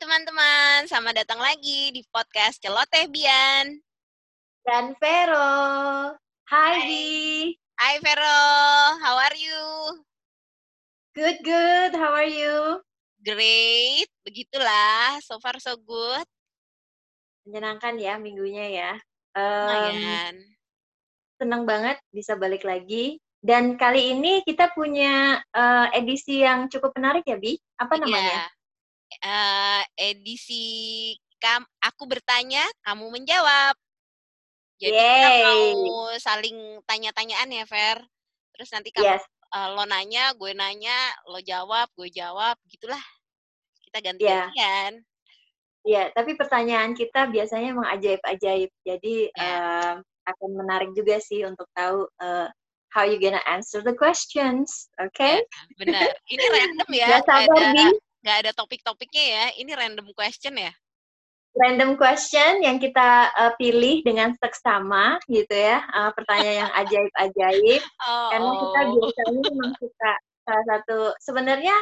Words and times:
teman-teman, 0.00 0.88
selamat 0.88 1.12
datang 1.22 1.36
lagi 1.36 1.92
di 1.92 2.00
podcast 2.08 2.56
Celoteh 2.56 3.04
Bian. 3.12 3.76
Dan 4.64 4.96
Vero. 4.96 5.52
Hai, 6.48 6.72
Hai. 6.72 6.88
Bi. 6.88 7.04
Hai 7.76 7.94
Vero, 8.00 8.40
how 9.04 9.20
are 9.20 9.36
you? 9.36 9.60
Good, 11.12 11.44
good. 11.44 11.92
How 11.92 12.16
are 12.16 12.24
you? 12.24 12.80
Great, 13.20 14.08
begitulah. 14.24 15.20
So 15.20 15.36
far 15.36 15.60
so 15.60 15.76
good. 15.76 16.24
Menyenangkan 17.44 18.00
ya 18.00 18.16
minggunya 18.16 18.72
ya. 18.72 18.92
Lumayan. 19.36 20.34
senang 21.36 21.68
banget 21.68 22.00
bisa 22.08 22.40
balik 22.40 22.64
lagi. 22.64 23.20
Dan 23.40 23.76
kali 23.76 24.16
ini 24.16 24.40
kita 24.48 24.72
punya 24.72 25.44
eh, 25.44 25.86
edisi 25.92 26.40
yang 26.40 26.72
cukup 26.72 26.96
menarik 26.96 27.24
ya, 27.28 27.36
Bi. 27.36 27.60
Apa 27.76 27.96
Iya. 27.96 28.02
namanya? 28.04 28.40
Eh, 29.12 29.82
edisi 29.98 30.64
kam 31.36 31.66
aku 31.80 32.06
bertanya, 32.06 32.62
kamu 32.84 33.10
menjawab. 33.10 33.74
Jadi 34.80 34.96
kita 34.96 35.28
Yeay. 35.28 35.76
mau 35.76 36.08
saling 36.16 36.56
tanya-tanyaan 36.86 37.50
ya, 37.52 37.64
Ver. 37.66 37.98
Terus 38.54 38.70
nanti 38.72 38.88
kamu 38.92 39.08
Yes. 39.12 39.24
eh, 39.50 39.68
lo 39.74 39.84
nanya, 39.84 40.32
gue 40.38 40.52
nanya, 40.54 40.96
lo 41.26 41.42
jawab, 41.42 41.90
gue 41.98 42.08
jawab, 42.08 42.56
gitulah. 42.64 43.00
Kita 43.84 43.98
ganti-gantian. 44.00 45.02
ya. 45.82 46.12
Tapi 46.14 46.36
pertanyaan 46.38 46.94
kita 46.94 47.26
biasanya 47.26 47.74
emang 47.74 47.88
ajaib-ajaib. 47.90 48.70
Jadi 48.86 49.32
Ya. 49.34 49.96
em, 49.96 50.06
akan 50.28 50.50
menarik 50.54 50.94
juga 50.94 51.18
sih 51.18 51.42
untuk 51.42 51.66
tahu 51.74 52.06
eh, 52.22 52.46
how 52.94 53.02
you 53.02 53.18
gonna 53.18 53.42
answer 53.48 53.82
the 53.82 53.92
questions. 53.96 54.86
Oke? 55.02 55.42
Ya, 55.42 55.62
benar. 55.76 56.14
Ini 56.28 56.44
random 56.46 56.90
ya, 56.94 57.08
Gak 57.18 57.24
sabar, 57.26 57.58
ada 57.58 57.72
Bi. 57.74 57.84
Nggak 58.20 58.36
ada 58.46 58.50
topik-topiknya 58.52 59.24
ya. 59.24 59.44
Ini 59.60 59.72
random 59.74 60.08
question 60.12 60.56
ya. 60.56 60.72
random 61.50 61.98
question 61.98 62.62
yang 62.62 62.78
kita 62.78 63.26
uh, 63.34 63.50
pilih 63.58 64.06
dengan 64.06 64.30
seksama 64.38 65.18
gitu 65.26 65.50
ya 65.50 65.82
uh, 65.90 66.14
pertanyaan 66.14 66.62
yang 66.62 66.72
ajaib-ajaib 66.86 67.82
karena 68.30 68.50
kita 68.54 68.78
Oh, 68.86 68.94
biasanya 68.94 69.40
memang 69.50 69.72
suka 69.82 70.12
salah 70.46 70.64
satu 70.70 70.98
sebenarnya 71.18 71.74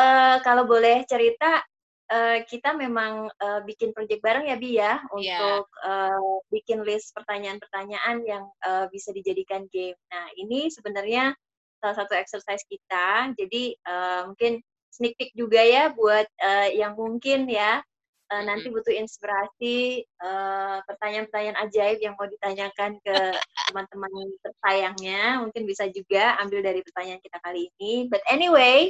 uh, 0.00 0.40
kalau 0.40 0.64
boleh 0.64 1.04
cerita 1.04 1.60
uh, 2.08 2.40
kita 2.48 2.72
memang 2.72 3.28
uh, 3.36 3.60
bikin 3.68 3.92
project 3.92 4.24
bareng 4.24 4.48
ya 4.48 4.56
Bi 4.56 4.80
ya 4.80 4.96
Iya. 4.96 5.04
untuk 5.12 5.68
uh, 5.84 6.40
bikin 6.48 6.80
list 6.80 7.12
pertanyaan-pertanyaan 7.12 8.24
yang 8.24 8.48
uh, 8.64 8.88
bisa 8.88 9.12
dijadikan 9.12 9.68
game. 9.68 9.94
Nah 10.08 10.24
ini 10.40 10.72
sebenarnya 10.72 11.36
salah 11.84 12.00
satu 12.00 12.16
exercise 12.16 12.64
kita 12.64 13.36
jadi 13.36 13.76
uh, 13.84 14.32
mungkin 14.32 14.64
sneak 14.92 15.16
peek 15.16 15.32
juga 15.32 15.64
ya 15.64 15.88
buat 15.90 16.28
uh, 16.38 16.68
yang 16.68 16.92
mungkin 16.92 17.48
ya 17.48 17.80
uh, 18.28 18.42
nanti 18.44 18.68
butuh 18.68 18.92
inspirasi 18.92 20.04
uh, 20.20 20.84
pertanyaan-pertanyaan 20.84 21.58
ajaib 21.64 21.98
yang 22.04 22.12
mau 22.14 22.28
ditanyakan 22.28 23.00
ke 23.00 23.16
teman-teman 23.72 24.12
tersayangnya 24.44 25.40
mungkin 25.40 25.64
bisa 25.64 25.88
juga 25.88 26.36
ambil 26.44 26.60
dari 26.60 26.84
pertanyaan 26.84 27.24
kita 27.24 27.40
kali 27.40 27.72
ini 27.80 28.12
but 28.12 28.20
anyway 28.28 28.86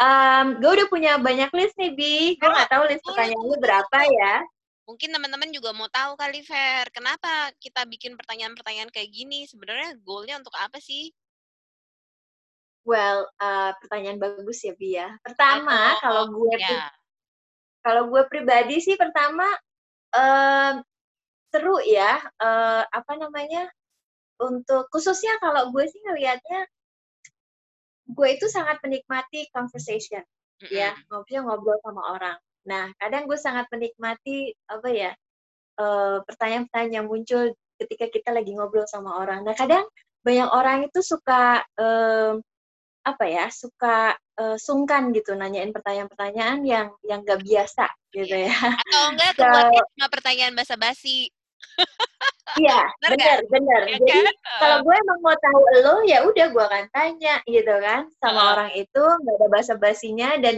um, 0.00 0.56
gue 0.64 0.70
udah 0.80 0.88
punya 0.88 1.12
banyak 1.20 1.52
list 1.52 1.76
nih 1.76 1.92
bi 1.92 2.16
gue 2.40 2.48
Oh, 2.48 2.52
nggak 2.52 2.72
tahu 2.72 2.84
list 2.88 3.04
boleh, 3.04 3.12
pertanyaannya 3.12 3.48
boleh, 3.52 3.62
berapa 3.62 4.00
ya 4.08 4.34
Mungkin 4.84 5.16
teman-teman 5.16 5.48
juga 5.48 5.72
mau 5.72 5.88
tahu 5.88 6.12
kali, 6.12 6.44
Fer. 6.44 6.92
Kenapa 6.92 7.48
kita 7.56 7.88
bikin 7.88 8.20
pertanyaan-pertanyaan 8.20 8.92
kayak 8.92 9.08
gini? 9.16 9.48
Sebenarnya 9.48 9.96
goalnya 10.04 10.36
untuk 10.44 10.52
apa 10.60 10.76
sih? 10.76 11.08
Well 12.84 13.28
uh, 13.40 13.72
pertanyaan 13.80 14.20
bagus 14.20 14.64
ya 14.64 14.72
bi 14.76 14.96
ya 14.96 15.08
pertama 15.24 15.96
kalau 16.00 16.30
gue 16.30 16.54
ya. 16.60 16.92
kalau 17.80 18.12
gue 18.12 18.22
pribadi 18.28 18.80
sih 18.80 18.94
pertama 18.94 19.48
um, 20.12 20.84
seru 21.48 21.80
ya 21.84 22.20
uh, 22.40 22.82
apa 22.88 23.12
namanya 23.18 23.68
untuk 24.40 24.90
khususnya 24.90 25.38
kalau 25.40 25.70
gue 25.72 25.84
sih 25.86 26.00
ngelihatnya 26.04 26.66
gue 28.10 28.28
itu 28.36 28.46
sangat 28.52 28.78
menikmati 28.84 29.48
conversation 29.50 30.22
ya 30.68 30.92
Mm-mm. 30.92 31.24
ngobrol 31.24 31.42
ngobrol 31.48 31.78
sama 31.80 32.02
orang 32.14 32.36
nah 32.64 32.84
kadang 33.00 33.28
gue 33.28 33.36
sangat 33.36 33.68
menikmati 33.68 34.56
apa 34.68 34.88
ya 34.88 35.12
eh, 35.80 36.16
pertanyaan-pertanyaan 36.24 36.92
yang 36.96 37.06
muncul 37.08 37.52
ketika 37.76 38.08
kita 38.08 38.30
lagi 38.32 38.56
ngobrol 38.56 38.88
sama 38.88 39.20
orang 39.20 39.44
nah 39.44 39.52
kadang 39.52 39.84
banyak 40.24 40.48
orang 40.48 40.88
itu 40.88 41.04
suka 41.04 41.60
em, 41.76 42.40
apa 43.04 43.24
ya 43.28 43.46
suka 43.52 44.16
eh, 44.40 44.56
sungkan 44.56 45.12
gitu 45.12 45.36
nanyain 45.36 45.70
pertanyaan-pertanyaan 45.70 46.64
yang 46.64 46.88
yang 47.04 47.20
gak 47.22 47.44
biasa 47.44 47.84
gitu 48.10 48.32
Iya. 48.32 48.48
ya 48.48 48.56
Atau 48.80 49.02
enggak 49.12 49.30
so 49.38 49.44
cuma 49.94 50.08
pertanyaan 50.08 50.54
basa-basi. 50.56 51.28
iya 52.60 52.80
Benar 53.02 53.38
benar 53.48 53.80
Ya 53.88 53.96
jadi 54.00 54.20
kan? 54.24 54.34
kalau 54.60 54.76
gue 54.84 54.94
emang 54.94 55.18
mau 55.20 55.36
tahu 55.36 55.60
lo 55.80 55.94
ya 56.04 56.24
udah 56.24 56.46
gue 56.48 56.64
akan 56.64 56.84
tanya 56.92 57.34
gitu 57.44 57.74
kan 57.80 58.08
sama 58.20 58.36
Heeh. 58.40 58.52
orang 58.56 58.70
itu 58.76 59.02
nggak 59.02 59.36
ada 59.40 59.48
basa-basinya 59.48 60.28
dan 60.40 60.54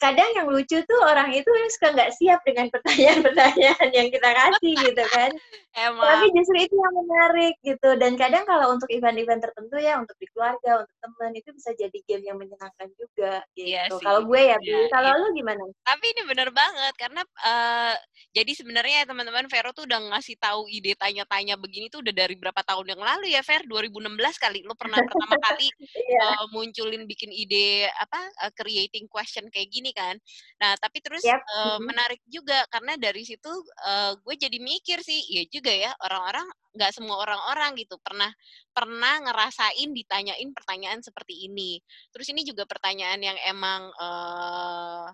kadang 0.00 0.30
yang 0.32 0.48
lucu 0.48 0.80
tuh 0.88 1.00
orang 1.04 1.28
itu 1.36 1.46
suka 1.76 1.92
nggak 1.92 2.10
siap 2.16 2.40
dengan 2.42 2.66
pertanyaan-pertanyaan 2.72 3.88
yang 3.92 4.08
kita 4.08 4.30
kasih 4.32 4.74
gitu 4.80 5.04
kan. 5.12 5.30
Tapi 5.70 5.86
Emang. 6.26 6.34
justru 6.34 6.56
itu 6.66 6.74
yang 6.74 6.94
menarik 6.98 7.54
gitu. 7.62 7.90
Dan 8.00 8.18
kadang 8.18 8.42
kalau 8.42 8.74
untuk 8.74 8.88
event-event 8.90 9.38
tertentu 9.44 9.76
ya 9.78 10.00
untuk 10.00 10.16
di 10.18 10.26
keluarga 10.32 10.82
untuk 10.82 10.96
teman 10.98 11.32
itu 11.36 11.50
bisa 11.54 11.70
jadi 11.76 11.98
game 12.08 12.24
yang 12.26 12.38
menyenangkan 12.40 12.88
juga 12.98 13.44
Iya 13.54 13.86
gitu. 13.86 14.00
sih. 14.00 14.04
kalau 14.08 14.26
gue 14.26 14.40
ya 14.40 14.56
Iya, 14.58 14.88
Bi. 14.88 14.90
Kalau 14.90 15.10
iya. 15.14 15.20
lu 15.22 15.28
gimana? 15.36 15.62
Tapi 15.84 16.04
ini 16.10 16.22
bener 16.26 16.48
banget 16.50 16.94
karena 16.98 17.22
eh, 17.22 17.94
jadi 18.34 18.52
sebenarnya 18.56 18.98
teman-teman 19.06 19.46
Vero 19.46 19.70
tuh 19.70 19.84
udah 19.86 20.00
ngasih 20.16 20.36
tahu 20.40 20.66
ide 20.66 20.96
tanya-tanya 20.98 21.54
begini 21.54 21.86
tuh 21.86 22.02
udah 22.02 22.14
dari 22.16 22.34
berapa 22.34 22.60
tahun 22.64 22.96
yang 22.96 23.02
lalu 23.04 23.30
ya 23.36 23.44
Ver? 23.44 23.62
2016 23.68 24.16
kali. 24.42 24.64
Lo 24.64 24.74
pernah 24.74 24.98
pertama 24.98 25.36
kali 25.38 25.68
iya. 26.10 26.24
eh, 26.40 26.46
munculin 26.50 27.04
bikin 27.06 27.30
ide 27.30 27.86
apa 28.00 28.18
eh, 28.48 28.52
creating 28.58 29.06
question 29.06 29.46
kayak 29.52 29.68
gini 29.70 29.89
kan. 29.96 30.16
Nah, 30.60 30.76
tapi 30.78 30.98
terus 31.04 31.22
yep 31.24 31.40
eh, 31.40 31.78
mhm. 31.78 31.86
menarik 31.86 32.20
juga 32.28 32.64
karena 32.72 32.96
dari 32.96 33.22
situ 33.26 33.50
eh, 33.86 34.12
gue 34.18 34.34
jadi 34.36 34.58
mikir 34.60 35.02
sih, 35.04 35.20
iya 35.32 35.42
juga 35.50 35.72
ya 35.72 35.92
orang-orang 36.04 36.46
nggak 36.70 36.92
semua 36.94 37.18
orang-orang 37.18 37.74
gitu 37.82 37.98
pernah 37.98 38.30
pernah 38.70 39.18
ngerasain 39.26 39.90
ditanyain 39.90 40.50
pertanyaan 40.54 41.00
seperti 41.02 41.50
ini. 41.50 41.82
Terus 42.14 42.30
ini 42.30 42.46
juga 42.46 42.64
pertanyaan 42.68 43.20
yang 43.20 43.38
emang 43.48 43.90
eh 43.98 45.06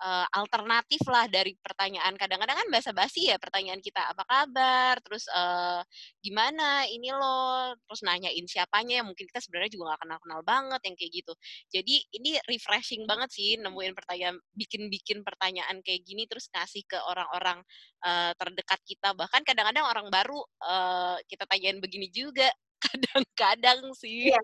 eh, 0.00 0.26
alternatif 0.34 1.02
lah 1.08 1.28
dari 1.28 1.52
pertanyaan. 1.60 2.16
Kadang-kadang 2.16 2.56
kan 2.64 2.68
basa-basi 2.72 3.30
ya 3.30 3.36
pertanyaan 3.36 3.80
kita 3.84 4.00
apa 4.12 4.24
kabar? 4.26 4.94
Terus 5.04 5.24
eh, 5.30 5.80
gimana 6.24 6.88
ini 6.88 7.12
loh? 7.12 7.76
Terus 7.86 8.00
nanyain 8.06 8.46
siapanya 8.48 9.02
yang 9.04 9.06
mungkin 9.12 9.28
kita 9.28 9.40
sebenarnya 9.44 9.70
juga 9.72 9.84
nggak 9.94 10.00
kenal-kenal 10.06 10.40
banget 10.44 10.80
yang 10.88 10.94
kayak 10.98 11.12
gitu. 11.22 11.32
Jadi 11.72 11.94
ini 12.16 12.30
refreshing 12.48 13.02
banget 13.04 13.30
sih 13.32 13.56
nemuin 13.60 13.92
pertanyaan 13.96 14.36
bikin-bikin 14.56 15.22
pertanyaan 15.22 15.78
kayak 15.84 16.02
gini 16.04 16.24
terus 16.30 16.48
kasih 16.52 16.82
ke 16.88 16.96
orang-orang 17.04 17.60
eh, 18.04 18.32
terdekat 18.36 18.80
kita. 18.88 19.12
Bahkan 19.16 19.42
kadang-kadang 19.44 19.86
orang 19.86 20.06
baru 20.08 20.40
eh, 20.64 21.16
kita 21.28 21.44
tanyain 21.48 21.78
begini 21.82 22.08
juga. 22.12 22.48
Kadang-kadang 22.80 23.92
sih. 23.92 24.32
Iya 24.32 24.40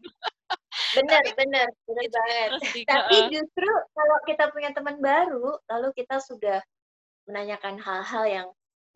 bener 0.96 1.20
tapi 1.20 1.30
bener 1.36 1.68
bener 1.84 2.02
itu 2.08 2.16
banget. 2.16 2.50
tapi 2.88 3.16
justru 3.32 3.70
kalau 3.92 4.16
kita 4.24 4.44
punya 4.50 4.70
teman 4.72 4.96
baru 4.98 5.60
lalu 5.68 5.88
kita 5.92 6.18
sudah 6.24 6.64
menanyakan 7.26 7.76
hal-hal 7.82 8.24
yang 8.24 8.46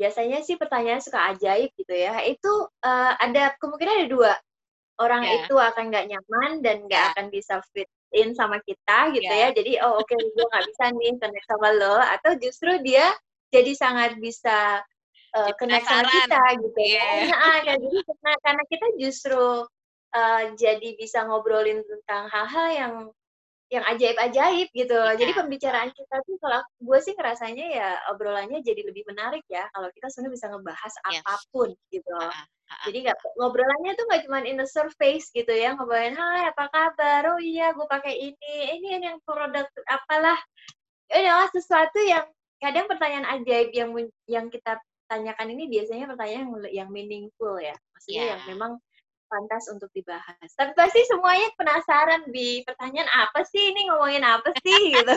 biasanya 0.00 0.41
sih 0.41 0.56
pertanyaan 0.56 1.05
suka 1.05 1.37
ajaib 1.37 1.69
gitu 1.77 1.93
ya 1.93 2.25
itu 2.25 2.53
eh, 2.81 3.12
ada 3.21 3.53
kemungkinan 3.61 4.00
ada 4.00 4.09
dua. 4.09 4.33
Orang 5.00 5.25
ya. 5.25 5.44
itu 5.44 5.56
akan 5.56 5.88
nggak 5.88 6.09
nyaman 6.12 6.61
dan 6.61 6.84
nggak 6.84 7.05
ya. 7.05 7.09
akan 7.16 7.27
bisa 7.33 7.65
fit 7.72 7.88
in 8.12 8.37
sama 8.37 8.61
kita 8.65 9.12
gitu 9.17 9.32
ya. 9.32 9.49
ya. 9.49 9.56
Jadi 9.56 9.72
oh 9.81 10.00
oke 10.00 10.12
gue 10.12 10.44
nggak 10.44 10.65
bisa 10.72 10.84
nih 10.93 11.17
connect 11.21 11.47
sama 11.49 11.69
lo. 11.76 11.96
Atau 12.00 12.37
justru 12.37 12.81
dia 12.85 13.12
jadi 13.49 13.73
sangat 13.76 14.20
bisa 14.20 14.85
uh, 15.37 15.53
connect 15.56 15.88
sama 15.88 16.05
kita 16.05 16.43
gitu 16.64 16.81
iya. 16.85 17.00
Kan 17.00 17.32
nah, 17.32 17.58
kayak 17.64 17.79
jadi 17.81 17.99
karena, 18.05 18.32
karena 18.44 18.62
kita 18.69 18.87
justru 19.00 19.44
uh, 20.14 20.42
jadi 20.54 20.94
bisa 20.98 21.26
ngobrolin 21.26 21.82
tentang 21.86 22.28
hal-hal 22.30 22.68
yang 22.70 22.94
yang 23.70 23.86
ajaib-ajaib 23.86 24.68
gitu 24.74 24.94
loh. 24.98 25.14
Jadi 25.14 25.30
pembicaraan 25.30 25.94
kita 25.94 26.16
tuh 26.26 26.36
kalau 26.42 26.58
gue 26.82 26.98
sih 27.06 27.14
ngerasanya 27.14 27.66
ya 27.70 27.88
obrolannya 28.10 28.58
jadi 28.66 28.82
lebih 28.82 29.06
menarik 29.06 29.46
ya 29.46 29.70
kalau 29.70 29.86
kita 29.94 30.10
sebenarnya 30.10 30.34
bisa 30.34 30.46
ngebahas 30.50 30.94
yes. 31.06 31.22
apa 31.22 31.34
pun 31.54 31.70
gitu 31.94 32.10
ha-ha. 32.18 32.42
Jadi 32.90 32.98
nggak 33.06 33.18
ngobrolannya 33.38 33.92
tuh 33.94 34.04
nggak 34.10 34.22
cuma 34.26 34.42
in 34.42 34.58
the 34.58 34.66
surface 34.66 35.30
gitu 35.30 35.54
ya 35.54 35.78
ngobrolin 35.78 36.18
hai 36.18 36.50
apa 36.50 36.66
kabar 36.70 37.34
oh 37.34 37.38
iya 37.38 37.70
gue 37.70 37.86
pakai 37.86 38.14
ini 38.14 38.54
ini 38.78 39.06
yang 39.06 39.18
produk 39.22 39.66
apalah 39.86 40.38
ini 41.10 41.26
adalah 41.26 41.50
sesuatu 41.50 41.98
yang 42.02 42.26
kadang 42.58 42.86
pertanyaan 42.90 43.26
ajaib 43.38 43.70
yang 43.74 43.90
yang 44.26 44.46
kita 44.50 44.78
tanyakan 45.10 45.50
ini 45.54 45.66
biasanya 45.66 46.06
pertanyaan 46.06 46.46
yang 46.46 46.50
yang 46.70 46.88
meaningful 46.90 47.58
ya 47.58 47.74
maksudnya 47.94 48.22
Iya, 48.22 48.30
yang 48.34 48.42
memang 48.54 48.72
pantas 49.31 49.71
untuk 49.71 49.87
dibahas. 49.94 50.50
Tapi 50.59 50.75
pasti 50.75 51.00
semuanya 51.06 51.49
penasaran 51.55 52.27
bi 52.35 52.67
pertanyaan 52.67 53.06
apa 53.15 53.47
sih 53.47 53.71
ini 53.71 53.87
ngomongin 53.87 54.27
apa 54.27 54.50
sih 54.67 54.81
gitu. 54.99 55.15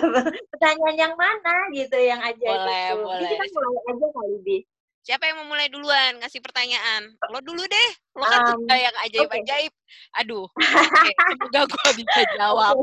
pertanyaan 0.54 0.95
yang 0.95 1.13
mana 1.18 1.56
gitu 1.74 1.98
yang 1.98 2.21
aja 2.21 2.38
boleh, 2.38 2.86
gitu. 2.94 3.01
Boleh. 3.01 3.30
kita 3.33 3.45
mulai 3.57 3.81
aja 3.89 4.07
kali 4.13 4.38
bi. 4.45 4.57
Siapa 5.04 5.27
yang 5.27 5.44
mau 5.44 5.51
mulai 5.51 5.68
duluan 5.68 6.15
ngasih 6.24 6.39
pertanyaan? 6.39 7.12
Lo 7.27 7.44
dulu 7.44 7.60
deh. 7.60 7.89
Lo 8.15 8.24
kan 8.24 8.56
um, 8.56 8.63
yang 8.71 8.95
ajaib-ajaib. 9.04 9.74
Okay. 9.75 10.19
Aduh. 10.24 10.48
Okay. 10.48 11.12
Semoga 11.27 11.62
gue 11.68 11.89
bisa 12.00 12.21
jawab. 12.39 12.80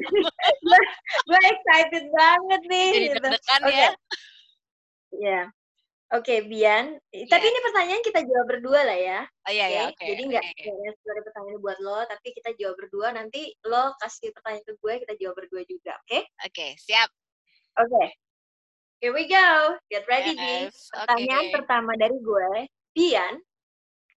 gue 1.33 1.41
excited 1.49 2.05
banget 2.13 2.61
nih. 2.69 2.89
Jadi 2.93 3.07
gitu. 3.09 3.17
deg-degan 3.25 3.63
okay. 3.65 3.73
ya. 3.73 3.81
Iya. 3.81 3.89
Yeah. 5.17 5.45
Oke, 6.11 6.27
okay, 6.27 6.39
Bian. 6.43 6.99
Yeah. 7.15 7.31
Tapi 7.31 7.47
ini 7.47 7.61
pertanyaan 7.71 8.03
kita 8.03 8.27
jawab 8.27 8.47
berdua 8.51 8.83
lah 8.83 8.99
ya. 8.99 9.21
Oh 9.47 9.53
iya, 9.55 9.67
iya. 9.71 9.85
Okay. 9.95 10.11
Jadi 10.11 10.23
nggak 10.27 10.43
okay. 10.43 10.67
ada 10.91 11.23
pertanyaan 11.23 11.59
buat 11.63 11.79
lo, 11.79 12.03
tapi 12.03 12.35
kita 12.35 12.51
jawab 12.59 12.83
berdua. 12.83 13.15
Nanti 13.15 13.55
lo 13.63 13.95
kasih 14.03 14.35
pertanyaan 14.35 14.67
ke 14.67 14.75
gue, 14.75 14.95
kita 15.07 15.15
jawab 15.23 15.39
berdua 15.39 15.63
juga, 15.71 15.95
oke? 16.03 16.11
Okay? 16.11 16.23
Oke, 16.27 16.51
okay, 16.51 16.71
siap. 16.83 17.07
Oke. 17.79 17.95
Okay. 17.95 18.07
Here 18.99 19.15
we 19.15 19.31
go. 19.31 19.79
Get 19.87 20.03
ready, 20.11 20.35
yes. 20.35 20.91
Pertanyaan 20.91 21.47
okay. 21.47 21.55
pertama 21.55 21.95
dari 21.95 22.19
gue, 22.19 22.51
Bian. 22.91 23.35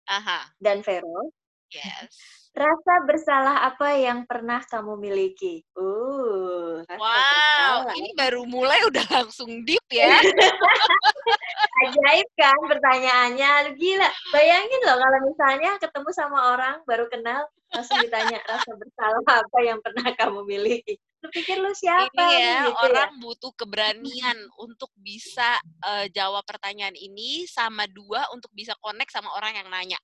Aha. 0.10 0.50
Dan 0.58 0.82
Vero. 0.82 1.30
Yes. 1.70 2.43
Rasa 2.54 2.94
bersalah 3.10 3.66
apa 3.66 3.98
yang 3.98 4.30
pernah 4.30 4.62
kamu 4.62 4.94
miliki? 5.02 5.66
Uh, 5.74 6.86
wow, 6.86 7.02
bersalah. 7.02 7.94
ini 7.98 8.14
baru 8.14 8.46
mulai 8.46 8.78
udah 8.94 9.02
langsung 9.10 9.66
deep 9.66 9.82
ya. 9.90 10.06
Ajaib 11.82 12.30
kan 12.38 12.54
pertanyaannya, 12.70 13.74
gila. 13.74 14.06
Bayangin 14.30 14.82
loh 14.86 15.02
kalau 15.02 15.20
misalnya 15.26 15.72
ketemu 15.82 16.10
sama 16.14 16.54
orang 16.54 16.78
baru 16.86 17.10
kenal, 17.10 17.42
langsung 17.74 17.98
ditanya 18.06 18.38
rasa 18.46 18.72
bersalah 18.78 19.26
apa 19.26 19.60
yang 19.66 19.82
pernah 19.82 20.14
kamu 20.14 20.46
miliki. 20.46 21.02
Lu 21.26 21.34
pikir 21.34 21.58
lu 21.58 21.74
siapa? 21.74 22.14
Ini 22.14 22.38
ya, 22.38 22.54
gitu 22.70 22.70
ya? 22.70 22.82
orang 22.86 23.12
ya? 23.18 23.22
butuh 23.24 23.52
keberanian 23.58 24.38
untuk 24.62 24.94
bisa 25.02 25.58
uh, 25.82 26.06
jawab 26.14 26.46
pertanyaan 26.46 26.94
ini 26.94 27.50
sama 27.50 27.90
dua 27.90 28.30
untuk 28.30 28.54
bisa 28.54 28.78
connect 28.78 29.10
sama 29.10 29.34
orang 29.34 29.58
yang 29.58 29.74
nanya 29.74 29.98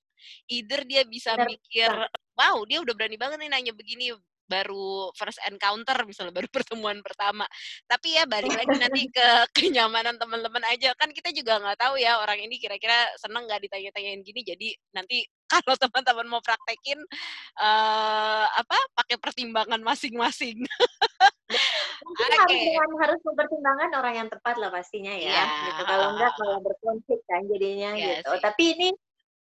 either 0.50 0.82
dia 0.86 1.04
bisa 1.06 1.36
mikir 1.46 1.90
wow 2.36 2.64
dia 2.66 2.80
udah 2.84 2.94
berani 2.96 3.18
banget 3.20 3.38
nih 3.42 3.50
nanya 3.52 3.74
begini 3.76 4.16
baru 4.50 5.14
first 5.14 5.38
encounter 5.46 5.94
misalnya 6.10 6.34
baru 6.34 6.50
pertemuan 6.58 6.98
pertama. 7.06 7.46
Tapi 7.86 8.18
ya 8.18 8.26
balik 8.26 8.50
lagi 8.50 8.76
nanti 8.84 9.02
ke 9.14 9.28
kenyamanan 9.54 10.18
teman-teman 10.18 10.66
aja. 10.74 10.92
Kan 10.98 11.14
kita 11.14 11.30
juga 11.30 11.62
nggak 11.62 11.78
tahu 11.78 12.02
ya 12.02 12.18
orang 12.18 12.42
ini 12.42 12.58
kira-kira 12.58 13.14
seneng 13.22 13.46
nggak 13.46 13.70
ditanya-tanyain 13.70 14.26
gini. 14.26 14.42
Jadi 14.42 14.68
nanti 14.98 15.22
kalau 15.54 15.78
teman-teman 15.78 16.26
mau 16.26 16.42
praktekin 16.42 16.98
uh, 17.62 18.46
apa 18.50 18.78
pakai 18.98 19.22
pertimbangan 19.22 19.80
masing-masing. 19.86 20.66
Okay. 22.10 22.78
harus 22.78 22.98
harus 23.02 23.20
mempertimbangkan 23.26 23.90
orang 23.98 24.14
yang 24.26 24.30
tepat 24.30 24.58
lah 24.58 24.70
pastinya 24.70 25.14
ya, 25.14 25.34
yeah. 25.34 25.50
gitu. 25.70 25.82
Kalau 25.86 26.08
enggak 26.14 26.34
malah 26.42 26.62
berkonflik 26.62 27.22
kan 27.26 27.42
jadinya 27.50 27.90
yeah, 27.98 28.22
gitu. 28.22 28.34
sih. 28.34 28.42
tapi 28.42 28.64
ini 28.78 28.90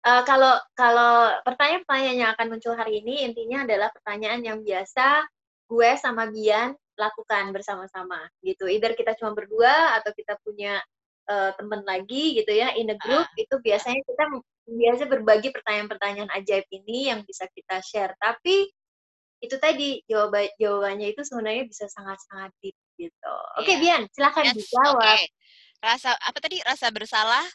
Uh, 0.07 0.23
kalau 0.23 0.55
kalau 0.79 1.35
pertanyaan-pertanyaan 1.43 2.19
yang 2.19 2.31
akan 2.39 2.55
muncul 2.55 2.73
hari 2.79 3.03
ini 3.03 3.27
intinya 3.27 3.67
adalah 3.67 3.91
pertanyaan 3.91 4.41
yang 4.47 4.59
biasa 4.63 5.27
gue 5.69 5.91
sama 5.99 6.31
Bian 6.31 6.73
lakukan 6.95 7.51
bersama-sama 7.51 8.19
gitu. 8.43 8.67
Either 8.71 8.95
kita 8.95 9.19
cuma 9.19 9.35
berdua 9.35 9.99
atau 9.99 10.11
kita 10.15 10.39
punya 10.43 10.79
uh, 11.31 11.51
teman 11.55 11.83
lagi 11.83 12.39
gitu 12.39 12.51
ya 12.51 12.75
in 12.79 12.91
a 12.91 12.97
group 12.99 13.27
uh. 13.27 13.41
itu 13.43 13.55
biasanya 13.63 14.01
kita 14.03 14.25
biasa 14.69 15.03
berbagi 15.09 15.49
pertanyaan-pertanyaan 15.51 16.31
ajaib 16.41 16.67
ini 16.71 17.11
yang 17.11 17.23
bisa 17.27 17.47
kita 17.53 17.83
share. 17.83 18.15
Tapi 18.19 18.71
itu 19.39 19.55
tadi 19.63 20.03
jawaban 20.11 20.51
jawabannya 20.59 21.15
itu 21.15 21.23
sebenarnya 21.23 21.65
bisa 21.71 21.87
sangat-sangat 21.87 22.51
deep 22.59 22.75
gitu. 22.99 23.35
Oke 23.59 23.71
okay, 23.71 23.75
iya. 23.79 23.83
Bian, 23.83 24.03
silahkan 24.11 24.45
yes, 24.51 24.57
dijawab. 24.59 24.99
Okay. 24.99 25.23
Rasa 25.79 26.11
apa 26.19 26.39
tadi? 26.43 26.59
Rasa 26.67 26.91
bersalah 26.91 27.47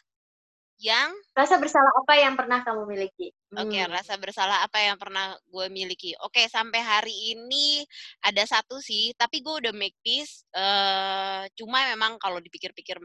yang 0.84 1.16
rasa 1.32 1.56
bersalah 1.56 1.88
apa 1.96 2.12
yang 2.20 2.36
pernah 2.36 2.60
kamu 2.60 2.84
miliki? 2.84 3.32
Oke, 3.56 3.72
okay, 3.72 3.88
hmm. 3.88 3.96
rasa 3.96 4.20
bersalah 4.20 4.68
apa 4.68 4.84
yang 4.84 5.00
pernah 5.00 5.32
gue 5.48 5.66
miliki? 5.72 6.12
Oke, 6.20 6.44
okay, 6.44 6.46
sampai 6.52 6.84
hari 6.84 7.32
ini 7.32 7.80
ada 8.20 8.44
satu 8.44 8.76
sih, 8.84 9.16
tapi 9.16 9.40
gue 9.40 9.64
udah 9.64 9.72
make 9.72 9.96
peace. 10.04 10.44
Uh, 10.52 11.48
cuma 11.56 11.88
memang 11.88 12.20
kalau 12.20 12.36
dipikir-pikir 12.36 13.00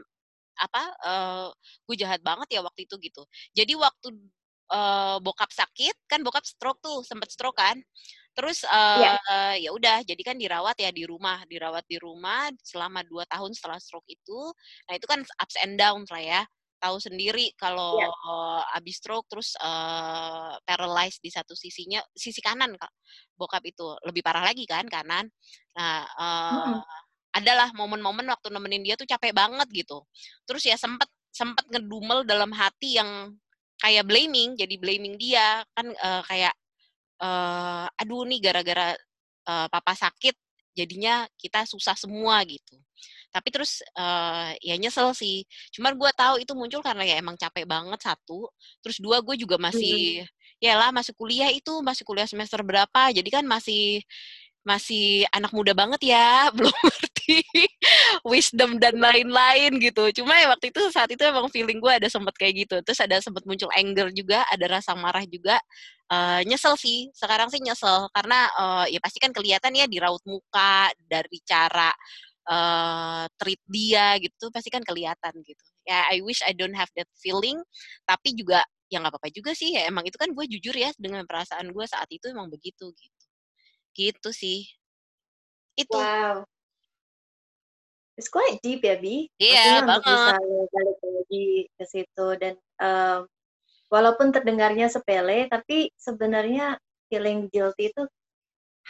apa, 0.60 0.84
uh, 1.08 1.48
gue 1.88 1.96
jahat 1.96 2.20
banget 2.20 2.52
ya 2.52 2.60
waktu 2.60 2.84
itu 2.84 3.00
gitu. 3.00 3.24
Jadi 3.56 3.72
waktu 3.80 4.12
uh, 4.68 5.16
bokap 5.24 5.48
sakit, 5.48 6.04
kan 6.04 6.20
bokap 6.20 6.44
stroke 6.44 6.84
tuh, 6.84 7.00
sempet 7.00 7.32
stroke 7.32 7.56
kan. 7.56 7.80
Terus 8.36 8.60
uh, 8.68 9.00
yeah. 9.00 9.16
uh, 9.24 9.56
ya 9.56 9.72
udah, 9.72 10.04
jadi 10.04 10.20
kan 10.20 10.36
dirawat 10.36 10.76
ya 10.76 10.92
di 10.92 11.08
rumah, 11.08 11.48
dirawat 11.48 11.88
di 11.88 11.96
rumah 11.96 12.52
selama 12.60 13.00
dua 13.08 13.24
tahun 13.24 13.56
setelah 13.56 13.80
stroke 13.80 14.06
itu. 14.12 14.52
Nah 14.84 15.00
itu 15.00 15.08
kan 15.08 15.24
ups 15.24 15.56
and 15.64 15.80
downs 15.80 16.12
lah 16.12 16.20
ya 16.20 16.44
tahu 16.80 16.96
sendiri 16.96 17.52
kalau 17.60 18.00
yeah. 18.00 18.76
abis 18.80 18.98
stroke 18.98 19.28
terus 19.28 19.52
uh, 19.60 20.56
paralyzed 20.64 21.20
di 21.20 21.28
satu 21.28 21.52
sisinya 21.52 22.00
sisi 22.16 22.40
kanan 22.40 22.74
kak 22.80 22.90
bokap 23.36 23.60
itu. 23.68 23.84
Lebih 24.08 24.24
parah 24.24 24.42
lagi 24.42 24.64
kan 24.64 24.88
kanan. 24.88 25.28
Nah 25.76 26.08
uh, 26.16 26.52
mm-hmm. 26.56 26.80
adalah 27.36 27.68
momen-momen 27.76 28.26
waktu 28.32 28.48
nemenin 28.48 28.82
dia 28.82 28.96
tuh 28.96 29.06
capek 29.06 29.36
banget 29.36 29.68
gitu. 29.70 30.00
Terus 30.48 30.64
ya 30.64 30.80
sempet 30.80 31.06
sempet 31.30 31.68
ngedumel 31.68 32.24
dalam 32.24 32.50
hati 32.50 32.96
yang 32.98 33.36
kayak 33.78 34.08
blaming 34.08 34.56
jadi 34.56 34.74
blaming 34.80 35.20
dia. 35.20 35.60
Kan 35.76 35.92
uh, 35.92 36.24
kayak 36.24 36.56
uh, 37.20 37.86
aduh 38.00 38.24
nih 38.24 38.40
gara-gara 38.40 38.96
uh, 39.46 39.68
papa 39.68 39.92
sakit 39.92 40.34
jadinya 40.74 41.28
kita 41.36 41.66
susah 41.68 41.98
semua 41.98 42.40
gitu 42.48 42.78
tapi 43.30 43.48
terus 43.54 43.80
uh, 43.94 44.52
ya 44.58 44.74
nyesel 44.76 45.14
sih. 45.14 45.46
Cuman 45.74 45.94
gue 45.94 46.10
tahu 46.14 46.42
itu 46.42 46.52
muncul 46.58 46.82
karena 46.82 47.06
ya 47.06 47.14
emang 47.22 47.38
capek 47.38 47.64
banget 47.66 48.02
satu. 48.02 48.50
Terus 48.82 48.98
dua 48.98 49.22
gue 49.22 49.38
juga 49.38 49.56
masih 49.56 50.26
hmm. 50.26 50.62
ya 50.62 50.74
lah 50.76 50.90
masih 50.90 51.14
kuliah 51.14 51.50
itu 51.50 51.80
masih 51.80 52.02
kuliah 52.02 52.26
semester 52.26 52.60
berapa. 52.66 53.14
Jadi 53.14 53.28
kan 53.30 53.46
masih 53.46 54.02
masih 54.60 55.24
anak 55.32 55.56
muda 55.56 55.72
banget 55.72 56.12
ya 56.12 56.44
belum 56.56 56.72
ngerti 56.84 57.40
wisdom 58.26 58.76
dan 58.76 58.98
lain-lain 59.00 59.80
gitu. 59.80 60.12
Cuma 60.20 60.36
ya 60.36 60.52
waktu 60.52 60.68
itu 60.68 60.82
saat 60.92 61.08
itu 61.08 61.22
emang 61.24 61.48
feeling 61.48 61.80
gue 61.80 61.92
ada 61.92 62.08
sempet 62.10 62.34
kayak 62.36 62.68
gitu. 62.68 62.76
Terus 62.84 63.00
ada 63.00 63.16
sempet 63.22 63.46
muncul 63.48 63.70
anger 63.72 64.12
juga 64.12 64.44
ada 64.50 64.66
rasa 64.68 64.92
marah 64.98 65.24
juga. 65.24 65.56
Uh, 66.10 66.42
nyesel 66.42 66.74
sih. 66.76 67.08
Sekarang 67.14 67.48
sih 67.48 67.62
nyesel. 67.62 68.10
Karena 68.12 68.50
uh, 68.58 68.86
ya 68.90 69.00
pasti 69.00 69.22
kan 69.22 69.32
kelihatan 69.32 69.72
ya 69.72 69.86
di 69.88 69.96
raut 70.02 70.20
muka 70.26 70.90
dari 71.08 71.38
cara 71.46 71.88
uh, 72.50 73.24
treat 73.38 73.62
dia 73.70 74.18
gitu 74.18 74.50
pasti 74.50 74.68
kan 74.68 74.82
kelihatan 74.82 75.32
gitu. 75.46 75.64
Ya 75.86 76.10
I 76.10 76.20
wish 76.20 76.42
I 76.42 76.52
don't 76.52 76.74
have 76.74 76.90
that 76.98 77.08
feeling 77.22 77.62
tapi 78.04 78.34
juga 78.34 78.66
ya 78.90 78.98
nggak 78.98 79.14
apa-apa 79.14 79.30
juga 79.30 79.54
sih 79.54 79.78
ya 79.78 79.86
emang 79.86 80.02
itu 80.02 80.18
kan 80.18 80.34
gue 80.34 80.44
jujur 80.50 80.74
ya 80.74 80.90
dengan 80.98 81.22
perasaan 81.22 81.70
gue 81.70 81.86
saat 81.86 82.10
itu 82.10 82.26
emang 82.26 82.50
begitu 82.50 82.90
gitu. 82.90 83.24
Gitu 83.94 84.30
sih. 84.34 84.66
Itu. 85.78 85.94
Wow. 85.94 86.44
It's 88.18 88.28
quite 88.28 88.60
deep 88.60 88.84
ya 88.84 89.00
Bi. 89.00 89.30
Iya 89.40 89.80
yeah, 89.80 89.80
banget. 89.86 90.12
bisa 90.12 90.36
balik 90.74 90.98
lagi 91.00 91.48
ke 91.72 91.84
situ 91.88 92.26
dan 92.36 92.54
um, 92.82 93.24
walaupun 93.88 94.28
terdengarnya 94.28 94.92
sepele 94.92 95.48
tapi 95.48 95.88
sebenarnya 95.96 96.76
feeling 97.08 97.48
guilty 97.48 97.88
itu 97.88 98.02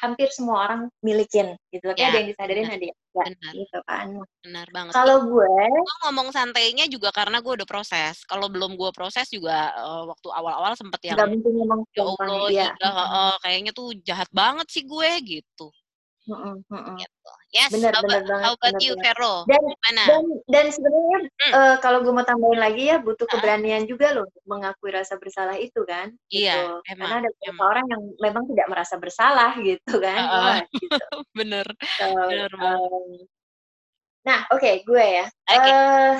hampir 0.01 0.29
semua 0.33 0.67
orang 0.67 0.81
milikin 1.05 1.55
gitu 1.71 1.85
tapi 1.93 2.01
ya, 2.01 2.09
ada 2.09 2.19
yang 2.19 2.29
disadarin 2.33 2.67
ada 2.73 2.85
yang 2.89 2.99
enggak 3.11 3.53
gitu 3.53 3.79
kan. 3.85 4.07
Benar 4.47 4.67
banget. 4.73 4.93
kalau 4.95 5.17
gue 5.27 5.53
ngomong 6.07 6.29
santainya 6.31 6.87
juga 6.87 7.11
karena 7.11 7.43
gue 7.43 7.53
udah 7.63 7.69
proses. 7.69 8.23
Kalau 8.25 8.47
belum 8.49 8.79
gue 8.79 8.91
proses 8.95 9.27
juga 9.29 9.75
uh, 9.77 10.09
waktu 10.09 10.29
awal-awal 10.31 10.73
sempet 10.79 11.01
yang 11.11 11.19
nggak 11.19 11.31
mungkin 11.31 11.53
ngomong 11.61 11.81
ya 11.93 12.03
Allah 12.07 12.49
ya. 12.49 12.69
uh, 12.81 13.37
kayaknya 13.43 13.73
tuh 13.75 13.93
jahat 14.07 14.31
banget 14.31 14.67
sih 14.71 14.87
gue 14.87 15.11
gitu 15.27 15.69
-mm, 16.29 16.97
gitu. 17.01 17.31
Yes, 17.51 17.75
how, 17.75 18.03
banget, 18.07 18.31
how 18.31 18.55
about 18.55 18.79
benar, 18.79 18.85
you, 18.85 18.95
Vero? 19.03 19.43
Dan, 19.51 19.59
Gimana? 19.59 20.03
dan, 20.07 20.25
dan 20.47 20.67
sebenarnya 20.71 21.19
hmm. 21.27 21.53
uh, 21.57 21.77
kalau 21.83 21.99
gue 22.07 22.13
mau 22.15 22.23
tambahin 22.23 22.61
lagi 22.63 22.83
ya, 22.93 23.03
butuh 23.03 23.27
uh. 23.27 23.31
keberanian 23.31 23.91
juga 23.91 24.15
loh 24.15 24.31
mengakui 24.47 24.95
rasa 24.95 25.19
bersalah 25.19 25.59
itu 25.59 25.83
kan. 25.83 26.15
Iya, 26.31 26.79
gitu. 26.79 26.95
emang. 26.95 27.09
Karena 27.11 27.17
ada 27.27 27.31
beberapa 27.35 27.63
orang 27.67 27.87
yang 27.91 28.03
memang 28.23 28.45
tidak 28.55 28.67
merasa 28.71 28.95
bersalah 29.03 29.51
gitu 29.69 29.95
kan. 29.99 30.21
Uh, 30.23 30.35
uh. 30.37 30.59
gitu. 30.79 31.09
bener, 31.35 31.67
so, 31.99 32.07
bener 32.07 32.51
um, 32.55 33.27
Nah, 34.21 34.45
oke, 34.53 34.61
okay, 34.61 34.75
gue 34.85 35.05
ya. 35.05 35.27
Okay. 35.49 35.73
Uh, 35.73 36.17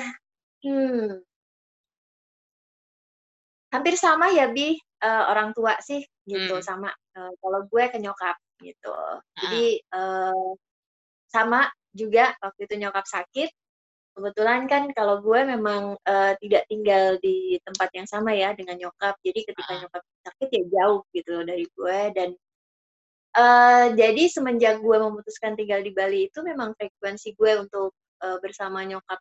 hmm, 0.65 1.05
hampir 3.71 3.93
sama 3.95 4.33
ya, 4.33 4.49
Bi, 4.49 4.73
uh, 5.05 5.23
orang 5.29 5.53
tua 5.53 5.77
sih 5.79 6.01
gitu, 6.25 6.59
hmm. 6.59 6.65
sama. 6.65 6.89
Uh, 7.13 7.31
kalau 7.39 7.61
gue 7.69 7.83
ke 7.93 8.01
nyokap 8.01 8.35
gitu. 8.61 8.95
Jadi 9.41 9.81
uh, 9.93 10.55
sama 11.27 11.67
juga 11.91 12.33
waktu 12.39 12.69
itu 12.69 12.75
nyokap 12.79 13.03
sakit, 13.03 13.49
kebetulan 14.15 14.67
kan 14.67 14.91
kalau 14.91 15.23
gue 15.23 15.39
memang 15.43 15.95
uh, 15.97 16.33
tidak 16.39 16.63
tinggal 16.67 17.15
di 17.19 17.57
tempat 17.63 17.89
yang 17.95 18.07
sama 18.07 18.31
ya 18.35 18.53
dengan 18.55 18.77
nyokap. 18.77 19.17
Jadi 19.25 19.39
ketika 19.47 19.71
uh 19.75 19.79
nyokap 19.85 20.03
sakit 20.21 20.49
ya 20.53 20.63
jauh 20.69 21.01
gitu 21.15 21.29
loh 21.33 21.45
dari 21.47 21.65
gue 21.65 21.99
dan 22.13 22.29
uh, 23.37 23.85
jadi 23.95 24.23
semenjak 24.29 24.79
gue 24.79 24.97
memutuskan 25.01 25.57
tinggal 25.57 25.81
di 25.81 25.91
Bali 25.95 26.29
itu 26.29 26.39
memang 26.45 26.77
frekuensi 26.77 27.33
gue 27.33 27.51
untuk 27.57 27.95
uh, 28.21 28.37
bersama 28.43 28.85
nyokap 28.85 29.19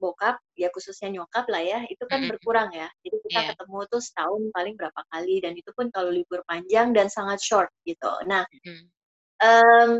bokap 0.00 0.40
ya 0.56 0.72
khususnya 0.72 1.12
nyokap 1.12 1.44
lah 1.52 1.60
ya 1.60 1.84
itu 1.86 2.00
kan 2.08 2.24
mm-hmm. 2.24 2.30
berkurang 2.34 2.72
ya 2.72 2.88
jadi 3.04 3.16
kita 3.28 3.40
yeah. 3.44 3.48
ketemu 3.52 3.78
tuh 3.92 4.00
setahun 4.00 4.42
paling 4.56 4.74
berapa 4.80 5.00
kali 5.12 5.36
dan 5.44 5.52
itu 5.54 5.70
pun 5.76 5.92
kalau 5.92 6.08
libur 6.08 6.40
panjang 6.48 6.96
dan 6.96 7.12
sangat 7.12 7.38
short 7.44 7.68
gitu 7.84 8.10
nah 8.24 8.48
mm-hmm. 8.48 8.86
um, 9.44 9.90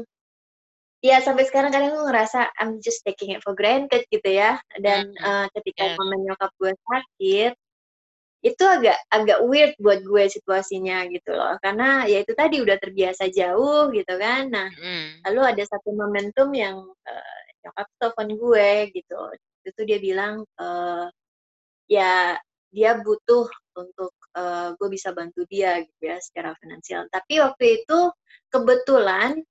ya 1.05 1.21
sampai 1.21 1.45
sekarang 1.45 1.71
kadang 1.71 1.93
gue 1.93 2.05
ngerasa 2.09 2.49
I'm 2.57 2.81
just 2.81 3.05
taking 3.05 3.37
it 3.37 3.45
for 3.45 3.53
granted 3.53 4.09
gitu 4.09 4.27
ya 4.27 4.57
dan 4.81 5.13
mm-hmm. 5.13 5.25
uh, 5.25 5.47
ketika 5.61 5.93
yeah. 5.93 5.97
mama 6.01 6.17
nyokap 6.19 6.51
gue 6.57 6.73
sakit 6.73 7.53
itu 8.41 8.65
agak 8.65 8.97
agak 9.13 9.45
weird 9.45 9.77
buat 9.77 10.01
gue 10.01 10.25
situasinya 10.33 11.05
gitu 11.13 11.37
loh 11.37 11.61
karena 11.61 12.09
ya 12.09 12.25
itu 12.25 12.33
tadi 12.33 12.65
udah 12.65 12.81
terbiasa 12.81 13.29
jauh 13.29 13.93
gitu 13.93 14.17
kan 14.17 14.49
nah 14.49 14.73
mm. 14.73 15.29
lalu 15.29 15.41
ada 15.45 15.65
satu 15.69 15.93
momentum 15.93 16.49
yang 16.57 16.81
uh, 16.89 17.41
nyokap 17.61 17.87
telepon 18.01 18.29
gue 18.41 18.71
gitu 18.97 19.21
itu 19.67 19.81
dia 19.85 19.99
bilang 20.01 20.45
uh, 20.59 21.07
ya 21.91 22.39
dia 22.71 22.91
butuh 23.03 23.51
untuk 23.75 24.15
uh, 24.39 24.73
gue 24.79 24.89
bisa 24.91 25.11
bantu 25.11 25.43
dia 25.51 25.83
gitu 25.83 26.03
ya 26.07 26.17
secara 26.23 26.55
finansial 26.59 27.07
tapi 27.11 27.43
waktu 27.43 27.83
itu 27.83 27.99
kebetulan 28.51 29.43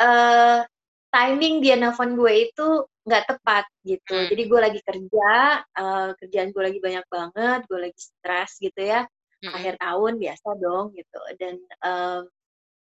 uh, 0.00 0.62
timing 1.10 1.64
dia 1.64 1.80
nelfon 1.80 2.12
gue 2.18 2.50
itu 2.50 2.68
nggak 3.06 3.24
tepat 3.30 3.64
gitu. 3.86 4.14
Hmm. 4.18 4.28
Jadi 4.28 4.42
gue 4.50 4.60
lagi 4.60 4.80
kerja, 4.82 5.30
uh, 5.62 6.10
kerjaan 6.18 6.50
gue 6.50 6.62
lagi 6.62 6.78
banyak 6.82 7.06
banget, 7.06 7.60
gue 7.70 7.78
lagi 7.78 8.00
stres 8.02 8.58
gitu 8.58 8.82
ya. 8.82 9.06
Hmm. 9.46 9.54
Akhir 9.54 9.78
tahun 9.78 10.18
biasa 10.18 10.48
dong 10.58 10.90
gitu. 10.98 11.20
Dan 11.38 11.54
uh, 11.86 12.26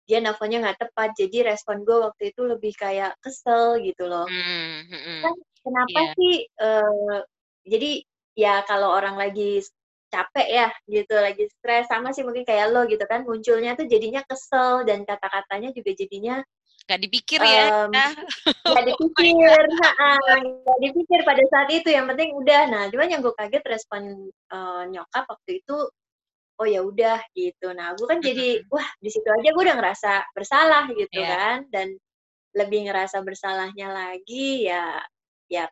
dia 0.04 0.20
nelfonnya 0.20 0.60
nggak 0.68 0.80
tepat, 0.84 1.16
jadi 1.16 1.56
respon 1.56 1.88
gue 1.88 1.96
waktu 1.96 2.36
itu 2.36 2.42
lebih 2.44 2.76
kayak 2.76 3.16
kesel 3.24 3.80
gitu 3.80 4.12
loh. 4.12 4.28
Hmm. 4.28 4.84
Hmm. 4.92 5.22
Kan 5.24 5.36
kenapa 5.62 6.00
yeah. 6.02 6.14
sih? 6.18 6.36
Uh, 6.60 7.20
jadi 7.66 7.92
ya 8.38 8.54
kalau 8.66 8.92
orang 8.92 9.16
lagi 9.16 9.62
capek 10.12 10.48
ya 10.52 10.68
gitu 10.92 11.16
lagi 11.16 11.48
stres 11.48 11.88
sama 11.88 12.12
sih 12.12 12.28
mungkin 12.28 12.44
kayak 12.44 12.76
lo 12.76 12.84
gitu 12.84 13.08
kan 13.08 13.24
munculnya 13.24 13.80
tuh 13.80 13.88
jadinya 13.88 14.20
kesel 14.28 14.84
dan 14.84 15.08
kata-katanya 15.08 15.72
juga 15.72 15.96
jadinya 15.96 16.44
Gak 16.90 17.02
dipikir 17.08 17.40
ya? 17.40 17.64
Um, 17.88 17.94
gak 18.74 18.86
dipikir, 18.90 19.64
oh 19.70 20.40
gak 20.66 20.80
dipikir 20.82 21.20
pada 21.24 21.44
saat 21.54 21.70
itu. 21.72 21.90
Yang 21.94 22.06
penting 22.14 22.30
udah. 22.36 22.62
Nah, 22.68 22.84
cuman 22.90 23.08
yang 23.08 23.22
gue 23.22 23.34
kaget 23.38 23.64
respon 23.64 24.28
uh, 24.52 24.84
nyokap 24.90 25.30
waktu 25.30 25.62
itu, 25.62 25.78
oh 26.58 26.68
ya 26.68 26.82
udah 26.82 27.22
gitu. 27.38 27.72
Nah, 27.72 27.94
gue 27.96 28.08
kan 28.10 28.20
jadi, 28.20 28.66
wah 28.68 28.86
di 29.00 29.10
situ 29.14 29.24
aja 29.30 29.50
gue 29.54 29.64
udah 29.64 29.78
ngerasa 29.78 30.12
bersalah 30.34 30.90
gitu 30.92 31.22
yeah. 31.22 31.30
kan. 31.32 31.58
Dan 31.70 31.88
lebih 32.58 32.90
ngerasa 32.90 33.24
bersalahnya 33.24 33.88
lagi 33.94 34.68
ya, 34.68 35.00
ya, 35.52 35.68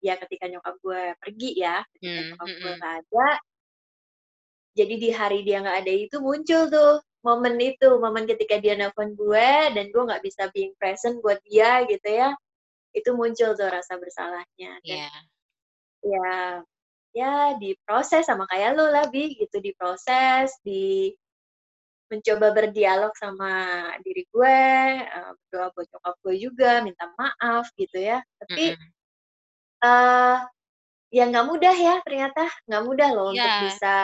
ya 0.00 0.14
ketika 0.16 0.48
nyokap 0.48 0.74
gue 0.80 1.02
pergi 1.20 1.50
ya, 1.60 1.84
ketika 1.92 2.08
hmm. 2.08 2.28
nyokap 2.32 2.48
gue 2.48 2.72
gak 2.80 2.94
ada. 3.04 3.28
Jadi 4.78 4.94
di 4.94 5.10
hari 5.10 5.42
dia 5.42 5.58
nggak 5.58 5.78
ada 5.84 5.92
itu 5.92 6.16
muncul 6.22 6.70
tuh 6.70 7.02
momen 7.26 7.58
itu 7.58 7.98
momen 7.98 8.24
ketika 8.30 8.62
dia 8.62 8.78
nelfon 8.78 9.18
gue 9.18 9.50
dan 9.74 9.90
gue 9.90 10.02
nggak 10.06 10.22
bisa 10.22 10.46
being 10.54 10.70
present 10.78 11.18
buat 11.18 11.42
dia 11.42 11.82
gitu 11.90 12.06
ya 12.06 12.30
itu 12.94 13.10
muncul 13.12 13.58
tuh 13.58 13.68
rasa 13.68 13.98
bersalahnya 13.98 14.78
dan 14.86 14.98
yeah. 15.02 15.18
ya 16.00 16.30
ya 17.16 17.32
diproses 17.58 18.22
sama 18.28 18.46
kayak 18.46 18.78
lo 18.78 18.86
lah 18.88 19.10
bi 19.10 19.34
gitu 19.34 19.58
diproses 19.58 20.54
di 20.62 21.10
mencoba 22.08 22.56
berdialog 22.56 23.12
sama 23.18 23.84
diri 24.00 24.24
gue 24.32 24.60
uh, 25.04 25.32
berdoa 25.36 25.68
buat 25.76 25.86
nyokap 25.92 26.14
gue 26.24 26.34
juga 26.40 26.70
minta 26.80 27.04
maaf 27.18 27.68
gitu 27.76 27.98
ya 27.98 28.22
tapi 28.40 28.72
mm 28.72 28.76
-hmm. 28.78 28.88
Uh, 29.84 30.38
ya 31.08 31.24
nggak 31.28 31.46
mudah 31.48 31.74
ya 31.74 31.94
ternyata 32.04 32.44
nggak 32.68 32.84
mudah 32.84 33.08
loh 33.16 33.30
yeah. 33.32 33.40
untuk 33.40 33.48
iya. 33.48 33.64
bisa 33.68 33.94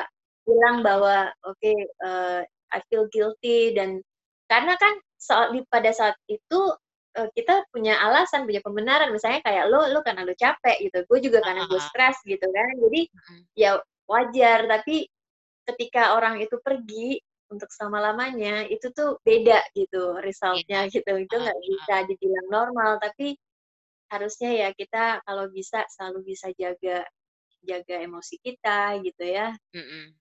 bilang 0.45 0.77
bahwa 0.85 1.33
oke 1.45 1.57
okay, 1.57 1.77
uh, 2.05 2.41
eh, 2.45 2.77
I 2.77 2.81
feel 2.91 3.07
guilty. 3.09 3.73
Dan 3.73 4.03
karena 4.51 4.75
kan 4.77 4.95
soal 5.17 5.55
pada 5.71 5.91
saat 5.95 6.19
itu 6.29 6.61
uh, 7.17 7.29
kita 7.33 7.65
punya 7.71 7.97
alasan 8.03 8.45
punya 8.45 8.61
pembenaran. 8.61 9.15
Misalnya 9.15 9.41
kayak 9.47 9.71
lo 9.71 9.89
lo 9.89 10.03
karena 10.03 10.27
lo 10.27 10.35
capek 10.35 10.77
gitu. 10.85 10.99
Gue 11.07 11.19
juga 11.23 11.39
karena 11.41 11.65
gue 11.71 11.81
stres 11.81 12.19
gitu 12.27 12.45
kan. 12.45 12.73
Jadi 12.83 13.01
ya 13.57 13.79
wajar. 14.11 14.67
Tapi 14.69 15.07
ketika 15.65 16.19
orang 16.19 16.43
itu 16.43 16.61
pergi 16.61 17.17
untuk 17.49 17.71
selama 17.71 18.11
lamanya 18.11 18.67
itu 18.67 18.91
tuh 18.91 19.21
beda 19.23 19.63
gitu 19.73 20.19
resultnya 20.21 20.91
yeah. 20.91 20.93
gitu. 20.93 21.13
Itu 21.15 21.35
nggak 21.39 21.61
bisa 21.63 21.95
dibilang 22.11 22.49
normal. 22.51 22.99
Tapi 23.01 23.39
harusnya 24.15 24.51
ya 24.55 24.69
kita 24.71 25.21
kalau 25.27 25.51
bisa 25.51 25.83
selalu 25.91 26.35
bisa 26.35 26.55
jaga 26.55 27.03
jaga 27.65 27.97
emosi 28.05 28.37
kita 28.45 29.01
gitu 29.01 29.25
ya. 29.25 29.57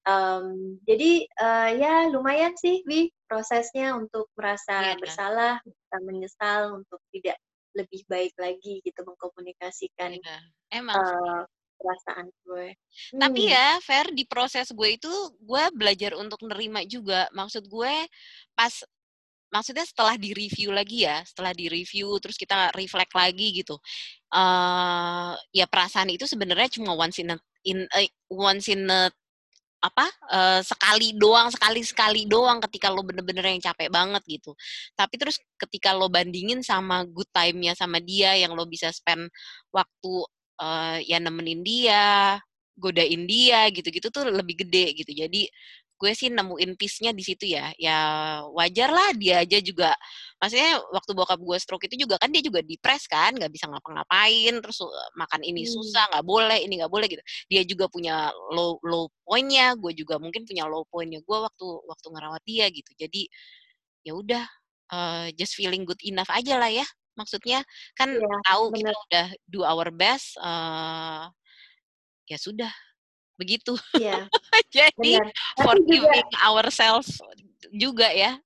Um, 0.08 0.80
jadi 0.88 1.28
uh, 1.44 1.70
ya 1.76 1.94
lumayan 2.10 2.56
sih, 2.56 2.82
Wi, 2.88 3.12
prosesnya 3.28 3.94
untuk 4.00 4.32
merasa 4.40 4.96
yeah, 4.96 4.98
bersalah, 4.98 5.54
yeah. 5.62 6.02
menyesal 6.08 6.80
untuk 6.80 7.04
tidak 7.12 7.38
lebih 7.76 8.02
baik 8.08 8.34
lagi 8.40 8.80
gitu 8.82 9.00
mengkomunikasikan 9.04 10.18
yeah. 10.18 10.42
Emang. 10.72 10.98
Uh, 10.98 11.44
perasaan 11.84 12.32
gue. 12.48 12.68
Tapi 13.12 13.42
hmm. 13.44 13.52
ya, 13.52 13.68
Fer, 13.84 14.08
di 14.16 14.24
proses 14.24 14.72
gue 14.72 14.96
itu 14.96 15.12
gue 15.44 15.64
belajar 15.76 16.16
untuk 16.16 16.40
nerima 16.48 16.88
juga. 16.88 17.28
Maksud 17.36 17.68
gue 17.68 18.08
pas 18.56 18.74
maksudnya 19.54 19.86
setelah 19.86 20.18
di 20.18 20.34
review 20.34 20.74
lagi 20.74 21.06
ya, 21.06 21.22
setelah 21.22 21.54
di 21.54 21.70
review 21.70 22.18
terus 22.18 22.36
kita 22.36 22.74
reflect 22.74 23.14
lagi 23.14 23.62
gitu. 23.62 23.78
Uh, 24.34 25.38
ya 25.54 25.70
perasaan 25.70 26.10
itu 26.10 26.26
sebenarnya 26.26 26.74
cuma 26.82 26.98
once 26.98 27.22
in 27.22 27.30
a, 27.30 27.38
in 27.70 27.86
uh, 27.86 28.10
once 28.34 28.66
in 28.74 28.90
a 28.90 29.14
apa 29.84 30.08
uh, 30.32 30.62
sekali 30.64 31.12
doang 31.12 31.52
sekali 31.52 31.84
sekali 31.84 32.24
doang 32.24 32.64
ketika 32.64 32.88
lo 32.88 33.04
bener-bener 33.04 33.44
yang 33.52 33.60
capek 33.60 33.92
banget 33.92 34.24
gitu 34.40 34.56
tapi 34.96 35.20
terus 35.20 35.36
ketika 35.60 35.92
lo 35.92 36.08
bandingin 36.08 36.64
sama 36.64 37.04
good 37.04 37.28
time-nya 37.36 37.76
sama 37.76 38.00
dia 38.00 38.32
yang 38.40 38.56
lo 38.56 38.64
bisa 38.64 38.88
spend 38.96 39.28
waktu 39.76 40.14
uh, 40.64 41.04
ya 41.04 41.20
nemenin 41.20 41.60
dia 41.68 42.40
godain 42.80 43.28
dia 43.28 43.68
gitu-gitu 43.76 44.08
tuh 44.08 44.24
lebih 44.32 44.66
gede 44.66 45.04
gitu 45.04 45.12
jadi 45.14 45.52
gue 45.98 46.12
sih 46.18 46.28
nemuin 46.28 46.76
peace-nya 46.76 47.12
di 47.16 47.24
situ 47.24 47.46
ya. 47.48 47.72
Ya 47.80 47.98
wajar 48.52 48.90
lah 48.92 49.16
dia 49.16 49.42
aja 49.46 49.58
juga. 49.64 49.96
Maksudnya 50.42 50.84
waktu 50.92 51.12
bokap 51.16 51.40
gue 51.40 51.58
stroke 51.62 51.88
itu 51.88 52.04
juga 52.04 52.20
kan 52.20 52.28
dia 52.34 52.44
juga 52.44 52.60
depres 52.60 53.08
kan, 53.08 53.32
nggak 53.32 53.52
bisa 53.54 53.72
ngapa-ngapain, 53.72 54.54
terus 54.60 54.84
uh, 54.84 55.10
makan 55.16 55.42
ini 55.48 55.64
hmm. 55.64 55.72
susah, 55.72 56.04
nggak 56.12 56.26
boleh, 56.28 56.60
ini 56.60 56.84
nggak 56.84 56.92
boleh 56.92 57.08
gitu. 57.08 57.24
Dia 57.48 57.62
juga 57.64 57.88
punya 57.88 58.30
low 58.52 58.76
low 58.84 59.08
point-nya, 59.24 59.80
gue 59.80 59.96
juga 59.96 60.20
mungkin 60.20 60.44
punya 60.44 60.68
low 60.68 60.84
point-nya 60.92 61.24
gue 61.24 61.38
waktu 61.40 61.68
waktu 61.88 62.08
ngerawat 62.12 62.44
dia 62.44 62.66
gitu. 62.74 62.92
Jadi 63.00 63.32
ya 64.04 64.14
udah 64.20 64.44
uh, 64.92 65.28
just 65.40 65.56
feeling 65.56 65.88
good 65.88 66.00
enough 66.04 66.30
aja 66.30 66.60
lah 66.60 66.72
ya. 66.72 66.86
Maksudnya 67.16 67.62
kan 67.96 68.10
ya, 68.12 68.38
tahu 68.50 68.74
bener. 68.74 68.90
kita 68.90 68.92
udah 69.08 69.28
do 69.48 69.60
our 69.64 69.88
best, 69.94 70.36
uh, 70.42 71.30
ya 72.28 72.38
sudah 72.42 72.74
begitu. 73.38 73.78
Iya. 73.98 74.28
Jadi 74.76 75.20
benar. 75.20 75.32
forgiving 75.62 76.24
juga, 76.30 76.44
ourselves 76.46 77.22
juga 77.74 78.10
ya. 78.10 78.38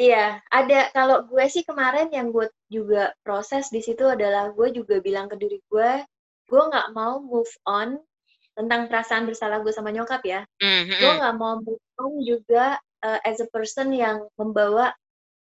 Iya, 0.00 0.40
ada 0.48 0.88
kalau 0.96 1.28
gue 1.28 1.44
sih 1.52 1.68
kemarin 1.68 2.08
yang 2.16 2.32
gue 2.32 2.48
juga 2.72 3.12
proses 3.20 3.68
di 3.68 3.84
situ 3.84 4.08
adalah 4.08 4.48
gue 4.50 4.72
juga 4.72 5.04
bilang 5.04 5.28
ke 5.28 5.36
diri 5.36 5.60
gue, 5.68 5.90
gue 6.48 6.62
nggak 6.72 6.96
mau 6.96 7.20
move 7.20 7.52
on 7.68 8.00
tentang 8.56 8.88
perasaan 8.88 9.28
bersalah 9.28 9.60
gue 9.60 9.72
sama 9.72 9.92
nyokap 9.92 10.24
ya. 10.24 10.40
Mm-hmm. 10.64 10.96
Gue 10.96 11.12
nggak 11.20 11.36
mau 11.36 11.60
move 11.60 11.84
on 12.00 12.12
juga 12.24 12.80
uh, 13.04 13.20
as 13.28 13.44
a 13.44 13.48
person 13.52 13.92
yang 13.92 14.24
membawa 14.40 14.96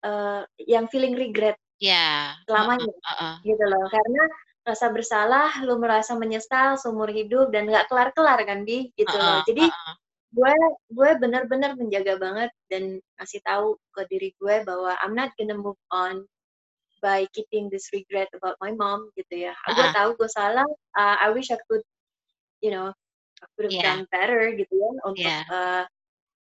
uh, 0.05 0.45
yang 0.61 0.93
feeling 0.93 1.17
regret. 1.17 1.57
Yeah. 1.81 2.37
Selamanya, 2.45 2.85
uh, 2.85 3.09
uh, 3.09 3.23
uh. 3.25 3.35
gitu 3.49 3.65
loh. 3.65 3.85
Karena 3.89 4.23
rasa 4.65 4.89
bersalah, 4.89 5.61
lu 5.61 5.77
merasa 5.77 6.17
menyesal 6.17 6.81
seumur 6.81 7.13
hidup 7.13 7.53
dan 7.53 7.69
nggak 7.69 7.87
kelar-kelar 7.93 8.41
kan 8.49 8.65
di 8.65 8.89
gitu 8.97 9.13
uh, 9.13 9.21
loh. 9.21 9.39
Jadi 9.45 9.65
uh, 9.69 9.95
gue 10.35 10.53
gue 10.91 11.11
benar-benar 11.21 11.77
menjaga 11.77 12.19
banget 12.19 12.51
dan 12.73 12.99
kasih 13.21 13.45
tahu 13.45 13.77
ke 13.95 14.03
diri 14.09 14.33
gue 14.41 14.65
bahwa 14.65 14.97
I'm 15.05 15.13
not 15.13 15.37
gonna 15.37 15.55
move 15.55 15.79
on 15.93 16.25
by 17.05 17.29
keeping 17.37 17.69
this 17.69 17.93
regret 17.93 18.33
about 18.33 18.57
my 18.65 18.73
mom 18.73 19.13
gitu 19.21 19.47
ya. 19.49 19.55
Uh, 19.69 19.77
gue 19.77 19.89
tahu 19.93 20.11
gue 20.17 20.31
salah. 20.33 20.67
Uh, 20.97 21.17
I 21.21 21.29
wish 21.31 21.53
I 21.53 21.61
could, 21.69 21.85
you 22.65 22.73
know, 22.73 22.89
I 23.45 23.47
could 23.55 23.69
have 23.69 23.77
yeah. 23.77 23.85
done 23.85 24.03
better 24.09 24.57
gitu 24.57 24.73
ya 24.73 24.91
untuk 25.05 25.29
yeah. 25.29 25.45
uh, 25.53 25.85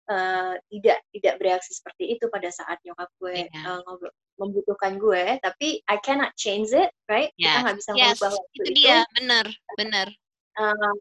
uh, 0.10 0.54
tidak 0.74 1.00
tidak 1.14 1.34
bereaksi 1.38 1.72
seperti 1.78 2.18
itu 2.18 2.26
pada 2.28 2.50
saat 2.50 2.82
nyokap 2.84 3.10
gue 3.22 3.48
yeah. 3.48 3.66
uh, 3.70 3.80
ngobrol 3.86 4.14
membutuhkan 4.40 4.98
gue 4.98 5.38
tapi 5.40 5.84
I 5.86 5.98
cannot 6.02 6.34
change 6.36 6.74
it 6.74 6.90
right 7.08 7.32
yeah. 7.38 7.62
kita 7.62 7.64
nggak 7.64 7.78
bisa 7.78 7.92
yes. 7.94 7.98
mengubah 7.98 8.32
waktu 8.36 8.52
itu, 8.52 8.62
itu 8.62 8.72
dia 8.76 8.98
benar 9.16 9.46
benar 9.78 10.08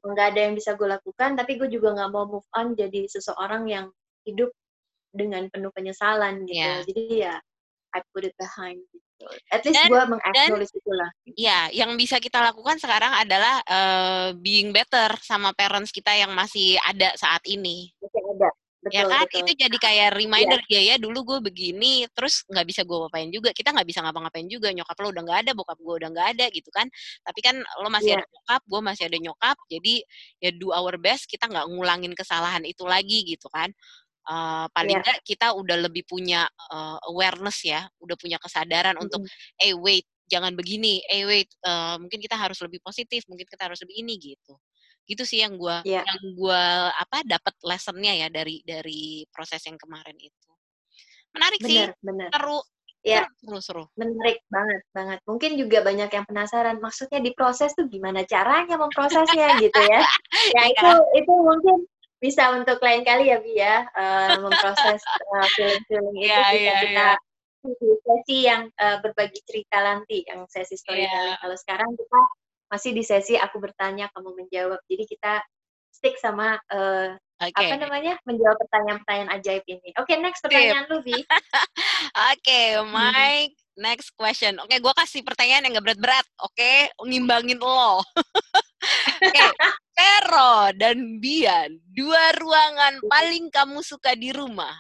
nggak 0.05 0.27
uh, 0.27 0.31
ada 0.31 0.41
yang 0.41 0.55
bisa 0.55 0.71
gue 0.79 0.89
lakukan 0.89 1.31
tapi 1.35 1.59
gue 1.59 1.69
juga 1.71 1.97
nggak 1.97 2.11
mau 2.13 2.27
move 2.29 2.49
on 2.55 2.77
jadi 2.79 3.09
seseorang 3.11 3.67
yang 3.67 3.87
hidup 4.23 4.53
dengan 5.11 5.49
penuh 5.49 5.73
penyesalan 5.73 6.45
gitu 6.47 6.61
yeah. 6.63 6.85
jadi 6.85 7.03
ya 7.11 7.35
I 7.97 8.05
put 8.13 8.29
it 8.29 8.37
behind 8.37 8.85
gitu. 8.93 9.27
At 9.51 9.65
least 9.67 9.81
gue 9.89 10.03
mengaknowledge 10.07 10.75
itulah. 10.77 11.11
Ya, 11.35 11.73
yang 11.75 11.97
bisa 11.99 12.23
kita 12.23 12.39
lakukan 12.39 12.79
sekarang 12.79 13.11
adalah 13.11 13.65
uh, 13.67 14.29
being 14.39 14.71
better 14.71 15.11
sama 15.25 15.51
parents 15.57 15.91
kita 15.91 16.15
yang 16.15 16.31
masih 16.37 16.79
ada 16.87 17.17
saat 17.19 17.43
ini. 17.49 17.91
Masih 17.99 18.23
ada. 18.37 18.49
Ya 18.89 19.05
betul, 19.05 19.13
ya 19.13 19.17
kan 19.19 19.27
betul. 19.29 19.41
itu 19.41 19.53
jadi 19.61 19.77
kayak 19.77 20.09
reminder 20.17 20.61
yeah. 20.69 20.83
ya 20.83 20.91
ya 20.93 20.97
dulu 20.97 21.19
gue 21.25 21.39
begini 21.53 22.09
terus 22.13 22.45
nggak 22.49 22.67
bisa 22.67 22.81
gue 22.85 22.97
ngapain 22.97 23.29
juga 23.29 23.51
kita 23.53 23.69
nggak 23.73 23.89
bisa 23.89 24.01
ngapa-ngapain 24.05 24.49
juga 24.49 24.69
nyokap 24.73 24.97
lo 25.01 25.09
udah 25.13 25.23
nggak 25.25 25.39
ada 25.47 25.53
bokap 25.53 25.79
gue 25.79 25.95
udah 26.01 26.09
nggak 26.13 26.29
ada 26.37 26.47
gitu 26.53 26.71
kan 26.73 26.87
tapi 27.23 27.41
kan 27.45 27.57
lo 27.85 27.89
masih 27.93 28.17
yeah. 28.17 28.21
ada 28.21 28.27
nyokap 28.33 28.63
gue 28.65 28.81
masih 28.81 29.05
ada 29.09 29.19
nyokap 29.19 29.57
jadi 29.69 29.95
ya 30.41 30.51
do 30.57 30.69
our 30.73 30.95
best 30.97 31.29
kita 31.29 31.45
nggak 31.47 31.67
ngulangin 31.69 32.13
kesalahan 32.17 32.63
itu 32.65 32.85
lagi 32.89 33.25
gitu 33.29 33.49
kan 33.53 33.71
Uh, 34.29 34.69
paling 34.77 35.01
yeah. 35.01 35.17
kita 35.25 35.57
udah 35.57 35.89
lebih 35.89 36.05
punya 36.05 36.45
uh, 36.69 37.01
awareness 37.09 37.65
ya, 37.65 37.89
udah 37.97 38.13
punya 38.21 38.37
kesadaran 38.37 38.93
mm 38.93 39.01
-hmm. 39.01 39.05
untuk, 39.09 39.21
eh 39.57 39.73
wait, 39.73 40.05
jangan 40.29 40.53
begini, 40.53 41.01
eh 41.09 41.25
wait, 41.25 41.49
uh, 41.65 41.97
mungkin 41.97 42.21
kita 42.21 42.37
harus 42.37 42.61
lebih 42.61 42.85
positif, 42.85 43.25
mungkin 43.25 43.49
kita 43.49 43.65
harus 43.73 43.81
lebih 43.81 44.05
ini 44.05 44.21
gitu. 44.21 44.53
Gitu 45.09 45.25
sih 45.25 45.41
yang 45.41 45.57
gua 45.57 45.81
yeah. 45.89 46.05
yang 46.05 46.37
gua 46.37 46.93
apa 46.93 47.25
dapat 47.25 47.57
lessonnya 47.65 48.13
ya 48.13 48.29
dari 48.29 48.61
dari 48.61 49.25
proses 49.33 49.65
yang 49.65 49.81
kemarin 49.81 50.15
itu. 50.21 50.51
Menarik 51.33 51.61
bener, 51.65 51.89
sih, 51.97 52.05
bener. 52.05 52.29
seru. 52.29 52.61
Ya, 53.07 53.25
seru, 53.41 53.59
seru. 53.63 53.85
Menarik 53.97 54.43
banget, 54.53 54.83
banget. 54.93 55.19
Mungkin 55.25 55.57
juga 55.57 55.81
banyak 55.87 56.11
yang 56.13 56.27
penasaran, 56.29 56.77
maksudnya 56.83 57.23
diproses 57.23 57.73
tuh 57.73 57.87
gimana 57.89 58.27
caranya 58.27 58.77
memprosesnya 58.77 59.57
gitu 59.65 59.81
ya. 59.81 60.03
Ya 60.57 60.63
iya. 60.69 60.77
itu 60.77 60.91
itu 61.25 61.33
mungkin 61.33 61.89
bisa 62.19 62.51
untuk 62.51 62.83
lain 62.83 63.07
kali 63.07 63.31
ya 63.31 63.39
Bi 63.39 63.55
ya 63.55 63.87
uh, 63.95 64.43
memproses 64.43 65.01
uh, 65.07 65.47
feeling-feeling 65.55 66.17
itu 66.19 66.27
yeah, 66.27 66.51
bisa 66.51 66.59
yeah, 66.59 66.81
kita 66.83 67.09
yeah. 67.15 67.99
sesi 68.03 68.39
yang 68.43 68.63
uh, 68.75 68.99
berbagi 68.99 69.41
cerita 69.47 69.79
nanti 69.79 70.27
yang 70.27 70.43
sesi 70.51 70.75
storytelling. 70.75 71.39
Yeah. 71.39 71.39
Kalau 71.39 71.57
sekarang 71.63 71.91
kita 71.95 72.21
masih 72.69 72.93
di 72.93 73.03
sesi 73.05 73.35
aku 73.35 73.61
bertanya 73.61 74.13
kamu 74.13 74.37
menjawab. 74.37 74.81
Jadi 74.89 75.05
kita 75.09 75.41
stick 75.93 76.15
sama 76.21 76.61
uh, 76.71 77.17
okay. 77.43 77.75
apa 77.75 77.75
namanya 77.81 78.15
menjawab 78.23 78.55
pertanyaan-pertanyaan 78.61 79.31
ajaib 79.41 79.65
ini. 79.67 79.91
Oke, 79.99 80.15
okay, 80.15 80.17
next 80.21 80.45
pertanyaan 80.45 80.87
lu 80.87 81.03
Bi. 81.03 81.15
Oke, 81.19 81.35
okay, 82.39 82.67
Mike. 82.87 83.57
Hmm. 83.57 83.67
Next 83.79 84.11
question. 84.19 84.59
Oke, 84.59 84.75
okay, 84.75 84.79
gue 84.83 84.95
kasih 84.95 85.23
pertanyaan 85.23 85.67
yang 85.67 85.79
gak 85.79 85.87
berat-berat. 85.91 86.27
Oke, 86.43 86.55
okay? 86.55 86.79
ngimbangin 87.03 87.59
lo. 87.63 87.99
Oke, 88.03 89.31
okay. 89.31 89.51
Pero 89.95 90.71
dan 90.79 91.19
Bian, 91.19 91.79
dua 91.91 92.35
ruangan 92.39 93.03
paling 93.07 93.51
kamu 93.51 93.83
suka 93.83 94.15
di 94.15 94.31
rumah? 94.31 94.75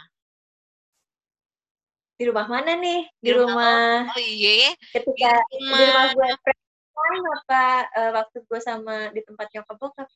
Di 2.18 2.26
rumah 2.26 2.46
mana 2.50 2.74
nih? 2.74 3.06
Di, 3.22 3.30
di 3.30 3.32
rumah, 3.34 4.02
rumah. 4.02 4.14
Oh 4.14 4.22
iya. 4.22 4.74
Ketika 4.90 5.30
di 5.46 5.54
rumah, 5.62 5.78
di 5.78 5.82
rumah 5.86 6.06
gue 6.14 6.28
prime 6.98 7.26
apa 7.30 7.64
uh, 7.94 8.10
waktu 8.18 8.38
gue 8.42 8.60
sama 8.60 9.14
di 9.14 9.22
tempat 9.22 9.46
nyokap 9.54 9.76
bokap? 9.78 10.08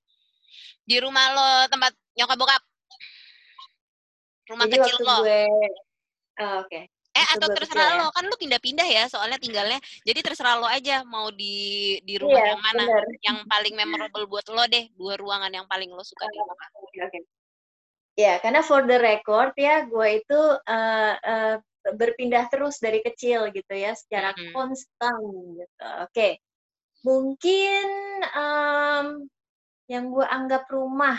Di 0.82 0.96
rumah 0.98 1.26
lo 1.32 1.50
tempat 1.70 1.92
nyokap 2.18 2.36
bokap? 2.36 2.62
Rumah 4.50 4.66
Jadi 4.66 4.76
kecil 4.76 4.96
waktu 4.98 5.06
lo? 5.06 5.16
Gue, 5.22 5.42
oh, 6.42 6.54
oke. 6.66 6.68
Okay. 6.68 6.84
Eh 7.12 7.26
atau 7.36 7.48
terserah 7.52 7.92
ya. 7.92 7.98
lo 8.00 8.06
kan 8.08 8.24
lo 8.24 8.36
pindah-pindah 8.40 8.88
ya 8.88 9.04
soalnya 9.04 9.36
tinggalnya. 9.36 9.76
Jadi 10.02 10.20
terserah 10.24 10.56
lo 10.56 10.64
aja 10.64 11.04
mau 11.04 11.28
di 11.28 12.00
di 12.08 12.16
rumah 12.16 12.40
yeah, 12.40 12.50
yang 12.56 12.62
mana 12.64 12.82
bener. 12.88 13.04
yang 13.20 13.38
paling 13.44 13.74
memorable 13.76 14.24
buat 14.24 14.46
lo 14.48 14.64
deh 14.64 14.88
dua 14.96 15.20
ruangan 15.20 15.52
yang 15.52 15.68
paling 15.68 15.92
lo 15.92 16.00
suka 16.00 16.24
di 16.32 16.38
rumah. 16.40 16.56
Oke. 16.80 16.96
Okay. 17.08 17.22
Ya 18.16 18.40
karena 18.40 18.64
for 18.64 18.84
the 18.88 18.96
record 18.96 19.52
ya 19.60 19.84
gue 19.84 20.24
itu 20.24 20.40
uh, 20.68 21.14
uh, 21.20 21.56
berpindah 21.96 22.48
terus 22.48 22.80
dari 22.80 23.04
kecil 23.04 23.52
gitu 23.52 23.72
ya 23.76 23.92
secara 23.92 24.32
mm 24.32 24.40
-hmm. 24.40 24.52
konstan 24.56 25.20
gitu. 25.60 25.84
Oke. 26.00 26.12
Okay. 26.16 26.32
Mungkin 27.02 27.86
um, 28.34 29.06
yang 29.90 30.04
gue 30.08 30.26
anggap 30.26 30.70
rumah. 30.70 31.18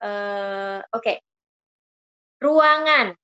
Uh, 0.00 0.80
Oke. 0.92 1.04
Okay. 1.04 1.16
Ruangan. 2.40 3.16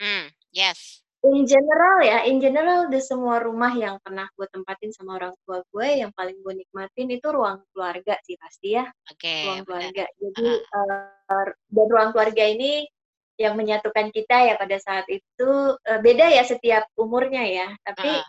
Hmm. 0.00 0.26
Yes. 0.52 1.00
In 1.22 1.46
general 1.46 2.02
ya, 2.02 2.26
in 2.26 2.42
general 2.42 2.90
di 2.90 2.98
semua 2.98 3.38
rumah 3.38 3.70
yang 3.78 4.02
pernah 4.02 4.26
gue 4.34 4.42
tempatin 4.50 4.90
sama 4.90 5.22
orang 5.22 5.30
tua 5.46 5.62
gue, 5.70 6.02
yang 6.02 6.10
paling 6.10 6.34
gue 6.42 6.54
nikmatin 6.58 7.14
itu 7.14 7.30
ruang 7.30 7.62
keluarga 7.70 8.18
sih 8.26 8.34
pasti 8.34 8.74
ya. 8.74 8.90
Oke. 9.06 9.22
Okay, 9.22 9.46
ruang 9.46 9.62
keluarga. 9.62 10.04
Jadi 10.18 10.48
uh, 10.66 11.14
uh, 11.30 11.46
dan 11.54 11.86
ruang 11.86 12.10
keluarga 12.10 12.42
ini 12.42 12.90
yang 13.38 13.54
menyatukan 13.54 14.10
kita 14.10 14.50
ya 14.50 14.54
pada 14.58 14.76
saat 14.82 15.06
itu 15.08 15.78
uh, 15.78 16.00
beda 16.02 16.26
ya 16.26 16.42
setiap 16.42 16.90
umurnya 16.98 17.46
ya. 17.46 17.68
Tapi 17.86 18.10
uh. 18.18 18.26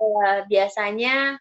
Uh, 0.00 0.38
biasanya 0.44 1.40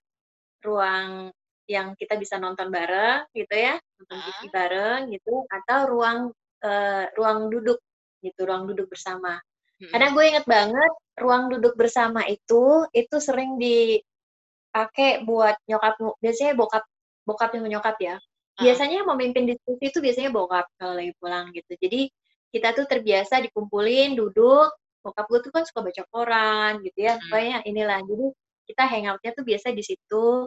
ruang 0.63 1.32
yang 1.69 1.93
kita 1.93 2.17
bisa 2.17 2.41
nonton 2.41 2.74
bareng 2.74 3.30
gitu 3.34 3.54
ya, 3.54 3.78
nonton 4.02 4.17
uh. 4.17 4.24
TV 4.26 4.41
bareng 4.50 5.02
gitu, 5.13 5.45
atau 5.45 5.80
ruang 5.86 6.19
uh, 6.65 7.06
ruang 7.13 7.54
duduk 7.54 7.78
gitu, 8.26 8.41
ruang 8.43 8.65
duduk 8.65 8.89
bersama. 8.89 9.38
Karena 9.80 10.12
gue 10.12 10.24
inget 10.28 10.43
banget 10.43 10.91
ruang 11.15 11.48
duduk 11.48 11.80
bersama 11.80 12.28
itu 12.28 12.84
itu 12.91 13.15
sering 13.24 13.56
dipakai 13.56 15.24
buat 15.24 15.56
nyokap 15.72 15.95
biasanya 16.19 16.54
bokap 16.60 16.84
bokap 17.24 17.56
yang 17.56 17.80
nyokap 17.80 17.95
ya. 18.04 18.19
Biasanya 18.60 19.04
yang 19.04 19.08
memimpin 19.08 19.48
diskusi 19.48 19.88
itu 19.88 20.04
biasanya 20.04 20.36
bokap 20.36 20.67
kalau 20.76 21.00
lagi 21.00 21.15
pulang 21.15 21.56
gitu. 21.56 21.80
Jadi 21.80 22.12
kita 22.52 22.76
tuh 22.76 22.91
terbiasa 22.91 23.39
dikumpulin 23.39 24.19
duduk 24.19 24.67
bokap 25.00 25.26
gue 25.32 25.39
tuh 25.48 25.52
kan 25.56 25.63
suka 25.63 25.80
baca 25.80 26.04
koran 26.12 26.84
gitu 26.84 27.00
ya. 27.08 27.15
Pokoknya 27.15 27.63
inilah. 27.63 28.04
Jadi 28.04 28.26
kita 28.69 28.86
hangoutnya 28.86 29.34
tuh 29.34 29.41
biasa 29.41 29.73
di 29.73 29.82
situ 29.82 30.45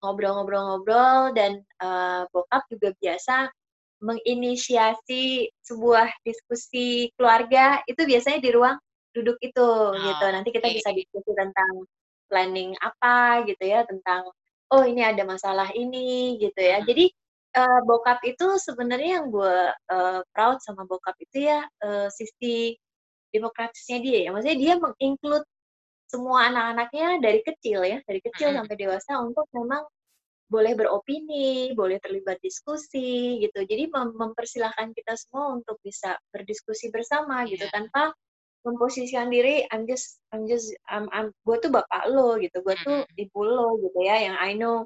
ngobrol-ngobrol-ngobrol 0.00 1.36
dan 1.36 1.60
uh, 1.84 2.24
bokap 2.32 2.64
juga 2.72 2.96
biasa 2.96 3.52
menginisiasi 4.00 5.52
sebuah 5.60 6.08
diskusi 6.24 7.12
keluarga 7.20 7.84
itu 7.84 8.00
biasanya 8.08 8.40
di 8.40 8.50
ruang 8.56 8.80
duduk 9.12 9.36
itu 9.44 9.60
oh, 9.60 9.92
gitu. 9.92 10.24
Nanti 10.32 10.48
kita 10.56 10.72
okay. 10.72 10.76
bisa 10.80 10.90
diskusi 10.96 11.30
tentang 11.36 11.84
planning 12.32 12.72
apa 12.80 13.44
gitu 13.44 13.60
ya, 13.60 13.84
tentang 13.84 14.24
oh 14.72 14.84
ini 14.88 15.04
ada 15.04 15.22
masalah 15.28 15.68
ini 15.76 16.40
gitu 16.40 16.56
ya. 16.56 16.80
Hmm. 16.80 16.88
Jadi 16.88 17.12
uh, 17.60 17.80
bokap 17.84 18.24
itu 18.24 18.56
sebenarnya 18.56 19.20
yang 19.20 19.26
gue 19.28 19.56
uh, 19.92 20.20
proud 20.32 20.58
sama 20.64 20.88
bokap 20.88 21.20
itu 21.20 21.44
ya 21.44 21.68
uh, 21.84 22.08
sisi 22.08 22.72
demokratisnya 23.36 23.98
dia 24.00 24.18
ya. 24.24 24.28
Maksudnya 24.32 24.58
dia 24.58 24.74
menginclude 24.80 25.46
semua 26.10 26.50
anak-anaknya 26.50 27.22
dari 27.22 27.40
kecil 27.46 27.86
ya, 27.86 27.98
dari 28.02 28.18
kecil 28.18 28.50
sampai 28.58 28.74
dewasa 28.74 29.22
untuk 29.22 29.46
memang 29.54 29.86
boleh 30.50 30.74
beropini, 30.74 31.70
boleh 31.78 32.02
terlibat 32.02 32.42
diskusi 32.42 33.38
gitu. 33.38 33.62
Jadi 33.62 33.86
mem 33.86 34.10
mempersilahkan 34.18 34.90
kita 34.90 35.14
semua 35.14 35.54
untuk 35.54 35.78
bisa 35.86 36.18
berdiskusi 36.34 36.90
bersama 36.90 37.46
yeah. 37.46 37.54
gitu 37.54 37.66
iya. 37.70 37.72
tanpa 37.72 38.02
memposisikan 38.66 39.30
diri 39.32 39.64
I'm 39.70 39.86
just 39.86 40.20
I'm 40.34 40.44
just 40.50 40.74
I'm, 40.90 41.06
I'm 41.14 41.30
gue 41.46 41.56
tuh 41.62 41.70
bapak 41.70 42.10
lo 42.10 42.36
gitu, 42.42 42.60
gue 42.60 42.76
tuh 42.82 43.06
ibu 43.14 43.40
lo 43.46 43.78
gitu 43.78 43.98
ya 44.02 44.26
yang 44.26 44.36
I 44.36 44.58
know 44.58 44.84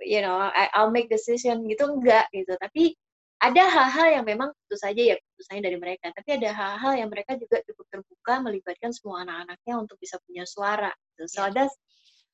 you 0.00 0.22
know 0.22 0.38
I, 0.38 0.70
I'll 0.72 0.94
make 0.94 1.10
decision 1.10 1.66
gitu 1.66 1.90
enggak 1.90 2.30
gitu. 2.30 2.54
Tapi 2.54 2.94
ada 3.42 3.62
hal-hal 3.68 4.08
yang 4.20 4.24
memang 4.24 4.54
tentu 4.54 4.76
saja 4.78 5.00
ya 5.02 5.14
keputusannya 5.18 5.62
dari 5.62 5.78
mereka, 5.78 6.14
tapi 6.14 6.40
ada 6.40 6.50
hal-hal 6.54 6.92
yang 7.04 7.08
mereka 7.12 7.36
juga 7.36 7.60
cukup 7.66 7.86
terbuka 7.92 8.34
melibatkan 8.40 8.90
semua 8.94 9.26
anak-anaknya 9.26 9.74
untuk 9.76 9.96
bisa 10.00 10.16
punya 10.24 10.48
suara. 10.48 10.92
Gitu. 11.12 11.24
So 11.28 11.44
yeah. 11.44 11.52
that's 11.52 11.74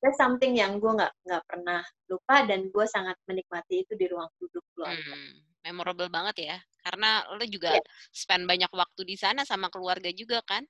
that's 0.01 0.17
something 0.17 0.57
yang 0.57 0.81
gue 0.81 0.91
nggak 0.91 1.13
nggak 1.27 1.43
pernah 1.45 1.81
lupa 2.09 2.35
dan 2.49 2.67
gue 2.73 2.85
sangat 2.89 3.15
menikmati 3.29 3.85
itu 3.85 3.93
di 3.93 4.05
ruang 4.09 4.27
duduk 4.41 4.65
keluarga. 4.73 5.13
Hmm, 5.13 5.35
memorable 5.67 6.09
banget 6.09 6.35
ya, 6.41 6.57
karena 6.81 7.27
lo 7.29 7.45
juga 7.45 7.77
yeah. 7.77 7.85
spend 8.09 8.49
banyak 8.49 8.71
waktu 8.73 9.01
di 9.05 9.15
sana 9.15 9.45
sama 9.45 9.69
keluarga 9.69 10.09
juga 10.09 10.41
kan? 10.47 10.65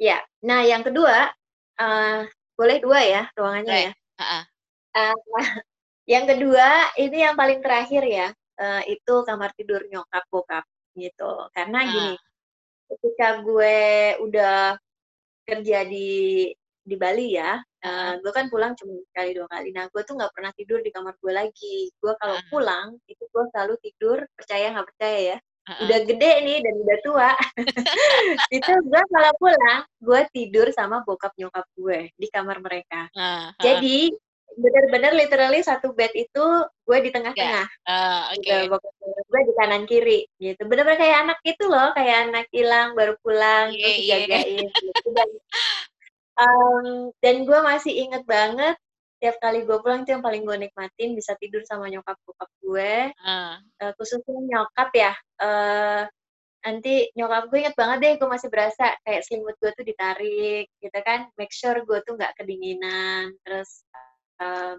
Ya, 0.00 0.16
yeah. 0.16 0.22
nah 0.44 0.60
yang 0.64 0.86
kedua, 0.86 1.32
uh, 1.80 2.20
boleh 2.54 2.76
dua 2.80 3.00
ya 3.04 3.22
ruangannya 3.34 3.72
right. 3.72 3.86
ya. 3.88 3.92
Uh-uh. 4.20 4.44
Uh, 4.90 5.16
yang 6.12 6.24
kedua 6.28 6.68
ini 7.00 7.18
yang 7.24 7.34
paling 7.34 7.60
terakhir 7.64 8.04
ya, 8.06 8.28
uh, 8.60 8.82
itu 8.84 9.14
kamar 9.24 9.50
tidur 9.56 9.80
nyokap 9.88 10.24
bokap 10.28 10.64
gitu. 10.94 11.32
Karena 11.56 11.80
uh. 11.80 11.88
gini, 11.88 12.14
ketika 12.92 13.40
gue 13.40 13.78
udah 14.28 14.76
kerja 15.48 15.78
di 15.88 16.50
di 16.80 16.96
Bali 16.96 17.36
ya, 17.36 17.56
uh, 17.60 18.12
gue 18.20 18.32
kan 18.32 18.52
pulang 18.52 18.76
cuma 18.76 19.00
sekali 19.10 19.32
dua 19.32 19.48
kali. 19.48 19.72
Nah, 19.72 19.88
gue 19.88 20.02
tuh 20.04 20.14
nggak 20.20 20.32
pernah 20.36 20.52
tidur 20.54 20.84
di 20.84 20.90
kamar 20.92 21.16
gue 21.16 21.32
lagi. 21.32 21.88
Gue 21.96 22.12
kalau 22.20 22.36
uh. 22.36 22.44
pulang 22.52 23.00
itu 23.08 23.24
gue 23.24 23.44
selalu 23.56 23.74
tidur 23.80 24.18
percaya 24.36 24.76
nggak 24.76 24.88
percaya 24.94 25.18
ya, 25.34 25.38
uh-uh. 25.70 25.84
udah 25.86 25.98
gede 26.06 26.32
nih 26.44 26.58
dan 26.64 26.74
udah 26.82 26.98
tua 27.04 27.30
itu 28.56 28.72
gue 28.72 29.02
kalau 29.12 29.32
pulang 29.38 29.80
gue 30.02 30.20
tidur 30.34 30.66
sama 30.74 31.06
bokap 31.06 31.32
nyokap 31.38 31.66
gue 31.78 32.10
di 32.16 32.26
kamar 32.32 32.58
mereka 32.58 33.06
uh, 33.14 33.20
uh. 33.20 33.62
jadi 33.62 34.10
bener-bener 34.58 35.12
literally 35.14 35.60
satu 35.62 35.94
bed 35.94 36.10
itu 36.14 36.44
gue 36.66 36.98
di 37.02 37.10
tengah-tengah 37.14 37.66
yeah. 37.70 37.86
uh, 37.86 38.34
okay. 38.34 38.66
gitu, 38.66 38.76
gue 39.30 39.40
di 39.46 39.52
kanan 39.54 39.84
kiri 39.86 40.20
gitu 40.42 40.62
bener-bener 40.66 40.98
kayak 40.98 41.18
anak 41.28 41.38
itu 41.46 41.64
loh 41.70 41.94
kayak 41.94 42.30
anak 42.30 42.46
hilang 42.50 42.98
baru 42.98 43.14
pulang 43.22 43.70
yeah, 43.70 43.78
terus 43.78 43.94
iya. 43.94 43.98
dijagain 44.02 44.66
yeah. 44.66 44.82
gitu 44.82 45.08
dan 45.14 45.30
um, 46.40 46.86
dan 47.22 47.36
gue 47.46 47.58
masih 47.62 47.92
inget 47.94 48.24
banget 48.26 48.76
tiap 49.20 49.36
kali 49.38 49.68
gue 49.68 49.78
pulang 49.84 50.02
itu 50.02 50.16
yang 50.16 50.24
paling 50.24 50.42
gue 50.48 50.56
nikmatin 50.56 51.12
bisa 51.12 51.36
tidur 51.36 51.60
sama 51.68 51.92
nyokap 51.92 52.16
bokap 52.24 52.50
gue 52.64 53.12
uh. 53.12 53.54
Uh, 53.78 53.92
khususnya 54.00 54.34
nyokap 54.48 54.90
ya 54.96 55.12
uh, 55.44 56.08
nanti 56.60 57.08
nyokap 57.16 57.48
gue 57.48 57.58
inget 57.64 57.76
banget 57.76 57.98
deh 58.00 58.12
gue 58.20 58.28
masih 58.28 58.48
berasa 58.52 58.96
kayak 59.04 59.24
selimut 59.24 59.56
gue 59.60 59.72
tuh 59.72 59.84
ditarik 59.84 60.68
gitu 60.80 60.98
kan 61.04 61.28
make 61.36 61.52
sure 61.52 61.76
gue 61.84 61.98
tuh 62.04 62.16
nggak 62.16 62.36
kedinginan 62.36 63.32
terus 63.44 63.84
uh, 64.40 64.74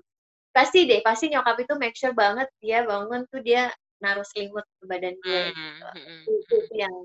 pasti 0.52 0.84
deh 0.84 1.00
pasti 1.00 1.32
nyokap 1.32 1.56
itu 1.63 1.74
make 1.80 1.95
sure 1.95 2.12
banget 2.12 2.52
dia 2.60 2.84
bangun 2.84 3.24
tuh 3.32 3.39
dia 3.39 3.71
naruh 4.02 4.26
selimut 4.26 4.65
ke 4.82 4.84
badan 4.89 5.15
gue 5.21 5.43
mm 5.47 5.54
-hmm. 5.54 5.74
gitu. 5.78 5.86
Hmm, 5.88 6.21
itu, 6.26 6.56
itu 6.58 6.74
yang 6.76 6.95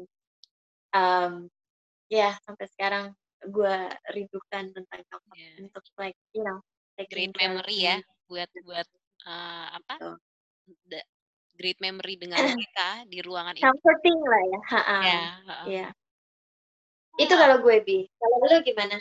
um, 0.97 1.33
ya 2.11 2.35
sampai 2.43 2.67
sekarang 2.73 3.05
gue 3.47 3.77
rindukan 4.11 4.65
tentang 4.73 5.01
nyokap 5.07 5.37
yeah. 5.37 5.63
untuk 5.63 5.85
like 6.01 6.19
you 6.33 6.43
know 6.43 6.59
great 7.13 7.37
memory 7.37 7.87
ya 7.87 7.97
buat 8.27 8.51
buat 8.65 8.89
uh, 9.29 9.77
apa 9.77 10.19
The 10.91 10.99
great 11.55 11.79
memory 11.79 12.19
dengan 12.19 12.37
mereka 12.59 13.07
di 13.07 13.19
ruangan 13.23 13.55
itu. 13.55 13.65
Comforting 13.65 14.19
lah 14.19 14.43
ya. 14.43 14.61
Ha 14.61 14.81
-ha. 14.83 14.99
Ya. 15.01 15.21
ya. 15.65 15.87
Itu 17.17 17.33
kalau 17.33 17.63
gue 17.65 17.77
bi. 17.87 18.05
Kalau 18.19 18.37
lo 18.45 18.59
gimana? 18.61 18.97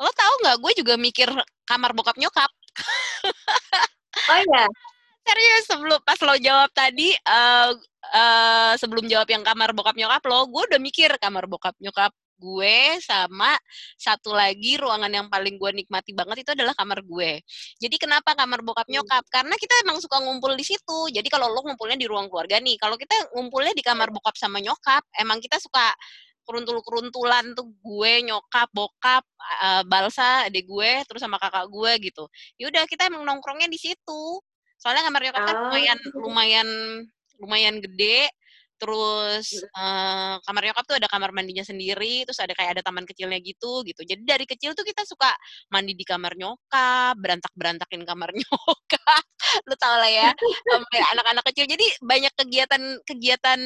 Lo 0.00 0.10
tau 0.16 0.34
nggak? 0.42 0.56
Gue 0.58 0.72
juga 0.74 0.94
mikir 0.96 1.28
kamar 1.68 1.92
bokap 1.94 2.18
nyokap. 2.18 2.50
Oh 4.30 4.38
iya. 4.40 4.64
Serius 5.20 5.64
sebelum 5.68 6.00
pas 6.02 6.18
lo 6.24 6.34
jawab 6.40 6.70
tadi, 6.72 7.12
uh, 7.28 7.70
uh, 8.16 8.72
sebelum 8.80 9.04
jawab 9.06 9.28
yang 9.28 9.44
kamar 9.44 9.70
bokap 9.76 9.94
nyokap 9.94 10.22
lo, 10.26 10.48
gue 10.48 10.62
udah 10.74 10.80
mikir 10.80 11.12
kamar 11.20 11.44
bokap 11.46 11.76
nyokap 11.78 12.10
gue 12.40 12.96
sama 13.04 13.52
satu 14.00 14.32
lagi 14.32 14.80
ruangan 14.80 15.12
yang 15.12 15.28
paling 15.28 15.60
gue 15.60 15.70
nikmati 15.76 16.16
banget 16.16 16.42
itu 16.42 16.50
adalah 16.56 16.72
kamar 16.72 17.04
gue. 17.04 17.44
Jadi 17.76 17.96
kenapa 18.00 18.32
kamar 18.32 18.64
bokap 18.64 18.88
hmm. 18.88 18.96
nyokap? 18.96 19.24
Karena 19.28 19.54
kita 19.60 19.84
emang 19.84 20.00
suka 20.00 20.18
ngumpul 20.24 20.56
di 20.56 20.64
situ. 20.64 21.12
Jadi 21.12 21.28
kalau 21.28 21.52
lo 21.52 21.60
ngumpulnya 21.60 22.00
di 22.00 22.08
ruang 22.08 22.32
keluarga 22.32 22.56
nih, 22.58 22.80
kalau 22.80 22.96
kita 22.96 23.12
ngumpulnya 23.36 23.76
di 23.76 23.84
kamar 23.84 24.08
bokap 24.08 24.34
sama 24.40 24.58
nyokap, 24.58 25.04
emang 25.20 25.38
kita 25.44 25.60
suka 25.60 25.92
keruntul-keruntulan 26.44 27.54
tuh 27.54 27.70
gue, 27.70 28.12
nyokap, 28.26 28.68
bokap, 28.74 29.24
uh, 29.62 29.82
balsa, 29.86 30.48
adik 30.48 30.66
gue, 30.66 31.04
terus 31.06 31.22
sama 31.22 31.38
kakak 31.38 31.68
gue 31.70 32.10
gitu. 32.10 32.24
Yaudah 32.58 32.84
kita 32.90 33.08
emang 33.08 33.22
nongkrongnya 33.24 33.70
di 33.70 33.78
situ. 33.78 34.22
Soalnya 34.80 35.04
kamar 35.06 35.20
nyokap 35.28 35.42
kan 35.44 35.56
lumayan 35.68 35.98
oh. 36.00 36.20
lumayan 36.24 36.68
lumayan 37.40 37.76
gede 37.84 38.28
terus 38.80 39.60
uh, 39.76 40.40
kamar 40.40 40.72
nyokap 40.72 40.84
tuh 40.88 40.96
ada 40.96 41.04
kamar 41.04 41.36
mandinya 41.36 41.60
sendiri, 41.60 42.24
terus 42.24 42.40
ada 42.40 42.56
kayak 42.56 42.80
ada 42.80 42.82
taman 42.82 43.04
kecilnya 43.04 43.36
gitu 43.44 43.84
gitu. 43.84 44.00
Jadi 44.08 44.24
dari 44.24 44.48
kecil 44.48 44.72
tuh 44.72 44.88
kita 44.88 45.04
suka 45.04 45.28
mandi 45.68 45.92
di 45.92 46.00
kamar 46.08 46.32
nyokap, 46.32 47.12
berantak-berantakin 47.20 48.08
kamar 48.08 48.32
nyokap. 48.40 49.24
Lu 49.68 49.76
tau 49.76 50.00
lah 50.00 50.08
ya, 50.08 50.32
anak-anak 51.12 51.44
kecil. 51.52 51.68
Jadi 51.68 51.84
banyak 52.00 52.32
kegiatan-kegiatan 52.40 53.60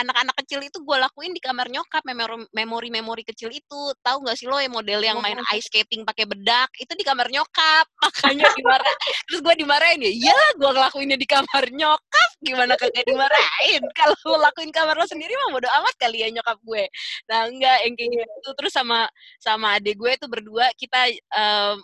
anak-anak 0.00 0.34
kecil 0.44 0.60
itu 0.64 0.80
gue 0.80 0.96
lakuin 0.96 1.32
di 1.36 1.40
kamar 1.42 1.68
nyokap 1.68 2.02
memori-memori 2.50 3.22
kecil 3.22 3.52
itu. 3.52 3.80
Tahu 4.00 4.16
nggak 4.24 4.36
sih 4.36 4.48
lo 4.48 4.56
yang 4.56 4.72
model 4.72 5.00
yang 5.04 5.18
main 5.20 5.38
ice 5.54 5.68
skating 5.68 6.02
pakai 6.02 6.24
bedak? 6.24 6.72
Itu 6.80 6.96
di 6.96 7.04
kamar 7.04 7.28
nyokap. 7.28 7.86
Makanya 8.04 8.48
dimarah 8.56 8.94
terus 9.28 9.40
gue 9.44 9.54
dimarahin 9.60 10.00
ya 10.00 10.10
iya 10.10 10.40
gue 10.56 10.70
ngelakuinnya 10.70 11.18
di 11.20 11.28
kamar 11.28 11.64
nyokap. 11.70 12.30
Gimana 12.40 12.72
kagak 12.80 13.04
dimarahin? 13.04 13.82
Kalau 13.98 14.16
lo 14.26 14.36
lakuin 14.40 14.72
kamar 14.72 14.96
lo 14.96 15.06
sendiri 15.06 15.32
mah 15.46 15.48
bodo 15.52 15.68
amat 15.68 15.94
kali 16.00 16.24
ya 16.24 16.28
nyokap 16.32 16.58
gue. 16.64 16.84
Nah 17.28 17.46
enggak 17.46 17.78
yang 17.84 17.94
kayak 17.94 18.10
gitu. 18.16 18.50
Terus 18.56 18.72
sama 18.72 19.06
sama 19.38 19.76
adik 19.76 20.00
gue 20.00 20.10
itu 20.16 20.26
berdua 20.26 20.72
kita 20.74 21.12
um, 21.36 21.78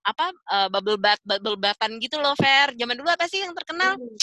apa 0.00 0.32
uh, 0.48 0.68
bubble 0.72 0.96
bath 0.96 1.20
bubble 1.22 1.58
bathan 1.60 2.00
gitu 2.02 2.18
loh 2.18 2.34
Fer. 2.34 2.74
Zaman 2.74 2.96
dulu 2.98 3.08
apa 3.10 3.30
sih 3.30 3.44
yang 3.44 3.54
terkenal? 3.54 3.94
Hmm. 3.94 4.18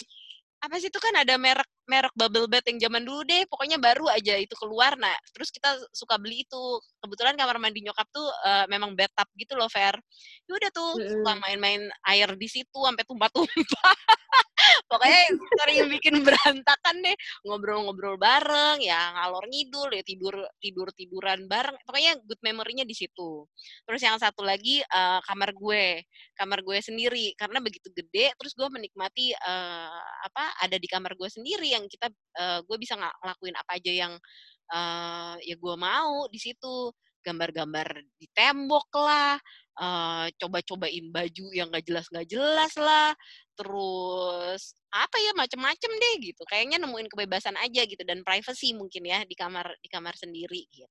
apa 0.57 0.81
sih 0.81 0.89
itu 0.89 0.97
kan 0.97 1.13
ada 1.13 1.37
merek 1.37 1.69
merek 1.87 2.13
bubble 2.13 2.45
bath 2.51 2.67
yang 2.67 2.77
zaman 2.77 3.03
dulu 3.07 3.23
deh, 3.23 3.47
pokoknya 3.47 3.79
baru 3.79 4.11
aja 4.11 4.35
itu 4.35 4.53
keluar. 4.59 4.99
Nah, 4.99 5.15
terus 5.31 5.49
kita 5.49 5.79
suka 5.95 6.19
beli 6.19 6.43
itu. 6.43 6.63
Kebetulan 6.99 7.39
kamar 7.39 7.57
mandi 7.57 7.79
nyokap 7.81 8.07
tuh 8.11 8.27
uh, 8.43 8.67
memang 8.67 8.93
bathtub 8.93 9.27
gitu 9.39 9.55
loh, 9.55 9.71
Fer. 9.71 9.95
Ya 10.45 10.51
udah 10.53 10.69
tuh 10.75 10.89
mm. 10.99 11.07
suka 11.17 11.33
main-main 11.39 11.81
air 12.11 12.29
di 12.35 12.47
situ 12.51 12.79
sampai 12.83 13.03
tumpah-tumpah. 13.07 13.95
pokoknya 14.89 15.21
sering 15.63 15.87
bikin 15.91 16.15
berantakan 16.27 16.95
deh, 17.03 17.15
ngobrol-ngobrol 17.45 18.17
bareng, 18.19 18.81
ya 18.83 19.15
ngalor 19.15 19.45
ngidul, 19.47 19.89
ya 19.93 20.03
tidur 20.03 20.35
tidur 20.59 20.87
tiduran 20.95 21.45
bareng. 21.47 21.77
Pokoknya 21.87 22.19
good 22.23 22.41
memory-nya 22.43 22.83
di 22.83 22.95
situ. 22.97 23.45
Terus 23.87 24.01
yang 24.01 24.17
satu 24.19 24.43
lagi 24.43 24.81
uh, 24.91 25.23
kamar 25.23 25.55
gue, 25.55 26.03
kamar 26.35 26.59
gue 26.65 26.77
sendiri 26.83 27.33
karena 27.39 27.63
begitu 27.63 27.89
gede, 27.93 28.33
terus 28.35 28.53
gue 28.57 28.67
menikmati 28.67 29.31
uh, 29.37 30.01
apa 30.27 30.45
ada 30.63 30.75
di 30.75 30.87
kamar 30.89 31.15
gue 31.15 31.29
sendiri 31.29 31.76
yang 31.77 31.85
kita 31.85 32.09
uh, 32.41 32.59
gue 32.65 32.77
bisa 32.81 32.97
ngelakuin 32.97 33.55
apa 33.55 33.71
aja 33.77 33.91
yang 33.93 34.13
uh, 34.73 35.35
ya 35.39 35.55
gue 35.55 35.75
mau 35.77 36.25
di 36.27 36.39
situ 36.41 36.91
gambar-gambar 37.27 37.87
di 38.15 38.27
tembok 38.31 38.87
lah 38.95 39.35
uh, 39.83 40.25
coba-cobain 40.39 41.11
baju 41.11 41.45
yang 41.51 41.67
gak 41.67 41.83
jelas 41.83 42.07
gak 42.07 42.27
jelas 42.31 42.71
lah 42.79 43.11
terus 43.59 44.77
apa 44.95 45.17
ya 45.19 45.35
macem-macem 45.35 45.91
deh 45.91 46.15
gitu 46.23 46.41
kayaknya 46.47 46.79
nemuin 46.79 47.11
kebebasan 47.11 47.59
aja 47.59 47.83
gitu 47.83 47.99
dan 48.07 48.23
privacy 48.23 48.71
mungkin 48.71 49.03
ya 49.03 49.27
di 49.27 49.35
kamar 49.35 49.67
di 49.83 49.89
kamar 49.91 50.15
sendiri 50.15 50.63
gitu 50.71 50.87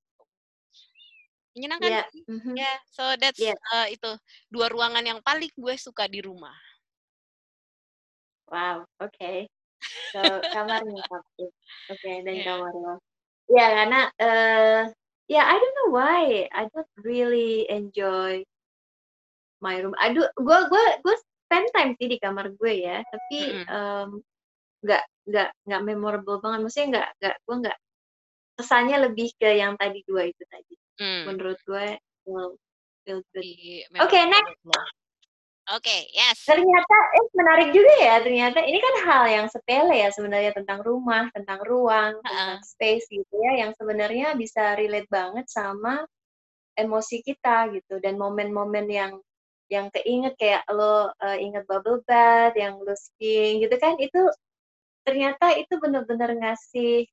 menyenangkan 1.57 2.05
yeah. 2.05 2.07
mm 2.29 2.37
-hmm. 2.37 2.55
ya 2.61 2.65
yeah. 2.69 2.77
so 2.85 3.03
that's 3.17 3.41
yeah. 3.41 3.57
uh, 3.73 3.89
itu 3.89 4.13
dua 4.53 4.69
ruangan 4.69 5.01
yang 5.01 5.21
paling 5.25 5.49
gue 5.57 5.75
suka 5.81 6.05
di 6.05 6.21
rumah 6.21 6.53
wow 8.53 8.85
oke 9.01 9.09
okay. 9.09 9.49
So, 10.15 10.21
kamarnya 10.55 11.03
tapi 11.07 11.45
Oke, 11.91 11.99
okay, 11.99 12.17
dan 12.25 12.35
yeah. 12.41 12.47
kamar 12.47 12.73
lo. 12.75 12.95
Ya, 13.47 13.67
karena 13.71 14.01
uh, 14.19 14.83
ya 15.31 15.35
yeah, 15.39 15.45
I 15.47 15.55
don't 15.59 15.77
know 15.79 15.91
why. 15.95 16.51
I 16.51 16.67
don't 16.71 16.91
really 17.03 17.67
enjoy 17.71 18.43
my 19.63 19.79
room. 19.83 19.95
Aduh, 19.99 20.27
gue 20.35 20.59
gue 20.67 20.85
gue 21.03 21.17
spend 21.47 21.67
time 21.75 21.93
sih 21.99 22.11
di 22.11 22.19
kamar 22.19 22.55
gue 22.59 22.75
ya, 22.75 23.03
tapi 23.07 23.39
nggak 23.63 23.71
mm 23.71 23.71
-hmm. 23.71 24.11
um, 24.11 24.11
nggak 24.83 25.51
nggak 25.67 25.83
memorable 25.83 26.39
banget. 26.43 26.61
Maksudnya 26.63 26.89
nggak 26.91 27.09
nggak 27.23 27.37
gue 27.43 27.57
nggak 27.67 27.79
kesannya 28.57 28.97
lebih 29.11 29.29
ke 29.37 29.51
yang 29.59 29.75
tadi 29.79 30.01
dua 30.09 30.27
itu 30.27 30.43
tadi. 30.49 30.75
Mm. 31.03 31.23
Menurut 31.29 31.59
gue 31.69 31.87
well, 32.27 32.59
feel 33.07 33.23
good. 33.31 33.45
Oke, 33.45 34.11
okay, 34.11 34.23
next. 34.27 34.59
Oke, 35.67 35.83
okay, 35.91 36.01
yes. 36.15 36.47
Ternyata 36.47 36.97
eh 37.19 37.27
menarik 37.35 37.75
juga 37.75 37.95
ya. 37.99 38.23
Ternyata 38.23 38.63
ini 38.63 38.79
kan 38.79 38.95
hal 39.03 39.25
yang 39.27 39.47
sepele 39.51 39.99
ya 39.99 40.15
sebenarnya 40.15 40.55
tentang 40.55 40.79
rumah, 40.87 41.27
tentang 41.35 41.59
ruang, 41.67 42.15
uh 42.15 42.23
-uh. 42.23 42.31
tentang 42.31 42.63
space 42.63 43.11
gitu 43.11 43.35
ya 43.35 43.67
yang 43.67 43.75
sebenarnya 43.75 44.39
bisa 44.39 44.79
relate 44.79 45.11
banget 45.11 45.51
sama 45.51 46.07
emosi 46.79 47.19
kita 47.27 47.75
gitu 47.75 47.99
dan 47.99 48.15
momen-momen 48.15 48.87
yang 48.87 49.19
yang 49.67 49.91
keinget 49.91 50.39
kayak 50.39 50.63
lo 50.71 51.11
uh, 51.11 51.37
inget 51.43 51.67
bubble 51.67 51.99
bath, 52.07 52.55
yang 52.55 52.79
lo 52.79 52.95
skiing 52.95 53.59
gitu 53.59 53.75
kan 53.83 53.99
itu 53.99 54.23
ternyata 55.03 55.51
itu 55.59 55.83
benar-benar 55.83 56.31
ngasih 56.31 57.11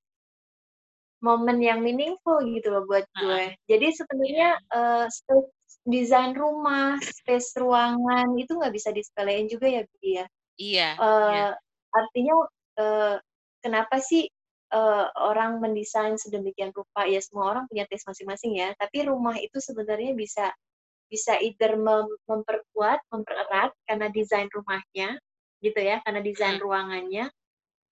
momen 1.25 1.57
yang 1.57 1.81
meaningful 1.81 2.37
gitu 2.45 2.69
loh 2.69 2.85
buat 2.85 3.09
gue. 3.17 3.43
Uh. 3.49 3.49
Jadi 3.65 3.87
sebenarnya 3.97 4.61
uh, 4.69 5.09
desain 5.83 6.31
rumah, 6.31 6.95
space 7.03 7.59
ruangan 7.59 8.31
itu 8.39 8.55
nggak 8.55 8.73
bisa 8.73 8.89
disepelein 8.95 9.51
juga 9.51 9.67
ya, 9.67 9.81
Bi 9.99 10.09
ya. 10.15 10.25
Iya. 10.55 10.89
Uh, 10.97 11.29
iya. 11.31 11.47
Artinya 11.93 12.33
uh, 12.79 13.15
kenapa 13.59 13.99
sih 13.99 14.25
uh, 14.71 15.07
orang 15.19 15.59
mendesain 15.59 16.15
sedemikian 16.15 16.71
rupa? 16.71 17.05
Ya 17.05 17.19
semua 17.19 17.51
orang 17.51 17.67
punya 17.67 17.83
taste 17.89 18.07
masing-masing 18.07 18.57
ya. 18.57 18.71
Tapi 18.79 19.05
rumah 19.07 19.35
itu 19.37 19.59
sebenarnya 19.59 20.15
bisa 20.15 20.49
bisa 21.11 21.37
either 21.37 21.77
mem 21.77 22.09
memperkuat, 22.25 23.03
mempererat 23.13 23.69
karena 23.85 24.09
desain 24.09 24.49
rumahnya, 24.49 25.19
gitu 25.61 25.77
ya, 25.77 26.01
karena 26.01 26.25
desain 26.25 26.57
hmm. 26.57 26.63
ruangannya, 26.65 27.25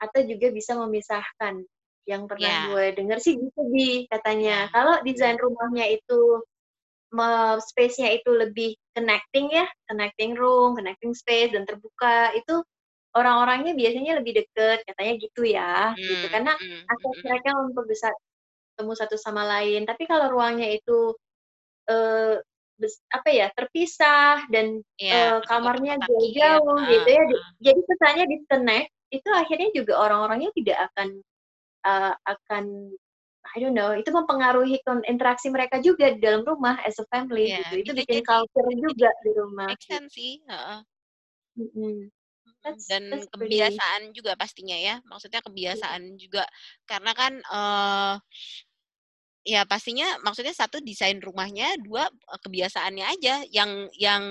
atau 0.02 0.20
juga 0.26 0.50
bisa 0.50 0.74
memisahkan. 0.80 1.62
Yang 2.10 2.34
pernah 2.34 2.50
yeah. 2.50 2.66
gue 2.66 2.86
dengar 2.98 3.18
sih 3.22 3.38
gitu 3.38 3.62
bi 3.70 4.10
katanya. 4.10 4.66
Yeah. 4.66 4.74
Kalau 4.74 4.96
desain 5.06 5.38
rumahnya 5.38 5.86
itu 5.86 6.42
space-nya 7.64 8.10
itu 8.18 8.30
lebih 8.34 8.76
connecting 8.96 9.52
ya, 9.52 9.66
connecting 9.90 10.34
room, 10.40 10.76
connecting 10.80 11.14
space 11.18 11.52
dan 11.56 11.64
terbuka 11.70 12.32
itu 12.38 12.64
orang-orangnya 13.18 13.74
biasanya 13.78 14.20
lebih 14.22 14.34
deket 14.46 14.84
katanya 14.88 15.14
gitu 15.22 15.42
ya, 15.48 15.96
gitu. 16.08 16.26
Mmm, 16.26 16.32
Karena 16.32 16.54
mhm 16.60 16.90
akses 16.92 17.18
mhm. 17.18 17.26
mereka 17.28 17.52
untuk 17.68 17.86
bisa 17.92 18.10
ketemu 18.76 18.94
satu 19.00 19.16
sama 19.20 19.44
lain. 19.48 19.84
Tapi 19.90 20.04
kalau 20.10 20.32
ruangnya 20.34 20.70
itu, 20.74 21.16
bes 22.82 22.96
apa 23.14 23.30
ya, 23.32 23.48
terpisah 23.56 24.48
dan, 24.54 24.82
Iya, 25.00 25.16
eee, 25.16 25.40
masih 25.50 25.50
kamarnya 25.50 25.94
jauh-jauh 26.08 26.78
gitu 26.90 27.08
heeh 27.08 27.18
ya, 27.18 27.24
di 27.30 27.36
heeh. 27.36 27.52
jadi 27.62 27.82
kesannya 27.90 28.26
disconnect, 28.34 28.90
itu 29.14 29.30
akhirnya 29.32 29.70
juga 29.76 29.94
orang-orangnya 30.04 30.52
tidak 30.58 30.78
akan, 30.92 31.10
eee, 31.88 32.14
akan 32.28 32.66
I 33.56 33.60
don't 33.64 33.76
know, 33.76 33.92
itu 33.96 34.10
mempengaruhi 34.16 34.80
kon 34.88 35.04
interaksi 35.08 35.48
mereka 35.52 35.80
juga 35.84 36.12
di 36.16 36.20
dalam 36.24 36.44
rumah 36.48 36.80
as 36.88 36.96
a 37.04 37.06
family 37.12 37.46
Iya, 37.46 37.58
gitu. 37.58 37.74
Itu 37.84 37.92
bikin 38.00 38.20
culture 38.28 38.70
juga 38.84 39.10
di 39.24 39.32
rumah 39.40 39.68
Make 39.68 39.82
gitu. 39.82 39.90
sense 39.90 40.14
sih, 40.16 40.32
heeh. 40.50 40.82
Mhm. 41.56 42.12
Mhm, 42.46 42.56
That's 42.64 42.88
dan 42.90 43.06
that's 43.10 43.28
pretty 43.38 43.82
kebiasaan 43.82 44.14
juga 44.18 44.34
pastinya 44.38 44.74
ya, 44.78 44.96
maksudnya 45.06 45.42
kebiasaan 45.46 46.18
juga. 46.18 46.46
Karena 46.90 47.12
kan, 47.14 47.34
eee, 47.42 48.14
ya 49.48 49.66
pastinya 49.70 50.20
maksudnya 50.26 50.54
1 50.56 50.80
desain 50.86 51.18
rumahnya, 51.22 51.78
2 51.84 52.08
eee, 52.10 52.40
kebiasaannya 52.46 53.06
aja 53.18 53.36
yang 53.52 53.90
yang, 53.98 54.24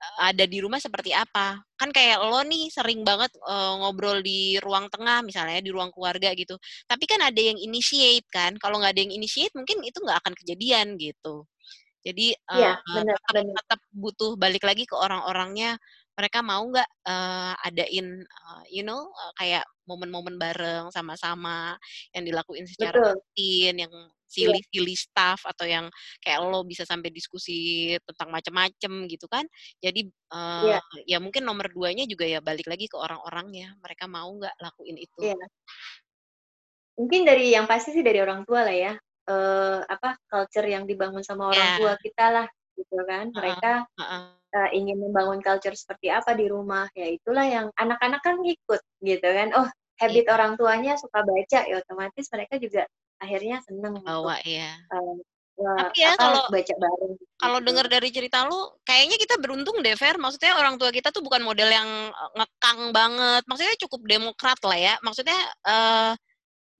eee, 0.00 0.18
ada 0.32 0.44
di 0.48 0.58
rumah 0.64 0.78
seperti 0.82 1.12
apa. 1.16 1.60
Kan 1.80 1.90
kayak 1.94 2.20
lo 2.24 2.42
nih 2.46 2.68
sering 2.72 3.02
banget, 3.06 3.32
eee, 3.36 3.72
ngobrol 3.82 4.20
di 4.24 4.56
ruang 4.62 4.88
tengah 4.92 5.22
misalnya 5.26 5.60
ya, 5.60 5.64
di 5.66 5.72
ruang 5.74 5.90
keluarga 5.94 6.32
gitu. 6.36 6.56
Tapi 6.88 7.04
kan 7.08 7.20
ada 7.24 7.40
yang 7.40 7.56
initiate 7.60 8.26
kan, 8.32 8.56
kalau 8.60 8.80
nggak 8.82 8.92
ada 8.96 9.02
yang 9.06 9.14
initiate 9.16 9.52
mungkin 9.56 9.80
itu 9.86 9.98
nggak 10.02 10.18
akan 10.26 10.34
kejadian 10.38 10.96
gitu. 11.00 11.46
Jadi, 12.06 12.32
Iya, 12.52 12.70
eee, 12.70 12.72
bener 12.94 13.18
tetep 13.28 13.36
bener. 13.36 13.58
tetep 13.58 13.80
butuh 13.94 14.32
balik 14.40 14.64
lagi 14.66 14.84
ke 14.88 14.96
orang-orangnya, 14.96 15.76
mereka 16.18 16.40
mau 16.44 16.62
nggak, 16.68 16.88
eee, 17.08 17.54
adain, 17.68 18.08
eee, 18.24 18.62
you 18.80 18.84
know, 18.86 19.08
eee, 19.12 19.32
kayak 19.40 19.64
momen-momen 19.90 20.36
bareng 20.40 20.88
sama-sama, 20.94 21.76
yang 22.16 22.24
dilakuin 22.28 22.66
secara 22.70 22.98
Betul. 22.98 23.20
rutin, 23.36 23.76
yang. 23.84 23.94
Silly-silly 24.30 24.94
stuff 24.94 25.42
atau 25.48 25.66
yang 25.66 25.86
kayak 26.22 26.40
lo 26.46 26.62
bisa 26.66 26.86
sampai 26.86 27.10
diskusi 27.10 27.92
tentang 28.06 28.30
macem-macem 28.34 28.92
gitu 29.10 29.26
kan. 29.26 29.44
Jadi, 29.82 30.06
eee, 30.08 30.60
Iya. 30.60 30.80
ya 31.10 31.18
mungkin 31.22 31.42
nomor 31.48 31.68
2-nya 31.74 32.06
juga 32.06 32.24
ya 32.30 32.38
balik 32.44 32.66
lagi 32.70 32.86
ke 32.90 32.96
orang-orangnya, 32.98 33.74
mereka 33.82 34.06
mau 34.10 34.30
nggak 34.38 34.56
lakuin 34.62 34.96
itu. 35.02 35.22
Iya. 35.22 35.50
Mungkin 36.98 37.22
dari 37.22 37.54
yang 37.54 37.70
pasti 37.70 37.94
sih 37.94 38.02
dari 38.02 38.18
orang 38.18 38.42
tua 38.42 38.66
lah 38.66 38.74
ya, 38.74 38.92
eee, 39.30 39.78
apa, 39.86 40.18
culture 40.26 40.66
yang 40.66 40.84
dibangun 40.90 41.22
sama 41.22 41.46
orang 41.54 41.70
Iya. 41.76 41.78
tua 41.78 41.94
kita 42.00 42.26
lah, 42.34 42.46
gitu 42.74 42.98
kan. 43.06 43.30
Mereka, 43.30 43.86
heeh. 43.98 44.40
eee, 44.56 44.70
ingin 44.78 44.98
membangun 45.02 45.40
culture 45.44 45.74
seperti 45.76 46.08
apa 46.12 46.34
di 46.38 46.46
rumah, 46.50 46.88
ya 46.96 47.08
itulah 47.10 47.46
yang 47.46 47.66
anak-anak 47.78 48.20
kan 48.24 48.36
ngikut 48.42 48.82
gitu 49.04 49.28
kan. 49.28 49.50
Oh, 49.58 49.68
habit 50.00 50.26
Iya. 50.26 50.34
orang 50.34 50.52
tuanya 50.60 50.92
suka 51.00 51.20
baca, 51.24 51.60
ya 51.70 51.76
otomatis 51.82 52.26
mereka 52.34 52.54
juga 52.64 52.82
akhirnya 53.22 53.60
seneng 53.66 53.94
untuk, 54.00 54.32
Kebawa, 54.34 54.40
iya. 54.46 54.78
eee, 54.94 55.14
eee, 55.60 55.78
Tapi 55.78 55.94
ya 56.04 56.12
kalau 56.18 56.42
baca 56.52 56.74
bareng 56.82 57.14
kalau 57.40 57.58
gitu. 57.60 57.64
denger 57.64 57.86
dari 57.90 58.10
cerita 58.14 58.46
lu, 58.48 58.56
kayaknya 58.86 59.16
kita 59.20 59.36
beruntung 59.42 59.80
deh, 59.84 59.94
Ver, 59.98 60.16
maksudnya 60.20 60.56
orang 60.60 60.78
tua 60.80 60.90
kita 60.94 61.10
tuh 61.14 61.20
bukan 61.24 61.42
model 61.44 61.68
yang, 61.72 61.88
eee, 62.12 62.30
ngekang 62.38 62.80
banget, 62.94 63.42
maksudnya 63.50 63.76
cukup 63.86 64.00
demokrat 64.08 64.58
lah 64.64 64.78
ya. 64.78 64.94
Maksudnya, 65.04 65.38
eee, 65.66 66.12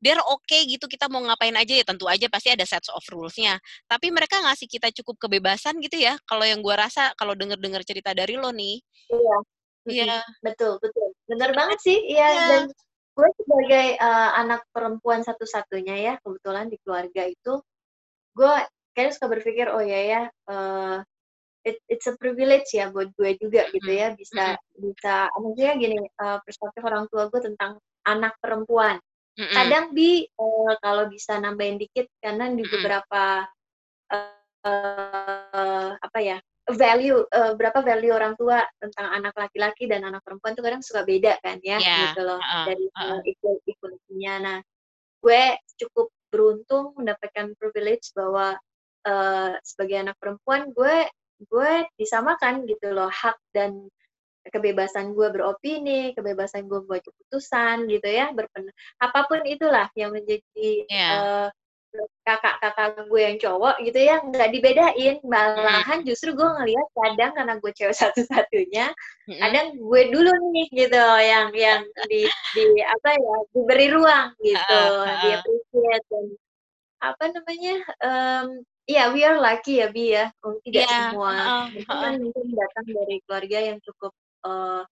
they're 0.04 0.22
okay 0.26 0.64
gitu 0.68 0.86
kita 0.90 1.08
mau 1.12 1.22
ngapain 1.24 1.54
aja, 1.56 1.74
ya 1.76 1.84
tentu 1.86 2.06
aja 2.10 2.26
pasti 2.32 2.50
ada 2.54 2.64
sets 2.68 2.88
of 2.92 3.02
rules-nya. 3.12 3.58
Tapi 3.90 4.10
mereka 4.14 4.40
ngasih 4.44 4.68
kita 4.70 4.90
cukup 5.02 5.16
kebebasan 5.28 5.78
gitu 5.84 5.98
ya, 6.00 6.16
kalau 6.28 6.44
yang 6.46 6.60
gua 6.64 6.86
rasa 6.88 7.12
kalau 7.20 7.34
denger-denger 7.38 7.82
cerita 7.88 8.12
dari 8.16 8.36
lo 8.40 8.50
nih. 8.54 8.80
Iya, 9.08 9.34
Iya. 9.88 10.22
betul 10.46 10.72
betul. 10.84 11.08
Bener 11.30 11.50
Sebenar 11.50 11.58
banget 11.58 11.78
sih, 11.86 11.96
iya, 12.12 12.26
dan 12.48 12.62
iya. 12.66 12.70
Gue 13.16 13.28
sebagai, 13.40 13.86
eee, 14.00 14.30
anak 14.40 14.62
perempuan 14.74 15.20
satu-satunya 15.26 15.96
ya, 16.06 16.12
kebetulan 16.24 16.66
di 16.72 16.76
keluarga 16.84 17.22
itu, 17.28 17.60
gue 18.38 18.54
kadang 18.96 19.14
suka 19.16 19.28
berpikir, 19.32 19.66
"Oh 19.72 19.82
ya 19.84 20.00
ya, 20.04 20.22
eee, 20.50 20.96
it 21.68 21.76
it's 21.92 22.08
a 22.10 22.14
privilege 22.20 22.70
ya 22.74 22.90
buat 22.94 23.10
gue 23.18 23.36
juga," 23.42 23.68
gitu 23.74 23.90
ya, 23.92 24.12
bisa 24.16 24.56
mhm. 24.56 24.92
bisa 24.92 25.14
maksudnya 25.36 25.72
gini, 25.80 25.98
eee, 26.00 26.38
perspektif 26.46 26.82
orang 26.86 27.06
tua 27.12 27.28
gue 27.32 27.40
tentang 27.52 27.78
anak 28.08 28.34
perempuan. 28.42 28.98
Mhm. 29.38 29.46
Kadang 29.56 29.86
Bi, 29.96 30.24
eee, 30.28 30.72
kalau 30.84 31.04
bisa 31.12 31.38
nambahin 31.42 31.78
dikit, 31.82 32.06
karena 32.22 32.50
di 32.54 32.64
beberapa, 32.70 33.46
eee, 34.12 35.90
apa 36.00 36.18
ya, 36.22 36.38
value, 36.76 37.24
eee, 37.32 37.52
berapa 37.58 37.80
value 37.84 38.12
orang 38.14 38.34
tua 38.40 38.62
tentang 38.82 39.06
anak 39.12 39.34
laki-laki 39.38 39.86
dan 39.90 40.04
anak 40.06 40.22
perempuan 40.26 40.54
tuh 40.58 40.64
kadang 40.66 40.82
suka 40.84 41.02
beda 41.08 41.38
kan 41.44 41.58
ya, 41.64 41.78
Iya, 41.78 41.94
gitu 41.94 42.20
loh, 42.26 42.40
heeh 42.40 42.66
dari 42.66 42.86
heeh. 42.96 43.20
equal 43.28 43.58
equality-nya. 43.68 44.34
Nah, 44.44 44.58
gue 45.24 45.42
cukup 45.80 46.08
beruntung 46.32 46.94
mendapatkan 46.98 47.54
privilege 47.60 48.12
bahwa, 48.16 48.56
eee, 49.06 49.52
sebagai 49.66 49.96
anak 50.04 50.16
perempuan 50.22 50.70
gue 50.74 51.08
gue 51.50 51.72
disamakan 52.00 52.64
gitu 52.68 52.92
loh, 52.96 53.08
hak 53.12 53.36
dan 53.54 53.88
kebebasan 54.48 55.12
gue 55.16 55.28
beropini, 55.34 56.12
kebebasan 56.16 56.66
gue 56.70 56.80
buat 56.88 57.02
keputusan 57.04 57.86
gitu 57.92 58.08
ya, 58.08 58.32
berpen 58.32 58.68
apa 59.02 59.20
pun 59.28 59.44
itulah 59.46 59.88
yang 59.98 60.12
menjadi, 60.16 60.70
Iya. 60.88 61.26
eee, 61.28 61.48
kakak-kakak 62.26 63.06
gue 63.10 63.20
yang 63.20 63.36
cowok 63.42 63.76
gitu 63.86 63.98
ya, 63.98 64.16
nggak 64.22 64.50
dibedain. 64.54 65.16
Malahan 65.26 65.98
Mhm. 66.00 66.06
justru 66.06 66.32
gue 66.38 66.46
ngelihat 66.46 66.88
kadang 66.94 67.30
karena 67.36 67.54
gue 67.58 67.72
cewek 67.74 67.96
satu-satunya, 68.46 68.86
Mhm. 69.28 69.38
kadang 69.42 69.66
gue 69.78 70.02
dulu 70.14 70.30
nih 70.54 70.66
gitu 70.74 71.02
yang 71.22 71.48
yang 71.54 71.82
di 72.10 72.26
di 72.54 72.64
apa 72.84 73.10
ya, 73.14 73.34
diberi 73.54 73.86
ruang 73.94 74.28
gitu, 74.42 74.80
heeh. 75.02 75.18
di-appreciate 75.22 76.04
dan 76.10 76.24
apa 77.00 77.24
namanya, 77.32 77.74
mmm, 78.04 78.46
iya 78.90 79.02
we 79.14 79.20
are 79.24 79.38
lucky 79.40 79.80
ya, 79.82 79.88
Bi, 79.92 80.12
ya, 80.16 80.26
mmm, 80.44 80.56
tidak 80.66 80.84
Iya, 80.86 80.96
semua 80.96 81.32
teman-teman 81.72 82.12
heeh. 82.12 82.22
mungkin 82.24 82.46
datang 82.56 82.86
dari 82.92 83.16
keluarga 83.26 83.58
yang 83.72 83.78
cukup, 83.86 84.12
eee, 84.46 84.82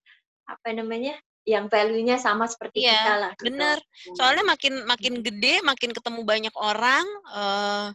apa 0.48 0.68
namanya, 0.74 1.14
yang 1.52 1.66
value-nya 1.72 2.16
sama 2.20 2.44
seperti 2.52 2.80
kita 2.90 3.08
Iya, 3.08 3.16
lah 3.22 3.32
gitu. 3.40 3.64
bener. 3.64 3.78
Soalnya 4.12 4.44
makin 4.44 4.84
makin 4.84 5.14
Mhm. 5.14 5.24
gede, 5.24 5.64
makin 5.64 5.90
ketemu 5.96 6.20
banyak 6.26 6.54
orang, 6.60 7.04
eee, 7.32 7.86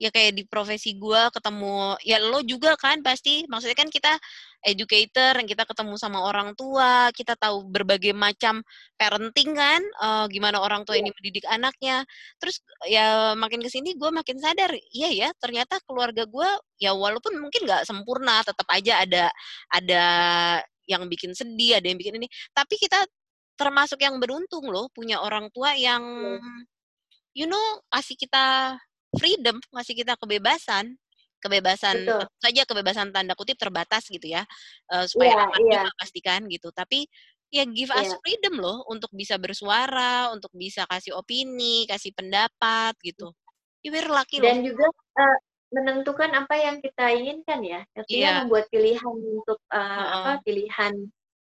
ya 0.00 0.08
kayak 0.08 0.32
di 0.32 0.48
profesi 0.48 0.96
gua 0.96 1.28
ketemu 1.28 1.92
ya 2.08 2.16
lo 2.24 2.40
juga 2.40 2.72
kan 2.80 3.04
pasti, 3.04 3.44
maksudnya 3.52 3.76
kan 3.76 3.92
kita 3.92 4.16
educator, 4.64 5.36
yang 5.36 5.44
kita 5.44 5.68
ketemu 5.68 5.92
sama 6.00 6.24
orang 6.24 6.56
tua, 6.56 7.12
kita 7.12 7.36
tahu 7.36 7.68
berbagai 7.68 8.16
macam 8.16 8.64
parenting 8.96 9.52
kan, 9.52 9.82
eee, 9.84 10.24
gimana 10.32 10.56
orang 10.62 10.86
tua 10.88 10.96
Iya. 10.96 11.02
ini 11.02 11.12
mendidik 11.12 11.44
anaknya. 11.50 12.06
Terus 12.40 12.64
ya 12.88 13.34
makin 13.36 13.60
ke 13.60 13.68
sini 13.68 13.92
gua 14.00 14.08
makin 14.14 14.38
sadar, 14.40 14.72
iya 14.94 15.08
ya 15.12 15.28
ternyata 15.36 15.82
keluarga 15.84 16.24
gua 16.30 16.48
ya 16.80 16.96
walaupun 16.96 17.36
mungkin 17.42 17.66
nggak 17.68 17.84
sempurna, 17.84 18.40
tetep 18.46 18.64
aja 18.72 19.04
ada 19.04 19.24
ada 19.74 20.02
yang 20.90 21.06
bikin 21.08 21.32
sedih, 21.38 21.78
ada 21.78 21.86
yang 21.90 21.98
bikin 22.02 22.18
ini, 22.20 22.28
tapi 22.56 22.76
kita 22.82 23.06
termasuk 23.60 24.00
yang 24.02 24.18
beruntung 24.22 24.66
loh 24.72 24.88
punya 24.92 25.22
orang 25.22 25.48
tua 25.54 25.76
yang, 25.78 26.02
Iya. 26.18 26.40
you 27.36 27.46
know, 27.50 27.80
kasih 27.92 28.16
kita 28.18 28.76
freedom, 29.18 29.58
ngasih 29.74 29.94
kita 29.98 30.14
kebebasan. 30.20 30.96
Kebebasan 31.42 31.96
Betul. 31.96 32.30
saja 32.42 32.64
kebebasan 32.68 33.12
tanda 33.16 33.32
kutip 33.38 33.56
"terbatas" 33.60 34.08
gitu 34.12 34.24
ya, 34.28 34.44
eee, 34.92 35.06
supaya 35.10 35.32
Iya 35.32 35.44
aman 35.46 35.62
juga 35.72 35.88
iya. 35.88 35.90
pasti 36.00 36.20
kan 36.24 36.44
gitu. 36.50 36.68
Tapi 36.74 37.06
ya 37.54 37.64
give 37.68 37.90
us 37.94 38.12
Iya. 38.12 38.20
freedom 38.24 38.58
loh 38.60 38.84
untuk 38.90 39.10
bisa 39.16 39.36
bersuara, 39.40 40.32
untuk 40.34 40.50
bisa 40.56 40.84
kasih 40.90 41.16
opini, 41.18 41.86
kasih 41.90 42.12
pendapat 42.16 42.94
gitu. 43.04 43.32
Ya 43.84 43.90
we're 43.94 44.08
lucky 44.10 44.40
loh 44.42 44.54
Dan 44.54 44.62
juga, 44.62 44.86
eee, 45.18 45.36
menentukan 45.74 46.30
apa 46.34 46.54
yang 46.58 46.76
kita 46.84 47.10
inginkan 47.14 47.60
ya, 47.64 47.80
artinya 47.98 48.28
Iya. 48.28 48.42
membuat 48.42 48.66
pilihan 48.72 49.16
untuk, 49.38 49.58
eee, 49.72 50.04
apa, 50.18 50.30
Heeh. 50.30 50.40
pilihan, 50.46 50.94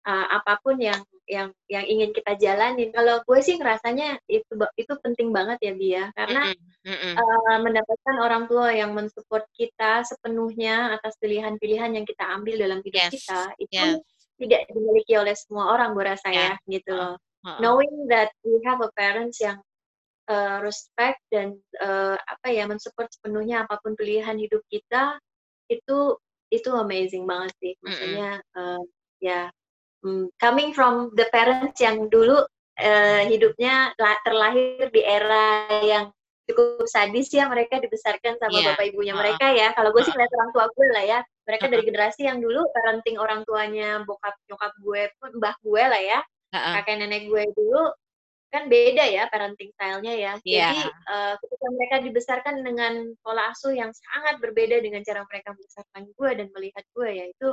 eee, 0.09 0.27
apa 0.39 0.53
pun 0.65 0.77
yang 0.81 1.03
yang 1.29 1.51
yang 1.71 1.85
ingin 1.89 2.11
kita 2.17 2.35
jalanin. 2.41 2.91
Kalau 2.95 3.23
gue 3.27 3.41
sih 3.45 3.57
ngerasanya 3.61 4.21
itu 4.31 4.53
itu 4.81 4.95
penting 5.05 5.31
banget 5.37 5.59
ya, 5.67 5.73
Bi, 5.79 5.89
ya, 5.99 6.07
karena, 6.19 6.45
Mhm 6.45 6.73
mhm. 6.85 7.23
eee, 7.23 7.57
mendapatkan 7.67 8.17
orang 8.23 8.45
tua 8.51 8.71
yang 8.77 8.93
men-support 8.97 9.45
kita 9.57 10.05
sepenuhnya 10.09 10.97
atas 10.99 11.17
pilihan-pilihan 11.23 11.93
yang 11.99 12.07
kita 12.09 12.25
ambil 12.37 12.57
dalam 12.63 12.81
hidup 12.87 13.03
Yes 13.03 13.13
kita, 13.13 13.55
itu 13.63 14.03
tidak 14.41 14.67
dimiliki 14.73 15.15
oleh 15.21 15.35
semua 15.39 15.73
orang 15.75 15.95
gue 15.97 16.05
rasa 16.07 16.31
Iya, 16.31 16.39
ya, 16.39 16.57
gitu 16.71 16.93
loh. 16.99 17.15
heeh. 17.45 17.63
Knowing 17.63 18.09
that 18.13 18.33
we 18.47 18.59
have 18.67 18.81
a 18.85 18.91
parents 18.99 19.41
yang, 19.43 19.61
eee, 20.31 20.57
respect 20.63 21.19
dan, 21.33 21.57
eee, 21.81 22.17
apa 22.19 22.49
ya, 22.51 22.65
men-support 22.69 23.09
sepenuhnya 23.11 23.65
apa 23.67 23.79
pun 23.83 23.95
pilihan 23.99 24.37
hidup 24.39 24.63
kita, 24.71 25.19
itu 25.71 26.19
itu 26.53 26.69
amazing 26.77 27.25
banget 27.25 27.53
sih. 27.65 27.73
Maksudnya, 27.81 28.29
eee, 28.57 28.81
ya, 29.25 29.41
mmm, 30.05 30.29
coming 30.39 30.71
from 30.77 31.11
the 31.17 31.27
parents 31.33 31.81
yang 31.81 32.07
dulu, 32.13 32.45
eee, 32.79 33.31
hidupnya 33.33 33.97
la 33.97 34.13
terlahir 34.27 34.89
di 34.93 35.01
era 35.03 35.67
yang 35.83 36.05
cukup 36.51 36.85
sadis 36.91 37.31
ya, 37.33 37.47
mereka 37.49 37.79
dibesarkan 37.81 38.37
sama 38.37 38.59
Iya, 38.61 38.75
bapak 38.75 38.85
ibunya 38.93 39.15
heeh 39.15 39.23
mereka 39.23 39.47
ya. 39.55 39.69
Kalau 39.73 39.91
gue 39.95 40.03
sih 40.05 40.13
ngeliat 40.13 40.33
orang 40.37 40.51
tua 40.53 40.67
gue 40.75 40.87
lah 40.93 41.05
ya, 41.07 41.19
mereka 41.49 41.65
Heeh. 41.67 41.73
dari 41.73 41.83
generasi 41.89 42.21
yang 42.29 42.39
dulu 42.43 42.61
parenting 42.75 43.17
orang 43.17 43.41
tuanya 43.49 44.03
bokap 44.05 44.35
nyokap 44.51 44.73
gue 44.83 45.03
pun 45.23 45.31
mbah 45.39 45.55
gue 45.63 45.83
lah 45.83 46.03
ya 46.03 46.21
uh-uh. 46.53 46.75
kakek 46.83 46.97
nenek 47.01 47.23
gue 47.31 47.43
dulu 47.57 47.83
kan 48.53 48.69
beda 48.69 49.09
ya 49.09 49.25
parenting 49.33 49.73
stylenya 49.73 50.13
ya. 50.13 50.33
Yeah. 50.45 50.77
Jadi 50.77 50.81
uh, 51.09 51.35
ketika 51.41 51.67
mereka 51.73 51.97
dibesarkan 52.05 52.57
dengan 52.61 52.93
pola 53.25 53.49
asuh 53.49 53.73
yang 53.73 53.89
sangat 53.91 54.39
berbeda 54.45 54.85
dengan 54.85 55.01
cara 55.01 55.25
mereka 55.25 55.57
membesarkan 55.57 56.03
gue 56.13 56.31
dan 56.37 56.47
melihat 56.53 56.85
gue 56.93 57.09
ya 57.09 57.25
itu 57.33 57.49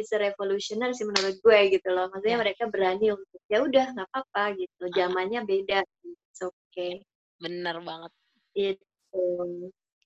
it's 0.00 0.08
a 0.16 0.18
revolutionary 0.18 0.96
sih 0.96 1.04
menurut 1.04 1.36
gue 1.44 1.58
gitu 1.76 1.88
loh. 1.92 2.08
Maksudnya 2.08 2.40
yeah. 2.40 2.42
mereka 2.48 2.62
berani 2.72 3.06
untuk 3.12 3.40
ya 3.52 3.58
udah 3.60 3.86
nggak 3.92 4.08
apa-apa 4.08 4.44
gitu. 4.56 4.82
Zamannya 4.96 5.40
beda. 5.44 5.84
It's 6.08 6.40
okay. 6.40 7.04
Bener 7.36 7.76
banget. 7.84 8.12
Itu. 8.56 8.80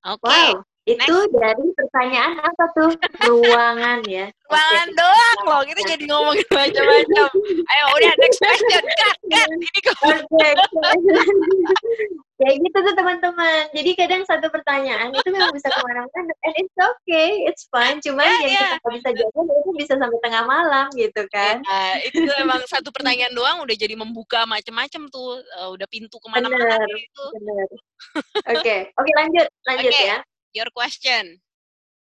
Oke. 0.03 0.27
Okay. 0.27 0.51
Wow. 0.53 0.76
Itu 0.87 1.03
Next. 1.03 1.35
dari 1.35 1.67
pertanyaan 1.75 2.39
apa 2.47 2.65
tuh? 2.79 2.95
Ruangan 3.27 4.07
ya. 4.07 4.31
Ruangan 4.47 4.89
okay. 4.95 4.99
doang 5.03 5.41
loh, 5.43 5.63
kita 5.67 5.81
jadi 5.83 6.05
ngomongin 6.07 6.47
macam-macam. 6.47 7.29
Ayo 7.67 7.85
udah 7.91 8.13
next 8.23 8.39
question. 8.39 8.83
Cut, 8.87 9.19
cut. 9.27 9.49
Ini 9.51 9.67
Oke. 9.67 10.23
Okay. 10.31 10.53
Kayak 12.37 12.57
gitu 12.63 12.79
tuh 12.85 12.95
teman-teman. 12.95 13.63
Jadi 13.73 13.91
kadang 13.97 14.23
satu 14.29 14.47
pertanyaan 14.53 15.09
itu 15.11 15.25
memang 15.33 15.51
bisa 15.57 15.73
ke 15.73 15.81
mana-mana. 15.83 16.33
And 16.45 16.55
it's 16.61 16.77
okay, 16.77 17.49
it's 17.49 17.65
fine. 17.73 17.99
Cuman 18.05 18.29
yeah, 18.29 18.41
yang 18.45 18.53
yeah. 18.55 18.71
kita 18.77 18.89
bisa 18.93 19.09
jawab 19.25 19.47
itu 19.49 19.71
bisa 19.75 19.93
sampai 19.97 20.19
tengah 20.21 20.45
malam 20.45 20.87
gitu 20.95 21.25
kan. 21.33 21.65
Yeah, 21.65 21.95
itu 22.13 22.31
emang 22.39 22.61
satu 22.69 22.93
pertanyaan 22.93 23.33
doang 23.35 23.65
udah 23.65 23.75
jadi 23.75 23.97
membuka 23.99 24.45
macam-macam 24.45 25.09
tuh. 25.11 25.43
Uh, 25.59 25.75
udah 25.75 25.89
pintu 25.89 26.21
ke 26.21 26.29
mana-mana 26.29 26.77
gitu. 26.93 27.25
Bener. 27.41 27.69
Oke, 27.73 28.61
okay. 28.63 28.79
oke 28.95 29.03
okay, 29.03 29.15
lanjut, 29.17 29.47
lanjut 29.67 29.91
okay. 29.97 30.07
ya. 30.13 30.19
Your 30.57 30.73
question. 30.73 31.37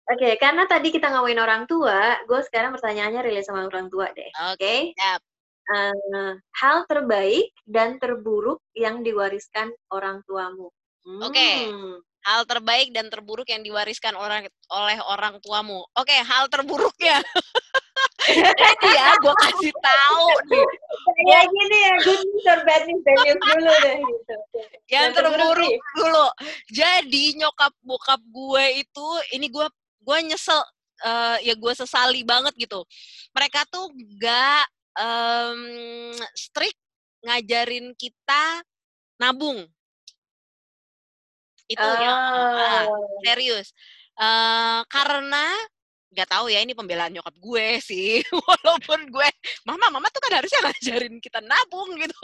Oke, 0.06 0.22
okay, 0.22 0.32
karena 0.38 0.70
tadi 0.70 0.94
kita 0.94 1.10
ngomongin 1.10 1.42
orang 1.42 1.66
tua, 1.66 2.14
gue 2.30 2.40
sekarang 2.46 2.70
pertanyaannya 2.78 3.26
relate 3.26 3.50
sama 3.50 3.66
orang 3.66 3.90
tua 3.90 4.06
deh. 4.14 4.30
Oke. 4.54 4.62
Okay. 4.62 4.78
okay? 4.94 5.02
Yep. 5.02 5.20
Uh, 5.66 6.32
hal 6.62 6.86
terbaik 6.86 7.50
dan 7.66 7.98
terburuk 7.98 8.62
yang 8.78 9.02
diwariskan 9.02 9.74
orang 9.90 10.22
tuamu. 10.30 10.70
Hmm. 11.02 11.26
Oke. 11.26 11.34
Okay. 11.34 11.54
Hal 12.22 12.46
terbaik 12.46 12.94
dan 12.94 13.10
terburuk 13.10 13.50
yang 13.50 13.66
diwariskan 13.66 14.14
orang 14.14 14.46
oleh 14.70 14.98
orang 15.10 15.42
tuamu. 15.42 15.82
Oke, 15.98 16.14
okay, 16.14 16.22
hal 16.22 16.46
terburuknya. 16.46 17.18
Jadi 18.26 18.88
ya, 18.90 19.14
gue 19.22 19.34
kasih 19.38 19.72
tahu 19.78 20.26
nih. 20.50 20.66
Ya 21.30 21.40
gini 21.46 21.76
ya, 21.78 21.94
good 22.02 22.22
news 22.26 22.46
or 22.50 22.60
bad 22.66 22.82
news, 22.90 23.02
bad 23.06 23.18
news 23.22 23.38
dulu 23.38 23.72
deh 23.82 23.96
gitu. 24.02 24.34
Yang 24.90 25.06
terburuk 25.14 25.74
dulu. 25.94 26.26
Jadi 26.74 27.24
nyokap 27.38 27.72
bokap 27.86 28.20
gue 28.26 28.64
itu, 28.82 29.08
ini 29.34 29.46
gue 29.46 29.66
gue 30.06 30.18
nyesel, 30.26 30.58
uh, 31.06 31.38
ya 31.42 31.54
gue 31.54 31.72
sesali 31.74 32.26
banget 32.26 32.54
gitu. 32.58 32.82
Mereka 33.34 33.66
tuh 33.70 33.90
gak 34.18 34.66
um, 34.98 35.62
strict 36.34 36.78
ngajarin 37.22 37.94
kita 37.94 38.62
nabung. 39.22 39.66
Itu 41.66 41.82
oh. 41.82 41.96
ya, 41.98 42.12
uh, 42.14 42.86
serius. 43.26 43.70
Uh, 44.16 44.80
karena 44.88 45.44
nggak 46.12 46.28
tahu 46.30 46.46
ya 46.48 46.62
ini 46.62 46.72
pembelaan 46.72 47.12
nyokap 47.12 47.34
gue 47.36 47.66
sih. 47.82 48.22
Walaupun 48.48 49.10
gue 49.10 49.28
mama 49.66 49.90
mama 49.90 50.06
tuh 50.08 50.22
kan 50.22 50.38
harusnya 50.38 50.60
ngajarin 50.64 51.18
kita 51.18 51.42
nabung 51.42 51.92
gitu. 51.98 52.14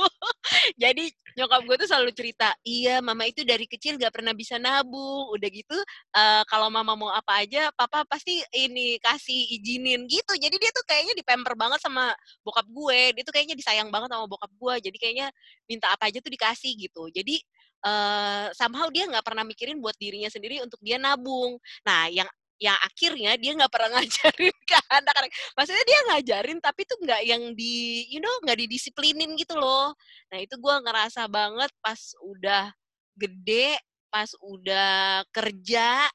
Jadi 0.83 1.11
nyokap 1.37 1.61
gue 1.67 1.77
tuh 1.83 1.89
selalu 1.89 2.11
cerita 2.15 2.53
iya 2.63 3.03
mama 3.03 3.27
itu 3.27 3.43
dari 3.43 3.67
kecil 3.67 3.99
gak 3.99 4.15
pernah 4.15 4.33
bisa 4.33 4.57
nabung. 4.57 5.35
Udah 5.35 5.49
gitu 5.51 5.77
uh, 6.15 6.43
kalau 6.47 6.71
mama 6.71 6.95
mau 6.95 7.11
apa 7.11 7.43
aja 7.43 7.69
papa 7.75 8.07
pasti 8.07 8.41
ini 8.55 8.97
kasih 9.03 9.59
izinin 9.59 10.07
gitu. 10.07 10.33
Jadi 10.39 10.57
dia 10.57 10.71
tuh 10.71 10.85
kayaknya 10.87 11.15
dipemper 11.19 11.55
banget 11.59 11.83
sama 11.83 12.15
bokap 12.47 12.67
gue. 12.71 13.01
Dia 13.19 13.23
tuh 13.27 13.35
kayaknya 13.35 13.57
disayang 13.59 13.91
banget 13.91 14.15
sama 14.15 14.25
bokap 14.31 14.53
gue. 14.55 14.75
Jadi 14.91 14.97
kayaknya 14.97 15.29
minta 15.67 15.91
apa 15.93 16.09
aja 16.09 16.23
tuh 16.23 16.33
dikasih 16.33 16.73
gitu. 16.79 17.11
Jadi 17.13 17.43
uh, 17.87 18.49
somehow 18.55 18.89
dia 18.89 19.05
nggak 19.11 19.25
pernah 19.27 19.45
mikirin 19.45 19.79
buat 19.83 19.95
dirinya 19.99 20.31
sendiri 20.31 20.63
untuk 20.63 20.79
dia 20.81 20.97
nabung. 20.97 21.59
Nah, 21.87 22.09
yang 22.09 22.29
yang 22.63 22.79
akhirnya 22.79 23.35
dia 23.43 23.59
nggak 23.59 23.73
pernah 23.75 23.99
ngajarin 23.99 24.55
ke 24.71 24.79
anak-anak. 24.87 25.31
Maksudnya 25.59 25.85
dia 25.85 26.01
ngajarin 26.15 26.59
tapi 26.63 26.87
tuh 26.87 26.99
nggak 27.03 27.23
yang 27.27 27.43
di, 27.59 28.07
you 28.07 28.23
know, 28.23 28.31
nggak 28.47 28.63
didisiplinin 28.63 29.35
gitu 29.35 29.59
loh. 29.59 29.91
Nah 30.31 30.39
itu 30.39 30.55
gue 30.55 30.75
ngerasa 30.87 31.27
banget 31.27 31.75
pas 31.83 31.99
udah 32.23 32.71
gede, 33.19 33.75
pas 34.15 34.31
udah 34.39 35.27
kerja, 35.35 36.07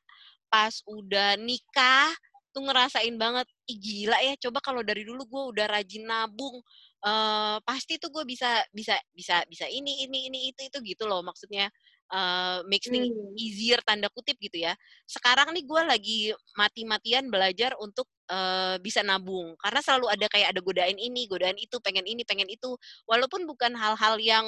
pas 0.48 0.74
udah 0.88 1.36
nikah, 1.36 2.16
tuh 2.56 2.64
ngerasain 2.64 3.14
banget, 3.20 3.46
ih 3.70 3.78
gila 3.78 4.18
ya, 4.24 4.34
coba 4.42 4.64
kalau 4.64 4.82
dari 4.82 5.06
dulu 5.06 5.28
gue 5.30 5.44
udah 5.54 5.66
rajin 5.70 6.10
nabung, 6.10 6.58
uh, 7.06 7.58
pasti 7.62 8.02
tuh 8.02 8.10
gue 8.10 8.24
bisa 8.26 8.64
bisa 8.74 8.98
bisa 9.14 9.44
bisa 9.46 9.66
ini 9.70 10.08
ini 10.08 10.32
ini 10.32 10.40
itu 10.56 10.66
itu 10.66 10.78
gitu 10.96 11.04
loh 11.06 11.22
maksudnya 11.22 11.70
uh, 12.12 12.64
makes 12.68 12.88
things 12.88 13.12
hmm. 13.12 13.36
easier 13.36 13.80
tanda 13.84 14.08
kutip 14.12 14.36
gitu 14.40 14.64
ya. 14.64 14.74
Sekarang 15.08 15.52
nih 15.52 15.64
gue 15.64 15.82
lagi 15.84 16.20
mati-matian 16.56 17.28
belajar 17.28 17.76
untuk 17.80 18.08
uh, 18.32 18.80
bisa 18.80 19.04
nabung 19.04 19.56
karena 19.60 19.80
selalu 19.84 20.08
ada 20.12 20.26
kayak 20.32 20.56
ada 20.56 20.62
godaan 20.64 20.98
ini, 20.98 21.28
godaan 21.28 21.58
itu, 21.60 21.78
pengen 21.84 22.06
ini, 22.08 22.24
pengen 22.24 22.48
itu. 22.48 22.76
Walaupun 23.08 23.44
bukan 23.48 23.76
hal-hal 23.76 24.16
yang 24.20 24.46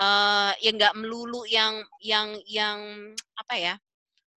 uh, 0.00 0.52
yang 0.60 0.74
nggak 0.76 0.96
melulu 0.96 1.44
yang 1.48 1.84
yang 2.00 2.36
yang 2.48 2.78
apa 3.36 3.54
ya 3.56 3.74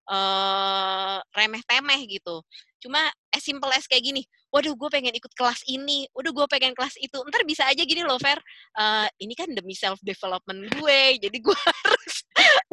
uh, 0.10 1.18
remeh 1.34 1.64
temeh 1.66 2.02
gitu. 2.08 2.42
Cuma 2.82 3.02
as 3.34 3.42
simple 3.42 3.72
as 3.74 3.90
kayak 3.90 4.06
gini, 4.06 4.22
waduh 4.54 4.78
gue 4.78 4.90
pengen 4.94 5.14
ikut 5.18 5.34
kelas 5.34 5.66
ini, 5.66 6.06
waduh 6.14 6.30
gue 6.30 6.46
pengen 6.46 6.78
kelas 6.78 6.94
itu. 7.02 7.18
Ntar 7.18 7.42
bisa 7.50 7.66
aja 7.66 7.82
gini 7.82 8.06
loh, 8.06 8.22
Fer, 8.22 8.38
uh, 8.78 9.10
ini 9.18 9.34
kan 9.34 9.50
demi 9.50 9.74
self 9.74 9.98
development 10.06 10.70
gue, 10.78 11.00
jadi 11.18 11.38
gue 11.38 11.58
harus 11.82 12.15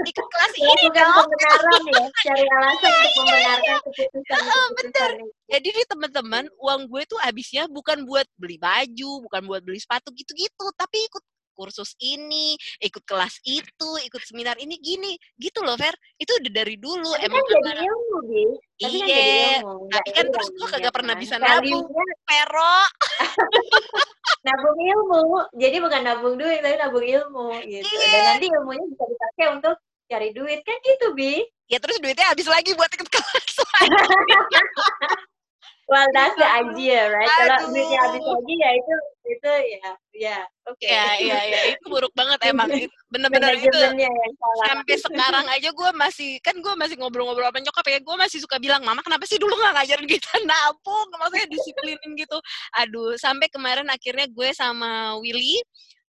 ikut 0.00 0.26
kelas 0.26 0.52
ini 0.56 0.72
bukan 0.88 1.04
dong. 1.04 1.16
pembenaran 1.20 1.82
ya, 1.84 2.02
cari 2.24 2.44
alasan 2.48 2.90
untuk 2.92 3.12
iya, 3.12 3.20
membenarkan 3.20 3.78
keputusan. 3.84 4.40
Oh, 4.40 4.68
bener. 4.80 5.10
Jadi 5.52 5.68
nih 5.68 5.86
teman-teman, 5.86 6.44
uang 6.56 6.82
gue 6.88 7.02
tuh 7.04 7.18
habisnya 7.20 7.68
bukan 7.68 8.08
buat 8.08 8.24
beli 8.40 8.56
baju, 8.56 9.10
bukan 9.28 9.42
buat 9.44 9.60
beli 9.60 9.78
sepatu 9.78 10.08
gitu-gitu, 10.16 10.66
tapi 10.80 10.96
ikut 11.06 11.24
kursus 11.52 11.94
ini, 12.02 12.56
ikut 12.82 13.04
kelas 13.04 13.40
itu, 13.46 13.90
ikut 14.02 14.22
seminar 14.24 14.56
ini 14.58 14.76
gini, 14.80 15.14
gitu 15.38 15.62
loh 15.62 15.76
Fer. 15.76 15.94
Itu 16.18 16.34
udah 16.40 16.52
dari 16.52 16.76
dulu 16.76 17.12
tapi 17.16 17.26
emang 17.28 17.44
kan 17.44 17.60
jadi 17.62 17.84
ilmu, 17.86 18.16
Bi. 18.28 18.44
Tapi 18.82 18.98
kan 18.98 19.06
iya, 19.06 19.62
kan 19.62 19.62
tapi 19.92 20.08
kan 20.10 20.26
terus 20.32 20.48
gue 20.50 20.68
kagak 20.68 20.94
pernah 20.94 21.14
bisa 21.14 21.34
nabung, 21.38 21.86
Pero. 22.26 22.74
nabung 24.46 24.78
ilmu. 24.78 25.20
Jadi 25.54 25.76
bukan 25.78 26.00
nabung 26.02 26.34
duit, 26.40 26.60
tapi 26.60 26.76
nabung 26.76 27.06
ilmu 27.06 27.46
gitu. 27.64 27.86
Iya. 27.86 28.08
Dan 28.10 28.22
nanti 28.34 28.46
ilmunya 28.50 28.84
bisa 28.90 29.04
dipakai 29.06 29.46
untuk 29.54 29.76
cari 30.10 30.28
duit 30.34 30.60
kan 30.66 30.76
gitu, 30.82 31.06
Bi. 31.16 31.40
Ya 31.72 31.80
terus 31.80 31.96
duitnya 32.04 32.28
habis 32.28 32.44
lagi 32.44 32.76
buat 32.76 32.90
ikut 32.92 33.08
kelas. 33.14 33.54
well 35.92 36.08
that's 36.16 36.36
the 36.40 36.48
idea 36.48 37.12
right? 37.12 37.28
Kalau 37.28 37.68
duitnya 37.68 37.98
habis 38.00 38.24
lagi 38.24 38.54
ya 38.56 38.70
itu 38.72 38.94
itu 39.22 39.52
ya 39.76 39.90
ya. 40.12 40.38
Oke. 40.68 40.88
Okay. 40.88 40.92
ya 40.92 41.06
ya 41.20 41.38
ya 41.44 41.60
itu 41.76 41.84
buruk 41.84 42.12
banget 42.16 42.40
emang. 42.48 42.68
Bener-bener 43.12 43.60
itu 43.60 43.78
sampai 44.64 44.96
sekarang 44.96 45.46
aja 45.52 45.68
gue 45.68 45.90
masih 45.92 46.40
kan 46.40 46.56
gue 46.56 46.74
masih 46.80 46.96
ngobrol-ngobrol 46.96 47.52
apa 47.52 47.60
nyokap 47.60 47.84
ya. 47.92 48.00
Gue 48.00 48.16
masih 48.16 48.40
suka 48.40 48.56
bilang 48.56 48.80
mama 48.80 49.04
kenapa 49.04 49.28
sih 49.28 49.36
dulu 49.36 49.52
nggak 49.52 49.74
ngajarin 49.76 50.08
kita 50.08 50.32
nabung? 50.48 51.08
Maksudnya 51.20 51.48
disiplinin 51.52 52.10
gitu. 52.16 52.38
Aduh 52.80 53.20
sampai 53.20 53.52
kemarin 53.52 53.86
akhirnya 53.92 54.24
gue 54.32 54.48
sama 54.56 55.20
Willy 55.20 55.60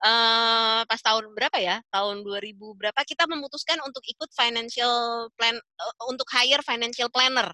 Uh, 0.04 0.84
pas 0.84 1.00
tahun 1.00 1.32
berapa 1.32 1.56
ya? 1.64 1.80
Tahun 1.88 2.20
2000 2.20 2.60
berapa 2.76 3.00
kita 3.08 3.24
memutuskan 3.24 3.80
untuk 3.88 4.04
ikut 4.04 4.28
financial 4.36 5.32
plan 5.32 5.56
uh, 5.56 6.12
untuk 6.12 6.28
hire 6.28 6.60
financial 6.60 7.08
planner 7.08 7.48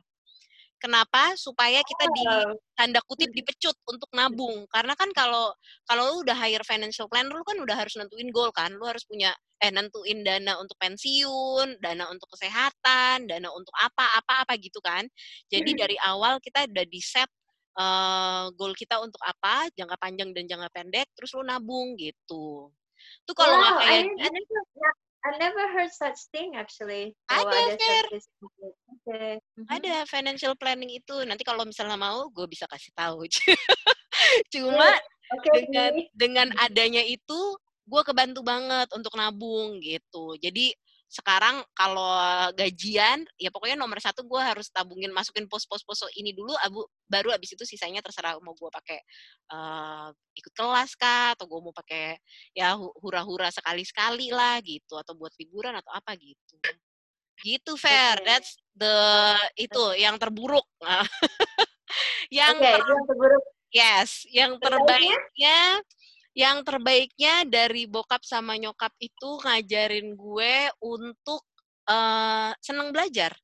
Kenapa? 0.81 1.37
Supaya 1.37 1.85
kita 1.85 2.05
di 2.09 2.25
tanda 2.73 3.05
kutip 3.05 3.29
dipecut 3.37 3.77
untuk 3.85 4.09
nabung. 4.17 4.65
Karena 4.73 4.97
kan 4.97 5.13
kalau 5.13 5.53
kalau 5.85 6.09
lu 6.09 6.17
udah 6.25 6.33
hire 6.35 6.65
financial 6.65 7.05
planner 7.05 7.37
lu 7.37 7.45
kan 7.45 7.61
udah 7.61 7.77
harus 7.77 8.01
nentuin 8.01 8.33
goal 8.33 8.49
kan. 8.51 8.73
Lu 8.73 8.89
harus 8.89 9.05
punya 9.05 9.37
eh 9.61 9.69
nentuin 9.69 10.25
dana 10.25 10.57
untuk 10.57 10.81
pensiun, 10.81 11.85
dana 11.85 12.09
untuk 12.09 12.33
kesehatan, 12.33 13.29
dana 13.29 13.49
untuk 13.53 13.77
apa 13.77 14.25
apa 14.25 14.49
apa 14.49 14.53
gitu 14.57 14.81
kan. 14.81 15.05
Jadi 15.53 15.77
dari 15.77 15.97
awal 16.01 16.41
kita 16.41 16.65
udah 16.65 16.87
di 16.89 17.01
set 17.05 17.29
uh, 17.77 18.49
goal 18.57 18.73
kita 18.73 18.97
untuk 19.05 19.21
apa, 19.21 19.69
jangka 19.77 20.01
panjang 20.01 20.33
dan 20.33 20.49
jangka 20.49 20.69
pendek, 20.73 21.13
terus 21.13 21.37
lu 21.37 21.45
nabung 21.45 21.93
gitu. 22.01 22.73
Tuh 23.29 23.35
kalau 23.37 23.61
nggak 23.61 23.75
wow, 23.77 23.81
kayak 23.85 24.05
I, 24.17 24.29
I 24.33 24.91
I 25.21 25.37
never 25.37 25.69
heard 25.77 25.93
such 25.93 26.33
thing 26.33 26.57
actually. 26.57 27.13
Ada, 27.29 27.77
ada 27.77 28.17
Okay. 29.01 29.41
Mm-hmm. 29.41 29.67
Ada 29.73 29.95
financial 30.05 30.55
planning 30.61 30.93
itu. 30.93 31.17
Nanti 31.25 31.41
kalau 31.41 31.65
misalnya 31.65 31.97
mau, 31.97 32.29
gue 32.29 32.47
bisa 32.47 32.69
kasih 32.69 32.93
tahu. 32.93 33.25
Cuma 34.53 34.89
okay, 35.33 35.67
dengan 35.67 35.93
dengan 36.13 36.49
adanya 36.61 37.01
itu, 37.01 37.41
gue 37.89 38.03
kebantu 38.05 38.45
banget 38.45 38.89
untuk 38.93 39.17
nabung 39.17 39.81
gitu. 39.81 40.37
Jadi 40.37 40.77
sekarang 41.11 41.67
kalau 41.75 42.15
gajian 42.55 43.27
ya 43.35 43.51
pokoknya 43.51 43.75
nomor 43.75 43.99
satu 43.99 44.23
gue 44.23 44.39
harus 44.39 44.71
tabungin 44.71 45.11
masukin 45.11 45.51
pos-pos-pos 45.51 46.07
ini 46.15 46.31
dulu 46.31 46.55
abu 46.63 46.87
baru 47.11 47.35
abis 47.35 47.59
itu 47.59 47.67
sisanya 47.67 47.99
terserah 47.99 48.39
mau 48.39 48.55
gue 48.55 48.71
pakai 48.71 49.03
uh, 49.51 50.15
ikut 50.39 50.55
kelas 50.55 50.95
kah 50.95 51.35
atau 51.35 51.51
gue 51.51 51.59
mau 51.59 51.75
pakai 51.75 52.15
ya 52.55 52.79
hura-hura 52.79 53.51
sekali-sekali 53.51 54.31
lah 54.31 54.63
gitu 54.63 54.95
atau 55.03 55.19
buat 55.19 55.35
liburan 55.35 55.75
atau 55.75 55.91
apa 55.91 56.15
gitu 56.15 56.55
gitu 57.43 57.75
fair 57.81 58.21
okay. 58.21 58.27
that's 58.27 58.61
the 58.77 58.97
itu 59.57 59.83
yang 59.99 60.17
terburuk 60.17 60.65
yang, 62.33 62.57
okay, 62.57 62.79
ter 62.79 62.87
yang 62.87 63.03
terburuk 63.09 63.45
yes 63.71 64.11
yang 64.31 64.53
terbaiknya 64.63 65.59
yang 66.35 66.63
terbaiknya 66.63 67.43
dari 67.47 67.91
bokap 67.91 68.23
sama 68.23 68.55
nyokap 68.55 68.95
itu 69.03 69.43
ngajarin 69.43 70.15
gue 70.15 70.55
untuk 70.79 71.43
uh, 71.91 72.55
seneng 72.63 72.95
belajar. 72.95 73.35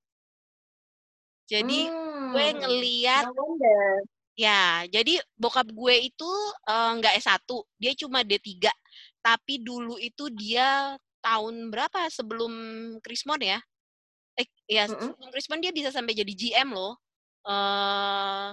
Jadi 1.46 1.86
hmm, 1.90 2.30
gue 2.34 2.46
ngeliat 2.62 3.26
Ya, 4.36 4.84
jadi 4.92 5.16
bokap 5.40 5.72
gue 5.72 6.12
itu 6.12 6.30
nggak 6.68 7.14
uh, 7.16 7.20
S1, 7.24 7.48
dia 7.80 7.92
cuma 7.96 8.20
D3. 8.20 8.68
Tapi 9.24 9.64
dulu 9.64 9.96
itu 9.96 10.28
dia 10.28 10.92
tahun 11.24 11.72
berapa 11.72 12.12
sebelum 12.12 12.52
Krismon 13.00 13.40
ya? 13.40 13.58
Eh, 14.36 14.46
ya 14.68 14.84
mm 14.86 15.16
-hmm. 15.16 15.60
dia 15.64 15.72
bisa 15.72 15.88
sampai 15.88 16.12
jadi 16.12 16.32
GM 16.32 16.76
loh. 16.76 16.96
Uh, 17.46 18.52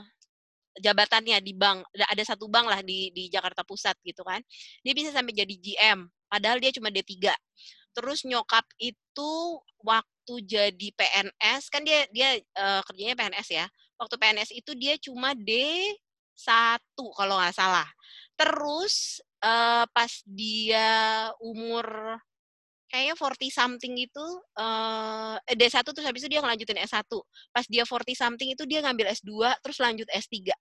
jabatannya 0.80 1.38
di 1.42 1.54
bank 1.54 1.86
ada 1.94 2.24
satu 2.26 2.50
bank 2.50 2.66
lah 2.66 2.82
di 2.82 3.14
di 3.14 3.30
Jakarta 3.30 3.62
Pusat 3.62 4.02
gitu 4.02 4.26
kan 4.26 4.42
dia 4.82 4.94
bisa 4.98 5.14
sampai 5.14 5.34
jadi 5.36 5.54
GM 5.54 6.10
padahal 6.26 6.58
dia 6.58 6.74
cuma 6.74 6.90
D3 6.90 7.30
terus 7.94 8.26
nyokap 8.26 8.66
itu 8.82 9.34
waktu 9.86 10.34
jadi 10.42 10.88
PNS 10.98 11.70
kan 11.70 11.86
dia 11.86 12.10
dia 12.10 12.42
uh, 12.58 12.82
kerjanya 12.90 13.14
PNS 13.14 13.48
ya 13.54 13.66
waktu 14.02 14.16
PNS 14.18 14.50
itu 14.58 14.72
dia 14.74 14.98
cuma 14.98 15.38
D1 15.38 16.82
kalau 17.14 17.38
nggak 17.38 17.54
salah 17.54 17.86
terus 18.34 19.22
uh, 19.46 19.86
pas 19.94 20.10
dia 20.26 21.30
umur 21.38 22.18
kayaknya 22.94 23.18
40 23.18 23.50
something 23.50 23.94
itu 23.98 24.26
uh, 24.62 25.42
D1 25.50 25.82
terus 25.82 26.06
habis 26.06 26.22
itu 26.22 26.38
dia 26.38 26.46
ngelanjutin 26.46 26.78
S1. 26.86 27.10
Pas 27.50 27.66
dia 27.66 27.90
40 27.90 28.14
something 28.14 28.50
itu 28.54 28.64
dia 28.70 28.86
ngambil 28.86 29.10
S2 29.18 29.34
terus 29.66 29.82
lanjut 29.82 30.06
S3. 30.14 30.54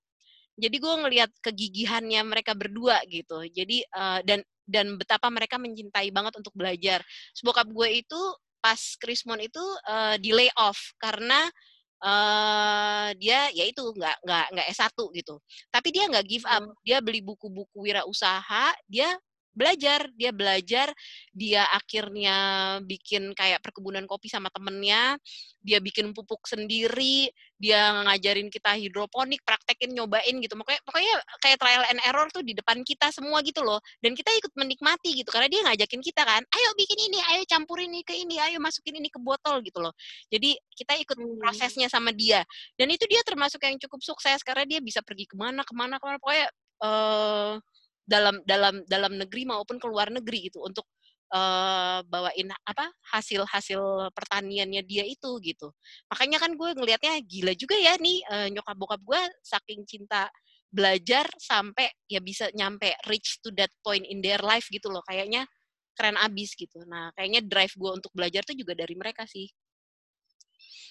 Jadi 0.56 0.76
gue 0.80 0.94
ngelihat 1.04 1.30
kegigihannya 1.44 2.24
mereka 2.24 2.56
berdua 2.56 3.04
gitu. 3.12 3.44
Jadi 3.52 3.84
uh, 3.92 4.24
dan 4.24 4.40
dan 4.64 4.96
betapa 4.96 5.28
mereka 5.28 5.60
mencintai 5.60 6.08
banget 6.08 6.32
untuk 6.40 6.56
belajar. 6.56 7.04
Sebokap 7.36 7.68
gue 7.68 8.00
itu 8.00 8.20
pas 8.64 8.80
Krismon 8.96 9.44
itu 9.44 9.64
uh, 9.84 10.16
di 10.16 10.32
lay 10.32 10.48
off 10.56 10.96
karena 10.96 11.52
uh, 12.00 13.12
dia 13.20 13.52
ya 13.52 13.64
itu 13.68 13.84
nggak 13.92 14.24
nggak 14.24 14.46
nggak 14.56 14.66
S1 14.72 14.96
gitu. 15.20 15.36
Tapi 15.68 15.88
dia 15.92 16.08
nggak 16.08 16.24
give 16.24 16.48
up. 16.48 16.64
Hmm. 16.64 16.72
Dia 16.80 17.04
beli 17.04 17.20
buku-buku 17.20 17.76
wirausaha, 17.76 18.72
dia 18.88 19.12
belajar 19.52 20.08
dia 20.16 20.32
belajar 20.32 20.88
dia 21.32 21.68
akhirnya 21.70 22.36
bikin 22.84 23.36
kayak 23.36 23.60
perkebunan 23.60 24.04
kopi 24.08 24.32
sama 24.32 24.48
temennya 24.48 25.16
dia 25.62 25.78
bikin 25.78 26.10
pupuk 26.16 26.44
sendiri 26.48 27.30
dia 27.62 27.94
ngajarin 28.02 28.50
kita 28.50 28.74
hidroponik 28.74 29.38
praktekin 29.46 29.94
nyobain 29.94 30.34
gitu. 30.42 30.58
Pokoknya 30.58 30.82
pokoknya 30.82 31.14
kayak 31.38 31.58
trial 31.62 31.84
and 31.94 32.02
error 32.02 32.26
tuh 32.34 32.42
di 32.42 32.58
depan 32.58 32.82
kita 32.82 33.14
semua 33.14 33.38
gitu 33.46 33.62
loh. 33.62 33.78
Dan 34.02 34.18
kita 34.18 34.34
ikut 34.34 34.50
menikmati 34.58 35.14
gitu 35.22 35.30
karena 35.30 35.46
dia 35.46 35.62
ngajakin 35.70 36.02
kita 36.02 36.26
kan 36.26 36.42
ayo 36.42 36.68
bikin 36.74 36.98
ini 37.06 37.22
ayo 37.22 37.46
campurin 37.46 37.94
ini 37.94 38.02
ke 38.02 38.18
ini 38.18 38.42
ayo 38.42 38.58
masukin 38.58 38.98
ini 38.98 39.06
ke 39.06 39.22
botol 39.22 39.62
gitu 39.62 39.78
loh. 39.78 39.94
Jadi 40.26 40.58
kita 40.74 40.98
ikut 40.98 41.14
hmm. 41.14 41.38
prosesnya 41.38 41.86
sama 41.86 42.10
dia. 42.10 42.42
Dan 42.74 42.90
itu 42.90 43.06
dia 43.06 43.22
termasuk 43.22 43.62
yang 43.62 43.78
cukup 43.78 44.02
sukses 44.02 44.42
karena 44.42 44.66
dia 44.66 44.82
bisa 44.82 44.98
pergi 44.98 45.30
ke 45.30 45.38
mana 45.38 45.62
ke 45.62 45.70
mana 45.70 46.02
ke 46.02 46.04
mana. 46.10 46.18
Pokoknya 46.18 46.50
uh, 46.82 47.62
dalam 48.02 48.42
dalam 48.42 48.82
dalam 48.90 49.12
negeri 49.14 49.46
maupun 49.46 49.78
ke 49.78 49.86
luar 49.86 50.10
negeri 50.10 50.50
gitu 50.50 50.62
untuk 50.62 50.86
uh, 51.32 52.04
bawain 52.06 52.52
apa 52.68 52.92
hasil 53.14 53.48
hasil 53.48 54.12
pertaniannya 54.12 54.84
dia 54.84 55.04
itu 55.08 55.40
gitu. 55.40 55.72
Makanya 56.12 56.38
kan 56.42 56.52
gue 56.54 56.70
ngelihatnya 56.76 57.18
gila 57.24 57.52
juga 57.56 57.76
ya 57.80 57.96
nih 57.96 58.18
uh, 58.28 58.48
nyokap 58.52 58.76
bokap 58.76 59.00
gue 59.02 59.20
saking 59.42 59.82
cinta 59.88 60.28
belajar 60.72 61.28
sampai 61.36 61.92
ya 62.08 62.20
bisa 62.24 62.48
nyampe 62.56 62.96
reach 63.08 63.40
to 63.44 63.52
that 63.52 63.72
point 63.84 64.04
in 64.08 64.20
their 64.20 64.40
life 64.44 64.68
gitu 64.68 64.92
loh. 64.92 65.02
Kayaknya 65.08 65.48
keren 65.92 66.16
abis 66.16 66.56
gitu. 66.56 66.84
Nah 66.88 67.12
kayaknya 67.16 67.44
drive 67.44 67.74
gue 67.76 67.90
untuk 67.92 68.12
belajar 68.12 68.44
tuh 68.44 68.56
juga 68.56 68.76
dari 68.76 68.96
mereka 68.96 69.24
sih. 69.28 69.48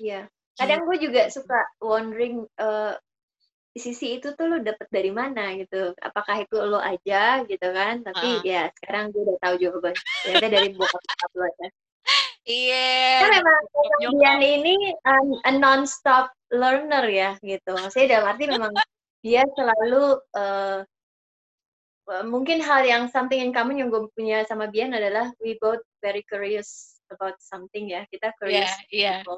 Iya. 0.02 0.30
Kadang 0.58 0.86
gue 0.86 0.98
juga 1.00 1.26
suka 1.32 1.58
wondering 1.82 2.46
uh, 2.60 2.94
sisi 3.72 4.20
itu 4.20 4.36
tuh 4.36 4.52
lo 4.52 4.58
dapet 4.60 4.88
dari 4.92 5.16
mana 5.16 5.56
gitu 5.56 5.96
apakah 6.04 6.44
itu 6.44 6.60
lo 6.60 6.80
aja 6.84 7.48
gitu 7.48 7.68
kan 7.72 8.04
tapi 8.04 8.40
uh. 8.40 8.44
ya 8.44 8.68
sekarang 8.84 9.16
gue 9.16 9.24
udah 9.24 9.38
tahu 9.40 9.56
jawaban 9.64 9.96
ternyata 10.28 10.48
dari 10.52 10.70
bokap 10.76 11.00
bokap 11.00 11.32
lo 11.40 11.48
ya 11.48 11.70
Iya. 12.42 12.74
Yeah. 12.74 13.20
Kan 13.22 13.32
memang 13.38 13.62
dia 14.18 14.34
ini 14.42 14.76
um, 15.06 15.28
a 15.46 15.52
non-stop 15.54 16.34
learner 16.50 17.06
ya 17.06 17.38
gitu. 17.46 17.78
Saya 17.94 18.18
dalam 18.18 18.34
arti 18.34 18.50
memang 18.50 18.74
dia 19.22 19.46
selalu 19.54 20.18
uh, 20.34 20.82
mungkin 22.26 22.60
hal 22.60 22.82
yang 22.84 23.08
something 23.14 23.38
in 23.38 23.54
common 23.54 23.78
yang 23.78 23.94
gue 23.94 24.10
punya 24.18 24.42
sama 24.50 24.68
Bian 24.74 24.92
adalah 24.92 25.30
we 25.38 25.56
both 25.62 25.86
very 26.02 26.26
curious 26.26 26.98
about 27.14 27.38
something 27.38 27.94
ya. 27.94 28.10
Kita 28.10 28.34
curious 28.42 28.74
yeah, 28.90 29.22
yeah. 29.22 29.38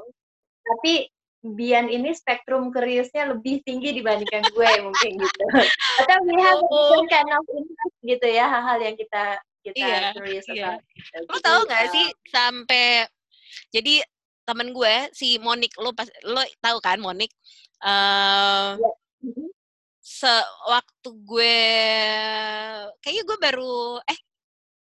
Tapi 0.64 1.12
Bian 1.44 1.91
ini 1.91 2.16
spektrum 2.16 2.72
curious-nya 2.72 3.36
lebih 3.36 3.60
tinggi 3.68 3.91
dibandingkan 4.00 4.48
gue 4.48 4.70
mungkin 4.88 5.12
gitu. 5.20 5.44
Atau 6.00 6.18
we 6.24 6.39
have 6.39 6.64
oh. 6.64 7.04
kind 7.12 7.28
of 7.36 7.44
interest 7.52 7.98
gitu 8.00 8.28
ya 8.32 8.48
hal-hal 8.48 8.80
yang 8.80 8.96
kita 8.96 9.38
kita 9.64 9.80
iya, 9.80 10.12
curious 10.16 10.48
iya. 10.48 10.80
about. 10.80 10.82
Gitu. 10.96 11.18
Lo 11.28 11.38
tau 11.44 11.60
gak 11.68 11.86
sih 11.91 12.08
sampai 12.32 13.08
jadi 13.76 14.04
temen 14.44 14.76
gue 14.76 14.96
si 15.16 15.39
Monik 15.39 15.72
lo 15.80 15.96
pas 15.96 16.08
lo 16.28 16.44
tahu 16.60 16.78
kan 16.84 17.00
Monik 17.00 17.32
uh, 17.80 18.76
yeah. 18.76 18.96
sewaktu 20.04 21.10
gue 21.24 21.60
kayaknya 23.00 23.24
gue 23.24 23.38
baru 23.39 24.04
eh 24.04 24.20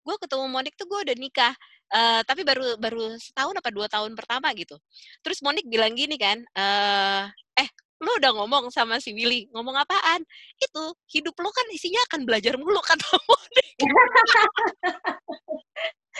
gue 0.06 0.16
ketemu 0.22 0.46
Monik 0.46 0.78
tuh 0.78 0.86
gue 0.86 1.00
udah 1.10 1.18
nikah 1.18 1.54
uh, 1.94 2.22
tapi 2.24 2.42
baru 2.44 2.76
baru 2.80 3.16
setahun 3.20 3.56
apa 3.58 3.70
dua 3.72 3.88
tahun 3.88 4.14
pertama 4.14 4.52
gitu. 4.56 4.76
Terus 5.24 5.40
Monik 5.44 5.68
bilang 5.68 5.94
gini 5.94 6.16
kan 6.20 6.42
uh, 6.58 7.28
eh 7.58 7.70
lo 7.98 8.14
udah 8.22 8.32
ngomong 8.38 8.70
sama 8.70 9.02
si 9.02 9.12
Willy 9.14 9.50
ngomong 9.52 9.76
apaan? 9.78 10.22
Itu 10.60 10.96
hidup 11.12 11.36
lo 11.40 11.50
kan 11.50 11.68
isinya 11.74 12.02
akan 12.12 12.28
belajar 12.28 12.56
mulu 12.60 12.80
kata 12.90 13.08
Monik. 13.28 13.68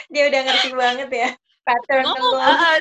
Dia 0.08 0.22
udah 0.30 0.40
ngerti 0.46 0.70
banget 0.72 1.10
ya 1.12 1.30
pattern 1.68 2.04
ngomong, 2.08 2.40
uh, 2.40 2.80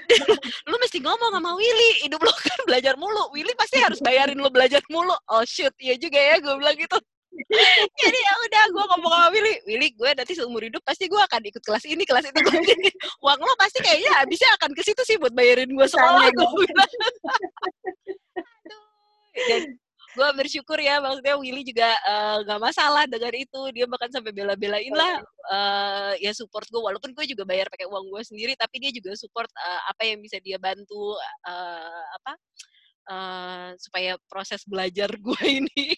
lu 0.72 0.76
mesti 0.80 1.04
ngomong 1.04 1.32
sama 1.36 1.52
Willy 1.60 2.08
hidup 2.08 2.24
lo 2.24 2.32
kan 2.32 2.60
belajar 2.64 2.96
mulu. 2.96 3.28
Willy 3.36 3.52
pasti 3.60 3.84
harus 3.84 4.00
bayarin 4.00 4.40
lo 4.40 4.48
belajar 4.48 4.80
mulu. 4.88 5.12
Oh 5.28 5.44
shoot. 5.44 5.76
Iya 5.76 6.00
juga 6.00 6.16
ya 6.16 6.40
gue 6.40 6.56
bilang 6.56 6.78
gitu 6.80 6.96
jadi 8.02 8.18
ya 8.18 8.34
udah 8.50 8.64
gue 8.74 8.84
ngomong 8.96 9.14
sama 9.14 9.28
Willy 9.32 9.54
Willy 9.70 9.90
gue 9.94 10.10
nanti 10.18 10.34
seumur 10.34 10.64
hidup 10.66 10.82
pasti 10.84 11.06
gue 11.06 11.18
akan 11.20 11.42
ikut 11.48 11.64
kelas 11.64 11.86
ini 11.86 12.04
kelas 12.04 12.26
itu. 12.30 12.40
Ini 12.40 12.90
uang 13.24 13.40
lo 13.40 13.54
pasti 13.60 13.80
kayaknya 13.84 14.12
habisnya 14.18 14.50
akan 14.58 14.72
ke 14.74 14.82
situ 14.84 15.02
sih 15.06 15.16
buat 15.22 15.34
bayarin 15.34 15.70
gue 15.70 15.88
sekolah. 15.88 16.28
gue 16.34 16.48
bilang. 16.66 16.92
Dan 19.38 19.62
gue 20.18 20.30
bersyukur 20.34 20.82
ya 20.82 20.98
maksudnya 20.98 21.38
Willy 21.38 21.62
juga 21.62 21.94
eh, 21.94 22.38
nggak 22.42 22.60
uh, 22.60 22.64
masalah 22.64 23.04
dengan 23.06 23.34
itu. 23.38 23.62
Dia 23.72 23.86
bahkan 23.86 24.10
sampai 24.10 24.34
bela-belain 24.34 24.94
lah 24.94 25.22
uh, 25.52 26.14
ya 26.20 26.32
support 26.36 26.68
gue 26.68 26.82
walaupun 26.82 27.14
gue 27.16 27.26
juga 27.30 27.48
bayar 27.48 27.72
pakai 27.72 27.88
uang 27.88 28.12
gue 28.12 28.22
sendiri 28.26 28.54
tapi 28.60 28.82
dia 28.84 28.92
juga 28.92 29.16
support 29.16 29.48
uh, 29.56 29.82
apa 29.92 30.04
yang 30.10 30.20
bisa 30.20 30.38
dia 30.44 30.60
bantu 30.60 31.16
uh, 31.48 32.04
apa 32.18 32.34
uh, 33.12 33.70
supaya 33.80 34.20
proses 34.28 34.62
belajar 34.68 35.10
gue 35.16 35.44
ini 35.64 35.96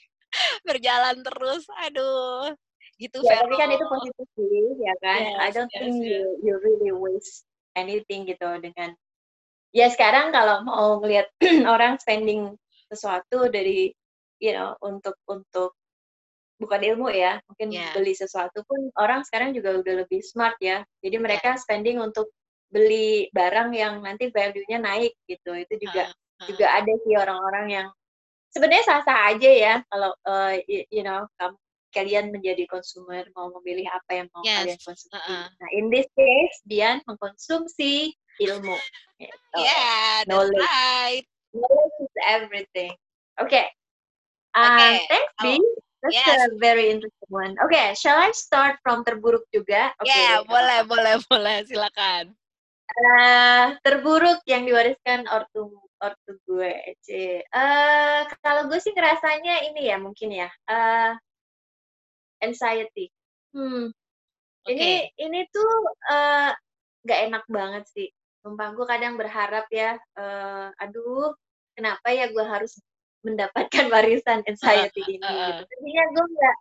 berjalan 0.67 1.21
terus 1.25 1.65
aduh 1.85 2.53
gitu 2.99 3.23
ya, 3.23 3.39
tapi 3.39 3.55
kan 3.55 3.71
itu 3.71 3.85
positif 3.87 4.27
sih 4.35 4.65
ya 4.83 4.93
kan 4.99 5.21
yes, 5.23 5.37
I 5.39 5.49
don't 5.55 5.71
yes, 5.71 5.79
think 5.79 5.95
yes. 6.03 6.07
you 6.11 6.21
you 6.43 6.53
really 6.59 6.91
waste 6.91 7.47
anything 7.79 8.27
gitu 8.27 8.47
dengan 8.59 8.91
ya 9.71 9.87
sekarang 9.87 10.35
kalau 10.35 10.67
mau 10.67 10.99
ngelihat 10.99 11.31
orang 11.73 11.95
spending 12.03 12.53
sesuatu 12.91 13.47
dari 13.47 13.95
you 14.43 14.51
know 14.51 14.75
untuk 14.83 15.15
untuk 15.31 15.79
bukan 16.59 16.81
ilmu 16.83 17.07
ya 17.15 17.39
mungkin 17.47 17.71
yeah. 17.71 17.95
beli 17.95 18.11
sesuatu 18.11 18.67
pun 18.67 18.91
orang 18.99 19.23
sekarang 19.23 19.55
juga 19.55 19.79
udah 19.79 20.03
lebih 20.03 20.19
smart 20.19 20.59
ya 20.59 20.83
jadi 20.99 21.15
mereka 21.23 21.55
yeah. 21.55 21.61
spending 21.61 22.03
untuk 22.03 22.27
beli 22.69 23.31
barang 23.31 23.73
yang 23.73 24.03
nanti 24.03 24.27
value-nya 24.29 24.77
naik 24.83 25.15
gitu 25.25 25.55
itu 25.55 25.87
juga 25.87 26.11
uh, 26.11 26.43
uh. 26.43 26.45
juga 26.51 26.67
ada 26.75 26.93
sih 27.07 27.15
orang-orang 27.15 27.65
yang 27.71 27.87
sebenarnya 28.53 28.85
sah-sah 28.85 29.33
aja 29.33 29.51
ya 29.51 29.73
kalau 29.89 30.11
uh, 30.25 30.57
you, 30.67 31.03
know 31.05 31.25
kamu 31.37 31.57
kalian 31.89 32.29
menjadi 32.29 32.69
konsumer 32.69 33.25
mau 33.33 33.49
memilih 33.61 33.89
apa 33.89 34.21
yang 34.21 34.27
mau 34.29 34.45
yes. 34.45 34.61
kalian 34.61 34.79
konsumsi. 34.85 35.17
Uh 35.17 35.25
-uh. 35.25 35.45
Nah, 35.49 35.69
in 35.73 35.85
this 35.89 36.05
case, 36.13 36.55
Bian 36.69 37.01
mengkonsumsi 37.09 38.13
ilmu. 38.45 38.77
Gitu. 39.17 39.57
Yeah, 39.57 40.23
that's 40.23 40.29
knowledge. 40.29 40.61
right. 40.61 41.25
Knowledge 41.49 41.97
is 42.05 42.15
everything. 42.21 42.93
Oke. 43.41 43.49
Okay. 43.49 43.65
Uh, 44.53 44.69
okay. 44.77 44.95
Thanks, 45.09 45.33
oh. 45.41 45.43
B. 45.43 45.47
That's 45.99 46.15
yes. 46.15 46.47
a 46.47 46.55
very 46.55 46.87
interesting 46.95 47.27
one. 47.27 47.59
Oke, 47.59 47.75
okay, 47.75 47.91
shall 47.91 48.15
I 48.15 48.31
start 48.31 48.79
from 48.79 49.03
terburuk 49.03 49.43
juga? 49.51 49.91
Okay, 49.99 50.15
yeah, 50.15 50.39
boleh, 50.47 50.87
boleh, 50.87 51.19
boleh. 51.27 51.67
Silakan. 51.67 52.38
Uh, 52.89 53.77
terburuk 53.85 54.41
yang 54.49 54.65
diwariskan 54.65 55.29
ortu 55.29 55.77
ortu 56.01 56.31
gue. 56.49 56.73
C. 57.05 57.39
Uh, 57.53 58.25
kalau 58.41 58.65
gue 58.71 58.79
sih 58.81 58.95
ngerasanya 58.95 59.69
ini 59.69 59.93
ya 59.93 59.97
mungkin 60.01 60.29
ya. 60.33 60.49
Uh, 60.65 61.13
anxiety. 62.41 63.11
Hmm. 63.53 63.91
Okay. 64.65 64.73
Ini 64.75 64.89
ini 65.21 65.39
tuh 65.53 65.71
uh, 66.11 66.51
gak 67.05 67.19
enak 67.29 67.43
banget 67.47 67.83
sih. 67.91 68.09
Sumpah 68.39 68.71
gue 68.71 68.85
kadang 68.87 69.19
berharap 69.19 69.67
ya, 69.67 69.99
uh, 70.15 70.71
aduh, 70.79 71.35
kenapa 71.75 72.07
ya 72.15 72.31
gue 72.31 72.45
harus 72.45 72.79
mendapatkan 73.23 73.85
warisan 73.93 74.39
anxiety 74.47 75.03
ini 75.19 75.27
gitu. 75.27 75.63
Gue 75.83 76.25
nggak 76.25 76.57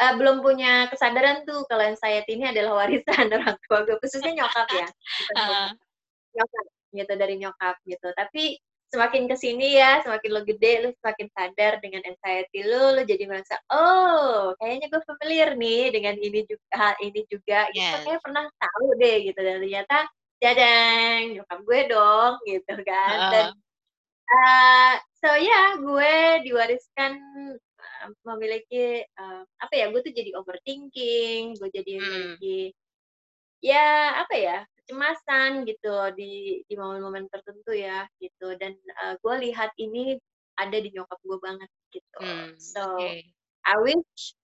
uh, 0.00 0.14
belum 0.16 0.44
punya 0.44 0.86
kesadaran 0.92 1.44
tuh 1.48 1.64
kalau 1.68 1.84
anxiety 1.84 2.36
ini 2.36 2.52
adalah 2.52 2.84
warisan 2.84 3.26
orang 3.36 3.56
tua 3.66 3.84
gue, 3.84 3.96
khususnya 4.00 4.32
nyokap 4.36 4.68
ya. 4.72 4.88
Nyokap 6.36 6.66
gitu 6.92 7.12
dari 7.16 7.34
nyokap 7.40 7.76
gitu. 7.88 8.08
Tapi 8.12 8.60
semakin 8.92 9.26
ke 9.26 9.36
sini 9.36 9.76
ya, 9.76 10.00
semakin 10.04 10.30
lo 10.30 10.40
gede, 10.46 10.72
lo 10.86 10.88
semakin 11.02 11.26
sadar 11.34 11.72
dengan 11.82 12.06
anxiety 12.06 12.60
lo, 12.62 12.94
lo 12.94 13.02
jadi 13.02 13.24
merasa, 13.26 13.58
oh, 13.74 14.54
kayaknya 14.62 14.86
gue 14.92 15.02
familiar 15.02 15.58
nih 15.58 15.90
dengan 15.90 16.14
ini 16.16 16.46
juga, 16.46 16.66
hal 16.76 16.94
ini 17.02 17.20
juga, 17.26 17.66
gitu. 17.74 17.82
Yes. 17.82 18.04
Kayaknya 18.06 18.20
pernah 18.22 18.44
tahu 18.46 18.86
deh, 19.00 19.16
gitu. 19.26 19.40
Dan 19.42 19.54
ternyata, 19.58 19.98
jadang, 20.38 21.20
nyokap 21.34 21.58
gue 21.66 21.80
dong, 21.90 22.32
gitu 22.46 22.74
kan. 22.86 23.16
Uh. 23.18 23.30
Dan 23.32 23.46
uh, 24.30 24.94
so 25.18 25.28
ya 25.34 25.42
yeah, 25.42 25.68
gue 25.82 26.14
diwariskan 26.46 27.12
memiliki 28.24 29.02
uh, 29.18 29.42
apa 29.60 29.74
ya 29.74 29.86
gue 29.90 30.00
tuh 30.02 30.14
jadi 30.14 30.30
overthinking 30.36 31.56
gue 31.56 31.68
jadi 31.70 31.92
hmm. 31.96 32.02
memiliki 32.02 32.58
ya 33.64 34.20
apa 34.22 34.34
ya 34.36 34.58
kecemasan 34.78 35.66
gitu 35.66 36.14
di 36.14 36.62
di 36.68 36.74
momen-momen 36.78 37.26
tertentu 37.26 37.74
ya 37.74 38.06
gitu 38.22 38.54
dan 38.60 38.76
uh, 39.02 39.18
gue 39.18 39.34
lihat 39.50 39.74
ini 39.80 40.14
ada 40.56 40.78
di 40.78 40.94
nyokap 40.94 41.18
gue 41.20 41.38
banget 41.42 41.70
gitu 41.90 42.20
hmm, 42.22 42.54
so 42.56 42.96
okay. 42.96 43.26
I 43.66 43.74
wish 43.82 44.36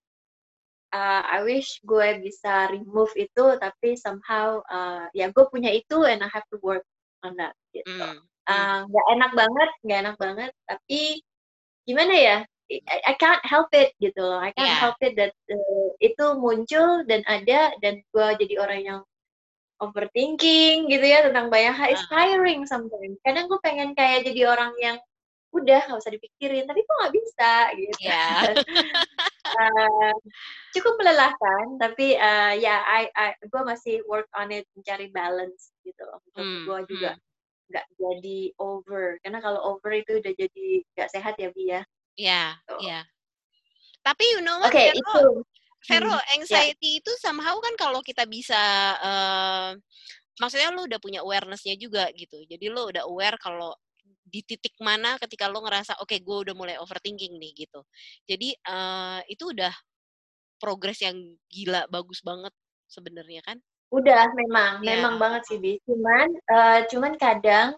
uh, 0.93 1.23
I 1.25 1.47
wish 1.47 1.79
gue 1.87 2.21
bisa 2.21 2.69
remove 2.75 3.15
itu 3.15 3.57
tapi 3.63 3.95
somehow 3.97 4.61
uh, 4.67 5.07
ya 5.15 5.31
gue 5.31 5.45
punya 5.49 5.71
itu 5.71 6.05
and 6.05 6.21
I 6.21 6.29
have 6.29 6.45
to 6.53 6.59
work 6.61 6.85
on 7.23 7.39
that 7.39 7.55
gitu 7.71 7.89
hmm. 7.89 8.21
Hmm. 8.43 8.91
nggak 8.91 9.07
uh, 9.07 9.13
enak 9.15 9.33
banget 9.39 9.71
nggak 9.87 9.99
enak 10.03 10.17
banget 10.19 10.51
tapi 10.67 11.23
gimana 11.87 12.15
ya 12.15 12.37
I, 12.89 13.13
I 13.13 13.15
can't 13.21 13.43
help 13.45 13.69
it 13.77 13.93
gitu 14.01 14.23
loh. 14.23 14.41
I 14.41 14.55
can't 14.57 14.73
yeah. 14.73 14.81
help 14.81 14.97
it 15.05 15.19
that 15.21 15.37
uh, 15.53 15.89
itu 16.01 16.25
muncul 16.41 17.05
dan 17.05 17.21
ada 17.29 17.75
dan 17.85 18.01
gue 18.01 18.29
jadi 18.41 18.55
orang 18.63 18.81
yang 18.81 19.01
overthinking 19.83 20.87
gitu 20.87 21.03
ya 21.03 21.27
tentang 21.27 21.51
banyak 21.51 21.75
hal 21.75 21.89
it's 21.91 22.07
tiring 22.09 22.65
sometimes. 22.65 23.19
Kadang 23.27 23.51
gue 23.51 23.61
pengen 23.61 23.93
kayak 23.99 24.25
jadi 24.25 24.55
orang 24.55 24.73
yang 24.79 24.97
udah 25.53 25.85
nggak 25.85 26.01
usah 26.01 26.15
dipikirin 26.17 26.65
tapi 26.65 26.81
kok 26.81 26.97
nggak 27.03 27.15
bisa 27.19 27.53
gitu. 27.77 27.99
Yeah. 28.01 28.57
uh, 29.53 30.15
cukup 30.75 30.97
melelahkan 30.97 31.77
tapi 31.77 32.17
uh, 32.17 32.57
ya 32.57 32.81
I, 32.89 33.13
I 33.13 33.37
gue 33.43 33.63
masih 33.67 34.01
work 34.09 34.31
on 34.33 34.49
it 34.55 34.65
mencari 34.73 35.13
balance 35.13 35.77
gitu 35.85 36.01
loh 36.09 36.25
untuk 36.33 36.47
hmm, 36.47 36.65
gue 36.65 36.79
juga 36.97 37.11
hmm. 37.13 37.23
nggak 37.69 37.87
jadi 38.01 38.41
over. 38.63 39.21
Karena 39.21 39.39
kalau 39.45 39.61
over 39.77 39.93
itu 39.93 40.23
udah 40.25 40.33
jadi 40.33 40.69
nggak 40.97 41.11
sehat 41.11 41.35
ya 41.37 41.53
Bi 41.53 41.69
ya 41.69 41.83
Iya, 42.17 42.57
so. 42.69 42.79
iya. 42.85 43.01
Tapi 44.03 44.25
you 44.35 44.41
know 44.43 44.59
what, 44.59 44.69
okay, 44.69 44.91
Vero, 44.91 44.99
itu. 44.99 45.21
Vero, 45.87 46.15
hmm, 46.15 46.35
anxiety 46.39 46.91
yeah. 46.97 47.01
itu 47.03 47.13
somehow 47.23 47.55
kan 47.63 47.75
kalau 47.79 48.01
kita 48.03 48.27
bisa, 48.27 48.59
uh, 48.99 49.71
maksudnya 50.39 50.75
lo 50.75 50.87
udah 50.87 50.99
punya 50.99 51.23
awareness-nya 51.23 51.79
juga 51.79 52.11
gitu. 52.15 52.43
Jadi 52.47 52.67
lo 52.71 52.91
udah 52.91 53.07
aware 53.07 53.39
kalau 53.39 53.75
di 54.23 54.41
titik 54.43 54.75
mana 54.81 55.21
ketika 55.21 55.51
lo 55.51 55.61
ngerasa, 55.63 56.01
oke 56.01 56.09
okay, 56.09 56.19
gue 56.25 56.37
udah 56.49 56.55
mulai 56.57 56.77
overthinking 56.81 57.37
nih 57.37 57.67
gitu. 57.67 57.81
Jadi 58.27 58.55
uh, 58.67 59.21
itu 59.29 59.53
udah 59.53 59.75
progres 60.63 61.03
yang 61.03 61.19
gila, 61.51 61.91
bagus 61.91 62.23
banget 62.23 62.55
sebenarnya 62.87 63.43
kan? 63.43 63.59
Udah 63.93 64.33
memang, 64.33 64.81
ya. 64.81 64.97
memang 64.97 65.21
banget 65.21 65.43
sih, 65.51 65.59
Bi. 65.61 65.77
Cuman, 65.85 66.33
uh, 66.49 66.81
cuman 66.89 67.13
kadang, 67.21 67.77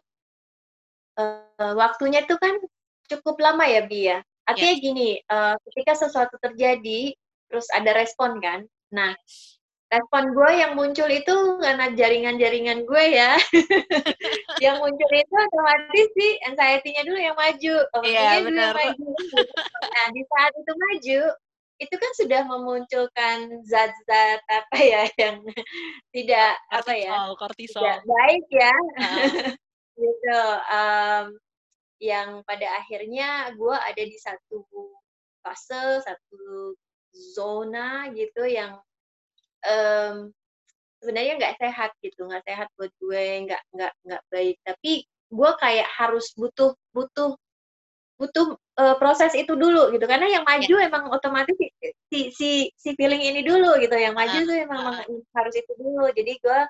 uh, 1.19 1.73
waktunya 1.75 2.23
tuh 2.29 2.39
kan 2.39 2.55
cukup 3.11 3.37
lama 3.41 3.65
ya, 3.67 3.83
Bi, 3.85 4.11
ya. 4.11 4.19
Artinya 4.45 4.75
ya. 4.77 4.83
gini, 4.83 5.11
uh, 5.29 5.57
ketika 5.71 6.07
sesuatu 6.07 6.37
terjadi, 6.41 7.17
terus 7.49 7.67
ada 7.73 7.97
respon 7.97 8.41
kan. 8.41 8.69
Nah, 8.93 9.17
respon 9.89 10.35
gue 10.35 10.51
yang 10.53 10.73
muncul 10.77 11.07
itu 11.09 11.35
karena 11.63 11.93
jaringan-jaringan 11.97 12.85
gue 12.85 13.05
ya. 13.15 13.39
yang 14.65 14.83
muncul 14.83 15.11
itu 15.13 15.35
otomatis 15.35 16.09
sih 16.13 16.33
anxiety-nya 16.51 17.03
dulu 17.09 17.19
yang 17.19 17.37
maju, 17.39 17.77
Iya, 18.05 18.45
dulu 18.45 18.59
yang 18.59 18.77
maju. 18.77 19.09
Nah, 19.81 20.07
di 20.13 20.23
saat 20.29 20.53
itu 20.57 20.73
maju, 20.77 21.21
itu 21.83 21.95
kan 21.99 22.13
sudah 22.15 22.41
memunculkan 22.47 23.39
zat-zat 23.67 24.41
apa 24.47 24.79
ya 24.79 25.03
yang 25.19 25.43
tidak 26.15 26.55
kortisol, 26.71 26.79
apa 26.79 26.93
ya 26.95 27.13
kortisol. 27.35 27.83
tidak 27.83 28.01
baik 28.07 28.45
ya 28.51 28.75
uh. 29.03 29.27
gitu 30.03 30.41
um, 30.71 31.25
yang 32.03 32.43
pada 32.45 32.67
akhirnya 32.83 33.55
gue 33.55 33.77
ada 33.77 34.03
di 34.03 34.19
satu 34.19 34.65
fase 35.45 36.03
satu 36.03 36.75
zona 37.15 38.11
gitu 38.13 38.43
yang 38.49 38.81
um, 39.63 40.33
sebenarnya 40.99 41.37
nggak 41.37 41.57
sehat 41.61 41.91
gitu 42.01 42.27
nggak 42.27 42.45
sehat 42.49 42.69
buat 42.81 42.91
gue 42.99 43.25
nggak 43.47 43.63
nggak 43.77 43.93
nggak 44.09 44.23
baik 44.33 44.57
tapi 44.65 45.05
gue 45.07 45.51
kayak 45.61 45.89
harus 45.95 46.33
butuh 46.35 46.73
butuh 46.97 47.37
butuh 48.15 48.57
uh, 48.79 48.97
proses 48.97 49.35
itu 49.35 49.53
dulu 49.59 49.91
gitu 49.91 50.07
karena 50.07 50.31
yang 50.31 50.45
maju 50.47 50.75
yeah. 50.79 50.87
emang 50.87 51.11
otomatis 51.11 51.57
si 52.09 52.31
si 52.31 52.51
si 52.79 52.91
feeling 52.95 53.21
ini 53.21 53.43
dulu 53.43 53.75
gitu 53.83 53.95
yang 53.99 54.15
maju 54.15 54.39
uh, 54.39 54.45
tuh 54.47 54.57
emang 54.57 54.83
uh. 54.87 55.03
harus 55.35 55.55
itu 55.59 55.73
dulu 55.75 56.07
jadi 56.15 56.33
gue 56.39 56.61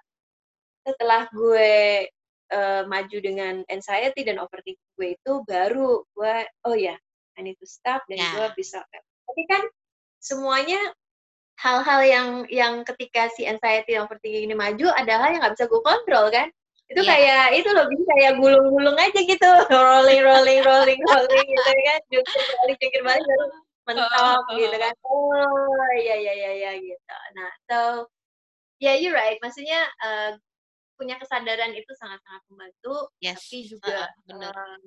setelah 0.84 1.28
gue 1.32 2.08
uh, 2.52 2.82
maju 2.84 3.16
dengan 3.22 3.64
anxiety 3.72 4.26
dan 4.26 4.42
overthinking 4.42 4.92
gue 4.98 5.08
itu 5.16 5.32
baru 5.48 6.04
gue 6.12 6.36
oh 6.68 6.76
ya 6.76 6.92
yeah, 6.92 6.98
I 7.38 7.46
need 7.46 7.56
to 7.60 7.68
stop 7.68 8.04
dan 8.10 8.20
yeah. 8.20 8.32
gue 8.34 8.48
bisa 8.58 8.82
tapi 8.90 9.42
kan 9.48 9.62
semuanya 10.20 10.80
hal-hal 11.60 12.00
yang 12.02 12.28
yang 12.50 12.74
ketika 12.82 13.30
si 13.32 13.46
anxiety 13.46 13.94
dan 13.94 14.04
overthinking 14.04 14.50
ini 14.50 14.56
maju 14.58 14.90
adalah 14.92 15.30
yang 15.30 15.40
nggak 15.40 15.54
bisa 15.56 15.70
gue 15.70 15.82
kontrol 15.84 16.26
kan 16.28 16.48
itu 16.92 17.00
yeah. 17.00 17.10
kayak 17.16 17.44
itu 17.64 17.68
loh 17.72 17.86
bisa 17.88 18.12
kayak 18.12 18.34
gulung-gulung 18.36 18.98
aja 19.00 19.20
gitu 19.24 19.50
rolling 19.72 20.20
rolling 20.20 20.60
rolling 20.60 21.00
rolling 21.08 21.46
gitu 21.48 21.70
kan 21.72 22.00
jungkir 22.12 22.44
balik 22.60 22.76
jungkir 22.76 23.02
balik 23.02 23.24
baru 23.24 23.46
mentok 23.84 24.42
gitu 24.56 24.76
kan 24.80 24.94
oh 25.08 25.88
iya 26.00 26.16
iya 26.16 26.32
iya 26.32 26.50
ya, 26.56 26.70
gitu 26.80 27.16
nah 27.36 27.50
so 27.68 27.78
ya 28.80 28.92
yeah, 28.92 28.94
you're 29.00 29.16
right 29.16 29.40
maksudnya 29.40 29.88
uh, 30.04 30.36
punya 30.94 31.18
kesadaran 31.18 31.74
itu 31.74 31.92
sangat-sangat 31.94 32.42
membantu 32.50 33.10
yes. 33.18 33.42
tapi 33.46 33.58
juga 33.66 34.08
uh, 34.08 34.22
benar. 34.26 34.54
Um, 34.54 34.82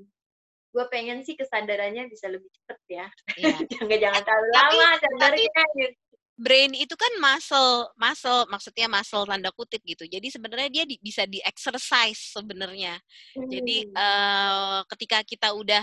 gue 0.75 0.85
pengen 0.93 1.23
sih 1.23 1.33
kesadarannya 1.33 2.05
bisa 2.11 2.27
lebih 2.29 2.51
cepet 2.53 2.79
ya 2.91 3.07
yeah. 3.39 3.57
jangan 3.71 3.97
jangan 3.97 4.21
terlalu 4.21 4.51
lama 4.53 4.87
sadarnya 4.99 5.63
gitu 5.73 5.95
brain 6.37 6.69
itu 6.77 6.93
kan 6.93 7.09
muscle, 7.17 7.89
muscle 7.97 8.45
maksudnya 8.45 8.85
muscle 8.85 9.25
tanda 9.25 9.49
kutip 9.49 9.81
gitu. 9.81 10.05
Jadi 10.05 10.29
sebenarnya 10.29 10.69
dia 10.69 10.83
di, 10.85 11.01
bisa 11.01 11.25
di 11.25 11.41
exercise 11.41 12.37
sebenarnya. 12.37 12.93
Hmm. 13.33 13.49
Jadi 13.49 13.89
uh, 13.89 14.85
ketika 14.93 15.25
kita 15.25 15.49
udah 15.57 15.81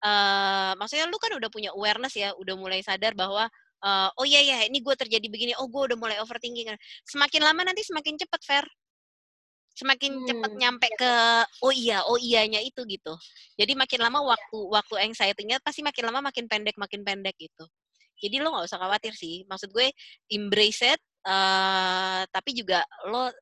uh, 0.00 0.72
maksudnya 0.80 1.04
lu 1.04 1.20
kan 1.20 1.36
udah 1.36 1.52
punya 1.52 1.70
awareness 1.76 2.16
ya, 2.16 2.32
udah 2.32 2.56
mulai 2.56 2.80
sadar 2.80 3.12
bahwa 3.12 3.44
uh, 3.84 4.08
oh 4.16 4.24
iya 4.24 4.40
ya 4.40 4.58
ini 4.64 4.80
gue 4.80 4.96
terjadi 4.96 5.28
begini, 5.28 5.52
oh 5.60 5.68
gue 5.68 5.92
udah 5.92 5.98
mulai 6.00 6.16
overthinking. 6.24 6.72
Semakin 7.04 7.44
lama 7.44 7.60
nanti 7.68 7.84
semakin 7.84 8.16
cepet 8.16 8.40
fair. 8.40 8.64
Semakin 9.74 10.12
hmm. 10.12 10.26
cepet 10.28 10.52
nyampe 10.58 10.88
ke 10.98 11.12
oh 11.64 11.72
iya, 11.72 12.04
oh 12.04 12.18
iyanya 12.18 12.60
itu 12.60 12.82
gitu. 12.84 13.14
Jadi 13.56 13.72
makin 13.78 14.00
lama 14.02 14.20
waktu 14.22 14.58
waktu 14.68 14.94
anxiety-nya 15.10 15.62
pasti 15.62 15.80
makin 15.80 16.10
lama 16.10 16.30
makin 16.30 16.50
pendek, 16.50 16.76
makin 16.76 17.00
pendek 17.06 17.36
gitu. 17.38 17.64
Jadi 18.20 18.36
lo 18.42 18.52
nggak 18.52 18.68
usah 18.68 18.80
khawatir 18.80 19.16
sih. 19.16 19.48
Maksud 19.48 19.72
gue 19.72 19.88
embrace 20.28 20.84
it, 20.84 21.00
uh, 21.24 22.22
tapi 22.28 22.52
juga 22.52 22.84
lo 23.08 23.32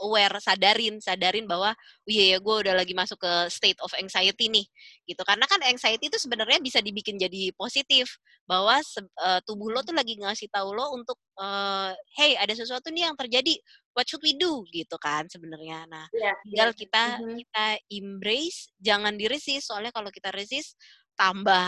aware, 0.00 0.36
sadarin, 0.40 1.00
sadarin 1.00 1.48
bahwa 1.48 1.72
oh 1.76 2.10
iya 2.10 2.36
ya 2.36 2.38
gue 2.38 2.54
udah 2.66 2.74
lagi 2.76 2.92
masuk 2.92 3.20
ke 3.20 3.32
state 3.48 3.78
of 3.80 3.92
anxiety 3.96 4.48
nih, 4.52 4.66
gitu. 5.08 5.22
Karena 5.24 5.48
kan 5.48 5.60
anxiety 5.64 6.08
itu 6.08 6.18
sebenarnya 6.20 6.60
bisa 6.60 6.84
dibikin 6.84 7.16
jadi 7.16 7.52
positif 7.56 8.20
bahwa 8.44 8.78
uh, 8.80 9.40
tubuh 9.42 9.72
lo 9.72 9.80
tuh 9.82 9.96
lagi 9.96 10.16
ngasih 10.20 10.52
tahu 10.52 10.76
lo 10.76 10.94
untuk 10.94 11.18
uh, 11.40 11.90
hey 12.20 12.38
ada 12.38 12.52
sesuatu 12.54 12.92
nih 12.92 13.08
yang 13.08 13.16
terjadi, 13.18 13.56
what 13.96 14.06
should 14.06 14.22
we 14.22 14.36
do 14.36 14.62
gitu 14.70 14.94
kan 15.00 15.26
sebenarnya. 15.26 15.88
Nah, 15.88 16.06
yeah, 16.12 16.36
tinggal 16.44 16.70
yeah. 16.72 16.78
kita 16.78 17.02
mm 17.04 17.18
-hmm. 17.20 17.36
kita 17.42 17.66
embrace, 17.90 18.60
jangan 18.78 19.14
diresist 19.16 19.72
soalnya 19.72 19.90
kalau 19.90 20.12
kita 20.12 20.30
resist 20.30 20.78
tambah 21.16 21.66